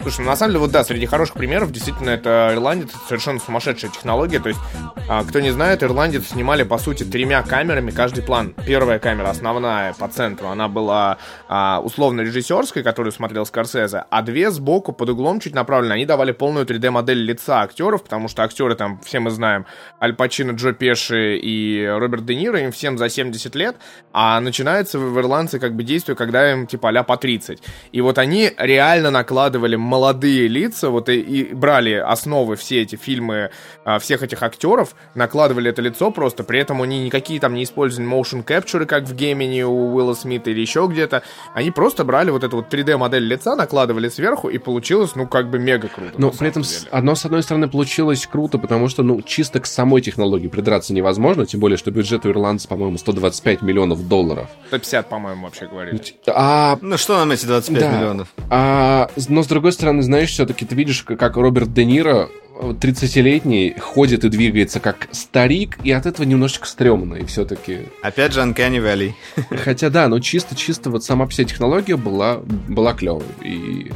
Слушай, 0.00 0.20
ну 0.20 0.26
на 0.26 0.36
самом 0.36 0.52
деле, 0.52 0.60
вот 0.60 0.70
да, 0.70 0.84
среди 0.84 1.06
хороших 1.06 1.34
примеров, 1.34 1.72
действительно, 1.72 2.10
это 2.10 2.52
ирландец, 2.54 2.90
это 2.90 2.98
совершенно 3.08 3.40
сумасшедшая 3.40 3.90
технология. 3.90 4.38
То 4.38 4.48
есть, 4.48 4.60
а, 5.08 5.24
кто 5.24 5.40
не 5.40 5.50
знает, 5.50 5.82
ирландец 5.82 6.28
снимали, 6.28 6.62
по 6.62 6.78
сути, 6.78 7.02
тремя 7.02 7.42
камерами 7.42 7.90
каждый 7.90 8.22
план. 8.22 8.54
Первая 8.64 9.00
камера, 9.00 9.28
основная, 9.28 9.92
по 9.94 10.08
центру, 10.08 10.48
она 10.48 10.68
была 10.68 11.18
а, 11.48 11.80
условно 11.82 12.20
режиссерской, 12.20 12.82
которую 12.82 13.12
смотрел 13.12 13.44
Скорсезе, 13.44 14.04
а 14.08 14.22
две 14.22 14.50
сбоку, 14.50 14.92
под 14.92 15.10
углом 15.10 15.40
чуть 15.40 15.54
направлены, 15.54 15.92
они 15.92 16.06
давали 16.06 16.32
полную 16.32 16.64
3D-модель 16.64 17.18
лица 17.18 17.62
актеров, 17.62 18.04
потому 18.04 18.28
что 18.28 18.44
актеры 18.44 18.76
там, 18.76 19.00
все 19.04 19.18
мы 19.18 19.30
знаем, 19.30 19.66
Аль 20.00 20.14
Пачино, 20.14 20.52
Джо 20.52 20.72
Пеши 20.88 21.36
и 21.36 21.86
Роберт 21.86 22.24
Де 22.24 22.34
Ниро, 22.34 22.60
им 22.60 22.72
всем 22.72 22.96
за 22.96 23.10
70 23.10 23.54
лет, 23.54 23.76
а 24.12 24.40
начинается 24.40 24.98
в 24.98 25.18
ирландце 25.18 25.58
как 25.58 25.74
бы 25.74 25.82
действие, 25.82 26.16
когда 26.16 26.50
им 26.52 26.66
типа 26.66 26.88
а 26.88 27.02
по 27.02 27.18
30. 27.18 27.58
И 27.92 28.00
вот 28.00 28.16
они 28.16 28.50
реально 28.56 29.10
накладывали 29.10 29.76
молодые 29.76 30.48
лица, 30.48 30.88
вот 30.88 31.10
и, 31.10 31.20
и 31.20 31.54
брали 31.54 31.92
основы 31.92 32.56
все 32.56 32.80
эти 32.80 32.96
фильмы 32.96 33.50
а, 33.84 33.98
всех 33.98 34.22
этих 34.22 34.42
актеров, 34.42 34.94
накладывали 35.14 35.68
это 35.70 35.82
лицо 35.82 36.10
просто, 36.10 36.42
при 36.42 36.58
этом 36.58 36.80
они 36.80 37.04
никакие 37.04 37.38
там 37.38 37.52
не 37.52 37.64
использовали 37.64 38.10
motion 38.10 38.42
capture, 38.42 38.86
как 38.86 39.04
в 39.04 39.14
Гемини 39.14 39.64
у 39.64 39.94
Уилла 39.94 40.14
Смита 40.14 40.50
или 40.50 40.60
еще 40.60 40.88
где-то. 40.90 41.22
Они 41.52 41.70
просто 41.70 42.04
брали 42.04 42.30
вот 42.30 42.44
эту 42.44 42.56
вот 42.56 42.72
3D-модель 42.72 43.24
лица, 43.24 43.56
накладывали 43.56 44.08
сверху, 44.08 44.48
и 44.48 44.56
получилось, 44.56 45.14
ну, 45.16 45.26
как 45.26 45.50
бы 45.50 45.58
мега 45.58 45.88
круто. 45.88 46.12
Но 46.16 46.30
при 46.30 46.48
этом, 46.48 46.62
деле. 46.62 46.88
одно, 46.90 47.14
с 47.14 47.26
одной 47.26 47.42
стороны, 47.42 47.68
получилось 47.68 48.26
круто, 48.26 48.56
потому 48.56 48.88
что, 48.88 49.02
ну, 49.02 49.20
чисто 49.20 49.60
к 49.60 49.66
самой 49.66 50.00
технологии 50.00 50.48
придраться 50.48 50.77
невозможно, 50.92 51.46
тем 51.46 51.60
более, 51.60 51.76
что 51.76 51.90
бюджет 51.90 52.24
у 52.26 52.30
ирландца, 52.30 52.68
по-моему, 52.68 52.98
125 52.98 53.62
миллионов 53.62 54.06
долларов. 54.06 54.48
150, 54.68 55.08
по-моему, 55.08 55.44
вообще 55.44 55.66
говорили. 55.66 56.00
А... 56.26 56.78
Ну, 56.80 56.96
что 56.96 57.16
нам 57.16 57.30
эти 57.30 57.46
25 57.46 57.80
да. 57.80 57.98
миллионов? 57.98 58.28
А, 58.50 59.10
но, 59.28 59.42
с 59.42 59.46
другой 59.46 59.72
стороны, 59.72 60.02
знаешь, 60.02 60.30
все-таки 60.30 60.64
ты 60.64 60.74
видишь, 60.74 61.02
как 61.02 61.36
Роберт 61.36 61.72
Де 61.72 61.84
Ниро 61.84 62.28
30-летний 62.60 63.74
ходит 63.78 64.24
и 64.24 64.28
двигается 64.28 64.80
как 64.80 65.08
старик, 65.12 65.78
и 65.84 65.92
от 65.92 66.06
этого 66.06 66.26
немножечко 66.26 66.66
стрёмно, 66.66 67.14
и 67.14 67.24
все-таки... 67.24 67.80
Опять 68.02 68.32
же 68.32 68.40
Uncanny 68.40 68.78
Valley. 68.78 69.12
Хотя 69.64 69.90
да, 69.90 70.08
но 70.08 70.18
чисто-чисто 70.20 70.90
вот 70.90 71.04
сама 71.04 71.26
вся 71.26 71.44
технология 71.44 71.96
была, 71.96 72.38
была 72.68 72.94
клевой. 72.94 73.24
И 73.42 73.92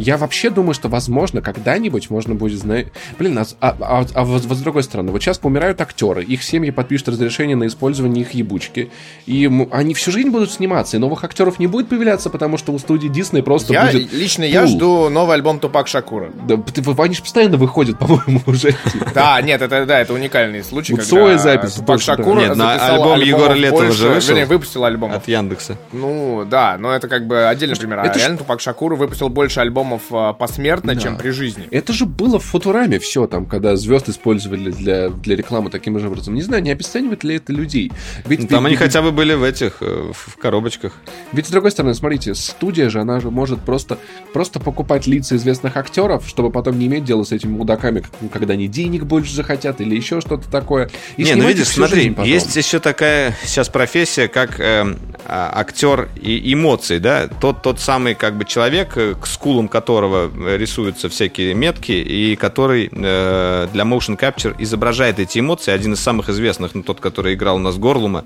я 0.00 0.16
вообще 0.16 0.50
думаю, 0.50 0.74
что, 0.74 0.88
возможно, 0.88 1.42
когда-нибудь 1.42 2.10
можно 2.10 2.34
будет 2.34 2.58
знать... 2.58 2.88
Блин, 3.18 3.38
а, 3.38 3.44
а, 3.60 3.76
а, 3.80 4.06
а 4.14 4.24
вот, 4.24 4.44
вот 4.46 4.56
с 4.56 4.60
другой 4.60 4.82
стороны, 4.82 5.12
вот 5.12 5.22
сейчас 5.22 5.38
помирают 5.38 5.80
актеры, 5.80 6.24
их 6.24 6.42
семьи 6.42 6.70
подпишут 6.70 7.08
разрешение 7.08 7.54
на 7.54 7.66
использование 7.66 8.22
их 8.24 8.32
ебучки, 8.32 8.90
и 9.26 9.50
они 9.70 9.94
всю 9.94 10.10
жизнь 10.10 10.30
будут 10.30 10.50
сниматься, 10.50 10.96
и 10.96 11.00
новых 11.00 11.22
актеров 11.24 11.58
не 11.58 11.66
будет 11.66 11.90
появляться, 11.90 12.30
потому 12.30 12.56
что 12.56 12.72
у 12.72 12.78
студии 12.78 13.08
Дисней 13.08 13.42
просто 13.42 13.74
я, 13.74 13.86
будет... 13.86 14.12
Лично 14.12 14.44
пул. 14.44 14.52
я 14.52 14.66
жду 14.66 15.10
новый 15.10 15.34
альбом 15.34 15.60
Тупак 15.60 15.86
Шакура. 15.86 16.30
Да, 16.48 16.58
они 16.98 17.14
же 17.14 17.22
постоянно 17.22 17.58
выходят, 17.58 17.98
по-моему, 18.00 18.42
уже. 18.46 18.74
Да, 19.14 19.40
нет, 19.40 19.62
это, 19.62 19.86
да, 19.86 20.00
это 20.00 20.12
уникальный 20.12 20.64
случай, 20.64 20.96
когда 20.96 21.38
запись. 21.38 21.74
Тупак 21.74 22.00
Шакура 22.00 22.40
Нет, 22.40 22.58
альбом 22.58 23.20
Егора 23.20 23.54
Летова 23.54 23.92
же 23.92 24.08
вышел. 24.08 24.34
Вернее, 24.34 24.46
выпустил 24.46 24.84
альбом. 24.84 25.12
От 25.12 25.28
Яндекса. 25.28 25.76
Ну, 25.92 26.44
да, 26.48 26.76
но 26.78 26.92
это 26.92 27.06
как 27.08 27.26
бы 27.26 27.46
отдельный 27.46 27.76
пример. 27.76 28.00
А 28.00 28.12
реально 28.12 28.38
Тупак 28.38 28.60
Шакура 28.60 28.96
выпустил 28.96 29.28
больше 29.28 29.60
альбомов 29.60 30.02
посмертно 30.38 30.80
посмертно, 30.80 30.94
да. 30.94 31.00
чем 31.00 31.16
при 31.16 31.30
жизни. 31.30 31.68
Это 31.70 31.92
же 31.92 32.06
было 32.06 32.38
в 32.38 32.44
Футураме 32.44 32.98
все, 32.98 33.26
там, 33.26 33.46
когда 33.46 33.76
звезд 33.76 34.08
использовали 34.08 34.70
для, 34.70 35.10
для 35.10 35.36
рекламы 35.36 35.70
таким 35.70 35.98
же 35.98 36.06
образом. 36.06 36.34
Не 36.34 36.42
знаю, 36.42 36.62
не 36.62 36.70
обесценивает 36.70 37.24
ли 37.24 37.36
это 37.36 37.52
людей. 37.52 37.92
Ведь, 38.26 38.48
там 38.48 38.48
ведь, 38.48 38.52
они 38.52 38.68
ведь, 38.70 38.78
хотя 38.78 39.02
бы 39.02 39.12
были 39.12 39.34
в 39.34 39.42
этих, 39.42 39.78
э, 39.80 40.12
в 40.12 40.36
коробочках. 40.36 40.92
Ведь, 41.32 41.46
с 41.46 41.50
другой 41.50 41.70
стороны, 41.70 41.94
смотрите, 41.94 42.34
студия 42.34 42.88
же, 42.88 43.00
она 43.00 43.20
же 43.20 43.30
может 43.30 43.60
просто, 43.60 43.98
просто 44.32 44.60
покупать 44.60 45.06
лица 45.06 45.36
известных 45.36 45.76
актеров, 45.76 46.26
чтобы 46.26 46.50
потом 46.50 46.78
не 46.78 46.86
иметь 46.86 47.04
дела 47.04 47.24
с 47.24 47.32
этими 47.32 47.52
мудаками, 47.52 47.89
когда 48.32 48.54
они 48.54 48.68
денег 48.68 49.04
больше 49.04 49.34
захотят 49.34 49.80
или 49.80 49.94
еще 49.94 50.20
что-то 50.20 50.50
такое. 50.50 50.90
И 51.16 51.24
не, 51.24 51.34
ну 51.34 51.46
видишь, 51.46 51.68
смотри, 51.68 52.14
есть 52.24 52.54
еще 52.56 52.78
такая 52.78 53.36
сейчас 53.44 53.68
профессия, 53.68 54.28
как 54.28 54.60
э, 54.60 54.94
а, 55.26 55.50
актер 55.54 56.08
и 56.20 56.52
эмоций, 56.52 56.98
да, 56.98 57.28
тот, 57.28 57.62
тот 57.62 57.80
самый 57.80 58.14
как 58.14 58.36
бы 58.36 58.44
человек, 58.44 58.96
э, 58.96 59.14
к 59.14 59.26
скулам 59.26 59.68
которого 59.68 60.30
рисуются 60.56 61.08
всякие 61.08 61.54
метки, 61.54 61.92
и 61.92 62.36
который 62.36 62.90
э, 62.90 63.68
для 63.72 63.84
motion 63.84 64.18
capture 64.18 64.54
изображает 64.58 65.18
эти 65.18 65.38
эмоции. 65.38 65.72
Один 65.72 65.92
из 65.92 66.00
самых 66.00 66.28
известных, 66.28 66.74
ну, 66.74 66.82
тот, 66.82 67.00
который 67.00 67.34
играл 67.34 67.56
у 67.56 67.60
нас 67.60 67.76
Горлума, 67.76 68.24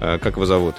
э, 0.00 0.18
как 0.22 0.36
его 0.36 0.46
зовут? 0.46 0.76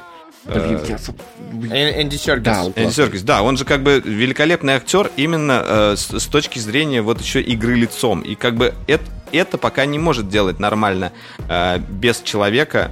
Блин, 1.51 1.73
я... 1.73 2.01
Энди 2.01 2.15
Серкис. 2.15 2.43
Да, 2.43 2.65
Энди 2.75 2.91
Серкис, 2.91 3.23
да, 3.23 3.41
он 3.41 3.57
же 3.57 3.65
как 3.65 3.83
бы 3.83 4.01
великолепный 4.03 4.73
актер 4.73 5.11
именно 5.15 5.63
э, 5.65 5.95
с, 5.95 6.19
с 6.19 6.25
точки 6.27 6.59
зрения 6.59 7.01
вот 7.01 7.21
еще 7.21 7.41
игры 7.41 7.75
лицом. 7.75 8.21
И 8.21 8.35
как 8.35 8.55
бы 8.55 8.73
это, 8.87 9.03
это 9.31 9.57
пока 9.57 9.85
не 9.85 9.99
может 9.99 10.29
делать 10.29 10.59
нормально 10.59 11.11
э, 11.49 11.79
без 11.79 12.21
человека, 12.21 12.91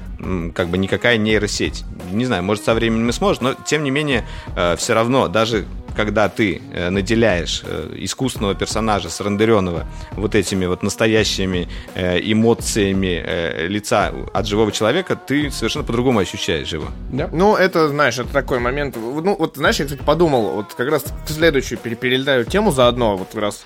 как 0.54 0.70
бы 0.70 0.78
никакая 0.78 1.18
нейросеть. 1.18 1.84
Не 2.12 2.26
знаю, 2.26 2.44
может 2.44 2.64
со 2.64 2.74
временем 2.74 3.10
и 3.10 3.12
сможет, 3.12 3.42
но 3.42 3.54
тем 3.54 3.84
не 3.84 3.92
менее 3.92 4.26
э, 4.56 4.76
все 4.78 4.94
равно 4.94 5.28
даже 5.28 5.66
когда 5.96 6.30
ты 6.30 6.62
э, 6.74 6.90
наделяешь 6.90 7.64
э, 7.66 7.94
искусственного 7.98 8.56
персонажа, 8.56 9.10
срендеренного 9.10 9.86
вот 10.12 10.36
этими 10.36 10.66
вот 10.66 10.84
настоящими 10.84 11.68
э, 11.96 12.20
эмоциями 12.22 13.68
лица 13.68 14.12
от 14.34 14.48
живого 14.48 14.72
человека, 14.72 15.16
ты 15.16 15.50
совершенно 15.52 15.86
по-другому 15.86 16.20
ощущаешь 16.20 16.72
его. 16.74 16.88
Да. 17.12 17.30
Ну, 17.32 17.56
это, 17.56 17.88
знаешь, 17.88 18.20
это 18.20 18.32
такой 18.32 18.60
момент. 18.60 18.96
Ну, 18.96 19.36
вот, 19.38 19.56
знаешь, 19.58 19.80
я, 19.80 19.86
кстати, 19.86 20.02
подумал, 20.02 20.52
вот 20.52 20.74
как 20.74 20.90
раз 20.90 21.06
в 21.28 21.32
следующую 21.32 21.78
перелетаю 21.78 22.46
тему 22.46 22.72
заодно, 22.72 23.18
вот 23.18 23.34
раз 23.36 23.66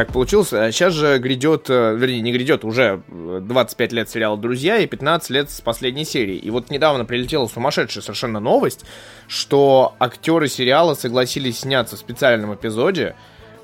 так 0.00 0.14
получилось. 0.14 0.48
Сейчас 0.48 0.94
же 0.94 1.18
грядет, 1.18 1.68
вернее, 1.68 2.22
не 2.22 2.32
грядет, 2.32 2.64
уже 2.64 3.02
25 3.08 3.92
лет 3.92 4.08
сериала 4.08 4.38
«Друзья» 4.38 4.78
и 4.78 4.86
15 4.86 5.28
лет 5.28 5.50
с 5.50 5.60
последней 5.60 6.06
серии. 6.06 6.36
И 6.36 6.48
вот 6.48 6.70
недавно 6.70 7.04
прилетела 7.04 7.46
сумасшедшая 7.46 8.02
совершенно 8.02 8.40
новость, 8.40 8.86
что 9.28 9.94
актеры 9.98 10.48
сериала 10.48 10.94
согласились 10.94 11.58
сняться 11.58 11.96
в 11.96 11.98
специальном 11.98 12.54
эпизоде, 12.54 13.14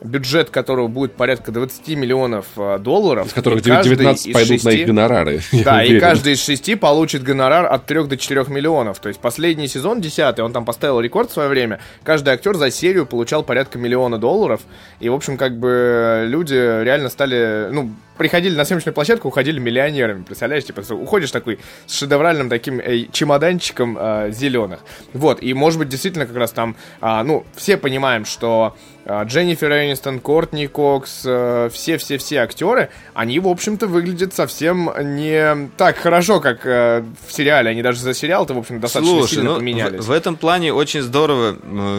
бюджет 0.06 0.50
которого 0.50 0.88
будет 0.88 1.14
порядка 1.14 1.52
20 1.52 1.88
миллионов 1.96 2.46
э, 2.56 2.78
долларов. 2.78 3.26
Из 3.26 3.32
которых 3.32 3.62
19 3.62 4.32
пойдут 4.32 4.48
6, 4.48 4.64
на 4.64 4.70
их 4.70 4.86
гонорары. 4.86 5.40
Да, 5.64 5.82
и 5.82 5.98
каждый 5.98 6.34
из 6.34 6.44
шести 6.44 6.74
получит 6.74 7.22
гонорар 7.22 7.66
от 7.66 7.86
3 7.86 8.04
до 8.04 8.16
4 8.16 8.44
миллионов. 8.48 9.00
То 9.00 9.08
есть 9.08 9.20
последний 9.20 9.68
сезон, 9.68 10.00
10 10.00 10.38
он 10.38 10.52
там 10.52 10.64
поставил 10.64 11.00
рекорд 11.00 11.30
в 11.30 11.32
свое 11.32 11.48
время. 11.48 11.80
Каждый 12.04 12.34
актер 12.34 12.56
за 12.56 12.70
серию 12.70 13.06
получал 13.06 13.42
порядка 13.42 13.78
миллиона 13.78 14.18
долларов. 14.18 14.60
И, 15.00 15.08
в 15.08 15.14
общем, 15.14 15.36
как 15.36 15.58
бы 15.58 16.24
люди 16.28 16.54
реально 16.54 17.08
стали, 17.08 17.68
ну, 17.72 17.90
приходили 18.16 18.56
на 18.56 18.64
съемочную 18.64 18.94
площадку, 18.94 19.28
уходили 19.28 19.58
миллионерами, 19.58 20.22
представляешь, 20.22 20.64
типа, 20.64 20.82
уходишь 20.92 21.30
такой 21.30 21.58
с 21.86 21.98
шедевральным 21.98 22.48
таким 22.48 22.80
э, 22.80 23.06
чемоданчиком 23.12 23.96
э, 23.98 24.30
зеленых. 24.32 24.80
Вот, 25.12 25.42
и 25.42 25.54
может 25.54 25.78
быть 25.78 25.88
действительно 25.88 26.26
как 26.26 26.36
раз 26.36 26.52
там, 26.52 26.76
э, 27.00 27.22
ну, 27.22 27.44
все 27.54 27.76
понимаем, 27.76 28.24
что 28.24 28.76
э, 29.04 29.24
Дженнифер 29.24 29.70
Энистон, 29.72 30.20
Кортни 30.20 30.66
Кокс, 30.66 31.22
э, 31.24 31.70
все-все-все 31.72 32.38
актеры, 32.38 32.90
они, 33.14 33.38
в 33.38 33.48
общем-то, 33.48 33.86
выглядят 33.86 34.34
совсем 34.34 34.90
не 35.16 35.68
так 35.76 35.96
хорошо, 35.96 36.40
как 36.40 36.66
э, 36.66 37.04
в 37.26 37.32
сериале, 37.32 37.70
они 37.70 37.82
даже 37.82 38.00
за 38.00 38.14
сериал-то, 38.14 38.54
в 38.54 38.58
общем, 38.58 38.80
достаточно 38.80 39.18
Слушай, 39.18 39.34
сильно 39.34 39.50
ну, 39.50 39.56
поменялись. 39.56 40.00
В, 40.00 40.08
в 40.08 40.10
этом 40.10 40.36
плане 40.36 40.72
очень 40.72 41.02
здорово, 41.02 41.56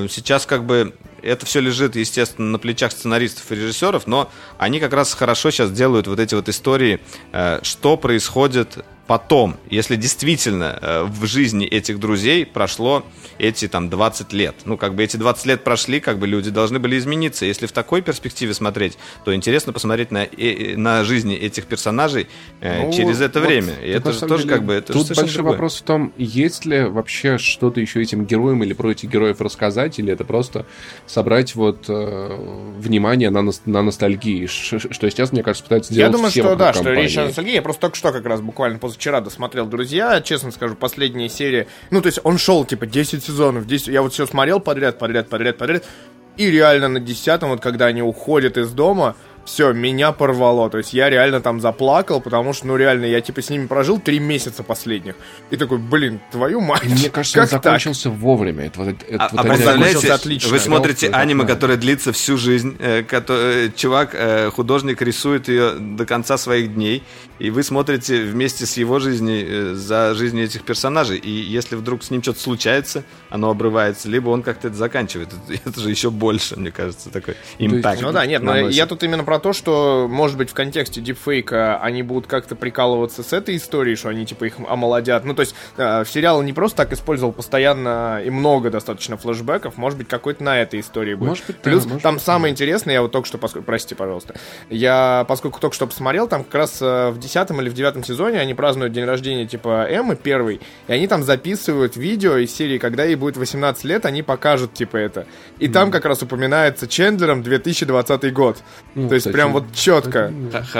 сейчас 0.09 0.45
как 0.45 0.63
бы 0.63 0.93
это 1.21 1.45
все 1.45 1.59
лежит, 1.59 1.95
естественно, 1.95 2.49
на 2.49 2.59
плечах 2.59 2.91
сценаристов 2.91 3.51
и 3.51 3.55
режиссеров, 3.55 4.07
но 4.07 4.31
они 4.57 4.79
как 4.79 4.93
раз 4.93 5.13
хорошо 5.13 5.51
сейчас 5.51 5.71
делают 5.71 6.07
вот 6.07 6.19
эти 6.19 6.35
вот 6.35 6.49
истории, 6.49 6.99
э, 7.31 7.59
что 7.63 7.97
происходит 7.97 8.83
потом, 9.07 9.55
если 9.69 9.95
действительно 9.95 10.77
э, 10.81 11.03
в 11.03 11.25
жизни 11.25 11.65
этих 11.65 11.99
друзей 11.99 12.45
прошло 12.45 13.03
эти 13.39 13.67
там 13.67 13.89
20 13.89 14.33
лет. 14.33 14.55
Ну, 14.65 14.77
как 14.77 14.95
бы 14.95 15.03
эти 15.03 15.17
20 15.17 15.45
лет 15.45 15.63
прошли, 15.63 15.99
как 15.99 16.19
бы 16.19 16.27
люди 16.27 16.49
должны 16.49 16.79
были 16.79 16.97
измениться. 16.97 17.45
Если 17.45 17.65
в 17.65 17.71
такой 17.71 18.01
перспективе 18.01 18.53
смотреть, 18.53 18.97
то 19.23 19.33
интересно 19.33 19.73
посмотреть 19.73 20.11
на, 20.11 20.25
э, 20.25 20.75
на 20.75 21.03
жизни 21.03 21.35
этих 21.35 21.65
персонажей 21.65 22.27
э, 22.59 22.83
ну, 22.83 22.93
через 22.93 23.21
это 23.21 23.39
вот, 23.39 23.47
время. 23.47 23.73
И 23.83 23.89
это 23.89 24.11
же 24.11 24.19
тоже 24.19 24.43
деле, 24.43 24.55
как 24.55 24.63
бы... 24.65 24.73
Это 24.73 24.93
тут 24.93 25.07
большой 25.07 25.33
другое. 25.33 25.51
вопрос 25.53 25.79
в 25.79 25.83
том, 25.83 26.13
есть 26.17 26.65
ли 26.65 26.83
вообще 26.83 27.37
что-то 27.37 27.79
еще 27.79 28.01
этим 28.01 28.25
героям 28.25 28.63
или 28.63 28.73
про 28.73 28.91
этих 28.91 29.09
героев 29.09 29.39
рассказать, 29.41 29.99
или 29.99 30.11
это 30.11 30.25
просто 30.25 30.65
собрать 31.05 31.55
вот 31.55 31.85
э, 31.87 32.73
внимание 32.77 33.29
на, 33.29 33.41
на 33.65 33.81
ностальгии, 33.81 34.47
что 34.47 34.79
сейчас, 34.79 35.31
мне 35.31 35.43
кажется, 35.43 35.63
пытаются 35.63 35.93
сделать 35.93 36.11
Я 36.11 36.15
думаю, 36.15 36.31
все 36.31 36.41
что 36.41 36.55
да, 36.55 36.73
компании. 36.73 36.95
что 36.95 37.01
речь 37.01 37.17
о 37.17 37.25
ностальгии. 37.25 37.53
Я 37.53 37.61
просто 37.61 37.81
только 37.81 37.95
что 37.95 38.11
как 38.11 38.25
раз 38.25 38.41
буквально 38.41 38.79
после 38.79 38.96
позавчера 38.97 39.21
досмотрел 39.21 39.67
«Друзья», 39.67 40.19
честно 40.21 40.51
скажу, 40.51 40.75
последняя 40.75 41.29
серия, 41.29 41.67
ну, 41.91 42.01
то 42.01 42.07
есть 42.07 42.19
он 42.23 42.39
шел, 42.39 42.65
типа, 42.65 42.87
10 42.87 43.23
сезонов, 43.23 43.67
10, 43.67 43.87
я 43.87 44.01
вот 44.01 44.11
все 44.11 44.25
смотрел 44.25 44.59
подряд, 44.59 44.97
подряд, 44.97 45.29
подряд, 45.29 45.57
подряд, 45.57 45.85
и 46.35 46.49
реально 46.49 46.87
на 46.87 46.99
десятом, 46.99 47.49
вот 47.49 47.61
когда 47.61 47.85
они 47.85 48.01
уходят 48.01 48.57
из 48.57 48.71
дома, 48.71 49.15
все, 49.47 49.71
меня 49.71 50.11
порвало. 50.11 50.69
То 50.69 50.77
есть 50.77 50.93
я 50.93 51.09
реально 51.09 51.39
там 51.41 51.61
заплакал, 51.61 52.21
потому 52.21 52.53
что, 52.53 52.67
ну 52.67 52.75
реально, 52.75 53.05
я 53.05 53.21
типа 53.21 53.41
с 53.41 53.49
ними 53.49 53.65
прожил 53.65 53.99
три 53.99 54.19
месяца 54.19 54.61
последних. 54.61 55.15
И 55.49 55.55
такой, 55.55 55.77
блин, 55.77 56.19
твою 56.31 56.59
мать. 56.59 56.83
Мне 56.83 57.09
кажется, 57.09 57.41
он 57.41 57.47
закончился 57.47 58.09
так? 58.09 58.19
вовремя. 58.19 58.65
Это, 58.65 58.81
это, 58.83 58.99
а, 59.17 59.29
вот 59.31 59.39
а 59.39 59.43
представляете, 59.43 60.11
отлично. 60.11 60.49
вы 60.49 60.59
смотрите 60.59 61.09
да, 61.09 61.19
аниме, 61.19 61.45
да. 61.45 61.53
которое 61.53 61.77
длится 61.77 62.11
всю 62.11 62.37
жизнь, 62.37 62.75
э, 62.79 63.03
который, 63.03 63.71
чувак, 63.71 64.09
э, 64.13 64.51
художник 64.51 65.01
рисует 65.01 65.47
ее 65.47 65.71
до 65.79 66.05
конца 66.05 66.37
своих 66.37 66.73
дней, 66.73 67.03
и 67.39 67.49
вы 67.49 67.63
смотрите 67.63 68.23
вместе 68.25 68.65
с 68.65 68.75
его 68.75 68.99
жизнью 68.99 69.45
э, 69.47 69.73
за 69.75 70.13
жизнью 70.13 70.43
этих 70.43 70.63
персонажей. 70.63 71.17
И 71.17 71.31
если 71.31 71.75
вдруг 71.75 72.03
с 72.03 72.11
ним 72.11 72.21
что-то 72.21 72.41
случается, 72.41 73.05
оно 73.29 73.49
обрывается, 73.49 74.09
либо 74.09 74.29
он 74.29 74.43
как-то 74.43 74.67
это 74.67 74.77
заканчивает. 74.77 75.29
Это, 75.65 75.79
же 75.79 75.89
еще 75.89 76.09
больше, 76.09 76.57
мне 76.57 76.71
кажется, 76.71 77.09
такой 77.09 77.35
импакт. 77.59 78.01
Ну 78.01 78.11
да, 78.11 78.25
нет, 78.25 78.41
но 78.41 78.55
я 78.55 78.85
тут 78.85 79.03
именно 79.03 79.23
про 79.23 79.39
то, 79.39 79.53
что, 79.53 80.07
может 80.09 80.37
быть, 80.37 80.49
в 80.49 80.53
контексте 80.53 81.01
дипфейка 81.01 81.77
они 81.79 82.03
будут 82.03 82.27
как-то 82.27 82.55
прикалываться 82.55 83.23
с 83.23 83.33
этой 83.33 83.57
историей, 83.57 83.95
что 83.95 84.09
они, 84.09 84.25
типа, 84.25 84.45
их 84.45 84.55
омолодят. 84.67 85.25
Ну, 85.25 85.33
то 85.33 85.41
есть, 85.41 85.55
э, 85.77 86.03
в 86.03 86.09
сериал 86.09 86.41
не 86.41 86.53
просто 86.53 86.77
так 86.77 86.93
использовал 86.93 87.33
постоянно 87.33 88.21
и 88.23 88.29
много 88.29 88.69
достаточно 88.69 89.17
флешбеков, 89.17 89.77
может 89.77 89.97
быть, 89.97 90.07
какой-то 90.07 90.43
на 90.43 90.59
этой 90.61 90.79
истории 90.79 91.15
будет. 91.15 91.29
Может 91.29 91.45
быть, 91.47 91.57
Плюс, 91.57 91.83
да, 91.83 91.89
может 91.89 92.03
там 92.03 92.15
быть. 92.15 92.23
самое 92.23 92.51
интересное, 92.51 92.93
я 92.95 93.01
вот 93.01 93.11
только 93.11 93.27
что, 93.27 93.37
поскольку, 93.37 93.65
простите, 93.65 93.95
пожалуйста, 93.95 94.35
я, 94.69 95.25
поскольку 95.27 95.59
только 95.59 95.75
что 95.75 95.87
посмотрел, 95.87 96.27
там 96.27 96.43
как 96.43 96.55
раз 96.55 96.77
э, 96.81 97.09
в 97.09 97.19
десятом 97.19 97.61
или 97.61 97.69
в 97.69 97.73
девятом 97.73 98.03
сезоне 98.03 98.39
они 98.39 98.53
празднуют 98.53 98.93
день 98.93 99.05
рождения, 99.05 99.45
типа, 99.45 99.87
Эммы 99.89 100.15
первый, 100.15 100.61
и 100.87 100.93
они 100.93 101.07
там 101.07 101.23
записывают 101.23 101.97
видео 101.97 102.37
из 102.37 102.55
серии, 102.55 102.77
когда 102.77 103.03
ей 103.03 103.16
будет 103.17 103.37
18 103.37 103.83
лет, 103.83 104.05
они 104.05 104.23
покажут, 104.23 104.73
типа, 104.73 104.97
это. 104.97 105.27
И 105.59 105.67
mm. 105.67 105.71
там 105.71 105.91
как 105.91 106.05
раз 106.05 106.21
упоминается 106.21 106.87
Чендлером 106.87 107.43
2020 107.43 108.33
год. 108.33 108.57
Ну, 108.95 109.09
То 109.09 109.15
есть, 109.15 109.23
кстати, 109.23 109.33
прям 109.33 109.53
вот 109.53 109.65
четко. 109.73 110.33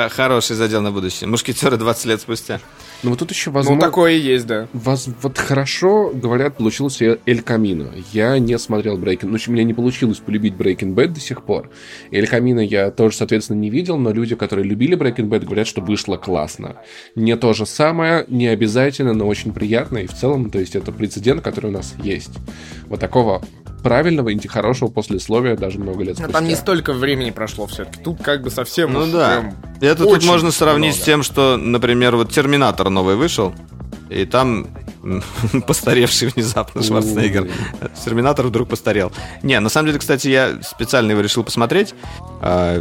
Хороший 0.10 0.56
задел 0.56 0.82
на 0.82 0.92
будущее. 0.92 1.28
Мушкетеры 1.28 1.78
20 1.78 2.06
лет 2.06 2.22
спустя. 2.22 2.60
Ну 3.04 3.12
вот 3.12 3.20
тут 3.20 3.30
еще 3.30 3.52
возможно... 3.52 3.76
Ну 3.76 3.82
такое 3.82 4.14
и 4.14 4.20
есть, 4.20 4.48
да. 4.48 4.68
Воз... 4.74 5.08
Вот 5.22 5.38
хорошо, 5.38 6.12
говорят, 6.14 6.58
получился 6.58 7.20
Эль 7.26 7.42
Камино. 7.42 7.92
Я 8.12 8.40
не 8.40 8.58
смотрел 8.58 8.98
Breaking... 8.98 9.28
Ну, 9.28 9.38
у 9.48 9.52
меня 9.52 9.64
не 9.64 9.76
получилось 9.76 10.18
полюбить 10.18 10.56
Breaking 10.56 10.96
Bad 10.96 11.10
до 11.10 11.20
сих 11.20 11.44
пор. 11.44 11.70
Эль 12.12 12.28
Камино 12.28 12.60
я 12.60 12.90
тоже, 12.90 13.18
соответственно, 13.18 13.60
не 13.60 13.70
видел, 13.70 13.98
но 13.98 14.12
люди, 14.12 14.36
которые 14.36 14.66
любили 14.66 14.98
Breaking 14.98 15.30
Bad, 15.30 15.46
говорят, 15.46 15.68
что 15.68 15.82
вышло 15.82 16.18
классно. 16.18 16.78
Не 17.14 17.38
то 17.38 17.54
же 17.54 17.68
самое, 17.68 18.26
не 18.28 18.48
обязательно, 18.48 19.14
но 19.14 19.28
очень 19.28 19.54
приятно. 19.54 20.00
И 20.00 20.08
в 20.08 20.14
целом, 20.14 20.50
то 20.50 20.58
есть 20.58 20.76
это 20.76 20.92
прецедент, 20.92 21.42
который 21.42 21.68
у 21.68 21.74
нас 21.74 21.94
есть. 22.02 22.27
Вот 22.88 23.00
такого 23.00 23.42
правильного 23.84 24.30
и 24.30 24.48
хорошего 24.48 24.90
послесловия 24.90 25.56
даже 25.56 25.80
много 25.80 26.04
лет 26.04 26.16
спустя. 26.16 26.28
Но 26.28 26.34
там 26.34 26.48
не 26.48 26.56
столько 26.56 26.94
времени 26.94 27.32
прошло 27.32 27.68
все-таки. 27.68 28.04
Тут 28.04 28.22
как 28.22 28.42
бы 28.42 28.50
совсем... 28.50 28.92
Ну 28.94 29.06
да. 29.12 29.54
Это 29.80 30.04
тут 30.04 30.26
можно 30.26 30.52
сравнить 30.52 30.94
много. 30.94 31.02
с 31.02 31.06
тем, 31.06 31.24
что, 31.24 31.58
например, 31.58 32.16
вот 32.16 32.32
Терминатор 32.32 32.90
новый 32.90 33.16
вышел, 33.16 33.54
и 34.10 34.26
там 34.26 34.68
постаревший 35.68 36.30
внезапно 36.30 36.84
Шварценеггер. 36.84 37.50
Терминатор 38.04 38.48
вдруг 38.48 38.70
постарел. 38.70 39.12
Не, 39.44 39.60
на 39.60 39.70
самом 39.70 39.88
деле, 39.88 40.00
кстати, 40.00 40.28
я 40.28 40.60
специально 40.62 41.12
его 41.12 41.22
решил 41.22 41.44
посмотреть. 41.44 41.94
А, 42.42 42.76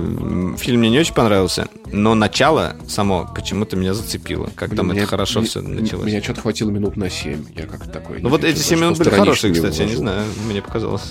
фильм 0.59 0.81
мне 0.81 0.91
не 0.91 0.99
очень 0.99 1.15
понравился, 1.15 1.69
но 1.93 2.15
начало 2.15 2.77
само 2.89 3.31
почему-то 3.35 3.77
меня 3.77 3.95
зацепило. 3.95 4.51
Как 4.55 4.75
там 4.75 4.91
это 4.91 5.07
хорошо 5.07 5.43
все 5.43 5.61
началось. 5.61 6.07
Меня 6.07 6.23
что-то 6.23 6.43
хватило 6.43 6.71
минут 6.71 6.97
на 6.97 7.11
7. 7.11 7.47
Я 7.57 7.67
как 7.67 7.91
такой. 7.91 8.21
Ну 8.21 8.29
вот 8.29 8.45
эти 8.45 8.59
7 8.59 8.79
минут 8.79 8.99
были 8.99 9.11
хорошие, 9.11 9.53
кстати, 9.53 9.81
я 9.81 9.87
не 9.87 9.97
знаю, 9.97 10.23
мне 10.49 10.63
показалось. 10.63 11.03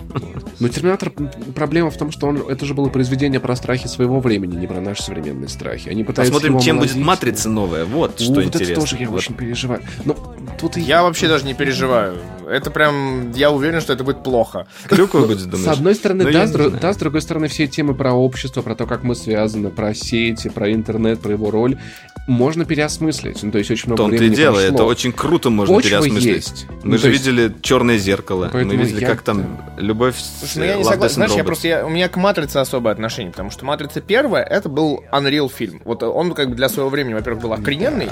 Но 0.60 0.68
Терминатор, 0.68 1.12
проблема 1.54 1.90
в 1.90 1.96
том, 1.96 2.10
что 2.10 2.28
он, 2.28 2.38
это 2.48 2.64
же 2.64 2.74
было 2.74 2.88
произведение 2.88 3.40
про 3.40 3.56
страхи 3.56 3.88
своего 3.88 4.20
времени, 4.20 4.56
не 4.56 4.66
про 4.66 4.80
наши 4.80 5.02
современные 5.02 5.48
страхи. 5.48 5.88
Они 5.88 6.04
пытаются 6.04 6.32
Посмотрим, 6.32 6.60
чем 6.60 6.78
будет 6.78 6.94
Матрица 6.96 7.48
новая. 7.48 7.84
Вот 7.84 8.20
что 8.20 8.42
интересно. 8.42 8.44
Вот 8.44 8.62
это 8.62 8.74
тоже 8.74 8.96
я 8.98 9.10
очень 9.10 9.34
переживаю. 9.34 9.82
Но 10.04 10.16
тут 10.58 10.76
Я 10.76 11.02
вообще 11.02 11.28
даже 11.28 11.44
не 11.44 11.54
переживаю. 11.54 12.18
Это 12.52 12.70
прям, 12.70 13.32
я 13.32 13.50
уверен, 13.50 13.80
что 13.80 13.92
это 13.92 14.04
будет 14.04 14.22
плохо. 14.22 14.66
Клюква 14.86 15.20
будет, 15.26 15.44
думаешь? 15.44 15.64
С 15.64 15.68
одной 15.68 15.94
стороны, 15.94 16.30
да, 16.30 16.46
с, 16.46 16.52
да, 16.52 16.92
с 16.92 16.96
другой 16.96 17.22
стороны, 17.22 17.48
все 17.48 17.66
темы 17.66 17.94
про 17.94 18.12
общество, 18.12 18.62
про 18.62 18.74
то, 18.74 18.86
как 18.86 19.02
мы 19.02 19.14
связаны, 19.14 19.70
про 19.70 19.94
сети, 19.94 20.48
про 20.48 20.72
интернет, 20.72 21.20
про 21.20 21.32
его 21.32 21.50
роль, 21.50 21.78
можно 22.26 22.64
переосмыслить. 22.64 23.42
Ну, 23.42 23.50
то 23.50 23.58
есть 23.58 23.70
очень 23.70 23.88
много 23.88 24.04
времени 24.04 24.30
ты 24.30 24.36
дело, 24.36 24.58
это 24.58 24.84
очень 24.84 25.12
круто 25.12 25.50
можно 25.50 25.74
Почва 25.74 26.02
переосмыслить. 26.02 26.24
Есть. 26.24 26.66
Мы 26.82 26.92
ну, 26.92 26.98
же 26.98 27.08
есть... 27.08 27.26
видели 27.26 27.52
черное 27.62 27.98
зеркало, 27.98 28.50
мы 28.52 28.64
видели, 28.76 29.00
я... 29.00 29.08
как 29.08 29.22
там 29.22 29.60
любовь 29.76 30.16
Слушай, 30.38 30.58
ну, 30.58 30.64
я 30.64 30.76
не 30.76 30.84
согласен. 30.84 31.14
Знаешь, 31.14 31.32
я 31.32 31.44
просто, 31.44 31.68
я, 31.68 31.86
у 31.86 31.88
меня 31.88 32.08
к 32.08 32.16
Матрице 32.16 32.58
особое 32.58 32.92
отношение, 32.92 33.32
потому 33.32 33.50
что 33.50 33.64
Матрица 33.64 34.00
первая, 34.00 34.44
это 34.44 34.68
был 34.68 35.04
Unreal 35.12 35.50
фильм. 35.52 35.80
Вот 35.84 36.02
он 36.02 36.32
как 36.34 36.50
бы 36.50 36.54
для 36.54 36.68
своего 36.68 36.90
времени, 36.90 37.14
во-первых, 37.14 37.42
был 37.42 37.52
охрененный. 37.52 38.08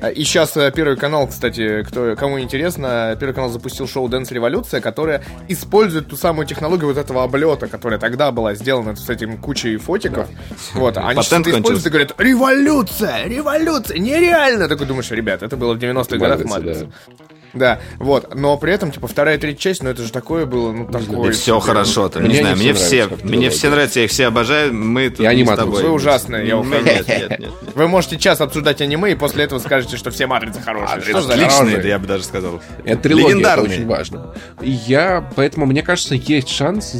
Да. 0.00 0.10
И 0.10 0.24
сейчас 0.24 0.56
э, 0.56 0.72
Первый 0.74 0.96
канал, 0.96 1.28
кстати, 1.28 1.82
кто, 1.82 2.16
кому 2.16 2.40
интересно, 2.40 3.16
Первый 3.18 3.34
канал 3.34 3.50
запустил 3.50 3.81
шоу 3.86 4.08
Dance 4.08 4.32
Революция, 4.32 4.80
которое 4.80 5.24
использует 5.48 6.08
ту 6.08 6.16
самую 6.16 6.46
технологию 6.46 6.88
вот 6.88 6.98
этого 6.98 7.24
облета, 7.24 7.66
которая 7.68 7.98
тогда 7.98 8.30
была 8.32 8.54
сделана 8.54 8.96
с 8.96 9.08
этим 9.08 9.38
кучей 9.38 9.76
фотиков. 9.76 10.28
Да. 10.28 10.56
Вот, 10.80 10.96
они 10.98 11.22
сейчас 11.22 11.40
это 11.40 11.50
используют 11.50 11.86
и 11.86 11.90
говорят, 11.90 12.14
революция, 12.18 13.26
революция, 13.26 13.98
нереально! 13.98 14.68
Такой 14.68 14.86
думаешь, 14.86 15.10
ребят, 15.10 15.42
это 15.42 15.56
было 15.56 15.74
в 15.74 15.78
90-х 15.78 16.16
годах 16.16 16.44
Матрица. 16.44 16.86
Да. 16.86 17.24
Да, 17.54 17.80
вот. 17.98 18.34
Но 18.34 18.56
при 18.56 18.72
этом, 18.72 18.90
типа, 18.90 19.06
вторая, 19.06 19.38
третья 19.38 19.60
часть, 19.60 19.82
ну 19.82 19.90
это 19.90 20.02
же 20.02 20.12
такое 20.12 20.46
было, 20.46 20.72
ну 20.72 20.86
такое. 20.86 21.30
И 21.30 21.32
все 21.32 21.58
хорошо 21.60 22.08
там, 22.08 22.24
не 22.24 22.36
знаю, 22.36 22.56
мне 22.56 22.72
все, 22.74 23.08
мне 23.22 23.50
все 23.50 23.70
нравятся, 23.70 24.00
я 24.00 24.06
их 24.06 24.10
все 24.10 24.26
обожаю, 24.26 24.74
мы 24.74 25.10
тут 25.10 25.20
не 25.20 25.44
с 25.44 25.56
тобой. 25.56 25.82
Вы 25.82 25.90
ужасные, 25.90 26.46
я 26.48 26.58
ухожу. 26.58 26.84
Нет, 26.84 27.08
нет, 27.08 27.38
нет. 27.38 27.50
Вы 27.74 27.88
можете 27.88 28.18
час 28.18 28.40
обсуждать 28.40 28.80
аниме, 28.80 29.12
и 29.12 29.14
после 29.14 29.44
этого 29.44 29.58
скажете, 29.58 29.96
что 29.96 30.10
все 30.10 30.26
матрицы 30.26 30.60
хорошие. 30.60 31.16
Отличные, 31.16 31.86
я 31.88 31.98
бы 31.98 32.06
даже 32.06 32.24
сказал. 32.24 32.60
Это 32.84 33.02
трилогия, 33.02 33.40
это 33.40 33.62
очень 33.62 33.86
важно. 33.86 34.34
Я, 34.60 35.26
поэтому, 35.36 35.66
мне 35.66 35.82
кажется, 35.82 36.14
есть 36.14 36.48
шанс 36.48 36.94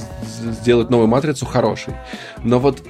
сделать 0.62 0.90
новую 0.90 1.08
матрицу 1.08 1.46
хорошей. 1.46 1.94
Но 2.42 2.58
вот 2.58 2.82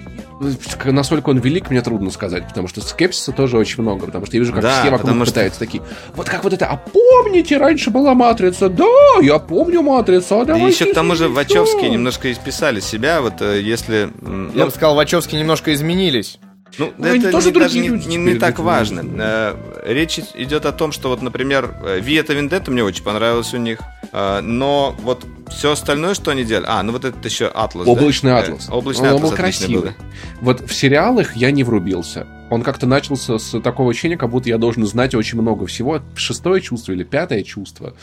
насколько 0.84 1.30
он 1.30 1.38
велик, 1.38 1.70
мне 1.70 1.82
трудно 1.82 2.10
сказать, 2.10 2.46
потому 2.48 2.68
что 2.68 2.80
скепсиса 2.80 3.32
тоже 3.32 3.56
очень 3.56 3.82
много, 3.82 4.06
потому 4.06 4.26
что 4.26 4.36
я 4.36 4.40
вижу, 4.40 4.52
как 4.52 4.62
да, 4.62 4.80
все 4.80 4.90
вокруг 4.90 5.14
что... 5.14 5.24
пытаются 5.24 5.60
такие, 5.60 5.82
вот 6.14 6.28
как 6.28 6.44
вот 6.44 6.52
это, 6.52 6.66
а 6.66 6.76
помните, 6.76 7.56
раньше 7.56 7.90
была 7.90 8.14
Матрица? 8.14 8.68
Да, 8.68 8.86
я 9.20 9.38
помню 9.38 9.82
Матрицу, 9.82 10.40
а 10.40 10.58
И 10.58 10.62
еще 10.62 10.86
к 10.86 10.94
тому 10.94 11.14
же 11.14 11.28
Вачовские 11.28 11.90
немножко 11.90 12.30
исписали 12.32 12.80
себя, 12.80 13.20
вот 13.20 13.40
э, 13.40 13.60
если... 13.60 14.10
Ну... 14.20 14.50
Я 14.54 14.66
бы 14.66 14.70
сказал, 14.70 14.94
Вачовские 14.94 15.40
немножко 15.40 15.72
изменились. 15.72 16.38
Ну, 16.78 16.92
ну 16.96 17.06
это 17.06 17.30
тоже 17.30 17.52
не, 17.52 17.58
даже 17.60 17.78
не, 17.78 17.88
не, 17.88 18.16
не 18.16 18.34
так 18.38 18.58
важно. 18.58 19.04
Э, 19.18 19.56
речь 19.84 20.18
идет 20.34 20.66
о 20.66 20.72
том, 20.72 20.92
что 20.92 21.08
вот, 21.08 21.22
например, 21.22 21.74
Виета 22.00 22.32
Вендетта 22.34 22.70
мне 22.70 22.82
очень 22.82 23.04
понравилась 23.04 23.52
у 23.54 23.58
них, 23.58 23.80
э, 24.12 24.40
но 24.40 24.96
вот 25.02 25.26
все 25.48 25.72
остальное, 25.72 26.14
что 26.14 26.30
они 26.30 26.44
делали... 26.44 26.66
А, 26.68 26.82
ну 26.82 26.92
вот 26.92 27.04
это 27.04 27.16
еще 27.28 27.46
Атлас, 27.46 27.86
Облачный 27.86 28.30
да? 28.30 28.38
Атлас. 28.38 28.68
Облачный 28.70 29.10
Он 29.10 29.16
Атлас 29.16 29.30
был 29.30 29.36
красивый. 29.36 29.90
Был. 29.90 29.92
Вот 30.40 30.60
в 30.68 30.74
сериалах 30.74 31.36
я 31.36 31.50
не 31.50 31.64
врубился. 31.64 32.26
Он 32.50 32.62
как-то 32.62 32.86
начался 32.86 33.38
с 33.38 33.60
такого 33.60 33.90
ощущения, 33.90 34.16
как 34.16 34.30
будто 34.30 34.48
я 34.48 34.58
должен 34.58 34.86
знать 34.86 35.14
очень 35.14 35.40
много 35.40 35.66
всего. 35.66 36.00
Шестое 36.16 36.60
чувство 36.60 36.92
или 36.92 37.04
пятое 37.04 37.42
чувство 37.42 37.94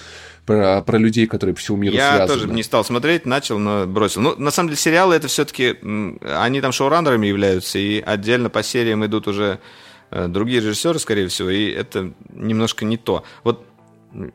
про, 0.50 0.82
про 0.82 0.98
людей, 0.98 1.28
которые 1.28 1.54
по 1.54 1.62
всему 1.62 1.78
миру 1.78 1.96
я 1.96 2.16
связаны. 2.16 2.22
Я 2.22 2.28
тоже 2.28 2.54
не 2.56 2.64
стал 2.64 2.84
смотреть, 2.84 3.28
начал, 3.28 3.60
но 3.60 3.86
бросил. 3.86 4.22
Ну, 4.22 4.36
на 4.36 4.50
самом 4.50 4.70
деле, 4.70 4.80
сериалы 4.80 5.14
это 5.14 5.28
все-таки... 5.28 5.76
Они 6.22 6.60
там 6.60 6.72
шоураннерами 6.72 7.28
являются, 7.28 7.78
и 7.78 8.02
отдельно 8.02 8.50
по 8.50 8.64
сериям 8.64 9.06
идут 9.06 9.28
уже 9.28 9.60
э, 10.10 10.28
другие 10.28 10.60
режиссеры, 10.60 10.98
скорее 10.98 11.28
всего, 11.28 11.52
и 11.52 11.70
это 11.70 12.14
немножко 12.34 12.84
не 12.84 12.98
то. 12.98 13.24
Вот 13.44 13.64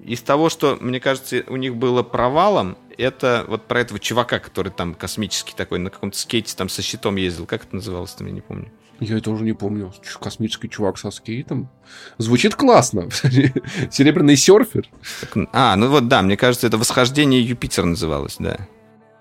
из 0.05 0.23
того, 0.23 0.51
что, 0.51 0.79
мне 0.81 1.01
кажется, 1.01 1.43
у 1.49 1.57
них 1.57 1.75
было 1.75 2.05
провалом, 2.05 2.79
это 2.97 3.45
вот 3.49 3.67
про 3.67 3.81
этого 3.81 3.99
чувака, 3.99 4.39
который 4.39 4.71
там 4.71 4.95
космический 4.95 5.55
такой, 5.57 5.81
на 5.81 5.91
каком-то 5.91 6.17
скейте 6.17 6.55
там 6.55 6.69
со 6.69 6.81
щитом 6.81 7.17
ездил. 7.17 7.47
Как 7.47 7.65
это 7.65 7.75
называлось 7.75 8.13
там, 8.13 8.29
я 8.29 8.33
не 8.33 8.41
помню. 8.41 8.71
Я 9.05 9.19
это 9.19 9.31
уже 9.31 9.45
не 9.45 9.53
помню. 9.53 9.93
Космический 10.21 10.69
чувак 10.69 10.99
со 10.99 11.11
скейтом. 11.11 11.69
Звучит 12.19 12.55
классно. 12.55 13.09
Серебряный 13.91 14.37
серфер. 14.37 14.89
А, 15.53 15.77
ну 15.77 15.89
вот 15.89 16.09
да, 16.09 16.23
мне 16.23 16.37
кажется, 16.37 16.67
это 16.67 16.79
восхождение 16.79 17.43
Юпитер 17.43 17.85
называлось, 17.85 18.37
да. 18.39 18.59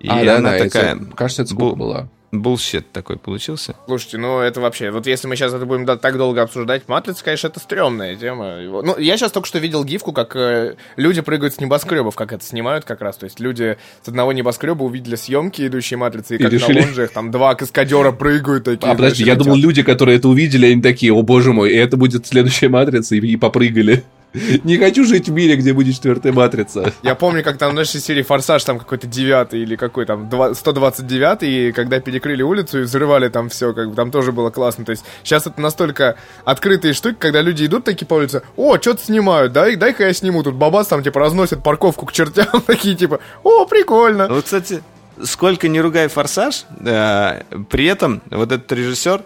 И 0.00 0.08
а, 0.08 0.36
она 0.36 0.52
да, 0.52 0.58
такая... 0.58 0.96
Эти, 0.96 1.04
кажется, 1.14 1.42
это 1.42 1.52
сколько 1.52 1.76
была? 1.76 2.08
Bullshit 2.40 2.90
такой 2.92 3.16
получился. 3.16 3.74
Слушайте, 3.86 4.18
ну 4.18 4.40
это 4.40 4.60
вообще, 4.60 4.90
вот 4.90 5.06
если 5.06 5.26
мы 5.28 5.36
сейчас 5.36 5.52
это 5.52 5.66
будем 5.66 5.86
так 5.86 6.16
долго 6.16 6.42
обсуждать, 6.42 6.88
Матрица, 6.88 7.24
конечно, 7.24 7.48
это 7.48 7.60
стрёмная 7.60 8.16
тема. 8.16 8.56
Ну, 8.60 8.98
я 8.98 9.16
сейчас 9.16 9.32
только 9.32 9.48
что 9.48 9.58
видел 9.58 9.84
гифку, 9.84 10.12
как 10.12 10.36
э, 10.36 10.76
люди 10.96 11.20
прыгают 11.20 11.54
с 11.54 11.60
небоскребов, 11.60 12.14
как 12.14 12.32
это 12.32 12.44
снимают 12.44 12.84
как 12.84 13.00
раз. 13.00 13.16
То 13.16 13.24
есть 13.24 13.40
люди 13.40 13.78
с 14.02 14.08
одного 14.08 14.32
небоскреба 14.32 14.82
увидели 14.82 15.16
съемки, 15.16 15.66
идущие 15.66 15.98
Матрицы, 15.98 16.36
и, 16.36 16.38
и 16.38 16.42
как 16.42 16.52
решили... 16.52 16.80
на 16.80 16.86
лонжах 16.86 17.10
там 17.10 17.30
два 17.30 17.54
каскадера 17.54 18.12
прыгают 18.12 18.64
такие. 18.64 18.90
А, 18.90 18.94
подожди, 18.94 19.24
я 19.24 19.36
думал, 19.36 19.56
люди, 19.56 19.82
которые 19.82 20.18
это 20.18 20.28
увидели, 20.28 20.66
они 20.66 20.82
такие, 20.82 21.12
о 21.12 21.22
боже 21.22 21.52
мой, 21.52 21.72
и 21.72 21.76
это 21.76 21.96
будет 21.96 22.26
следующая 22.26 22.68
Матрица, 22.68 23.14
и, 23.14 23.20
и 23.20 23.36
попрыгали. 23.36 24.04
Не 24.64 24.78
хочу 24.78 25.04
жить 25.04 25.28
в 25.28 25.32
мире, 25.32 25.56
где 25.56 25.72
будет 25.72 25.94
четвертая 25.94 26.32
матрица. 26.32 26.92
Я 27.02 27.14
помню, 27.14 27.44
как 27.44 27.56
там 27.56 27.70
в 27.70 27.74
нашей 27.74 28.00
серии 28.00 28.22
«Форсаж» 28.22 28.64
там 28.64 28.78
какой-то 28.78 29.06
девятый 29.06 29.60
или 29.60 29.76
какой 29.76 30.06
там, 30.06 30.28
129 30.54 31.42
и 31.42 31.72
когда 31.72 32.00
перекрыли 32.00 32.42
улицу 32.42 32.80
и 32.80 32.82
взрывали 32.82 33.28
там 33.28 33.48
все, 33.48 33.72
как 33.72 33.90
бы 33.90 33.94
там 33.94 34.10
тоже 34.10 34.32
было 34.32 34.50
классно. 34.50 34.84
То 34.84 34.90
есть 34.90 35.04
сейчас 35.22 35.46
это 35.46 35.60
настолько 35.60 36.16
открытые 36.44 36.94
штуки, 36.94 37.16
когда 37.18 37.42
люди 37.42 37.66
идут 37.66 37.84
такие 37.84 38.06
по 38.06 38.14
улице, 38.14 38.42
о, 38.56 38.76
что-то 38.78 39.04
снимают, 39.04 39.52
дай, 39.52 39.76
дай-ка 39.76 40.06
я 40.06 40.12
сниму. 40.12 40.42
Тут 40.42 40.54
бабас 40.54 40.88
там 40.88 41.02
типа 41.02 41.20
разносят 41.20 41.62
парковку 41.62 42.06
к 42.06 42.12
чертям, 42.12 42.60
такие 42.66 42.96
типа, 42.96 43.20
о, 43.44 43.66
прикольно. 43.66 44.26
Вот, 44.28 44.44
кстати, 44.44 44.82
сколько 45.22 45.68
не 45.68 45.80
ругай 45.80 46.08
«Форсаж», 46.08 46.64
э, 46.80 47.42
при 47.70 47.86
этом 47.86 48.20
вот 48.30 48.50
этот 48.50 48.70
режиссер, 48.72 49.22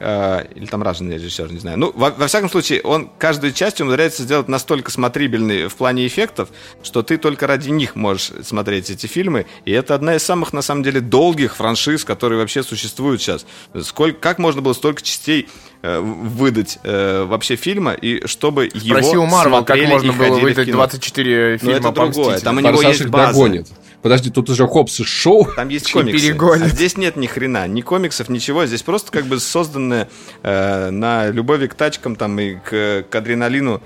или 0.00 0.66
там 0.66 0.82
разный 0.82 1.16
режиссер, 1.16 1.52
не 1.52 1.58
знаю. 1.58 1.78
Ну, 1.78 1.92
во, 1.94 2.10
во 2.10 2.26
всяком 2.26 2.48
случае, 2.50 2.80
он 2.82 3.10
каждую 3.18 3.52
часть 3.52 3.80
умудряется 3.80 4.22
сделать 4.22 4.48
настолько 4.48 4.90
смотрибельной 4.90 5.68
в 5.68 5.74
плане 5.74 6.06
эффектов, 6.06 6.48
что 6.82 7.02
ты 7.02 7.18
только 7.18 7.46
ради 7.46 7.70
них 7.70 7.96
можешь 7.96 8.32
смотреть 8.44 8.90
эти 8.90 9.06
фильмы. 9.06 9.46
И 9.64 9.72
это 9.72 9.94
одна 9.94 10.14
из 10.14 10.22
самых, 10.22 10.52
на 10.52 10.62
самом 10.62 10.82
деле, 10.82 11.00
долгих 11.00 11.56
франшиз, 11.56 12.04
которые 12.04 12.38
вообще 12.38 12.62
существуют 12.62 13.20
сейчас. 13.20 13.46
Сколько, 13.82 14.18
как 14.20 14.38
можно 14.38 14.62
было 14.62 14.72
столько 14.72 15.02
частей 15.02 15.48
э, 15.82 15.98
выдать 16.00 16.78
э, 16.84 17.24
вообще 17.24 17.56
фильма, 17.56 17.92
и 17.92 18.26
чтобы 18.26 18.70
Спроси 18.70 19.12
его 19.12 19.24
у 19.24 19.26
Марвел, 19.26 19.64
как 19.64 19.78
можно 19.82 20.12
было 20.12 20.38
выдать 20.38 20.66
кино. 20.66 20.78
24 20.78 21.52
Но 21.52 21.58
фильма 21.58 21.74
это 21.74 21.88
по 21.88 21.92
другое. 22.06 22.36
«Мстителям». 22.36 22.40
Там 22.42 22.56
у 22.56 22.60
него 22.60 22.72
Форсаж 22.74 22.98
есть 23.00 23.10
база. 23.10 23.32
догонит. 23.32 23.68
Подожди, 24.02 24.30
тут 24.30 24.48
уже 24.48 24.66
Хопс 24.66 25.00
и 25.00 25.04
Шоу. 25.04 25.46
Там 25.56 25.68
есть 25.68 25.92
комиксы. 25.92 26.32
А 26.62 26.68
здесь 26.68 26.96
нет 26.96 27.16
ни 27.16 27.26
хрена, 27.26 27.66
ни 27.66 27.80
комиксов, 27.80 28.28
ничего. 28.28 28.64
Здесь 28.66 28.82
просто 28.82 29.10
как 29.10 29.26
бы 29.26 29.40
созданное 29.40 30.08
э, 30.42 30.90
на 30.90 31.28
любови 31.30 31.66
к 31.66 31.74
тачкам 31.74 32.14
там 32.14 32.38
и 32.38 32.54
к, 32.54 33.06
к 33.10 33.14
адреналину 33.14 33.82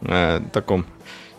э, 0.00 0.40
таком. 0.52 0.86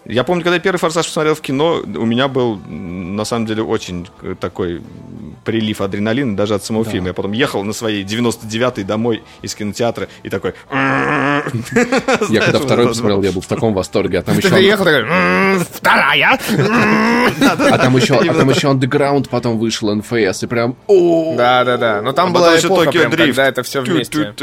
Я 0.06 0.24
помню, 0.26 0.44
когда 0.44 0.56
я 0.56 0.60
первый 0.62 0.78
«Форсаж» 0.78 1.06
посмотрел 1.06 1.34
в 1.34 1.42
кино, 1.42 1.82
у 1.82 2.06
меня 2.06 2.28
был, 2.28 2.58
на 2.58 3.24
самом 3.24 3.46
деле, 3.46 3.64
очень 3.64 4.08
э, 4.22 4.36
такой 4.40 4.82
прилив 5.46 5.80
адреналина 5.82 6.36
даже 6.36 6.56
от 6.56 6.64
самого 6.64 6.84
фильма. 6.86 7.08
Я 7.08 7.14
потом 7.14 7.32
ехал 7.32 7.64
на 7.64 7.74
своей 7.74 8.04
99-й 8.04 8.84
домой 8.84 9.24
из 9.42 9.56
кинотеатра 9.56 10.10
и 10.24 10.30
такой... 10.30 10.54
Я 12.30 12.42
когда 12.42 12.60
второй 12.60 12.88
посмотрел, 12.88 13.22
я 13.22 13.32
был 13.32 13.42
в 13.42 13.48
таком 13.48 13.74
восторге. 13.74 14.20
А 14.20 14.24
там 14.24 14.36
Ты 14.36 14.42
еще, 14.42 14.50
приехал 14.56 14.86
такой, 14.86 15.02
«М, 15.02 15.60
вторая. 15.60 16.40
а 17.72 17.78
там 17.78 17.98
еще, 17.98 18.16
а 18.16 18.34
там 18.34 18.50
еще 18.50 18.68
Underground 18.68 19.28
потом 19.30 19.58
вышел, 19.58 19.94
НФС, 19.94 20.44
и 20.44 20.48
прям... 20.48 20.76
Да-да-да. 20.88 22.02
Но 22.02 22.14
там 22.14 22.30
А 22.30 22.32
была 22.32 22.58
эпоха, 22.58 22.92
когда 22.92 23.48
это 23.48 23.64
все 23.64 23.82
вместе. 23.82 24.34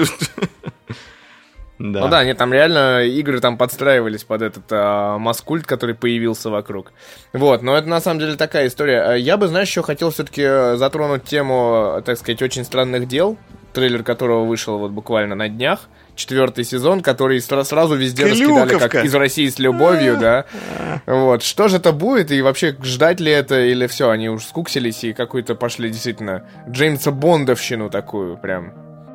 Да. 1.80 2.00
Ну 2.00 2.08
да, 2.08 2.24
нет, 2.24 2.36
там 2.36 2.52
реально 2.52 3.04
игры 3.04 3.40
там 3.40 3.56
подстраивались 3.56 4.22
под 4.22 4.42
этот 4.42 4.64
а, 4.70 5.16
маскульт, 5.16 5.66
который 5.66 5.94
появился 5.94 6.50
вокруг. 6.50 6.92
Вот, 7.32 7.62
но 7.62 7.74
это 7.74 7.88
на 7.88 8.02
самом 8.02 8.20
деле 8.20 8.36
такая 8.36 8.66
история. 8.66 9.00
А 9.00 9.14
Я 9.14 9.38
бы, 9.38 9.48
знаешь, 9.48 9.68
еще 9.68 9.82
хотел 9.82 10.10
все-таки 10.10 10.76
затронуть 10.76 11.24
тему, 11.24 12.02
так 12.04 12.18
сказать, 12.18 12.42
очень 12.42 12.64
странных 12.66 13.08
дел, 13.08 13.38
трейлер 13.72 14.02
которого 14.02 14.44
вышел 14.44 14.76
вот 14.76 14.90
буквально 14.90 15.34
на 15.34 15.48
днях. 15.48 15.88
Четвертый 16.16 16.64
сезон, 16.64 17.00
который 17.00 17.38
сра- 17.38 17.64
сразу 17.64 17.94
везде 17.94 18.26
раскидали, 18.26 18.68
как 18.68 18.90
Клюковка. 18.90 19.00
из 19.00 19.14
России 19.14 19.48
с 19.48 19.58
любовью, 19.58 20.18
да. 20.20 20.44
Вот, 21.06 21.42
что 21.42 21.68
же 21.68 21.78
это 21.78 21.92
будет, 21.92 22.30
и 22.30 22.42
вообще 22.42 22.76
ждать 22.82 23.20
ли 23.20 23.32
это, 23.32 23.58
или 23.58 23.86
все, 23.86 24.10
они 24.10 24.28
уж 24.28 24.44
скуксились 24.44 25.02
и 25.04 25.14
какую-то 25.14 25.54
пошли 25.54 25.88
действительно 25.88 26.44
Джеймса 26.68 27.10
Бондовщину 27.10 27.88
такую 27.88 28.36
прям. 28.36 28.74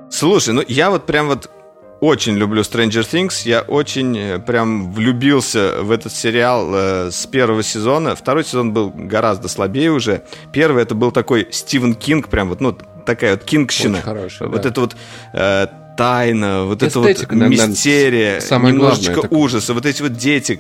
Слушай, 0.10 0.56
ну 0.56 0.64
я 0.68 0.90
вот 0.90 1.06
прям 1.06 1.28
вот 1.28 1.52
очень 2.00 2.36
люблю 2.36 2.62
Stranger 2.62 3.04
Things. 3.04 3.42
Я 3.46 3.62
очень 3.62 4.18
э, 4.18 4.40
прям 4.40 4.92
влюбился 4.92 5.82
в 5.82 5.92
этот 5.92 6.14
сериал 6.14 6.70
э, 6.74 7.12
с 7.12 7.26
первого 7.26 7.64
сезона. 7.64 8.16
Второй 8.16 8.44
сезон 8.44 8.74
был 8.74 8.92
гораздо 8.94 9.48
слабее 9.48 9.92
уже. 9.92 10.24
Первый 10.52 10.84
это 10.84 10.96
был 10.96 11.12
такой 11.12 11.48
Стивен 11.52 11.96
Кинг, 11.96 12.30
прям 12.30 12.50
вот, 12.50 12.62
ну, 12.62 12.78
такая 13.06 13.32
вот 13.32 13.44
кингщина. 13.44 13.98
Очень 13.98 14.04
хороший, 14.04 14.48
Вот 14.48 14.62
да. 14.62 14.70
это 14.70 14.82
вот 14.82 14.96
э, 15.34 15.68
тайна, 15.96 16.66
вот 16.66 16.84
это 16.84 17.00
вот 17.00 17.10
Эстетика, 17.10 17.36
наверное, 17.36 17.68
мистерия, 17.68 18.40
самое 18.40 18.74
немножечко 18.74 19.14
главное, 19.14 19.40
ужаса. 19.40 19.74
Вот 19.74 19.86
эти 19.86 20.02
вот 20.02 20.14
дети 20.14 20.60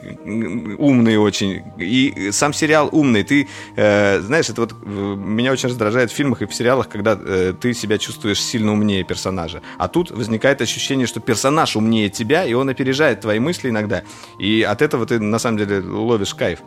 умные 0.77 1.19
очень. 1.19 1.63
И 1.77 2.29
сам 2.31 2.53
сериал 2.53 2.89
умный. 2.91 3.23
Ты, 3.23 3.47
э, 3.75 4.21
знаешь, 4.21 4.49
это 4.49 4.61
вот 4.61 4.73
э, 4.73 5.15
меня 5.17 5.51
очень 5.51 5.69
раздражает 5.69 6.11
в 6.11 6.15
фильмах 6.15 6.41
и 6.41 6.45
в 6.45 6.53
сериалах, 6.53 6.89
когда 6.89 7.17
э, 7.21 7.53
ты 7.59 7.73
себя 7.73 7.97
чувствуешь 7.97 8.41
сильно 8.41 8.71
умнее 8.71 9.03
персонажа. 9.03 9.61
А 9.77 9.87
тут 9.87 10.11
возникает 10.11 10.61
ощущение, 10.61 11.07
что 11.07 11.19
персонаж 11.19 11.75
умнее 11.75 12.09
тебя, 12.09 12.45
и 12.45 12.53
он 12.53 12.69
опережает 12.69 13.21
твои 13.21 13.39
мысли 13.39 13.69
иногда. 13.69 14.03
И 14.39 14.61
от 14.63 14.81
этого 14.81 15.05
ты 15.05 15.19
на 15.19 15.39
самом 15.39 15.57
деле 15.57 15.79
ловишь 15.79 16.33
кайф. 16.33 16.59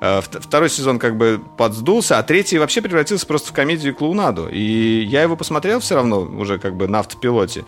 Э, 0.00 0.18
вт- 0.20 0.40
Второй 0.40 0.70
сезон 0.70 0.98
как 0.98 1.16
бы 1.16 1.40
подсдулся, 1.56 2.18
а 2.18 2.22
третий 2.22 2.58
вообще 2.58 2.82
превратился 2.82 3.26
просто 3.26 3.50
в 3.50 3.52
комедию 3.52 3.94
клоунаду. 3.94 4.48
И 4.48 5.04
я 5.04 5.22
его 5.22 5.36
посмотрел 5.36 5.80
все 5.80 5.94
равно 5.94 6.20
уже 6.20 6.58
как 6.58 6.76
бы 6.76 6.88
на 6.88 7.00
автопилоте. 7.00 7.64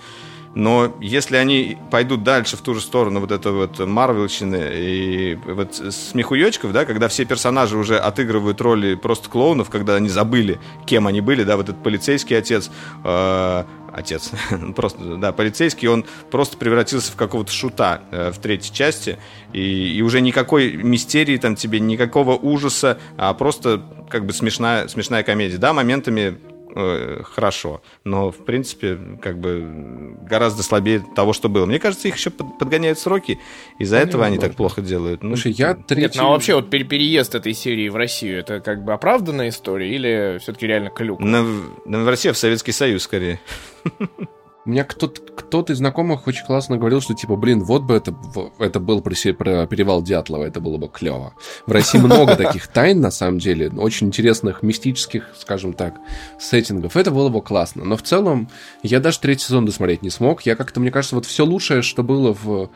Но 0.56 0.96
если 1.02 1.36
они 1.36 1.76
пойдут 1.90 2.22
дальше 2.22 2.56
в 2.56 2.62
ту 2.62 2.72
же 2.72 2.80
сторону 2.80 3.20
вот 3.20 3.30
это 3.30 3.52
вот 3.52 3.78
Марвелщины 3.78 4.70
и 4.72 5.34
вот 5.44 5.74
смехуёчков, 5.74 6.72
да, 6.72 6.86
когда 6.86 7.08
все 7.08 7.26
персонажи 7.26 7.76
уже 7.76 7.98
отыгрывают 7.98 8.58
роли 8.62 8.94
просто 8.94 9.28
клоунов, 9.28 9.68
когда 9.68 9.96
они 9.96 10.08
забыли, 10.08 10.58
кем 10.86 11.06
они 11.06 11.20
были, 11.20 11.44
да, 11.44 11.58
вот 11.58 11.68
этот 11.68 11.82
полицейский 11.82 12.38
отец, 12.38 12.70
э, 13.04 13.64
отец, 13.92 14.30
просто, 14.76 15.16
да, 15.16 15.32
полицейский, 15.32 15.88
он 15.88 16.06
просто 16.30 16.56
превратился 16.56 17.12
в 17.12 17.16
какого-то 17.16 17.52
шута 17.52 18.00
э, 18.10 18.32
в 18.32 18.38
третьей 18.38 18.74
части, 18.74 19.18
и, 19.52 19.98
и 19.98 20.00
уже 20.00 20.22
никакой 20.22 20.72
мистерии 20.72 21.36
там 21.36 21.54
тебе, 21.54 21.80
никакого 21.80 22.34
ужаса, 22.34 22.98
а 23.18 23.34
просто 23.34 23.82
как 24.08 24.24
бы 24.24 24.32
смешная, 24.32 24.88
смешная 24.88 25.22
комедия. 25.22 25.58
Да, 25.58 25.74
моментами 25.74 26.38
э, 26.76 27.22
хорошо, 27.24 27.82
но 28.04 28.30
в 28.30 28.44
принципе 28.44 28.98
как 29.22 29.38
бы 29.38 30.14
гораздо 30.22 30.62
слабее 30.62 31.04
того, 31.14 31.32
что 31.32 31.48
было. 31.48 31.66
Мне 31.66 31.78
кажется, 31.78 32.08
их 32.08 32.16
еще 32.16 32.30
под- 32.30 32.58
подгоняют 32.58 32.98
сроки, 32.98 33.38
из-за 33.78 33.96
этого 33.96 34.24
они 34.24 34.38
так 34.38 34.54
плохо 34.54 34.80
делают. 34.82 35.22
Ну, 35.22 35.30
Слушай, 35.36 35.52
я 35.52 35.68
Нет, 35.68 35.86
третий... 35.86 36.18
ну 36.18 36.26
а 36.26 36.30
вообще 36.30 36.54
вот 36.54 36.70
пере- 36.70 36.84
переезд 36.84 37.34
этой 37.34 37.54
серии 37.54 37.88
в 37.88 37.96
Россию, 37.96 38.38
это 38.38 38.60
как 38.60 38.84
бы 38.84 38.92
оправданная 38.92 39.48
история 39.48 39.94
или 39.94 40.38
все-таки 40.40 40.66
реально 40.66 40.90
клюк? 40.90 41.20
на, 41.20 41.42
на 41.84 42.04
в 42.04 42.08
России 42.08 42.30
в 42.30 42.36
Советский 42.38 42.72
Союз 42.72 43.02
скорее. 43.02 43.40
У 44.66 44.70
меня 44.70 44.82
кто-то, 44.82 45.22
кто-то 45.22 45.72
из 45.72 45.76
знакомых 45.78 46.26
очень 46.26 46.44
классно 46.44 46.76
говорил, 46.76 47.00
что 47.00 47.14
типа, 47.14 47.36
блин, 47.36 47.62
вот 47.62 47.84
бы 47.84 47.94
это, 47.94 48.12
это 48.58 48.80
был 48.80 49.00
про, 49.00 49.14
про 49.14 49.66
перевал 49.68 50.02
Дятлова, 50.02 50.42
это 50.42 50.60
было 50.60 50.76
бы 50.76 50.88
клево. 50.88 51.34
В 51.66 51.72
России 51.72 51.98
много 52.00 52.34
таких 52.34 52.66
тайн, 52.66 53.00
на 53.00 53.12
самом 53.12 53.38
деле, 53.38 53.68
очень 53.70 54.08
интересных, 54.08 54.64
мистических, 54.64 55.34
скажем 55.38 55.72
так, 55.72 55.94
сеттингов. 56.40 56.96
Это 56.96 57.12
было 57.12 57.28
бы 57.28 57.42
классно. 57.42 57.84
Но 57.84 57.96
в 57.96 58.02
целом, 58.02 58.50
я 58.82 58.98
даже 58.98 59.20
третий 59.20 59.44
сезон 59.44 59.66
досмотреть 59.66 60.02
не 60.02 60.10
смог. 60.10 60.42
Я 60.42 60.56
как-то, 60.56 60.80
мне 60.80 60.90
кажется, 60.90 61.14
вот 61.14 61.26
все 61.26 61.44
лучшее, 61.44 61.82
что 61.82 62.02
было 62.02 62.34
в, 62.34 62.68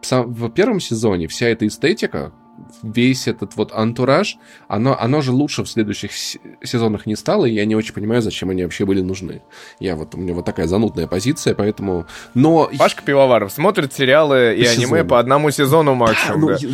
в 0.00 0.50
первом 0.50 0.78
сезоне, 0.78 1.26
вся 1.26 1.48
эта 1.48 1.66
эстетика, 1.66 2.32
весь 2.82 3.28
этот 3.28 3.56
вот 3.56 3.72
антураж, 3.72 4.36
оно, 4.68 4.98
оно 4.98 5.20
же 5.22 5.32
лучше 5.32 5.62
в 5.64 5.68
следующих 5.68 6.10
сезонах 6.62 7.06
не 7.06 7.16
стало, 7.16 7.46
и 7.46 7.52
я 7.52 7.64
не 7.64 7.74
очень 7.76 7.94
понимаю, 7.94 8.22
зачем 8.22 8.50
они 8.50 8.62
вообще 8.64 8.84
были 8.84 9.00
нужны. 9.00 9.42
Я 9.80 9.96
вот, 9.96 10.14
у 10.14 10.18
меня 10.18 10.34
вот 10.34 10.44
такая 10.44 10.66
занудная 10.66 11.06
позиция, 11.06 11.54
поэтому... 11.54 12.06
Но... 12.34 12.70
Пашка 12.78 13.02
Пивоваров 13.02 13.52
смотрит 13.52 13.92
сериалы 13.92 14.54
и 14.56 14.64
По 14.64 14.70
аниме 14.70 14.86
сезону. 14.86 15.04
по 15.08 15.18
одному 15.18 15.50
сезону 15.50 15.94
максимум. 15.94 16.40
Ну, 16.40 16.48
да. 16.48 16.56
я- 16.60 16.68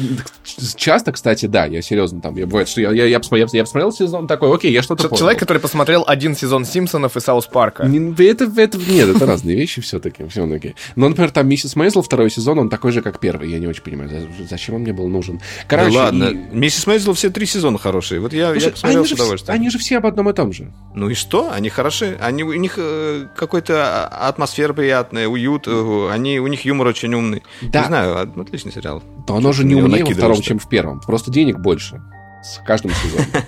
часто, 0.77 1.13
кстати, 1.13 1.47
да, 1.47 1.67
я 1.67 1.83
серьезно 1.83 2.21
там, 2.21 2.37
я, 2.37 2.47
бывает, 2.47 2.69
что 2.69 2.81
я, 2.81 2.91
я, 2.93 3.05
я, 3.07 3.19
посмотрел, 3.19 3.49
я 3.53 3.65
посмотрел 3.65 3.93
сезон 3.93 4.27
такой, 4.27 4.55
окей, 4.55 4.73
я 4.73 4.83
что-то 4.83 5.05
Ч- 5.05 5.09
понял. 5.09 5.19
Человек, 5.19 5.41
который 5.41 5.59
посмотрел 5.59 6.05
один 6.07 6.35
сезон 6.37 6.65
Симпсонов 6.65 7.17
и 7.17 7.21
Саус 7.21 7.47
Парка. 7.47 7.85
Не- 7.87 8.15
Это, 8.29 8.45
это, 8.57 8.79
нет, 8.79 9.09
это 9.09 9.27
разные 9.27 9.57
вещи 9.57 9.81
все-таки, 9.81 10.27
все-таки. 10.29 10.75
Но, 10.97 11.09
например, 11.09 11.31
там 11.31 11.49
Миссис 11.49 11.77
Мейзел 11.77 12.03
второй 12.03 12.31
сезон, 12.31 12.59
он 12.59 12.69
такой 12.71 12.93
же, 12.93 13.03
как 13.03 13.21
первый. 13.21 13.51
Я 13.51 13.59
не 13.59 13.67
очень 13.67 13.83
понимаю, 13.83 14.09
за- 14.11 14.27
зачем 14.49 14.75
он 14.77 14.83
мне 14.83 14.93
был 14.93 15.09
нужен. 15.09 15.41
Короче, 15.79 15.97
Да 15.97 16.03
ладно, 16.05 16.25
и- 16.25 16.35
Миссис 16.57 16.87
Мейзел 16.87 17.15
все 17.15 17.31
три 17.31 17.47
сезона 17.47 17.79
хорошие. 17.79 18.21
Вот 18.21 18.33
я, 18.33 18.49
я 18.49 18.53
Слушай, 18.61 18.73
посмотрел 18.73 19.01
они, 19.01 19.09
с 19.09 19.13
удовольствием. 19.13 19.55
они 19.61 19.71
же 19.71 19.79
все 19.79 19.99
об 19.99 20.07
одном 20.07 20.31
и 20.31 20.33
том 20.33 20.53
же. 20.53 20.73
Ну 20.95 21.09
и 21.09 21.15
что? 21.15 21.51
Они 21.53 21.69
хороши. 21.69 22.17
Они, 22.21 22.43
у 22.45 22.53
них 22.55 22.75
э, 22.77 23.27
какой-то 23.37 24.07
а- 24.09 24.29
атмосфера 24.29 24.73
приятная, 24.73 25.29
уют. 25.29 25.65
э, 25.67 26.09
Они, 26.13 26.39
у 26.41 26.47
них 26.47 26.65
юмор 26.65 26.87
очень 26.89 27.13
умный. 27.15 27.43
Да. 27.63 27.81
Не 27.83 27.87
знаю, 27.87 28.17
а- 28.17 28.41
отличный 28.43 28.73
сериал. 28.73 29.03
То 29.27 29.37
оно 29.37 29.53
же 29.53 29.65
не 29.65 29.75
Мне 29.75 29.85
умнее 29.85 30.05
во 30.05 30.11
втором, 30.13 30.35
что 30.37 30.45
чем 30.45 30.59
в 30.59 30.69
первом. 30.69 31.01
Просто 31.01 31.31
денег 31.31 31.59
больше 31.59 32.01
с 32.43 32.61
каждым 32.65 32.93
сезоном. 32.93 33.27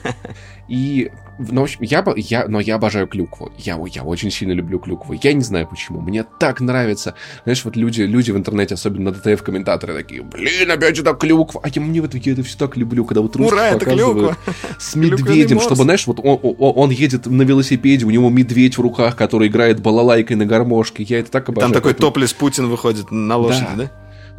И, 0.70 1.10
ну, 1.40 1.62
в 1.62 1.64
общем, 1.64 1.80
я, 1.82 2.04
я, 2.16 2.46
но 2.46 2.60
я 2.60 2.76
обожаю 2.76 3.08
клюкву. 3.08 3.50
Я, 3.58 3.76
я 3.92 4.04
очень 4.04 4.30
сильно 4.30 4.52
люблю 4.52 4.78
клюкву. 4.78 5.14
Я 5.20 5.32
не 5.32 5.42
знаю 5.42 5.66
почему. 5.66 6.00
Мне 6.00 6.24
так 6.38 6.60
нравится. 6.60 7.14
Знаешь, 7.42 7.64
вот 7.64 7.74
люди, 7.74 8.02
люди 8.02 8.30
в 8.30 8.36
интернете, 8.36 8.74
особенно 8.74 9.10
на 9.10 9.16
ДТФ 9.16 9.42
комментаторы, 9.42 9.94
такие, 9.94 10.22
блин, 10.22 10.70
опять 10.70 10.96
это 10.96 11.12
клюква. 11.14 11.60
А 11.64 11.68
я, 11.68 11.82
мне 11.82 12.00
вот 12.00 12.14
я 12.14 12.32
это 12.32 12.44
все 12.44 12.56
так 12.56 12.76
люблю, 12.76 13.04
когда 13.04 13.20
вот 13.20 13.34
русских 13.34 13.52
Ура, 13.52 13.72
показывают 13.72 14.38
с 14.78 14.94
медведем, 14.94 15.60
чтобы, 15.60 15.82
знаешь, 15.82 16.06
вот 16.06 16.20
он, 16.22 16.38
он, 16.40 16.54
он 16.58 16.90
едет 16.90 17.26
на 17.26 17.42
велосипеде, 17.42 18.06
у 18.06 18.10
него 18.10 18.30
медведь 18.30 18.78
в 18.78 18.80
руках, 18.80 19.16
который 19.16 19.48
играет 19.48 19.80
балалайкой 19.80 20.36
на 20.36 20.46
гармошке. 20.46 21.02
Я 21.02 21.18
это 21.18 21.32
так 21.32 21.48
обожаю. 21.48 21.72
Там 21.72 21.82
такой 21.82 21.94
топлес 21.94 22.32
Путин 22.32 22.68
выходит 22.68 23.10
на 23.10 23.36
лошади, 23.36 23.66
да? 23.76 23.90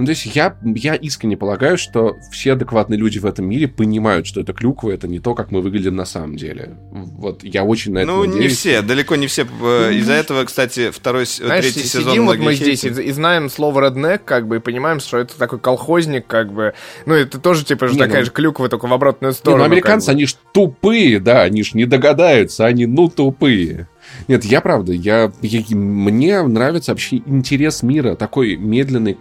Ну, 0.02 0.06
то 0.06 0.12
есть 0.12 0.26
я, 0.36 0.56
я 0.64 0.96
искренне 0.96 1.38
полагаю, 1.38 1.78
что 1.78 2.18
все 2.32 2.54
адекватные 2.54 2.98
люди 2.98 3.20
в 3.20 3.26
этом 3.26 3.46
мире 3.46 3.68
понимают, 3.68 4.26
что 4.26 4.42
это 4.42 4.52
клюква, 4.52 4.90
это 4.92 5.08
не 5.08 5.20
то, 5.20 5.36
как 5.36 5.52
мы 5.52 5.62
выглядим 5.62 5.96
на 5.96 6.06
самом 6.06 6.38
деле. 6.38 6.76
Вот 6.92 7.44
я 7.44 7.64
очень 7.64 7.94
на 7.94 8.00
это 8.00 8.08
Ну, 8.12 8.24
надеюсь. 8.26 8.42
не 8.42 8.48
все, 8.48 8.82
далеко 8.82 9.16
не 9.16 9.28
все. 9.28 9.46
Э, 9.62 9.94
Из-за 9.94 10.14
этого, 10.14 10.44
кстати, 10.46 10.90
второй, 10.90 11.26
Знаешь, 11.26 11.64
третий 11.66 11.84
сезон 11.88 12.10
сидим 12.14 12.26
вот 12.26 12.40
мы 12.40 12.56
здесь 12.56 12.84
и, 12.84 12.88
и 12.90 13.12
знаем 13.12 13.50
слово 13.50 13.90
redneck, 13.90 14.22
как 14.26 14.48
бы, 14.48 14.56
и 14.56 14.60
понимаем, 14.60 15.00
что 15.00 15.20
это 15.20 15.38
такой 15.38 15.60
колхозник, 15.60 16.26
как 16.26 16.52
бы. 16.52 16.74
Ну, 17.06 17.14
это 17.14 17.40
тоже, 17.40 17.64
типа, 17.64 17.88
же 17.88 17.94
Не, 17.94 18.00
такая 18.00 18.20
ну- 18.22 18.26
же 18.26 18.32
клюква, 18.32 18.70
только 18.70 18.88
в 18.88 18.94
обратную 18.94 19.34
Не, 19.34 19.38
сторону. 19.38 19.60
ну, 19.64 19.66
американцы, 19.66 20.08
как 20.08 20.16
бы. 20.16 20.18
они 20.20 20.26
ж 20.26 20.36
тупые, 20.52 21.20
да, 21.20 21.44
они 21.44 21.62
ж 21.64 21.76
не 21.76 21.86
догадаются, 21.86 22.66
они 22.66 22.88
ну 22.88 23.08
тупые. 23.08 23.88
Нет, 24.28 24.44
я 24.46 24.62
правда, 24.62 24.92
я, 24.94 25.32
я- 25.44 25.76
мне 25.76 26.42
нравится 26.42 26.92
вообще 26.92 27.18
интерес 27.18 27.84
мира, 27.84 28.16
такой 28.16 28.56
медленный. 28.58 29.16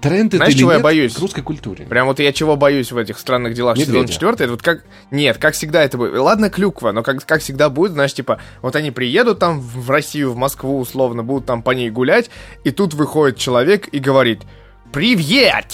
Тренд 0.00 0.34
Знаешь, 0.34 0.54
чего 0.54 0.72
я 0.72 0.78
боюсь? 0.78 1.14
к 1.14 1.18
русской 1.18 1.42
культуре. 1.42 1.86
Прям 1.86 2.06
вот 2.06 2.20
я 2.20 2.32
чего 2.32 2.56
боюсь 2.56 2.92
в 2.92 2.98
этих 2.98 3.18
странных 3.18 3.54
делах 3.54 3.78
сезон 3.78 3.94
Медведя. 3.94 4.12
4, 4.12 4.32
это 4.32 4.48
вот 4.48 4.62
как... 4.62 4.84
Нет, 5.10 5.38
как 5.38 5.54
всегда 5.54 5.82
это 5.82 5.96
будет. 5.96 6.14
Ладно, 6.14 6.50
клюква, 6.50 6.92
но 6.92 7.02
как, 7.02 7.24
как 7.24 7.40
всегда 7.40 7.70
будет, 7.70 7.92
знаешь, 7.92 8.12
типа, 8.12 8.40
вот 8.60 8.76
они 8.76 8.90
приедут 8.90 9.38
там 9.38 9.60
в 9.60 9.88
Россию, 9.90 10.32
в 10.32 10.36
Москву, 10.36 10.78
условно, 10.78 11.22
будут 11.22 11.46
там 11.46 11.62
по 11.62 11.70
ней 11.70 11.90
гулять, 11.90 12.30
и 12.62 12.70
тут 12.70 12.92
выходит 12.92 13.38
человек 13.38 13.88
и 13.88 13.98
говорит, 13.98 14.42
«Привет! 14.92 15.66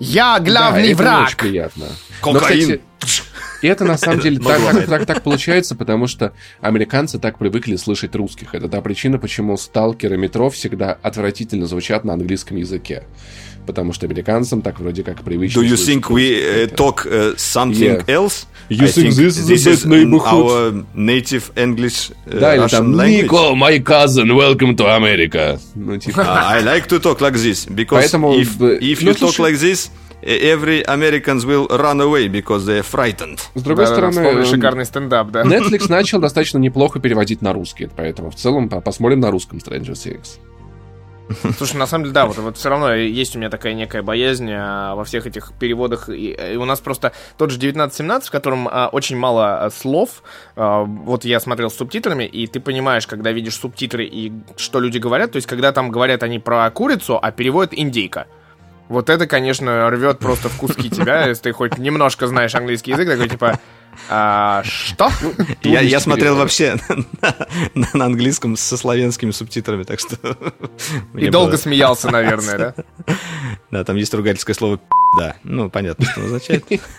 Я 0.00 0.40
главный 0.40 0.82
Да, 0.82 0.88
это 0.88 0.96
враг!» 0.96 1.26
очень 1.28 1.36
приятно. 1.36 1.86
Кокаин. 2.20 2.34
Но, 2.34 2.40
кстати, 2.40 2.80
и 3.64 3.66
это 3.66 3.84
на 3.84 3.96
самом 3.96 4.20
деле 4.20 4.38
так, 4.38 4.60
так- 4.60 4.86
так- 4.86 5.06
так 5.06 5.22
получается, 5.22 5.74
потому 5.74 6.06
что 6.06 6.32
американцы 6.60 7.18
так 7.18 7.38
привыкли 7.38 7.76
слышать 7.76 8.14
русских. 8.14 8.54
Это 8.54 8.68
та 8.68 8.80
причина, 8.82 9.18
почему 9.18 9.56
сталкер 9.56 10.12
и 10.12 10.16
метро 10.18 10.50
всегда 10.50 10.98
отвратительно 11.02 11.66
звучат 11.66 12.04
на 12.04 12.12
английском 12.12 12.58
языке. 12.58 13.04
Потому 13.66 13.94
что 13.94 14.04
американцам 14.04 14.60
так 14.60 14.78
вроде 14.80 15.02
как 15.02 15.22
привычно. 15.22 15.60
Do 15.60 15.64
you 15.64 15.76
think 15.76 16.10
we 16.10 16.66
uh, 16.68 16.74
talk 16.76 17.06
uh, 17.06 17.34
something 17.38 18.04
Yeah. 18.04 18.06
else? 18.06 18.44
You 18.68 18.84
I 18.84 18.88
think 18.88 19.14
this 19.16 19.38
is 19.38 19.66
a 19.66 19.88
bad 19.88 19.88
neighborhood? 19.88 20.26
our 20.26 20.84
native 20.94 21.44
English 21.56 22.10
uh, 22.26 22.38
Да, 22.40 22.54
или 22.54 22.64
Russian 22.64 22.68
там 22.70 22.94
language? 22.94 23.22
Nico, 23.22 23.54
my 23.54 23.78
cousin, 23.82 24.28
welcome 24.36 24.76
to 24.76 24.84
America. 24.94 25.58
Ну, 25.74 25.96
типа... 25.96 26.20
Uh, 26.20 26.58
I 26.58 26.62
like 26.62 26.86
to 26.88 27.00
talk 27.00 27.22
like 27.22 27.36
this 27.36 27.64
because 27.66 28.02
Поэтому, 28.12 28.34
if, 28.34 28.60
if 28.82 29.00
ну, 29.02 29.12
you 29.12 29.14
talk 29.14 29.32
слушай- 29.32 29.40
like 29.52 29.58
this, 29.58 29.90
every 30.24 30.82
Americans 30.86 31.44
will 31.44 31.66
run 31.68 32.00
away 32.00 32.28
because 32.28 32.64
they're 32.66 32.82
frightened. 32.82 33.40
С 33.54 33.62
другой 33.62 33.84
Да-да-да, 33.84 34.12
стороны, 34.12 34.28
эм, 34.40 34.44
шикарный 34.44 34.84
стендап, 34.84 35.30
да. 35.30 35.42
Netflix 35.42 35.86
начал 35.88 36.20
достаточно 36.20 36.58
неплохо 36.58 37.00
переводить 37.00 37.42
на 37.42 37.52
русский, 37.52 37.88
поэтому 37.94 38.30
в 38.30 38.34
целом 38.36 38.68
по- 38.68 38.80
посмотрим 38.80 39.20
на 39.20 39.30
русском 39.30 39.58
Stranger 39.58 39.92
Things. 39.92 40.38
Слушай, 41.56 41.76
на 41.76 41.86
самом 41.86 42.04
деле, 42.04 42.14
да, 42.14 42.26
вот, 42.26 42.36
вот 42.36 42.58
все 42.58 42.68
равно 42.68 42.92
есть 42.94 43.34
у 43.34 43.38
меня 43.38 43.48
такая 43.48 43.72
некая 43.72 44.02
боязнь 44.02 44.50
а, 44.52 44.94
во 44.94 45.04
всех 45.04 45.26
этих 45.26 45.52
переводах. 45.58 46.10
И, 46.10 46.32
и 46.32 46.56
у 46.56 46.66
нас 46.66 46.80
просто 46.80 47.12
тот 47.38 47.50
же 47.50 47.56
1917, 47.56 48.28
в 48.28 48.30
котором 48.30 48.68
а, 48.70 48.88
очень 48.92 49.16
мало 49.16 49.64
а, 49.64 49.70
слов. 49.70 50.22
А, 50.54 50.82
вот 50.84 51.24
я 51.24 51.40
смотрел 51.40 51.70
с 51.70 51.76
субтитрами, 51.76 52.24
и 52.24 52.46
ты 52.46 52.60
понимаешь, 52.60 53.06
когда 53.06 53.32
видишь 53.32 53.56
субтитры 53.56 54.04
и 54.04 54.32
что 54.56 54.80
люди 54.80 54.98
говорят. 54.98 55.32
То 55.32 55.36
есть, 55.36 55.48
когда 55.48 55.72
там 55.72 55.90
говорят 55.90 56.22
они 56.22 56.38
про 56.38 56.70
курицу, 56.70 57.18
а 57.20 57.32
переводят 57.32 57.72
индейка. 57.74 58.26
Вот 58.88 59.08
это, 59.10 59.26
конечно, 59.26 59.88
рвет 59.90 60.18
просто 60.18 60.48
в 60.48 60.56
куски 60.58 60.90
тебя, 60.90 61.26
если 61.28 61.44
ты 61.44 61.52
хоть 61.52 61.78
немножко 61.78 62.26
знаешь 62.26 62.54
английский 62.54 62.92
язык, 62.92 63.08
такой 63.08 63.28
типа. 63.28 63.58
«А, 64.08 64.62
что? 64.64 65.10
Я, 65.62 65.80
я 65.80 65.80
Трудности 65.80 65.98
смотрел 65.98 66.36
вообще 66.36 66.76
на, 66.88 67.34
на- 67.74 67.88
на 67.94 68.04
английском 68.06 68.56
со 68.56 68.76
славянскими 68.76 69.30
субтитрами, 69.30 69.82
так 69.84 70.00
что... 70.00 70.16
И 71.14 71.28
долго 71.28 71.52
было- 71.52 71.56
смеялся, 71.58 72.10
наверное, 72.12 72.74
да? 73.06 73.14
Да, 73.70 73.84
там 73.84 73.96
есть 73.96 74.12
ругательское 74.14 74.54
слово 74.54 74.80
да. 75.16 75.36
Ну, 75.44 75.70
понятно, 75.70 76.04
что 76.06 76.16
оно 76.22 76.26
означает. 76.26 76.64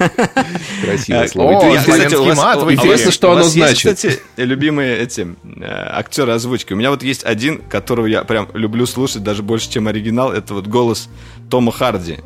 Красивое 0.82 1.24
А, 1.24 1.28
слово. 1.28 1.60
о, 1.60 1.74
Я, 1.74 1.80
кстати, 1.82 2.16
у 2.16 2.24
вас- 2.24 2.38
мат. 2.38 2.72
Интересно, 2.72 3.12
что 3.12 3.32
оно 3.32 3.42
есть, 3.42 3.54
значит. 3.56 3.78
кстати, 3.98 4.20
любимые 4.38 4.98
эти 5.00 5.22
э, 5.44 5.66
актеры 5.66 6.32
озвучки. 6.32 6.72
У 6.72 6.78
меня 6.78 6.92
вот 6.92 7.04
есть 7.04 7.26
один, 7.26 7.58
которого 7.62 8.06
я 8.06 8.24
прям 8.24 8.48
люблю 8.54 8.86
слушать 8.86 9.22
даже 9.24 9.44
больше, 9.44 9.70
чем 9.70 9.88
оригинал. 9.90 10.32
Это 10.32 10.54
вот 10.54 10.68
голос 10.68 11.10
Тома 11.50 11.74
Харди. 11.74 12.20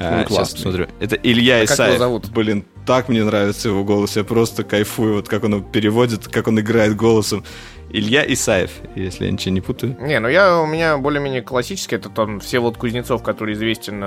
Э, 0.00 0.20
Он 0.22 0.26
Сейчас 0.28 0.50
посмотрю. 0.54 0.86
Это 0.98 1.14
Илья 1.16 1.56
А 1.56 1.66
как 1.66 1.68
его 1.68 1.74
Исаев. 1.74 1.98
зовут? 1.98 2.30
Блин, 2.30 2.64
так 2.86 3.08
мне 3.08 3.22
нравится 3.22 3.68
его 3.68 3.84
голос. 3.84 4.16
Я 4.16 4.24
просто 4.24 4.64
кайфую, 4.64 5.16
вот 5.16 5.28
как 5.28 5.44
он 5.44 5.54
его 5.56 5.62
переводит, 5.62 6.26
как 6.28 6.48
он 6.48 6.58
играет 6.58 6.96
голосом. 6.96 7.44
Илья 7.92 8.24
Исаев, 8.32 8.70
если 8.94 9.24
я 9.26 9.32
ничего 9.32 9.52
не 9.52 9.60
путаю. 9.60 9.96
Не, 10.00 10.20
ну 10.20 10.28
я 10.28 10.58
у 10.60 10.66
меня 10.66 10.96
более-менее 10.96 11.42
классический, 11.42 11.96
это 11.96 12.08
там 12.08 12.38
Всеволод 12.38 12.76
Кузнецов, 12.76 13.20
который 13.24 13.54
известен, 13.54 13.98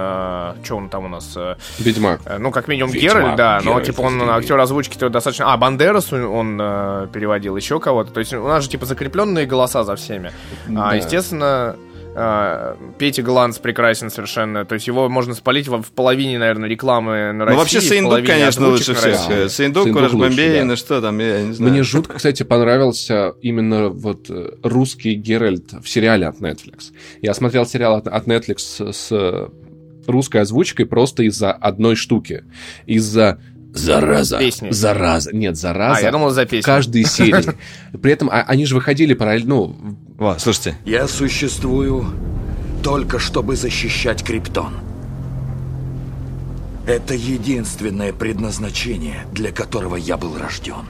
что 0.64 0.76
он 0.78 0.88
там 0.90 1.04
у 1.04 1.08
нас, 1.10 1.34
э, 1.36 1.56
Ведьмак. 1.80 2.22
э, 2.26 2.38
ну 2.38 2.50
как 2.52 2.70
минимум 2.70 2.92
Ведьмак, 2.94 3.12
Геральт, 3.14 3.36
да, 3.36 3.60
но 3.62 3.72
Геральт 3.72 3.86
типа 3.88 4.02
он 4.02 4.22
актер 4.30 4.58
озвучки-то 4.58 5.10
достаточно, 5.10 5.52
а 5.52 5.58
Бандерас 5.58 6.14
он, 6.14 6.58
э, 6.62 7.08
переводил, 7.12 7.58
еще 7.58 7.82
кого-то, 7.82 8.12
то 8.14 8.22
есть 8.22 8.34
у 8.34 8.48
нас 8.48 8.64
же 8.64 8.70
типа 8.70 8.86
закрепленные 8.86 9.46
голоса 9.46 9.84
за 9.84 9.98
всеми, 9.98 10.32
Да. 10.70 10.92
а 10.92 10.96
естественно 10.96 11.76
э, 11.78 11.93
Петя 12.14 13.24
Гланс 13.24 13.58
прекрасен 13.58 14.12
совершенно, 14.12 14.66
то 14.66 14.76
есть 14.76 14.86
его 14.86 15.10
можно 15.10 15.34
спалить 15.34 15.68
в 15.68 15.92
половине, 15.96 16.38
наверное, 16.38 16.70
рекламы 16.70 17.34
на 17.34 17.46
России. 17.46 17.56
Ну, 17.56 17.60
вообще, 17.60 17.82
Саиндук, 17.82 18.26
конечно, 18.26 18.68
лучше 18.68 18.94
всех. 18.94 19.04
России. 19.04 19.46
Э, 19.46 19.50
Саиндук, 19.50 19.92
Кураж 19.92 20.14
лучше, 20.14 20.30
Бомбей, 20.30 20.60
да. 20.60 20.66
ну 20.66 20.76
что 20.76 21.02
там, 21.02 21.18
я 21.20 21.42
не 21.42 21.54
знаю. 21.54 21.72
Мне 21.72 21.84
жутко, 21.84 22.16
кстати, 22.16 22.44
понравился 22.44 23.34
именно 23.42 23.90
вот 23.90 24.30
э, 24.30 24.52
русский 24.62 25.16
Геральт 25.16 25.74
в 25.74 25.90
сериале 25.90 26.28
от 26.28 26.40
Netflix. 26.40 26.92
Я 27.22 27.34
смотрел 27.34 27.66
сериал 27.66 27.96
от, 27.96 28.28
Netflix 28.28 28.58
с, 28.60 28.94
с 28.94 29.50
русской 30.08 30.42
озвучкой 30.42 30.86
просто 30.86 31.24
из-за 31.24 31.52
одной 31.52 31.96
штуки. 31.96 32.44
Из-за 32.86 33.40
зараза. 33.74 34.38
Песни. 34.38 34.70
Зараза. 34.72 35.36
Нет, 35.36 35.58
зараза. 35.58 36.00
А, 36.00 36.02
я 36.02 36.12
думал 36.12 36.30
за 36.30 36.46
песню. 36.46 36.64
Каждой 36.64 37.04
серии. 37.06 37.54
При 37.98 38.12
этом 38.12 38.30
а- 38.30 38.44
они 38.48 38.66
же 38.66 38.76
выходили 38.76 39.14
параллельно. 39.14 39.56
Ну, 39.56 39.76
Во, 40.24 40.40
слушайте, 40.40 40.78
Я 40.86 41.10
существую 41.10 42.06
только 42.82 43.20
чтобы 43.20 43.58
защищать 43.58 44.24
Криптон. 44.24 44.76
Это 46.88 47.14
единственное 47.14 48.14
предназначение, 48.14 49.26
для 49.34 49.52
которого 49.52 49.98
я 49.98 50.16
был 50.16 50.38
рожден. 50.38 50.86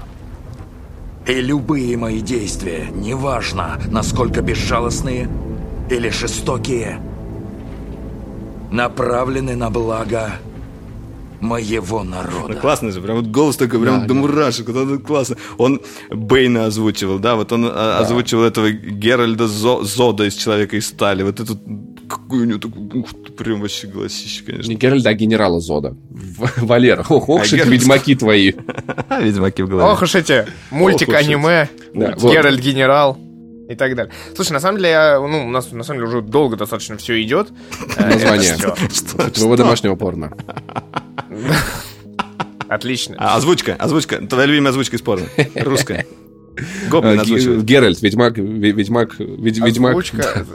И 1.25 1.33
любые 1.33 1.97
мои 1.97 2.21
действия, 2.21 2.89
неважно, 2.93 3.79
насколько 3.89 4.43
безжалостные 4.43 5.27
или 5.89 6.09
жестокие, 6.09 7.01
направлены 8.69 9.55
на 9.55 9.71
благо 9.71 10.33
моего 11.43 12.03
народа. 12.03 12.53
Ну, 12.53 12.59
классный 12.59 12.91
же, 12.91 13.01
прям 13.01 13.17
вот 13.17 13.27
голос 13.27 13.57
такой, 13.57 13.79
прям 13.81 14.01
Да, 14.01 14.05
до 14.07 14.13
да. 14.13 14.19
мурашек, 14.19 14.67
вот 14.69 14.77
он 14.77 14.99
классно. 14.99 15.37
Он 15.57 15.81
Бейна 16.09 16.65
озвучивал, 16.65 17.19
да, 17.19 17.35
вот 17.35 17.51
он 17.51 17.65
а, 17.69 17.99
озвучивал 17.99 18.43
этого 18.43 18.71
Геральда 18.71 19.47
Зо- 19.47 19.83
Зода 19.83 20.25
из 20.25 20.35
Человека 20.35 20.77
из 20.77 20.87
Стали, 20.87 21.23
вот 21.23 21.39
этот, 21.39 21.57
какой 22.09 22.41
у 22.41 22.45
него 22.45 22.59
такой, 22.59 22.99
ух 22.99 23.09
ты, 23.09 23.31
прям 23.31 23.61
вообще 23.61 23.87
голосище, 23.87 24.43
конечно. 24.45 24.69
не 24.69 24.75
Геральда, 24.75 25.09
а 25.09 25.13
генерала 25.13 25.59
Зода. 25.59 25.95
В- 26.09 26.51
Валера, 26.65 27.05
ох, 27.09 27.29
ох, 27.29 27.41
А 27.41 27.45
эти 27.45 27.55
ведьмаки 27.67 28.15
твои. 28.15 28.53
Ведьмаки 29.21 29.63
в 29.63 29.69
голове. 29.69 29.91
Ох 29.91 30.01
уж 30.01 30.15
эти, 30.15 30.45
мультик, 30.71 31.09
Ох 31.09 31.15
и 33.69 33.75
так 33.75 33.95
далее. 33.95 34.13
Слушай, 34.35 34.51
на 34.53 34.59
самом 34.59 34.77
деле, 34.77 34.89
я, 34.91 35.19
ну, 35.19 35.47
у 35.47 35.49
нас 35.49 35.71
на 35.71 35.83
самом 35.83 35.99
деле 36.01 36.09
уже 36.09 36.21
долго 36.21 36.55
достаточно 36.57 36.97
все 36.97 37.21
идет. 37.23 37.49
Э, 37.97 38.09
Название. 38.09 38.55
Твоего 39.33 39.55
домашнего 39.55 39.95
порно. 39.95 40.31
Отлично. 42.69 43.15
А, 43.19 43.35
озвучка, 43.35 43.75
озвучка, 43.75 44.17
твоя 44.25 44.45
любимая 44.47 44.69
озвучка 44.71 44.95
из 44.95 45.01
порно, 45.01 45.27
русская. 45.55 46.05
Гоблин 46.89 47.19
Э, 47.19 47.21
озвучивает. 47.21 47.59
Ге- 47.63 47.65
Геральт, 47.75 48.01
ведьмак, 48.01 48.37
ве- 48.37 48.71
ведьмак, 48.71 49.19
ведь- 49.19 49.59
ведьмак. 49.59 49.91
Озвучка. 49.91 50.45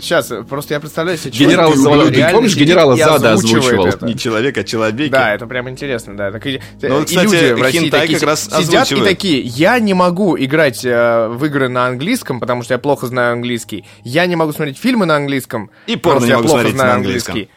Сейчас, 0.00 0.32
просто 0.48 0.74
я 0.74 0.80
представляю 0.80 1.18
себе 1.18 1.30
Генерал 1.30 1.72
Зада. 1.74 2.06
Ты 2.06 2.14
реально 2.14 2.32
помнишь, 2.36 2.56
генерала 2.56 2.94
и 2.94 2.98
Зада 2.98 3.32
озвучивал? 3.32 3.86
это. 3.86 4.06
Не 4.06 4.16
человек, 4.16 4.56
а 4.58 4.64
человек. 4.64 5.10
Да, 5.10 5.34
это 5.34 5.46
прям 5.46 5.68
интересно, 5.68 6.16
да. 6.16 6.30
Так 6.32 6.46
и- 6.46 6.60
Ну, 6.82 6.98
вот, 6.98 7.02
и 7.10 7.16
кстати, 7.16 7.24
люди 7.34 7.52
в 7.52 7.62
России 7.62 7.90
такие 7.90 8.18
как 8.18 8.28
раз 8.28 8.44
сидят 8.44 8.60
и 8.60 8.76
озвучивают. 8.76 9.08
такие, 9.08 9.40
я 9.40 9.78
не 9.78 9.94
могу 9.94 10.36
играть 10.38 10.84
э, 10.84 11.28
в 11.28 11.44
игры 11.44 11.68
на 11.68 11.86
английском, 11.86 12.40
потому 12.40 12.62
что 12.62 12.74
я 12.74 12.78
плохо 12.78 13.06
знаю 13.06 13.32
английский. 13.32 13.84
Я 14.04 14.26
не 14.26 14.36
могу 14.36 14.52
смотреть 14.52 14.78
фильмы 14.78 15.06
на 15.06 15.16
английском, 15.16 15.70
И 15.86 15.96
потому 15.96 16.20
порно 16.20 16.20
что 16.20 16.26
не 16.26 16.30
я 16.30 16.36
плохо 16.38 16.50
смотреть 16.50 16.74
знаю 16.74 16.90
на 16.90 16.96
английском. 16.96 17.32
английский. 17.32 17.52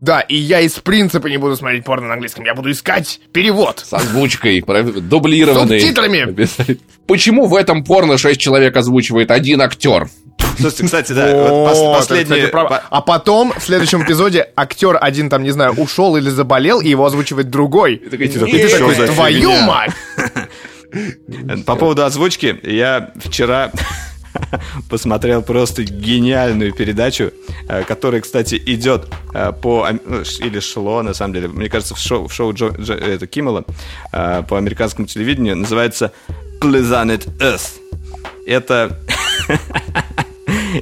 Да, 0.00 0.20
и 0.20 0.36
я 0.36 0.60
из 0.60 0.72
принципа 0.72 1.28
не 1.28 1.38
буду 1.38 1.56
смотреть 1.56 1.82
порно 1.84 2.08
на 2.08 2.14
английском. 2.14 2.44
Я 2.44 2.54
буду 2.54 2.70
искать 2.70 3.20
перевод. 3.32 3.78
С 3.78 3.94
озвучкой, 3.94 4.60
дублированный. 5.00 5.80
Субтитрами. 5.80 6.46
Почему 7.06 7.46
в 7.46 7.54
этом 7.54 7.84
порно 7.84 8.18
шесть 8.18 8.40
человек 8.40 8.76
озвучивает 8.76 9.30
один 9.30 9.62
актер? 9.62 10.08
Слушайте, 10.58 10.84
кстати, 10.84 11.12
да, 11.12 11.94
последний... 11.94 12.50
А 12.52 13.00
потом, 13.00 13.52
в 13.56 13.62
следующем 13.62 14.02
эпизоде, 14.04 14.48
актер 14.56 14.98
один 15.00 15.28
там, 15.28 15.42
не 15.42 15.50
знаю, 15.50 15.72
ушел 15.74 16.16
или 16.16 16.30
заболел, 16.30 16.80
и 16.80 16.88
его 16.88 17.04
озвучивает 17.04 17.50
другой. 17.50 17.94
И 17.94 18.08
такой, 18.10 18.28
ты 18.28 18.68
«Что 18.68 18.78
такой, 18.78 19.06
твою 19.08 19.50
фигня?» 19.50 19.66
мать! 19.66 19.92
По 21.66 21.76
поводу 21.76 22.04
озвучки, 22.04 22.58
я 22.62 23.10
вчера 23.16 23.72
посмотрел 24.90 25.42
просто 25.42 25.82
гениальную 25.82 26.72
передачу, 26.72 27.32
э, 27.68 27.84
которая, 27.84 28.20
кстати, 28.20 28.60
идет 28.66 29.08
э, 29.32 29.52
по... 29.52 29.88
Ну, 30.04 30.22
или 30.40 30.60
шло, 30.60 31.02
на 31.02 31.14
самом 31.14 31.34
деле, 31.34 31.48
мне 31.48 31.68
кажется, 31.68 31.94
в 31.94 31.98
шоу, 31.98 32.28
в 32.28 32.32
шоу 32.32 32.52
Джо, 32.52 32.68
Джо, 32.78 32.94
это 32.94 33.26
Киммела 33.26 33.64
э, 34.12 34.42
по 34.48 34.56
американскому 34.56 35.06
телевидению, 35.06 35.56
называется 35.56 36.12
Planet 36.60 37.28
Earth. 37.38 37.80
Это... 38.46 38.98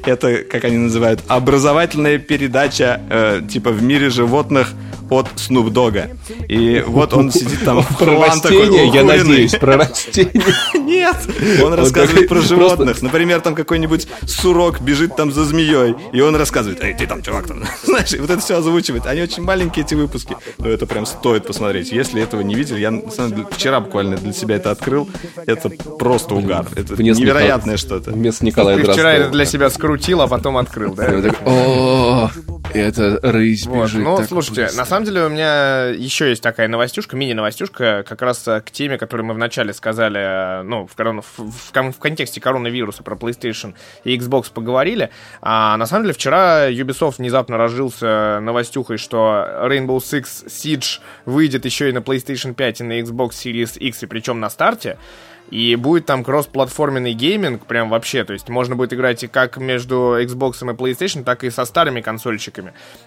Это, 0.05 0.39
как 0.39 0.64
они 0.64 0.77
называют, 0.77 1.20
образовательная 1.28 2.19
передача 2.19 3.01
э, 3.10 3.43
типа 3.48 3.70
в 3.70 3.82
мире 3.82 4.10
животных 4.10 4.74
от 5.12 5.27
Snoop 5.36 5.69
Dogg. 5.70 6.16
И 6.48 6.82
вот 6.86 7.12
он 7.12 7.31
сидит 7.31 7.64
там 7.64 7.82
в 7.82 7.98
Про 7.98 8.27
растения, 8.27 8.89
я 8.93 9.05
надеюсь, 9.05 9.52
про 9.52 9.77
растения. 9.77 10.43
Нет, 10.74 11.16
он 11.62 11.74
рассказывает 11.74 12.28
про 12.28 12.40
животных. 12.40 13.02
Например, 13.02 13.40
там 13.40 13.55
какой-нибудь 13.55 14.09
сурок 14.27 14.81
бежит 14.81 15.14
там 15.16 15.31
за 15.32 15.44
змеей, 15.44 15.94
и 16.12 16.20
он 16.20 16.35
рассказывает, 16.36 16.82
эй, 16.82 16.94
ты 16.94 17.06
там, 17.06 17.23
чувак, 17.23 17.47
там. 17.47 17.64
Знаешь, 17.85 18.12
вот 18.19 18.31
это 18.31 18.40
все 18.40 18.56
озвучивает. 18.56 19.06
Они 19.06 19.20
очень 19.20 19.43
маленькие, 19.43 19.85
эти 19.85 19.94
выпуски. 19.94 20.36
Но 20.59 20.69
это 20.69 20.86
прям 20.86 21.06
стоит 21.06 21.47
посмотреть. 21.47 21.93
Если 21.93 22.23
этого 22.23 22.40
не 22.40 22.55
видели, 22.55 22.81
я 22.81 22.90
на 22.90 23.10
самом 23.10 23.32
деле, 23.32 23.47
вчера 23.51 23.81
буквально 23.81 24.16
для 24.16 24.32
себя 24.32 24.56
это 24.56 24.70
открыл. 24.70 25.09
Это 25.47 25.69
просто 25.98 26.35
угар. 26.35 26.66
Это 26.74 27.01
невероятное 27.02 27.77
что-то. 27.77 28.12
Вместо 28.12 28.44
Николая 28.44 28.77
Ты 28.82 28.90
вчера 28.90 29.12
это 29.12 29.31
для 29.31 29.44
себя 29.44 29.69
скрутил, 29.83 30.23
а 30.23 30.29
потом 30.29 30.59
открыл, 30.59 30.95
да? 30.95 32.31
Это 32.74 33.19
рысь 33.23 33.66
Вот, 33.66 33.85
бежит. 33.85 34.03
ну, 34.03 34.23
слушайте, 34.24 34.62
вкусно». 34.65 34.82
на 34.82 34.86
самом 34.86 35.05
деле 35.07 35.24
у 35.24 35.28
меня 35.28 35.86
еще 35.89 36.28
есть 36.31 36.43
такая 36.43 36.69
новостюшка, 36.69 37.16
мини-новостюшка, 37.16 38.05
как 38.09 38.23
раз 38.23 38.47
э, 38.49 38.61
к 38.61 38.70
теме, 38.70 38.99
которую 38.99 39.27
мы 39.27 39.35
вначале 39.35 39.73
сказали, 39.73 40.61
э, 40.61 40.62
ну, 40.62 40.86
в, 40.86 40.94
корона- 40.97 41.23
в- 41.23 41.39
в 41.39 41.73
в 41.73 41.99
контексте 41.99 42.40
коронавируса 42.40 43.03
про 43.03 43.16
PlayStation 43.16 43.74
и 44.05 44.16
Xbox 44.16 44.53
поговорили. 44.53 45.11
А 45.40 45.77
на 45.77 45.86
самом 45.86 46.05
деле 46.05 46.15
вчера 46.15 46.70
Ubisoft 46.70 47.16
внезапно 47.19 47.57
разжился 47.57 48.40
новостюхой, 48.40 48.99
что 48.99 49.47
Rainbow 49.65 49.99
Six 49.99 50.47
Siege 50.47 51.01
выйдет 51.27 51.65
еще 51.65 51.89
и 51.89 51.93
на 51.93 51.99
PlayStation 51.99 52.55
5 52.55 52.81
и 52.81 52.85
на 52.85 53.01
Xbox 53.01 53.31
Series 53.31 53.78
X, 53.78 54.03
и 54.03 54.07
причем 54.07 54.40
на 54.40 54.49
старте. 54.51 54.99
И 55.51 55.77
будет 55.77 56.07
там 56.07 56.24
кроссплатформенный 56.24 57.12
гейминг, 57.12 57.66
прям 57.66 57.90
вообще. 57.90 58.24
То 58.24 58.32
есть 58.32 58.49
можно 58.49 58.74
будет 58.74 58.94
играть 58.94 59.23
и 59.24 59.27
как 59.27 59.59
между 59.59 60.16
Xbox 60.19 60.62
и 60.62 60.74
PlayStation, 60.74 61.24
так 61.24 61.44
и 61.44 61.51
со 61.51 61.66
старыми 61.66 62.01
консольщиками. 62.01 62.62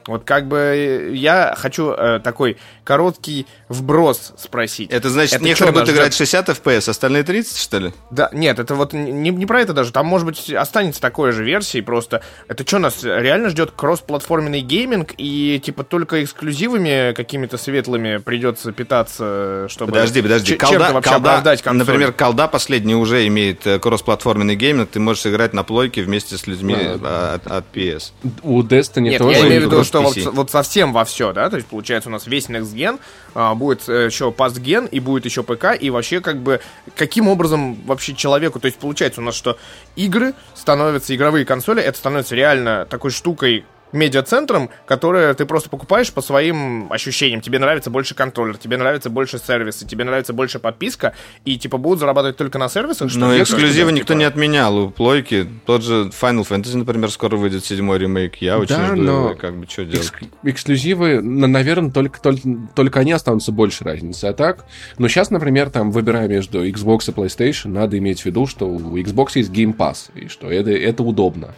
Вот 0.07 0.23
как 0.23 0.47
бы 0.47 0.57
э, 0.57 1.13
я 1.15 1.55
хочу 1.57 1.91
э, 1.91 2.19
такой 2.23 2.57
короткий 2.83 3.47
вброс 3.69 4.33
спросить. 4.37 4.91
Это 4.91 5.09
значит, 5.09 5.35
Это 5.35 5.43
некоторые 5.43 5.73
будут 5.73 5.89
играть 5.89 6.13
ждёт? 6.13 6.27
60 6.27 6.49
FPS, 6.49 6.89
остальные 6.89 7.23
30, 7.23 7.57
что 7.57 7.79
ли? 7.79 7.93
Да, 8.11 8.29
нет, 8.31 8.59
это 8.59 8.75
вот 8.75 8.93
не, 8.93 9.31
не 9.31 9.45
про 9.45 9.61
это 9.61 9.73
даже. 9.73 9.91
Там, 9.91 10.05
может 10.05 10.27
быть, 10.27 10.51
останется 10.53 11.01
такой 11.01 11.31
же 11.31 11.43
версии, 11.43 11.81
просто 11.81 12.21
это 12.47 12.65
что, 12.67 12.77
нас 12.79 13.03
реально 13.03 13.49
ждет 13.49 13.71
кроссплатформенный 13.75 14.61
гейминг, 14.61 15.13
и 15.17 15.59
типа 15.63 15.83
только 15.83 16.23
эксклюзивами 16.23 17.13
какими-то 17.13 17.57
светлыми 17.57 18.17
придется 18.17 18.71
питаться, 18.71 19.67
чтобы... 19.69 19.91
Подожди, 19.93 20.21
подожди. 20.21 20.53
ч- 20.53 20.57
чем-то 20.59 20.93
вообще 20.93 21.11
оправдать 21.15 21.61
консоль. 21.61 21.79
например, 21.79 22.11
колда 22.13 22.47
последний 22.47 22.95
уже 22.95 23.25
имеет 23.27 23.65
э, 23.65 23.79
кроссплатформенный 23.79 24.55
гейминг. 24.55 24.89
Ты 24.91 24.99
можешь 24.99 25.25
играть 25.25 25.53
на 25.53 25.63
плойке 25.63 26.01
вместе 26.03 26.37
с 26.37 26.45
людьми 26.47 26.75
Да. 27.01 27.33
э, 27.33 27.35
от, 27.35 27.47
от 27.47 27.65
PS. 27.73 28.11
У 28.43 28.61
Destiny 28.61 28.99
Нет, 29.09 29.17
тоже... 29.19 29.37
я 29.39 29.44
имею 29.47 29.61
в 29.61 29.65
виду, 29.65 29.83
что 29.83 30.01
вот, 30.01 30.17
вот 30.17 30.51
совсем 30.51 30.93
во 30.93 31.05
все, 31.05 31.33
да, 31.33 31.49
то 31.49 31.55
есть 31.55 31.67
получается 31.67 32.09
у 32.09 32.11
нас 32.11 32.27
весь 32.27 32.49
Next 32.49 32.73
Gen, 32.73 32.99
а, 33.33 33.55
будет 33.55 33.87
э, 33.87 34.05
еще 34.05 34.31
пастген 34.31 34.85
и 34.85 34.99
будет 34.99 35.25
еще 35.25 35.43
ПК, 35.43 35.67
и 35.79 35.89
вообще 35.89 36.21
как 36.21 36.41
бы 36.41 36.61
каким 36.95 37.27
образом 37.27 37.75
вообще 37.85 38.13
человеку, 38.13 38.59
то 38.59 38.65
есть 38.67 38.77
получается 38.77 39.21
у 39.21 39.23
нас, 39.23 39.35
что 39.35 39.57
игры 39.95 40.33
становятся, 40.53 41.15
игровые 41.15 41.45
консоли, 41.45 41.81
это 41.81 41.97
становится 41.97 42.35
реально 42.35 42.85
такой 42.89 43.11
штукой, 43.11 43.65
медиацентром, 43.95 44.69
которое 44.85 45.33
ты 45.33 45.45
просто 45.45 45.69
покупаешь 45.69 46.11
по 46.13 46.21
своим 46.21 46.91
ощущениям. 46.91 47.41
Тебе 47.41 47.59
нравится 47.59 47.89
больше 47.89 48.13
контроллер, 48.15 48.57
тебе 48.57 48.77
нравится 48.77 49.09
больше 49.09 49.39
сервисы, 49.39 49.87
тебе 49.87 50.03
нравится 50.03 50.33
больше 50.33 50.59
подписка, 50.59 51.13
и 51.45 51.57
типа 51.57 51.77
будут 51.77 51.99
зарабатывать 51.99 52.37
только 52.37 52.57
на 52.57 52.69
сервисах. 52.69 53.09
что 53.09 53.19
Но 53.19 53.37
эксклюзивы 53.41 53.91
никто 53.91 54.13
типа, 54.13 54.17
не 54.19 54.23
отменял. 54.25 54.77
У 54.77 54.89
плойки 54.89 55.47
тот 55.65 55.83
же 55.83 56.11
Final 56.21 56.47
Fantasy, 56.47 56.77
например, 56.77 57.09
скоро 57.09 57.37
выйдет 57.37 57.65
седьмой 57.65 57.97
ремейк. 57.97 58.35
Я 58.37 58.59
очень 58.59 58.75
Да, 58.75 58.87
жду 58.87 59.01
но 59.01 59.35
как 59.35 59.55
бы, 59.55 59.65
что 59.67 59.85
делать. 59.85 60.11
Экск- 60.11 60.27
эксклюзивы, 60.43 61.21
наверное, 61.21 61.91
только, 61.91 62.21
только, 62.21 62.41
только 62.75 62.99
они 62.99 63.11
останутся 63.13 63.51
больше 63.51 63.83
разницы. 63.83 64.25
А 64.25 64.33
так, 64.33 64.65
ну 64.97 65.07
сейчас, 65.07 65.29
например, 65.29 65.69
там, 65.69 65.91
выбирая 65.91 66.27
между 66.27 66.65
Xbox 66.67 67.09
и 67.09 67.13
PlayStation, 67.13 67.69
надо 67.69 67.97
иметь 67.97 68.21
в 68.21 68.25
виду, 68.25 68.47
что 68.47 68.67
у 68.67 68.97
Xbox 68.97 69.29
есть 69.35 69.51
Game 69.51 69.75
Pass, 69.75 70.09
и 70.15 70.27
что 70.27 70.49
это, 70.51 70.71
это 70.71 71.03
удобно. 71.03 71.55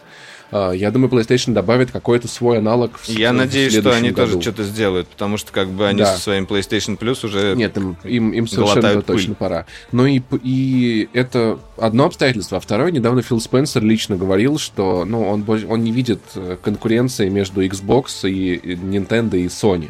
А, 0.50 0.72
Я 0.72 0.90
думаю, 0.90 1.10
PlayStation 1.10 1.52
добавит 1.52 1.90
какой-то 1.90 2.26
свой 2.28 2.58
аналог 2.58 2.96
в 2.98 3.08
Я 3.08 3.32
в 3.32 3.34
надеюсь, 3.34 3.72
что 3.76 3.94
они 3.94 4.10
году. 4.10 4.32
тоже 4.32 4.42
что-то 4.42 4.62
сделают, 4.64 5.08
потому 5.08 5.36
что 5.36 5.52
как 5.52 5.68
бы 5.68 5.86
они 5.86 5.98
Да. 5.98 6.14
со 6.14 6.20
своим 6.20 6.44
PlayStation 6.44 6.98
Plus 6.98 7.24
уже... 7.26 7.54
Нет, 7.56 7.76
им, 7.76 7.96
им, 8.04 8.32
им 8.32 8.46
совершенно 8.48 8.80
Глотают 8.80 9.06
точно 9.06 9.34
пыль. 9.34 9.36
пора. 9.36 9.66
Но 9.92 10.06
и, 10.06 10.20
п- 10.20 10.38
и 10.42 11.08
это 11.12 11.58
одно 11.76 12.06
обстоятельство. 12.06 12.56
А 12.58 12.60
второе, 12.60 12.90
недавно 12.90 13.22
Фил 13.22 13.40
Спенсер 13.40 13.82
лично 13.84 14.16
говорил, 14.16 14.58
что 14.58 15.04
ну, 15.04 15.22
он, 15.28 15.44
он 15.48 15.84
не 15.84 15.92
видит 15.92 16.20
э, 16.34 16.56
конкуренции 16.62 17.28
между 17.28 17.62
Xbox 17.64 18.28
и 18.28 18.54
и 18.54 18.74
Nintendo 18.74 19.36
и 19.36 19.46
Sony. 19.46 19.88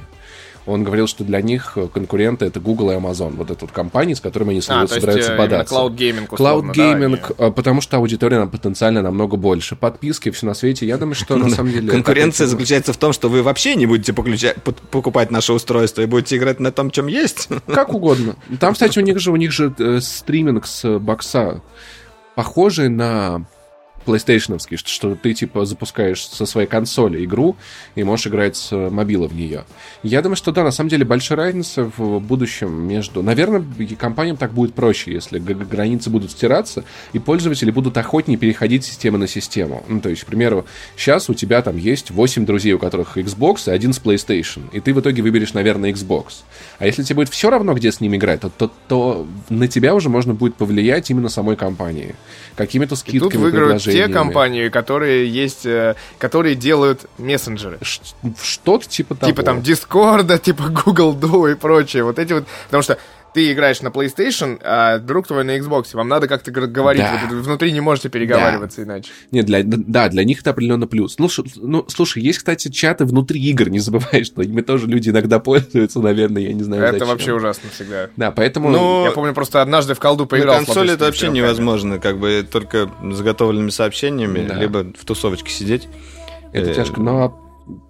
Он 0.69 0.85
говорил, 0.85 1.07
что 1.07 1.24
для 1.24 1.40
них 1.40 1.77
конкуренты 1.95 2.45
это 2.45 2.61
Google 2.61 2.90
и 2.90 2.95
Amazon. 2.95 3.35
Вот 3.36 3.51
это 3.51 3.62
вот 3.62 3.73
компании, 3.73 4.12
с 4.15 4.20
которыми 4.20 4.51
они 4.51 4.59
А, 4.59 4.86
собираются 4.86 5.12
есть 5.16 5.28
э, 5.31 5.36
бодаться. 5.39 5.74
cloud 5.75 5.96
gaming, 5.96 6.27
Cloud 6.29 6.65
условно, 6.65 6.73
да, 6.74 6.93
gaming, 6.93 7.31
они- 7.39 7.49
э, 7.49 7.53
потому 7.53 7.81
что 7.81 7.97
аудитория 7.97 8.39
нам 8.39 8.51
потенциально 8.51 9.01
намного 9.01 9.36
больше. 9.36 9.77
Подписки, 9.77 10.31
все 10.31 10.45
на 10.47 10.55
свете. 10.55 10.86
Я 10.86 10.99
думаю, 10.99 11.15
что 11.15 11.36
на 11.36 11.49
самом 11.49 11.73
деле... 11.73 11.90
Конкуренция 11.90 12.47
заключается 12.47 12.93
в 12.93 12.99
том, 12.99 13.12
что 13.12 13.28
вы 13.28 13.43
вообще 13.43 13.74
не 13.77 13.86
будете 13.86 14.12
покупать 14.12 15.31
наше 15.31 15.53
устройство 15.55 16.03
и 16.03 16.07
будете 16.07 16.36
играть 16.36 16.61
на 16.61 16.70
том, 16.70 16.90
чем 16.90 17.07
есть. 17.07 17.49
Как 17.66 17.95
угодно. 17.95 18.36
Там, 18.61 18.74
кстати, 18.74 18.99
у 18.99 19.03
них 19.03 19.19
же, 19.19 19.32
у 19.32 19.36
них 19.36 19.53
же 19.53 19.73
э, 19.78 20.01
стриминг 20.03 20.66
с 20.66 20.99
бокса 20.99 21.62
похожий 22.35 22.89
на 22.89 23.47
PlayStation, 24.09 24.59
что, 24.59 24.89
что 24.89 25.15
ты 25.15 25.35
типа 25.35 25.65
запускаешь 25.65 26.27
со 26.27 26.47
своей 26.47 26.67
консоли 26.67 27.25
игру 27.25 27.57
и 27.95 28.03
можешь 28.05 28.27
играть 28.27 28.57
с 28.57 28.73
э, 28.73 28.91
мобила 28.91 29.29
в 29.29 29.35
нее. 29.35 29.65
Я 30.03 30.23
думаю, 30.23 30.37
что 30.37 30.53
да, 30.53 30.65
на 30.65 30.71
самом 30.71 30.91
деле 30.91 31.05
большая 31.05 31.39
разница 31.39 31.91
в 31.97 32.21
будущем 32.21 32.73
между... 32.73 33.23
Наверное, 33.23 33.65
компаниям 33.99 34.37
так 34.37 34.53
будет 34.53 34.75
проще, 34.75 35.13
если 35.13 35.39
границы 35.39 36.11
будут 36.11 36.31
стираться, 36.31 36.85
и 37.13 37.19
пользователи 37.19 37.71
будут 37.71 37.97
охотнее 37.97 38.39
переходить 38.39 38.85
с 38.85 38.89
системы 38.89 39.19
на 39.19 39.29
систему. 39.29 39.85
Ну, 39.89 40.01
то 40.01 40.09
есть, 40.09 40.25
к 40.25 40.27
примеру, 40.27 40.65
сейчас 40.97 41.29
у 41.31 41.35
тебя 41.35 41.63
там 41.63 41.77
есть 41.77 42.11
8 42.11 42.47
друзей, 42.47 42.73
у 42.73 42.79
которых 42.79 43.17
Xbox 43.17 43.69
и 43.69 43.71
один 43.71 43.93
с 43.93 44.01
PlayStation, 44.01 44.63
и 44.73 44.81
ты 44.81 44.95
в 44.95 45.01
итоге 45.01 45.23
выберешь, 45.23 45.53
наверное, 45.53 45.93
Xbox. 45.93 46.43
А 46.79 46.87
если 46.87 47.03
тебе 47.03 47.17
будет 47.17 47.29
все 47.29 47.51
равно, 47.51 47.75
где 47.75 47.93
с 47.93 48.01
ними 48.01 48.17
играть, 48.17 48.41
то, 48.41 48.49
то, 48.51 48.73
то 48.89 49.27
на 49.49 49.69
тебя 49.69 49.95
уже 49.95 50.09
можно 50.09 50.35
будет 50.35 50.55
повлиять 50.55 51.11
именно 51.11 51.29
самой 51.29 51.57
компанией. 51.57 52.15
Какими-то 52.57 52.97
скидками, 52.97 53.43
выиграют 53.43 53.83
те 54.07 54.12
компании, 54.12 54.69
которые 54.69 55.29
есть, 55.29 55.66
э, 55.66 55.95
которые 56.19 56.55
делают 56.55 57.07
мессенджеры. 57.19 57.79
Что-то 58.43 58.89
типа 58.89 59.15
того. 59.15 59.31
Типа 59.31 59.43
там 59.43 59.59
Discord, 59.59 60.39
типа 60.43 60.65
Google 60.69 61.15
Duo 61.15 61.51
и 61.51 61.55
прочее. 61.55 62.05
Вот 62.05 62.19
эти 62.19 62.33
вот. 62.33 62.47
Потому 62.66 62.83
что 62.83 62.99
ты 63.39 63.52
играешь 63.52 63.81
на 63.82 63.89
PlayStation, 63.89 64.59
а 64.65 64.98
друг 64.98 65.28
твой 65.28 65.44
на 65.44 65.56
Xbox. 65.59 65.90
Вам 65.93 66.09
надо 66.09 66.27
как-то 66.27 66.51
говорить. 66.51 67.02
Да. 67.02 67.20
Вот 67.31 67.44
внутри 67.44 67.70
не 67.70 67.81
можете 67.81 68.09
переговариваться 68.09 68.82
иначе. 68.82 69.12
Нет, 69.31 69.47
для, 69.47 69.62
да, 69.65 70.09
для 70.09 70.24
них 70.24 70.40
это 70.40 70.51
определенно 70.51 70.89
плюс. 70.89 71.20
Ну, 71.20 71.28
ш- 71.28 71.44
ну, 71.55 71.85
слушай, 71.86 72.20
есть, 72.20 72.39
кстати, 72.39 72.66
чаты 72.69 73.05
внутри 73.05 73.40
игр, 73.40 73.69
не 73.69 73.78
забывай, 73.78 74.24
что 74.24 74.43
ими 74.43 74.60
тоже 74.60 74.89
люди 74.89 75.10
иногда 75.10 75.39
пользуются, 75.39 76.01
наверное, 76.01 76.43
я 76.43 76.52
не 76.52 76.65
знаю 76.65 76.82
это 76.82 76.94
зачем. 76.94 77.06
вообще 77.09 77.32
ужасно 77.32 77.70
всегда. 77.73 78.10
Да, 78.16 78.32
поэтому... 78.32 78.70
Ну, 78.70 79.05
Я 79.05 79.12
помню, 79.12 79.32
просто 79.35 79.62
однажды 79.62 79.94
в 79.94 80.01
колду 80.01 80.27
поиграл. 80.27 80.59
На 80.59 80.65
консоли 80.65 80.94
это 80.94 81.05
вообще 81.05 81.28
невозможно, 81.28 82.01
как 82.01 82.19
бы 82.19 82.44
только 82.51 82.90
заготовленными 83.12 83.70
сообщениями, 83.70 84.48
Да. 84.48 84.55
либо 84.56 84.85
в 84.98 85.05
тусовочке 85.05 85.52
сидеть. 85.52 85.86
Это 86.52 86.70
Э, 86.70 86.74
тяжко, 86.74 87.01
но 87.01 87.39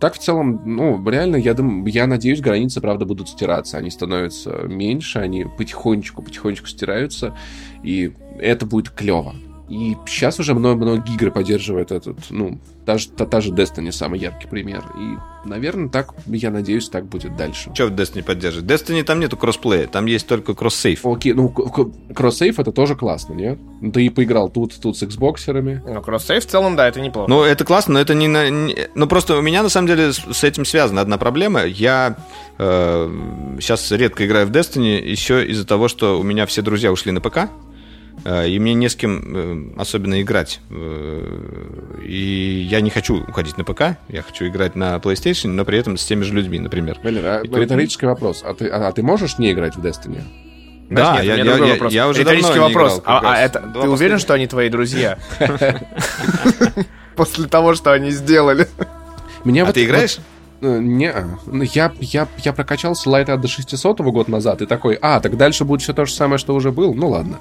так 0.00 0.14
в 0.14 0.18
целом, 0.18 0.62
ну, 0.64 1.08
реально, 1.08 1.36
я 1.36 1.54
думаю, 1.54 1.86
я 1.92 2.06
надеюсь, 2.06 2.40
границы, 2.40 2.80
правда, 2.80 3.04
будут 3.04 3.28
стираться. 3.28 3.78
Они 3.78 3.90
становятся 3.90 4.50
меньше, 4.66 5.18
они 5.18 5.44
потихонечку, 5.44 6.22
потихонечку 6.22 6.66
стираются, 6.66 7.34
и 7.82 8.12
это 8.38 8.66
будет 8.66 8.90
клево. 8.90 9.34
И 9.68 9.96
сейчас 10.06 10.38
уже 10.40 10.54
много, 10.54 10.82
многие 10.84 11.14
игры 11.14 11.30
поддерживают 11.30 11.92
этот, 11.92 12.18
ну, 12.30 12.58
та 12.86 12.96
же, 12.96 13.10
та, 13.10 13.26
та 13.26 13.40
же 13.42 13.50
Destiny 13.52 13.92
самый 13.92 14.18
яркий 14.18 14.46
пример. 14.48 14.82
И, 14.98 15.46
наверное, 15.48 15.90
так, 15.90 16.14
я 16.26 16.50
надеюсь, 16.50 16.88
так 16.88 17.04
будет 17.04 17.36
дальше. 17.36 17.70
Что 17.74 17.86
в 17.88 17.90
Destiny 17.92 18.22
поддерживает? 18.22 18.70
Destiny 18.70 19.02
там 19.02 19.20
нету 19.20 19.36
кроссплея, 19.36 19.86
там 19.86 20.06
есть 20.06 20.26
только 20.26 20.54
кросс-сейф. 20.54 21.04
Окей, 21.04 21.34
ну, 21.34 21.50
кросс-сейф 21.50 22.58
это 22.58 22.72
тоже 22.72 22.96
классно, 22.96 23.34
нет? 23.34 23.58
Ну, 23.82 23.92
Ты 23.92 24.06
и 24.06 24.08
поиграл 24.08 24.48
тут, 24.48 24.74
тут 24.80 24.96
с 24.96 25.02
Xboxерами. 25.02 25.82
Ну, 25.86 26.00
кросс-сейв 26.00 26.44
в 26.44 26.46
целом, 26.46 26.74
да, 26.74 26.88
это 26.88 27.02
неплохо. 27.02 27.28
Ну, 27.28 27.42
это 27.42 27.64
классно, 27.66 27.94
но 27.94 28.00
это 28.00 28.14
не, 28.14 28.26
на, 28.26 28.48
не- 28.48 28.88
Ну, 28.94 29.06
просто 29.06 29.36
у 29.36 29.42
меня, 29.42 29.62
на 29.62 29.68
самом 29.68 29.86
деле, 29.88 30.14
с, 30.14 30.16
с 30.32 30.44
этим 30.44 30.64
связана 30.64 31.02
одна 31.02 31.18
проблема. 31.18 31.64
Я 31.64 32.16
сейчас 32.58 33.90
редко 33.92 34.26
играю 34.26 34.46
в 34.46 34.50
Destiny 34.50 34.98
еще 35.00 35.46
из-за 35.46 35.66
того, 35.66 35.88
что 35.88 36.18
у 36.18 36.22
меня 36.22 36.46
все 36.46 36.62
друзья 36.62 36.90
ушли 36.90 37.12
на 37.12 37.20
ПК. 37.20 37.50
Э, 38.24 38.48
и 38.48 38.58
мне 38.58 38.74
не 38.74 38.88
с 38.88 38.96
кем 38.96 39.72
э, 39.76 39.80
особенно 39.80 40.20
играть. 40.22 40.60
Э, 40.70 42.00
И 42.04 42.66
я 42.70 42.80
не 42.80 42.90
хочу 42.90 43.22
уходить 43.22 43.58
на 43.58 43.64
ПК, 43.64 43.98
я 44.08 44.22
хочу 44.22 44.46
играть 44.46 44.76
на 44.76 44.96
PlayStation, 44.96 45.48
но 45.48 45.64
при 45.64 45.78
этом 45.78 45.96
с 45.96 46.04
теми 46.04 46.22
же 46.22 46.32
людьми, 46.34 46.58
например. 46.58 46.98
Валер, 47.02 47.26
а 47.26 47.38
поэтому- 47.40 47.62
риторический 47.62 48.06
вопрос. 48.06 48.42
А 48.44 48.54
ты, 48.54 48.68
а, 48.68 48.88
а 48.88 48.92
ты 48.92 49.02
можешь 49.02 49.38
не 49.38 49.52
играть 49.52 49.76
в 49.76 49.80
Destiny? 49.84 50.22
Да, 50.90 51.12
Знаешь, 51.12 51.26
нет, 51.26 51.36
я- 51.38 51.44
я- 51.44 51.66
я- 51.66 51.72
вопрос. 51.74 51.92
я 51.92 52.08
уже 52.08 52.20
Риторический 52.20 52.54
давно 52.54 52.68
не 52.68 52.74
вопрос. 52.74 52.98
играл, 53.00 53.20
как 53.20 53.24
а, 53.30 53.34
а 53.34 53.38
это, 53.40 53.60
Два 53.60 53.70
ты 53.82 53.88
уверен, 53.88 53.92
последних. 53.92 54.20
что 54.20 54.34
они 54.34 54.46
твои 54.46 54.68
друзья? 54.70 55.18
После 57.16 57.46
того, 57.46 57.74
что 57.74 57.92
они 57.92 58.10
сделали. 58.10 58.68
Меня 59.44 59.62
А 59.62 59.66
вот- 59.66 59.74
ты 59.74 59.84
играешь? 59.84 60.16
вот, 60.16 60.24
не, 60.60 61.14
ну, 61.46 61.62
я, 61.62 61.92
я, 62.00 62.26
я 62.38 62.52
прокачался 62.52 63.08
лайта 63.08 63.36
до 63.36 63.46
600 63.46 64.00
год 64.00 64.28
назад 64.28 64.60
и 64.62 64.66
такой, 64.66 64.98
а, 65.00 65.20
так 65.20 65.36
дальше 65.36 65.64
будет 65.64 65.82
все 65.82 65.92
то 65.92 66.04
же 66.04 66.12
самое, 66.12 66.38
что 66.38 66.54
уже 66.54 66.72
был. 66.72 66.94
Ну 66.94 67.08
ладно. 67.10 67.38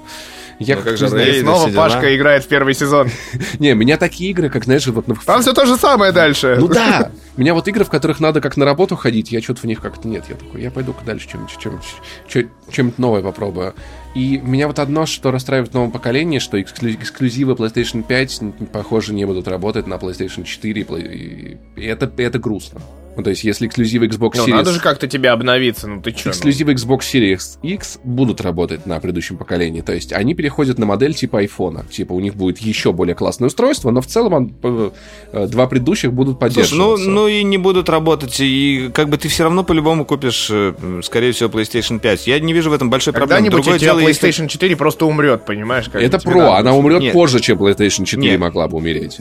Я 0.58 0.76
Ну, 0.76 0.82
как 0.82 0.96
же 0.96 1.08
знаю. 1.08 1.40
Снова 1.40 1.58
все 1.58 1.70
дела. 1.70 1.84
Пашка 1.84 2.16
играет 2.16 2.44
в 2.44 2.48
первый 2.48 2.74
сезон. 2.74 3.08
Не, 3.58 3.74
меня 3.74 3.96
такие 3.96 4.30
игры, 4.30 4.50
как, 4.50 4.64
знаешь, 4.64 4.86
вот... 4.86 5.06
Там 5.24 5.42
все 5.42 5.52
то 5.52 5.66
же 5.66 5.76
самое 5.76 6.12
дальше. 6.12 6.56
Ну 6.58 6.68
да! 6.68 7.10
Меня 7.36 7.54
вот 7.54 7.68
игры, 7.68 7.84
в 7.84 7.90
которых 7.90 8.18
надо 8.18 8.40
как 8.40 8.56
на 8.56 8.64
работу 8.64 8.96
ходить, 8.96 9.30
я 9.30 9.40
что-то 9.40 9.60
в 9.60 9.64
них 9.64 9.80
как-то 9.80 10.08
нет. 10.08 10.24
Я 10.28 10.34
такой, 10.34 10.62
я 10.62 10.70
пойду-ка 10.70 11.04
дальше 11.04 11.28
чем-нибудь 11.28 11.56
чем, 11.58 11.80
чем, 12.28 12.50
чем-нибудь 12.70 12.98
новое 12.98 13.22
попробую. 13.22 13.74
И 14.18 14.38
меня 14.42 14.66
вот 14.66 14.78
одно, 14.78 15.06
что 15.06 15.30
расстраивает 15.30 15.70
в 15.70 15.74
новом 15.74 15.90
поколении, 15.92 16.38
что 16.40 16.58
эксклю- 16.58 16.94
эксклюзивы 17.00 17.52
PlayStation 17.54 18.02
5, 18.02 18.38
н- 18.42 18.52
похоже, 18.72 19.14
не 19.14 19.24
будут 19.24 19.46
работать 19.48 19.86
на 19.86 19.94
PlayStation 19.94 20.44
4. 20.44 20.80
и 20.80 20.84
Play- 20.84 21.14
И 21.14 21.56
и 21.80 21.84
это, 21.86 22.10
это 22.16 22.38
грустно. 22.38 22.80
Ну, 23.16 23.24
то 23.24 23.30
есть, 23.30 23.42
если 23.42 23.66
эксклюзивы 23.66 24.06
Xbox 24.06 24.34
Ну, 24.36 24.46
Series... 24.46 24.50
надо 24.52 24.70
же 24.70 24.78
как-то 24.78 25.08
тебе 25.08 25.30
обновиться, 25.30 25.88
ну 25.88 26.00
ты 26.00 26.12
чё? 26.12 26.20
ну? 26.26 26.30
Эксклюзивы 26.30 26.74
Xbox 26.74 27.00
Series 27.12 27.58
X 27.64 27.98
будут 28.04 28.40
работать 28.40 28.86
на 28.86 29.00
предыдущем 29.00 29.36
поколении. 29.36 29.80
То 29.80 29.92
есть 29.92 30.12
они 30.12 30.34
переходят 30.34 30.78
на 30.78 30.86
модель 30.86 31.14
типа 31.14 31.40
айфона. 31.40 31.84
Типа 31.90 32.12
у 32.12 32.20
них 32.20 32.36
будет 32.36 32.58
еще 32.58 32.92
более 32.92 33.16
классное 33.16 33.48
устройство, 33.48 33.90
но 33.90 34.02
в 34.02 34.06
целом 34.06 34.32
он, 34.34 34.54
э, 34.62 34.90
э, 35.32 35.46
два 35.48 35.66
предыдущих 35.66 36.12
будут 36.12 36.38
Слушай, 36.38 36.54
ну, 36.54 36.54
поддерживаться. 36.54 37.10
ну 37.10 37.26
и 37.26 37.42
не 37.42 37.58
будут 37.58 37.88
работать, 37.88 38.36
и 38.38 38.88
как 38.94 39.08
бы 39.08 39.18
ты 39.18 39.26
все 39.26 39.42
равно 39.42 39.64
по-любому 39.64 40.04
купишь, 40.04 40.46
э, 40.52 40.74
скорее 41.02 41.32
всего, 41.32 41.48
PlayStation 41.50 41.98
5. 41.98 42.28
Я 42.28 42.38
не 42.38 42.52
вижу 42.52 42.70
в 42.70 42.72
этом 42.72 42.88
большой 42.88 43.12
проблемы. 43.12 43.30
Когда-нибудь 43.48 43.58
у 43.58 43.62
Другое 43.64 43.78
тебя 43.80 43.88
дело, 43.94 43.98
PlayStation 44.10 44.48
4 44.48 44.76
просто 44.76 45.06
умрет, 45.06 45.44
понимаешь? 45.44 45.88
как 45.88 46.02
Это 46.02 46.18
про, 46.18 46.54
она 46.54 46.74
умрет 46.74 47.00
Нет. 47.00 47.12
позже, 47.12 47.40
чем 47.40 47.58
PlayStation 47.58 48.04
4 48.04 48.30
Нет. 48.32 48.40
могла 48.40 48.68
бы 48.68 48.76
умереть. 48.78 49.18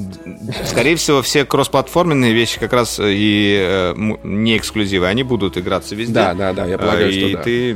Скорее 0.65 0.95
всего, 0.95 1.21
все 1.21 1.45
кроссплатформенные 1.45 2.33
вещи 2.33 2.59
как 2.59 2.73
раз 2.73 2.99
э, 2.99 3.11
и 3.13 3.57
э, 3.59 3.93
не 4.23 4.57
эксклюзивы, 4.57 5.07
они 5.07 5.23
будут 5.23 5.57
играться 5.57 5.95
везде. 5.95 6.13
Да, 6.13 6.33
да, 6.33 6.53
да, 6.53 6.65
я 6.65 6.77
полагаю, 6.77 7.09
Э, 7.09 7.11
что 7.11 7.27
и 7.27 7.33
да. 7.33 7.41
ты... 7.43 7.75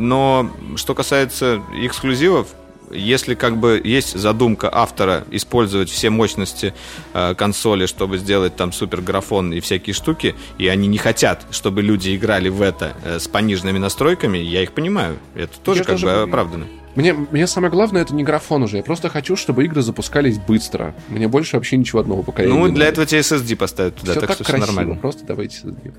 Но 0.00 0.50
что 0.76 0.94
касается 0.94 1.60
эксклюзивов, 1.82 2.48
если 2.90 3.34
как 3.34 3.56
бы 3.56 3.80
есть 3.82 4.18
задумка 4.18 4.68
автора 4.72 5.24
использовать 5.30 5.90
все 5.90 6.10
мощности 6.10 6.74
э, 7.14 7.34
консоли, 7.34 7.86
чтобы 7.86 8.18
сделать 8.18 8.56
там 8.56 8.72
супер 8.72 9.00
графон 9.00 9.52
и 9.52 9.60
всякие 9.60 9.94
штуки, 9.94 10.34
и 10.58 10.68
они 10.68 10.88
не 10.88 10.98
хотят, 10.98 11.46
чтобы 11.50 11.82
люди 11.82 12.14
играли 12.16 12.48
в 12.48 12.62
это 12.62 12.94
э, 13.04 13.18
с 13.18 13.28
пониженными 13.28 13.78
настройками, 13.78 14.38
я 14.38 14.62
их 14.62 14.72
понимаю. 14.72 15.18
Это 15.34 15.58
тоже 15.58 15.80
Я 15.80 15.84
как 15.84 15.94
тоже 15.94 16.06
бы 16.06 16.10
понимаю. 16.12 16.28
оправдано. 16.28 16.66
Мне, 16.98 17.12
мне 17.12 17.46
самое 17.46 17.70
главное 17.70 18.02
это 18.02 18.12
не 18.12 18.24
графон 18.24 18.64
уже. 18.64 18.78
Я 18.78 18.82
просто 18.82 19.08
хочу, 19.08 19.36
чтобы 19.36 19.64
игры 19.64 19.82
запускались 19.82 20.36
быстро. 20.36 20.96
Мне 21.08 21.28
больше 21.28 21.54
вообще 21.54 21.76
ничего 21.76 22.00
одного 22.00 22.24
поколения. 22.24 22.52
Ну, 22.58 22.64
для 22.66 22.72
надо. 22.72 22.84
этого 22.86 23.06
тебе 23.06 23.20
SSD 23.20 23.54
поставят 23.54 23.94
туда, 23.94 24.10
Всё 24.10 24.20
так, 24.20 24.28
так 24.30 24.34
что 24.34 24.42
все 24.44 24.52
красиво, 24.54 24.66
нормально. 24.66 24.94
просто 24.96 25.24
давайте 25.24 25.58
SSD. 25.64 25.92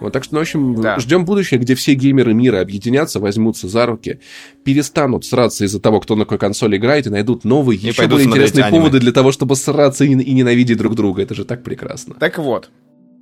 Вот, 0.00 0.12
так 0.12 0.22
что, 0.22 0.34
ну, 0.34 0.40
в 0.40 0.42
общем, 0.42 0.82
Да. 0.82 0.98
ждем 0.98 1.24
будущее, 1.24 1.58
где 1.58 1.74
все 1.74 1.94
геймеры 1.94 2.34
мира 2.34 2.60
объединятся, 2.60 3.20
возьмутся 3.20 3.68
за 3.68 3.86
руки, 3.86 4.20
перестанут 4.64 5.24
сраться 5.24 5.64
из-за 5.64 5.80
того, 5.80 6.00
кто 6.00 6.14
на 6.14 6.24
какой 6.24 6.36
консоли 6.36 6.76
играет, 6.76 7.06
и 7.06 7.10
найдут 7.10 7.44
новые, 7.44 7.78
еще 7.80 7.96
пойдут 7.96 8.18
более 8.18 8.28
интересные 8.28 8.64
аниме. 8.66 8.80
поводы 8.80 9.00
для 9.00 9.12
того, 9.12 9.32
чтобы 9.32 9.56
сраться 9.56 10.04
и, 10.04 10.10
и 10.10 10.32
ненавидеть 10.34 10.76
друг 10.76 10.94
друга. 10.94 11.22
Это 11.22 11.34
же 11.34 11.46
так 11.46 11.62
прекрасно. 11.62 12.16
Так 12.20 12.36
вот, 12.38 12.68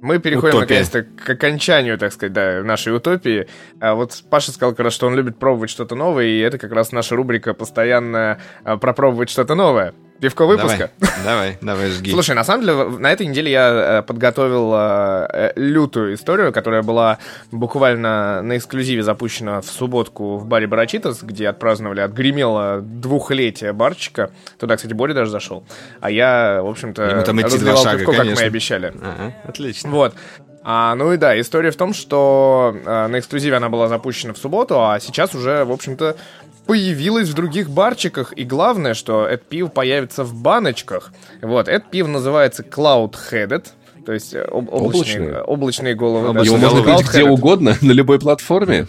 мы 0.03 0.19
переходим 0.19 0.57
Утопия. 0.57 0.81
наконец-то 0.81 1.03
к 1.05 1.31
окончанию, 1.31 1.97
так 1.97 2.13
сказать, 2.13 2.33
да, 2.33 2.63
нашей 2.65 2.95
утопии. 2.95 3.47
А 3.81 3.95
вот 3.95 4.21
Паша 4.29 4.51
сказал 4.51 4.73
как 4.73 4.81
раз, 4.81 4.93
что 4.93 5.07
он 5.07 5.15
любит 5.15 5.39
пробовать 5.39 5.71
что-то 5.71 5.95
новое, 5.95 6.27
и 6.27 6.39
это 6.41 6.59
как 6.59 6.73
раз 6.73 6.91
наша 6.91 7.15
рубрика 7.15 7.55
постоянно 7.55 8.39
а, 8.65 8.77
пропробовать 8.77 9.31
что-то 9.31 9.55
новое. 9.55 9.95
Пивко 10.23 10.47
выпуска. 10.47 10.93
Давай, 11.01 11.19
давай, 11.25 11.59
давай, 11.61 11.91
жги. 11.91 12.13
Слушай, 12.13 12.37
на 12.37 12.45
самом 12.45 12.65
деле, 12.65 12.85
на 12.85 13.11
этой 13.11 13.27
неделе 13.27 13.51
я 13.51 13.71
э, 13.99 14.03
подготовил 14.03 14.73
э, 14.73 15.27
э, 15.33 15.53
лютую 15.57 16.15
историю, 16.15 16.53
которая 16.53 16.85
была 16.85 17.19
буквально 17.51 18.41
на 18.41 18.57
эксклюзиве 18.57 19.03
запущена 19.03 19.61
в 19.61 19.65
субботку 19.65 20.37
в 20.37 20.47
баре 20.47 20.69
Барачитас, 20.69 21.25
где 21.25 21.49
отпраздновали, 21.49 22.03
отгремело 22.03 22.81
двухлетие 22.81 23.73
барчика. 23.73 24.31
Туда, 24.61 24.77
кстати, 24.77 24.93
Боря 24.93 25.13
даже 25.13 25.33
зашел. 25.33 25.65
А 26.01 26.09
я, 26.09 26.61
в 26.63 26.69
общем-то, 26.69 27.03
Ему 27.03 27.25
там 27.25 27.41
идти 27.41 27.59
два 27.59 27.77
шага, 27.77 27.99
пивко, 27.99 28.13
как 28.13 28.21
мы 28.21 28.25
конечно. 28.27 28.45
и 28.45 28.47
обещали. 28.47 28.95
Ага, 29.03 29.35
отлично. 29.43 29.91
Вот. 29.91 30.15
А, 30.63 30.95
ну 30.95 31.13
и 31.13 31.17
да, 31.17 31.41
история 31.41 31.73
в 31.73 31.77
том, 31.77 31.93
что 31.93 32.77
а, 32.87 33.09
на 33.09 33.19
эксклюзиве 33.19 33.57
она 33.57 33.69
была 33.69 33.89
запущена 33.89 34.35
в 34.35 34.39
субботу, 34.39 34.81
а 34.81 35.01
сейчас 35.01 35.35
уже, 35.35 35.65
в 35.65 35.73
общем-то, 35.73 36.17
появилась 36.67 37.29
в 37.29 37.35
других 37.35 37.71
барчиках. 37.71 38.33
И 38.37 38.45
главное, 38.45 38.95
что 38.95 39.27
это 39.27 39.45
пиво 39.45 39.69
появится 39.69 40.25
в 40.25 40.35
баночках. 40.35 41.13
Вот, 41.41 41.69
это 41.69 41.85
пиво 41.91 42.09
называется 42.09 42.63
Cloud 42.63 43.15
Headed. 43.31 43.67
То 44.05 44.13
есть 44.13 44.35
э, 44.35 44.43
об- 44.43 44.69
облачные, 44.73 45.21
Облачные? 45.39 45.43
облачные 45.43 45.95
головы. 45.95 46.25
да, 46.25 46.31
Облачные 46.31 46.57
Его 46.59 46.69
можно 46.71 46.83
головы. 46.83 47.03
пить 47.03 47.11
где 47.11 47.25
угодно, 47.25 47.77
на 47.83 47.93
любой 47.93 48.19
платформе. 48.19 48.87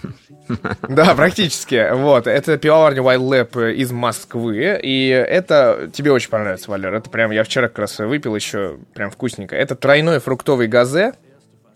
Да, 0.89 1.13
практически. 1.15 1.93
Вот, 1.93 2.25
это 2.27 2.57
пивоварня 2.57 3.01
Wild 3.01 3.29
Lab 3.53 3.73
из 3.73 3.91
Москвы, 3.91 4.79
и 4.81 5.07
это 5.09 5.89
тебе 5.93 6.11
очень 6.11 6.29
понравится, 6.29 6.69
Валер. 6.71 6.93
Это 6.95 7.09
прям, 7.11 7.29
я 7.31 7.43
вчера 7.43 7.67
как 7.69 7.79
раз 7.79 7.99
выпил 7.99 8.35
еще, 8.35 8.77
прям 8.95 9.11
вкусненько. 9.11 9.55
Это 9.55 9.75
тройной 9.75 10.19
фруктовый 10.19 10.67
газе, 10.67 11.13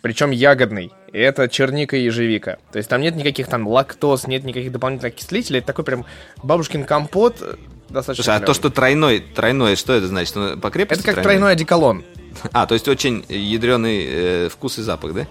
причем 0.02 0.32
ягодный. 0.32 0.92
И 1.14 1.20
это 1.20 1.48
черника 1.48 1.96
и 1.96 2.04
ежевика. 2.04 2.58
То 2.72 2.78
есть 2.78 2.90
там 2.90 3.02
нет 3.02 3.16
никаких 3.16 3.48
там 3.48 3.68
лактоз, 3.68 4.28
нет 4.28 4.44
никаких 4.44 4.72
дополнительных 4.72 5.14
окислителей. 5.14 5.60
Это 5.60 5.68
такой 5.68 5.86
прям 5.86 6.06
бабушкин 6.44 6.84
компот. 6.86 7.38
э, 7.42 7.56
Достаточно 7.90 8.24
Слушай, 8.26 8.38
а 8.38 8.46
то, 8.46 8.54
что 8.54 8.70
тройной, 8.70 9.20
тройной, 9.20 9.76
что 9.78 9.94
это 9.94 10.08
значит? 10.08 10.36
Он 10.36 10.60
по 10.60 10.70
крепости 10.70 11.02
Это 11.04 11.14
как 11.14 11.24
тройной 11.24 11.54
одеколон. 11.54 12.04
А, 12.52 12.68
то 12.68 12.76
есть 12.76 12.88
очень 12.88 13.26
ядреный 13.30 14.06
э, 14.08 14.50
вкус 14.50 14.78
и 14.78 14.84
запах, 14.84 15.14
да? 15.14 15.28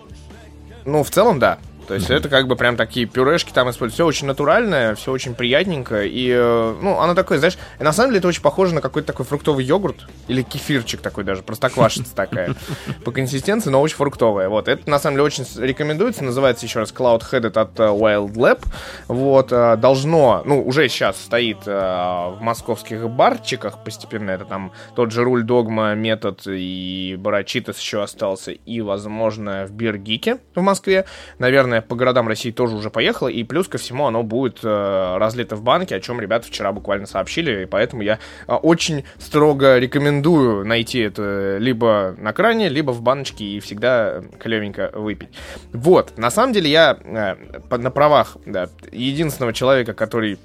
Ну, 0.85 1.05
в 1.05 1.11
целом, 1.11 1.39
да. 1.39 1.59
То 1.87 1.95
есть 1.95 2.11
это 2.11 2.29
как 2.29 2.49
бы 2.49 2.57
прям 2.57 2.77
такие 2.77 3.07
пюрешки 3.07 3.53
там 3.53 3.71
используют. 3.71 3.95
Все 3.95 4.07
очень 4.07 4.27
натуральное, 4.27 4.95
все 4.95 5.13
очень 5.13 5.35
приятненько. 5.35 6.03
И, 6.03 6.29
э, 6.31 6.75
ну, 6.81 6.99
оно 6.99 7.15
такое, 7.15 7.39
знаешь, 7.39 7.59
на 7.79 7.93
самом 7.93 8.11
деле 8.11 8.19
это 8.19 8.29
очень 8.29 8.43
похоже 8.43 8.75
на 8.75 8.81
какой-то 8.81 9.07
такой 9.07 9.25
фруктовый 9.25 9.65
йогурт. 9.65 10.07
Или 10.27 10.43
кефирчик 10.43 11.01
такой 11.01 11.25
даже, 11.25 11.43
простоквашица 11.43 12.15
такая. 12.15 12.55
По 13.05 13.13
консистенции, 13.13 13.71
но 13.71 13.81
очень 13.81 13.97
фруктовая. 13.97 14.49
Вот, 14.49 14.69
это 14.69 14.89
на 14.91 14.99
самом 14.99 15.17
деле 15.17 15.27
очень 15.27 15.47
рекомендуется. 15.59 16.25
Называется 16.25 16.67
еще 16.67 16.81
раз 16.81 16.93
Cloud 16.93 17.23
Headed 17.31 17.59
от 17.59 17.79
э, 17.79 17.85
Wild 17.85 18.33
Lab. 18.35 18.65
Вот, 19.07 19.53
э, 19.53 19.77
должно, 19.77 20.43
ну, 20.45 20.67
уже 20.67 20.89
сейчас 20.89 21.21
стоит 21.21 21.65
в 21.67 22.39
московских 22.41 23.09
барчиках 23.09 23.83
постепенно. 23.85 24.31
Это 24.31 24.45
там 24.45 24.73
тот 24.95 25.13
же 25.13 25.25
Руль 25.25 25.43
Догма, 25.43 25.95
Метод 25.95 26.43
и 26.47 27.17
Барачитас 27.19 27.79
еще 27.79 28.03
остался. 28.03 28.53
И, 28.53 28.81
возможно, 28.81 29.67
в 29.67 29.73
Биргике 29.73 30.39
в 30.55 30.61
Москве. 30.61 31.07
Наверное, 31.39 31.76
по 31.81 31.97
городам 31.97 32.29
России 32.29 32.51
тоже 32.51 32.77
уже 32.77 32.91
поехало. 32.91 33.29
И 33.29 33.45
плюс 33.45 33.69
ко 33.69 33.79
всему 33.79 34.07
оно 34.07 34.23
будет 34.23 34.61
э, 34.63 35.17
разлито 35.19 35.57
в 35.57 35.63
банке, 35.63 35.97
о 35.97 36.01
чем 36.01 36.21
ребята 36.21 36.47
вчера 36.47 36.73
буквально 36.73 37.07
сообщили. 37.07 37.63
И 37.63 37.67
поэтому 37.67 38.03
я 38.03 38.19
э, 38.47 38.53
очень 38.53 39.05
строго 39.19 39.79
рекомендую 39.79 40.65
найти 40.65 41.01
это 41.01 41.59
либо 41.59 42.15
на 42.19 42.33
кране, 42.33 42.69
либо 42.69 42.91
в 42.91 43.03
баночке 43.03 43.45
и 43.45 43.61
всегда 43.61 44.23
клевенько 44.39 44.91
выпить. 44.95 45.31
Вот, 45.73 46.17
на 46.19 46.31
самом 46.31 46.53
деле 46.53 46.71
я 46.71 46.97
э, 47.03 47.77
на 47.77 47.91
правах 47.91 48.37
да, 48.47 48.69
единственного 48.93 49.53
человека, 49.53 49.95
который 49.95 50.39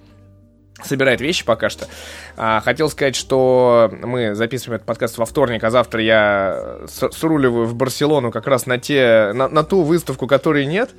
собирает 0.85 1.21
вещи 1.21 1.45
пока 1.45 1.69
что. 1.69 1.85
А, 2.37 2.61
хотел 2.61 2.89
сказать, 2.89 3.15
что 3.15 3.91
мы 4.03 4.35
записываем 4.35 4.75
этот 4.75 4.85
подкаст 4.87 5.17
во 5.17 5.25
вторник, 5.25 5.63
а 5.63 5.69
завтра 5.69 6.01
я 6.01 6.77
с- 6.87 7.11
сруливаю 7.11 7.65
в 7.67 7.75
Барселону 7.75 8.31
как 8.31 8.47
раз 8.47 8.65
на 8.65 8.77
те, 8.77 9.31
на, 9.33 9.47
на 9.47 9.63
ту 9.63 9.81
выставку, 9.83 10.27
которой 10.27 10.65
нет. 10.65 10.89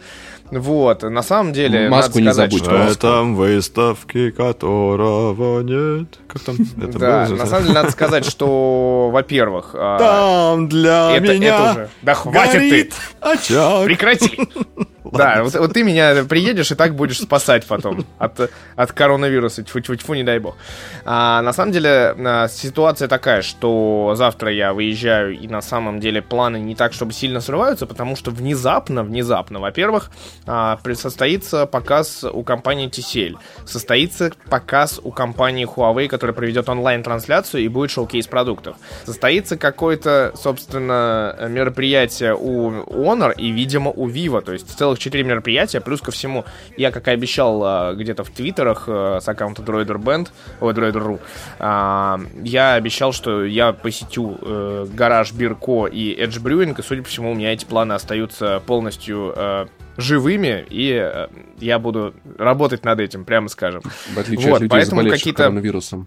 Вот, 0.50 1.02
на 1.02 1.22
самом 1.22 1.52
деле, 1.54 1.88
Маску 1.88 2.18
не 2.18 2.26
надо 2.26 2.34
сказать, 2.34 2.52
забудь, 2.52 2.64
что... 2.66 2.78
Маску. 2.78 2.92
этом 2.92 3.36
выставки, 3.36 4.30
которого 4.30 5.60
нет. 5.62 6.08
Как 6.28 6.42
там? 6.42 6.56
Это 6.82 6.98
Да, 6.98 7.26
было 7.26 7.36
на 7.36 7.46
самом 7.46 7.62
деле 7.64 7.74
надо 7.74 7.90
сказать, 7.90 8.26
что, 8.26 9.08
во-первых, 9.10 9.70
а, 9.74 9.98
Там 9.98 10.68
для 10.68 11.16
это, 11.16 11.34
меня 11.34 11.54
это 11.56 11.70
уже... 11.72 11.88
Да 12.02 12.14
хватит 12.14 12.52
горит 12.52 12.90
ты! 13.20 13.26
очаг. 13.26 13.84
Прекрати! 13.86 14.38
Да, 15.12 15.42
вот, 15.42 15.54
вот 15.54 15.72
ты 15.74 15.82
меня 15.82 16.24
приедешь 16.24 16.70
и 16.72 16.74
так 16.74 16.94
будешь 16.94 17.18
спасать 17.18 17.66
потом 17.66 18.06
от, 18.18 18.50
от 18.76 18.92
коронавируса. 18.92 19.62
Тьфу-тьфу-тьфу, 19.62 20.14
не 20.14 20.24
дай 20.24 20.38
бог. 20.38 20.56
А, 21.04 21.42
на 21.42 21.52
самом 21.52 21.72
деле, 21.72 22.14
а, 22.18 22.48
ситуация 22.48 23.08
такая, 23.08 23.42
что 23.42 24.14
завтра 24.16 24.52
я 24.52 24.72
выезжаю, 24.72 25.38
и 25.38 25.46
на 25.48 25.60
самом 25.60 26.00
деле 26.00 26.22
планы 26.22 26.58
не 26.58 26.74
так, 26.74 26.94
чтобы 26.94 27.12
сильно 27.12 27.40
срываются, 27.40 27.86
потому 27.86 28.16
что 28.16 28.30
внезапно, 28.30 29.04
внезапно, 29.04 29.60
во-первых, 29.60 30.10
а, 30.46 30.78
состоится 30.94 31.66
показ 31.66 32.24
у 32.24 32.42
компании 32.42 32.88
TCL, 32.88 33.36
состоится 33.66 34.32
показ 34.48 34.98
у 35.02 35.10
компании 35.10 35.66
Huawei, 35.66 36.08
которая 36.08 36.34
проведет 36.34 36.68
онлайн-трансляцию 36.68 37.64
и 37.64 37.68
будет 37.68 37.90
шоу-кейс 37.90 38.26
продуктов. 38.26 38.76
Состоится 39.04 39.58
какое-то, 39.58 40.32
собственно, 40.36 41.36
мероприятие 41.48 42.34
у 42.34 42.70
Honor 42.70 43.34
и, 43.36 43.50
видимо, 43.50 43.90
у 43.90 44.08
Vivo, 44.08 44.40
то 44.40 44.52
есть 44.52 44.70
целых 44.76 45.01
четыре 45.02 45.24
мероприятия, 45.24 45.80
плюс 45.80 46.00
ко 46.00 46.10
всему, 46.10 46.44
я, 46.76 46.90
как 46.90 47.08
и 47.08 47.10
обещал 47.10 47.62
а, 47.64 47.94
где-то 47.94 48.24
в 48.24 48.30
твиттерах 48.30 48.84
а, 48.86 49.18
с 49.20 49.28
аккаунта 49.28 49.62
Droider 49.62 49.98
Band, 49.98 50.28
ой, 50.60 50.72
Droider.ru, 50.72 51.20
а, 51.58 52.20
я 52.42 52.74
обещал, 52.74 53.12
что 53.12 53.44
я 53.44 53.72
посетю 53.72 54.38
э, 54.40 54.86
гараж 54.92 55.32
Бирко 55.32 55.86
и 55.86 56.14
Edge 56.14 56.42
Brewing, 56.42 56.78
и, 56.78 56.82
судя 56.82 57.02
по 57.02 57.08
всему, 57.08 57.32
у 57.32 57.34
меня 57.34 57.52
эти 57.52 57.64
планы 57.64 57.92
остаются 57.92 58.62
полностью 58.66 59.32
э, 59.36 59.66
живыми, 59.96 60.64
и 60.70 60.92
э, 60.92 61.28
я 61.58 61.78
буду 61.78 62.14
работать 62.38 62.84
над 62.84 63.00
этим, 63.00 63.24
прямо 63.24 63.48
скажем. 63.48 63.82
В 64.14 64.18
отличие 64.18 64.48
вот, 64.48 64.56
от 64.56 64.62
людей, 64.62 64.70
поэтому 64.70 65.08
какие-то 65.08 65.44
коронавирусом. 65.44 66.06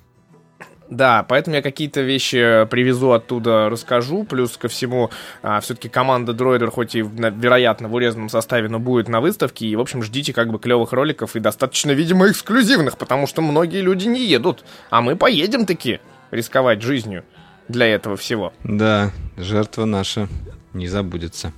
Да, 0.90 1.26
поэтому 1.28 1.56
я 1.56 1.62
какие-то 1.62 2.02
вещи 2.02 2.68
привезу 2.70 3.12
оттуда, 3.12 3.70
расскажу. 3.70 4.24
Плюс 4.24 4.56
ко 4.58 4.68
всему, 4.68 5.10
а, 5.42 5.60
все-таки 5.60 5.90
команда 5.90 6.34
Дроидер, 6.34 6.70
хоть 6.70 6.96
и, 6.96 7.02
вероятно, 7.02 7.88
в 7.88 7.94
урезанном 7.96 8.30
составе, 8.30 8.70
но 8.70 8.80
будет 8.80 9.08
на 9.08 9.20
выставке. 9.20 9.66
И, 9.66 9.76
в 9.76 9.82
общем, 9.82 10.04
ждите 10.04 10.32
как 10.32 10.50
бы 10.52 10.60
клевых 10.60 10.94
роликов 10.94 11.36
и 11.36 11.40
достаточно, 11.40 11.92
видимо, 11.92 12.30
эксклюзивных, 12.30 12.98
потому 12.98 13.26
что 13.26 13.42
многие 13.42 13.82
люди 13.82 14.08
не 14.08 14.26
едут. 14.26 14.64
А 14.92 15.02
мы 15.02 15.16
поедем 15.16 15.66
таки 15.66 16.00
рисковать 16.32 16.82
жизнью 16.82 17.24
для 17.68 17.88
этого 17.88 18.16
всего. 18.16 18.54
Да, 18.64 19.12
жертва 19.38 19.86
наша 19.86 20.28
не 20.74 20.88
забудется. 20.88 21.52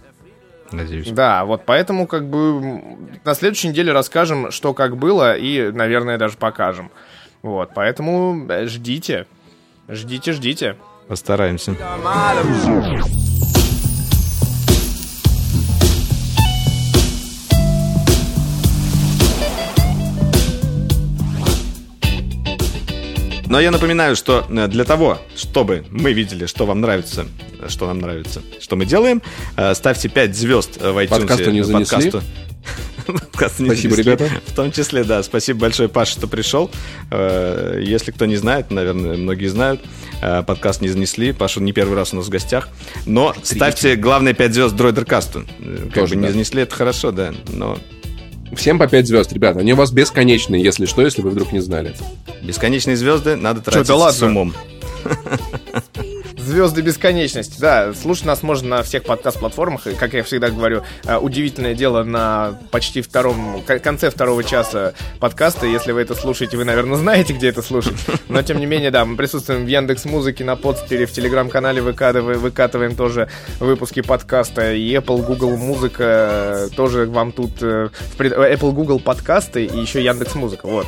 Надеюсь. 0.71 1.09
Да, 1.09 1.45
вот 1.45 1.63
поэтому 1.65 2.07
как 2.07 2.27
бы 2.27 2.81
на 3.23 3.33
следующей 3.35 3.69
неделе 3.69 3.93
расскажем, 3.93 4.51
что 4.51 4.73
как 4.73 4.97
было, 4.97 5.37
и, 5.37 5.71
наверное, 5.71 6.17
даже 6.17 6.37
покажем. 6.37 6.91
Вот, 7.47 7.71
поэтому 7.73 8.45
э, 8.49 8.67
ждите. 8.67 9.25
Ждите, 9.87 10.33
ждите. 10.33 10.75
Постараемся. 11.07 11.75
Но 23.49 23.59
я 23.59 23.71
напоминаю, 23.71 24.15
что 24.15 24.45
э, 24.49 24.67
для 24.67 24.83
того, 24.83 25.19
чтобы 25.35 25.85
мы 25.89 26.13
видели, 26.13 26.45
что 26.45 26.65
вам 26.65 26.81
нравится, 26.81 27.25
что 27.67 27.87
нам 27.87 27.99
нравится, 27.99 28.41
что 28.59 28.75
мы 28.75 28.85
делаем, 28.85 29.21
э, 29.55 29.73
ставьте 29.73 30.09
5 30.09 30.35
звезд 30.35 30.77
в 30.81 30.97
iTunes 30.97 31.07
подкасту 31.07 31.51
не 31.51 31.63
занесли. 31.63 32.11
подкасту. 32.11 32.23
Спасибо, 33.65 33.95
ребята. 33.95 34.29
В 34.45 34.53
том 34.53 34.71
числе, 34.71 35.03
да. 35.03 35.23
Спасибо 35.23 35.61
большое, 35.61 35.89
Паша, 35.89 36.13
что 36.13 36.27
пришел. 36.27 36.69
Э, 37.11 37.81
если 37.81 38.11
кто 38.11 38.25
не 38.25 38.35
знает, 38.35 38.71
наверное, 38.71 39.17
многие 39.17 39.47
знают, 39.47 39.81
э, 40.21 40.43
подкаст 40.43 40.81
не 40.81 40.89
занесли. 40.89 41.31
Паша 41.31 41.61
не 41.61 41.71
первый 41.71 41.95
раз 41.95 42.13
у 42.13 42.17
нас 42.17 42.25
в 42.25 42.29
гостях. 42.29 42.69
Но 43.05 43.33
ставьте 43.43 43.95
главные 43.95 44.33
5 44.33 44.53
звезд 44.53 44.75
Дройдеркасту. 44.75 45.45
Э, 45.59 45.89
как 45.93 46.09
бы 46.09 46.15
не 46.15 46.29
занесли, 46.29 46.63
это 46.63 46.75
хорошо, 46.75 47.11
да. 47.11 47.33
Но 47.47 47.77
Всем 48.55 48.79
по 48.79 48.87
5 48.87 49.07
звезд, 49.07 49.31
ребята. 49.33 49.59
Они 49.59 49.73
у 49.73 49.75
вас 49.75 49.91
бесконечные, 49.91 50.63
если 50.63 50.85
что, 50.85 51.01
если 51.01 51.21
вы 51.21 51.29
вдруг 51.31 51.51
не 51.51 51.59
знали. 51.59 51.93
Бесконечные 52.41 52.95
звезды 52.95 53.35
надо 53.35 53.61
тратить 53.61 53.85
Что, 53.85 53.93
да 53.93 53.95
ладно? 53.95 54.17
с 54.17 54.21
умом. 54.21 54.53
Звезды 56.47 56.81
бесконечности. 56.81 57.59
Да, 57.59 57.93
слушать 57.93 58.23
нас 58.23 58.41
можно 58.41 58.77
на 58.77 58.83
всех 58.83 59.03
подкаст-платформах. 59.03 59.85
И, 59.87 59.95
как 59.95 60.13
я 60.13 60.23
всегда 60.23 60.49
говорю, 60.49 60.81
э, 61.03 61.17
удивительное 61.17 61.73
дело 61.75 62.03
на 62.03 62.57
почти 62.71 63.01
втором, 63.01 63.61
конце 63.65 64.09
второго 64.09 64.45
часа 64.45 64.93
подкаста. 65.19 65.65
Если 65.65 65.91
вы 65.91 65.99
это 65.99 66.15
слушаете, 66.15 66.55
вы, 66.55 66.63
наверное, 66.63 66.97
знаете, 66.97 67.33
где 67.33 67.49
это 67.49 67.61
слушать. 67.61 67.97
Но, 68.29 68.41
тем 68.43 68.59
не 68.61 68.65
менее, 68.65 68.91
да, 68.91 69.03
мы 69.03 69.17
присутствуем 69.17 69.65
в 69.65 69.67
Яндекс 69.67 70.05
Музыке, 70.05 70.45
на 70.45 70.55
подстере, 70.55 71.05
в 71.05 71.11
Телеграм-канале 71.11 71.81
выкатываем, 71.81 72.39
выкатываем 72.39 72.95
тоже 72.95 73.27
выпуски 73.59 74.01
подкаста. 74.01 74.71
И 74.73 74.89
Apple, 74.95 75.25
Google 75.25 75.57
Музыка 75.57 76.69
тоже 76.77 77.07
вам 77.07 77.33
тут... 77.33 77.61
Э, 77.61 77.89
Apple, 78.17 78.71
Google 78.71 79.01
подкасты 79.01 79.65
и 79.65 79.77
еще 79.77 80.01
Яндекс 80.01 80.35
Музыка. 80.35 80.65
Вот. 80.65 80.87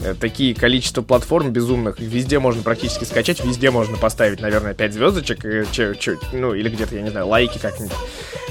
Э, 0.00 0.14
такие 0.14 0.54
количество 0.54 1.02
платформ 1.02 1.50
безумных. 1.50 1.98
Везде 1.98 2.38
можно 2.38 2.62
практически 2.62 3.04
скачать, 3.04 3.44
везде 3.44 3.70
можно 3.70 3.96
поставить, 3.96 4.40
наверное, 4.40 4.72
5 4.74 4.94
звездочек, 4.94 5.44
и, 5.44 5.64
че, 5.72 5.94
че, 5.98 6.18
ну, 6.32 6.54
или 6.54 6.68
где-то, 6.68 6.94
я 6.94 7.02
не 7.02 7.10
знаю, 7.10 7.26
лайки 7.26 7.58
как-нибудь. 7.58 7.96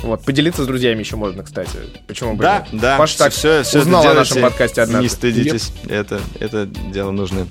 Вот, 0.03 0.23
поделиться 0.23 0.63
с 0.63 0.67
друзьями 0.67 0.99
еще 0.99 1.15
можно, 1.15 1.43
кстати. 1.43 1.77
Почему 2.05 2.35
бы 2.35 2.43
Да, 2.43 2.67
нет? 2.71 2.81
да. 2.81 2.97
Паша 2.97 3.17
так 3.17 3.33
все, 3.33 3.63
все 3.63 3.79
узнал 3.79 4.05
о 4.07 4.13
нашем 4.13 4.41
подкасте 4.41 4.81
однажды. 4.81 5.03
Не 5.03 5.09
стыдитесь, 5.09 5.71
Нет. 5.83 5.91
это, 5.91 6.21
это 6.39 6.65
дело 6.65 7.11
нужное. 7.11 7.47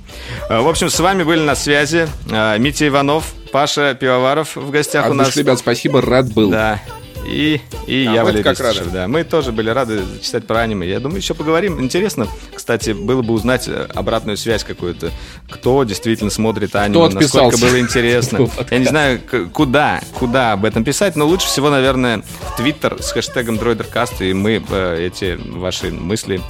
А, 0.48 0.60
в 0.60 0.68
общем, 0.68 0.90
с 0.90 1.00
вами 1.00 1.22
были 1.22 1.40
на 1.40 1.54
связи 1.54 2.06
а, 2.30 2.56
Митя 2.58 2.86
Иванов, 2.88 3.32
Паша 3.50 3.94
Пивоваров 3.98 4.56
в 4.56 4.70
гостях 4.70 5.06
От 5.06 5.10
у 5.12 5.14
нас. 5.14 5.34
ребят, 5.36 5.58
спасибо, 5.58 6.02
рад 6.02 6.32
был. 6.34 6.50
Да, 6.50 6.80
и, 7.26 7.60
и 7.86 8.06
а 8.06 8.14
я, 8.14 8.24
Валерий 8.24 8.42
как 8.42 8.58
рады. 8.60 8.84
Да, 8.92 9.08
мы 9.08 9.24
тоже 9.24 9.52
были 9.52 9.70
рады 9.70 10.02
читать 10.22 10.46
про 10.46 10.60
аниме. 10.60 10.86
Я 10.86 11.00
думаю, 11.00 11.18
еще 11.18 11.34
поговорим. 11.34 11.80
Интересно, 11.80 12.28
кстати, 12.54 12.90
было 12.90 13.22
бы 13.22 13.34
узнать 13.34 13.68
э, 13.68 13.88
обратную 13.94 14.36
связь 14.36 14.64
какую-то. 14.64 15.10
Кто 15.50 15.82
действительно 15.84 16.30
смотрит 16.30 16.74
аниме, 16.76 17.08
кто 17.08 17.20
насколько 17.20 17.58
было 17.58 17.80
интересно. 17.80 18.48
Я 18.70 18.78
не 18.78 18.86
знаю, 18.86 19.20
куда, 19.52 20.00
куда 20.14 20.52
об 20.52 20.64
этом 20.64 20.84
писать, 20.84 21.16
но 21.16 21.26
лучше 21.26 21.46
всего, 21.46 21.70
наверное, 21.70 22.22
в 22.22 22.56
Твиттер 22.56 23.02
с 23.02 23.12
хэштегом 23.12 23.56
DroiderCast, 23.56 24.28
и 24.28 24.32
мы 24.32 24.62
э, 24.68 25.06
эти 25.06 25.36
ваши 25.36 25.90
мысли 25.90 26.40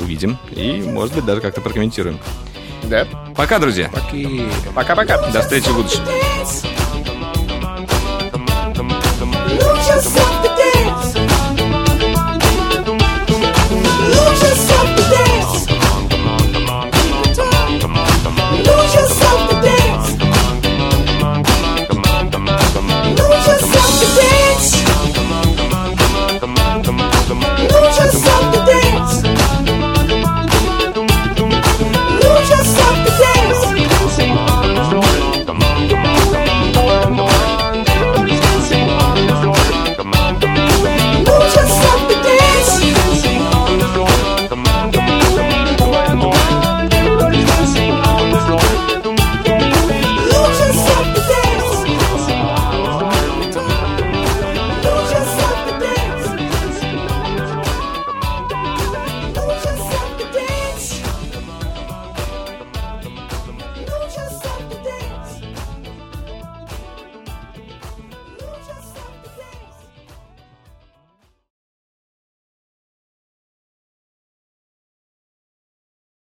увидим 0.00 0.38
и, 0.50 0.82
может 0.82 1.14
быть, 1.14 1.24
даже 1.24 1.40
как-то 1.40 1.60
прокомментируем. 1.60 2.18
Да. 2.84 3.06
Пока, 3.36 3.58
друзья. 3.58 3.90
Пока-пока. 4.74 5.30
До 5.30 5.40
встречи 5.40 5.68
в 5.68 5.76
будущем. 5.76 6.00
Come 9.92 10.16
on. 10.16 10.31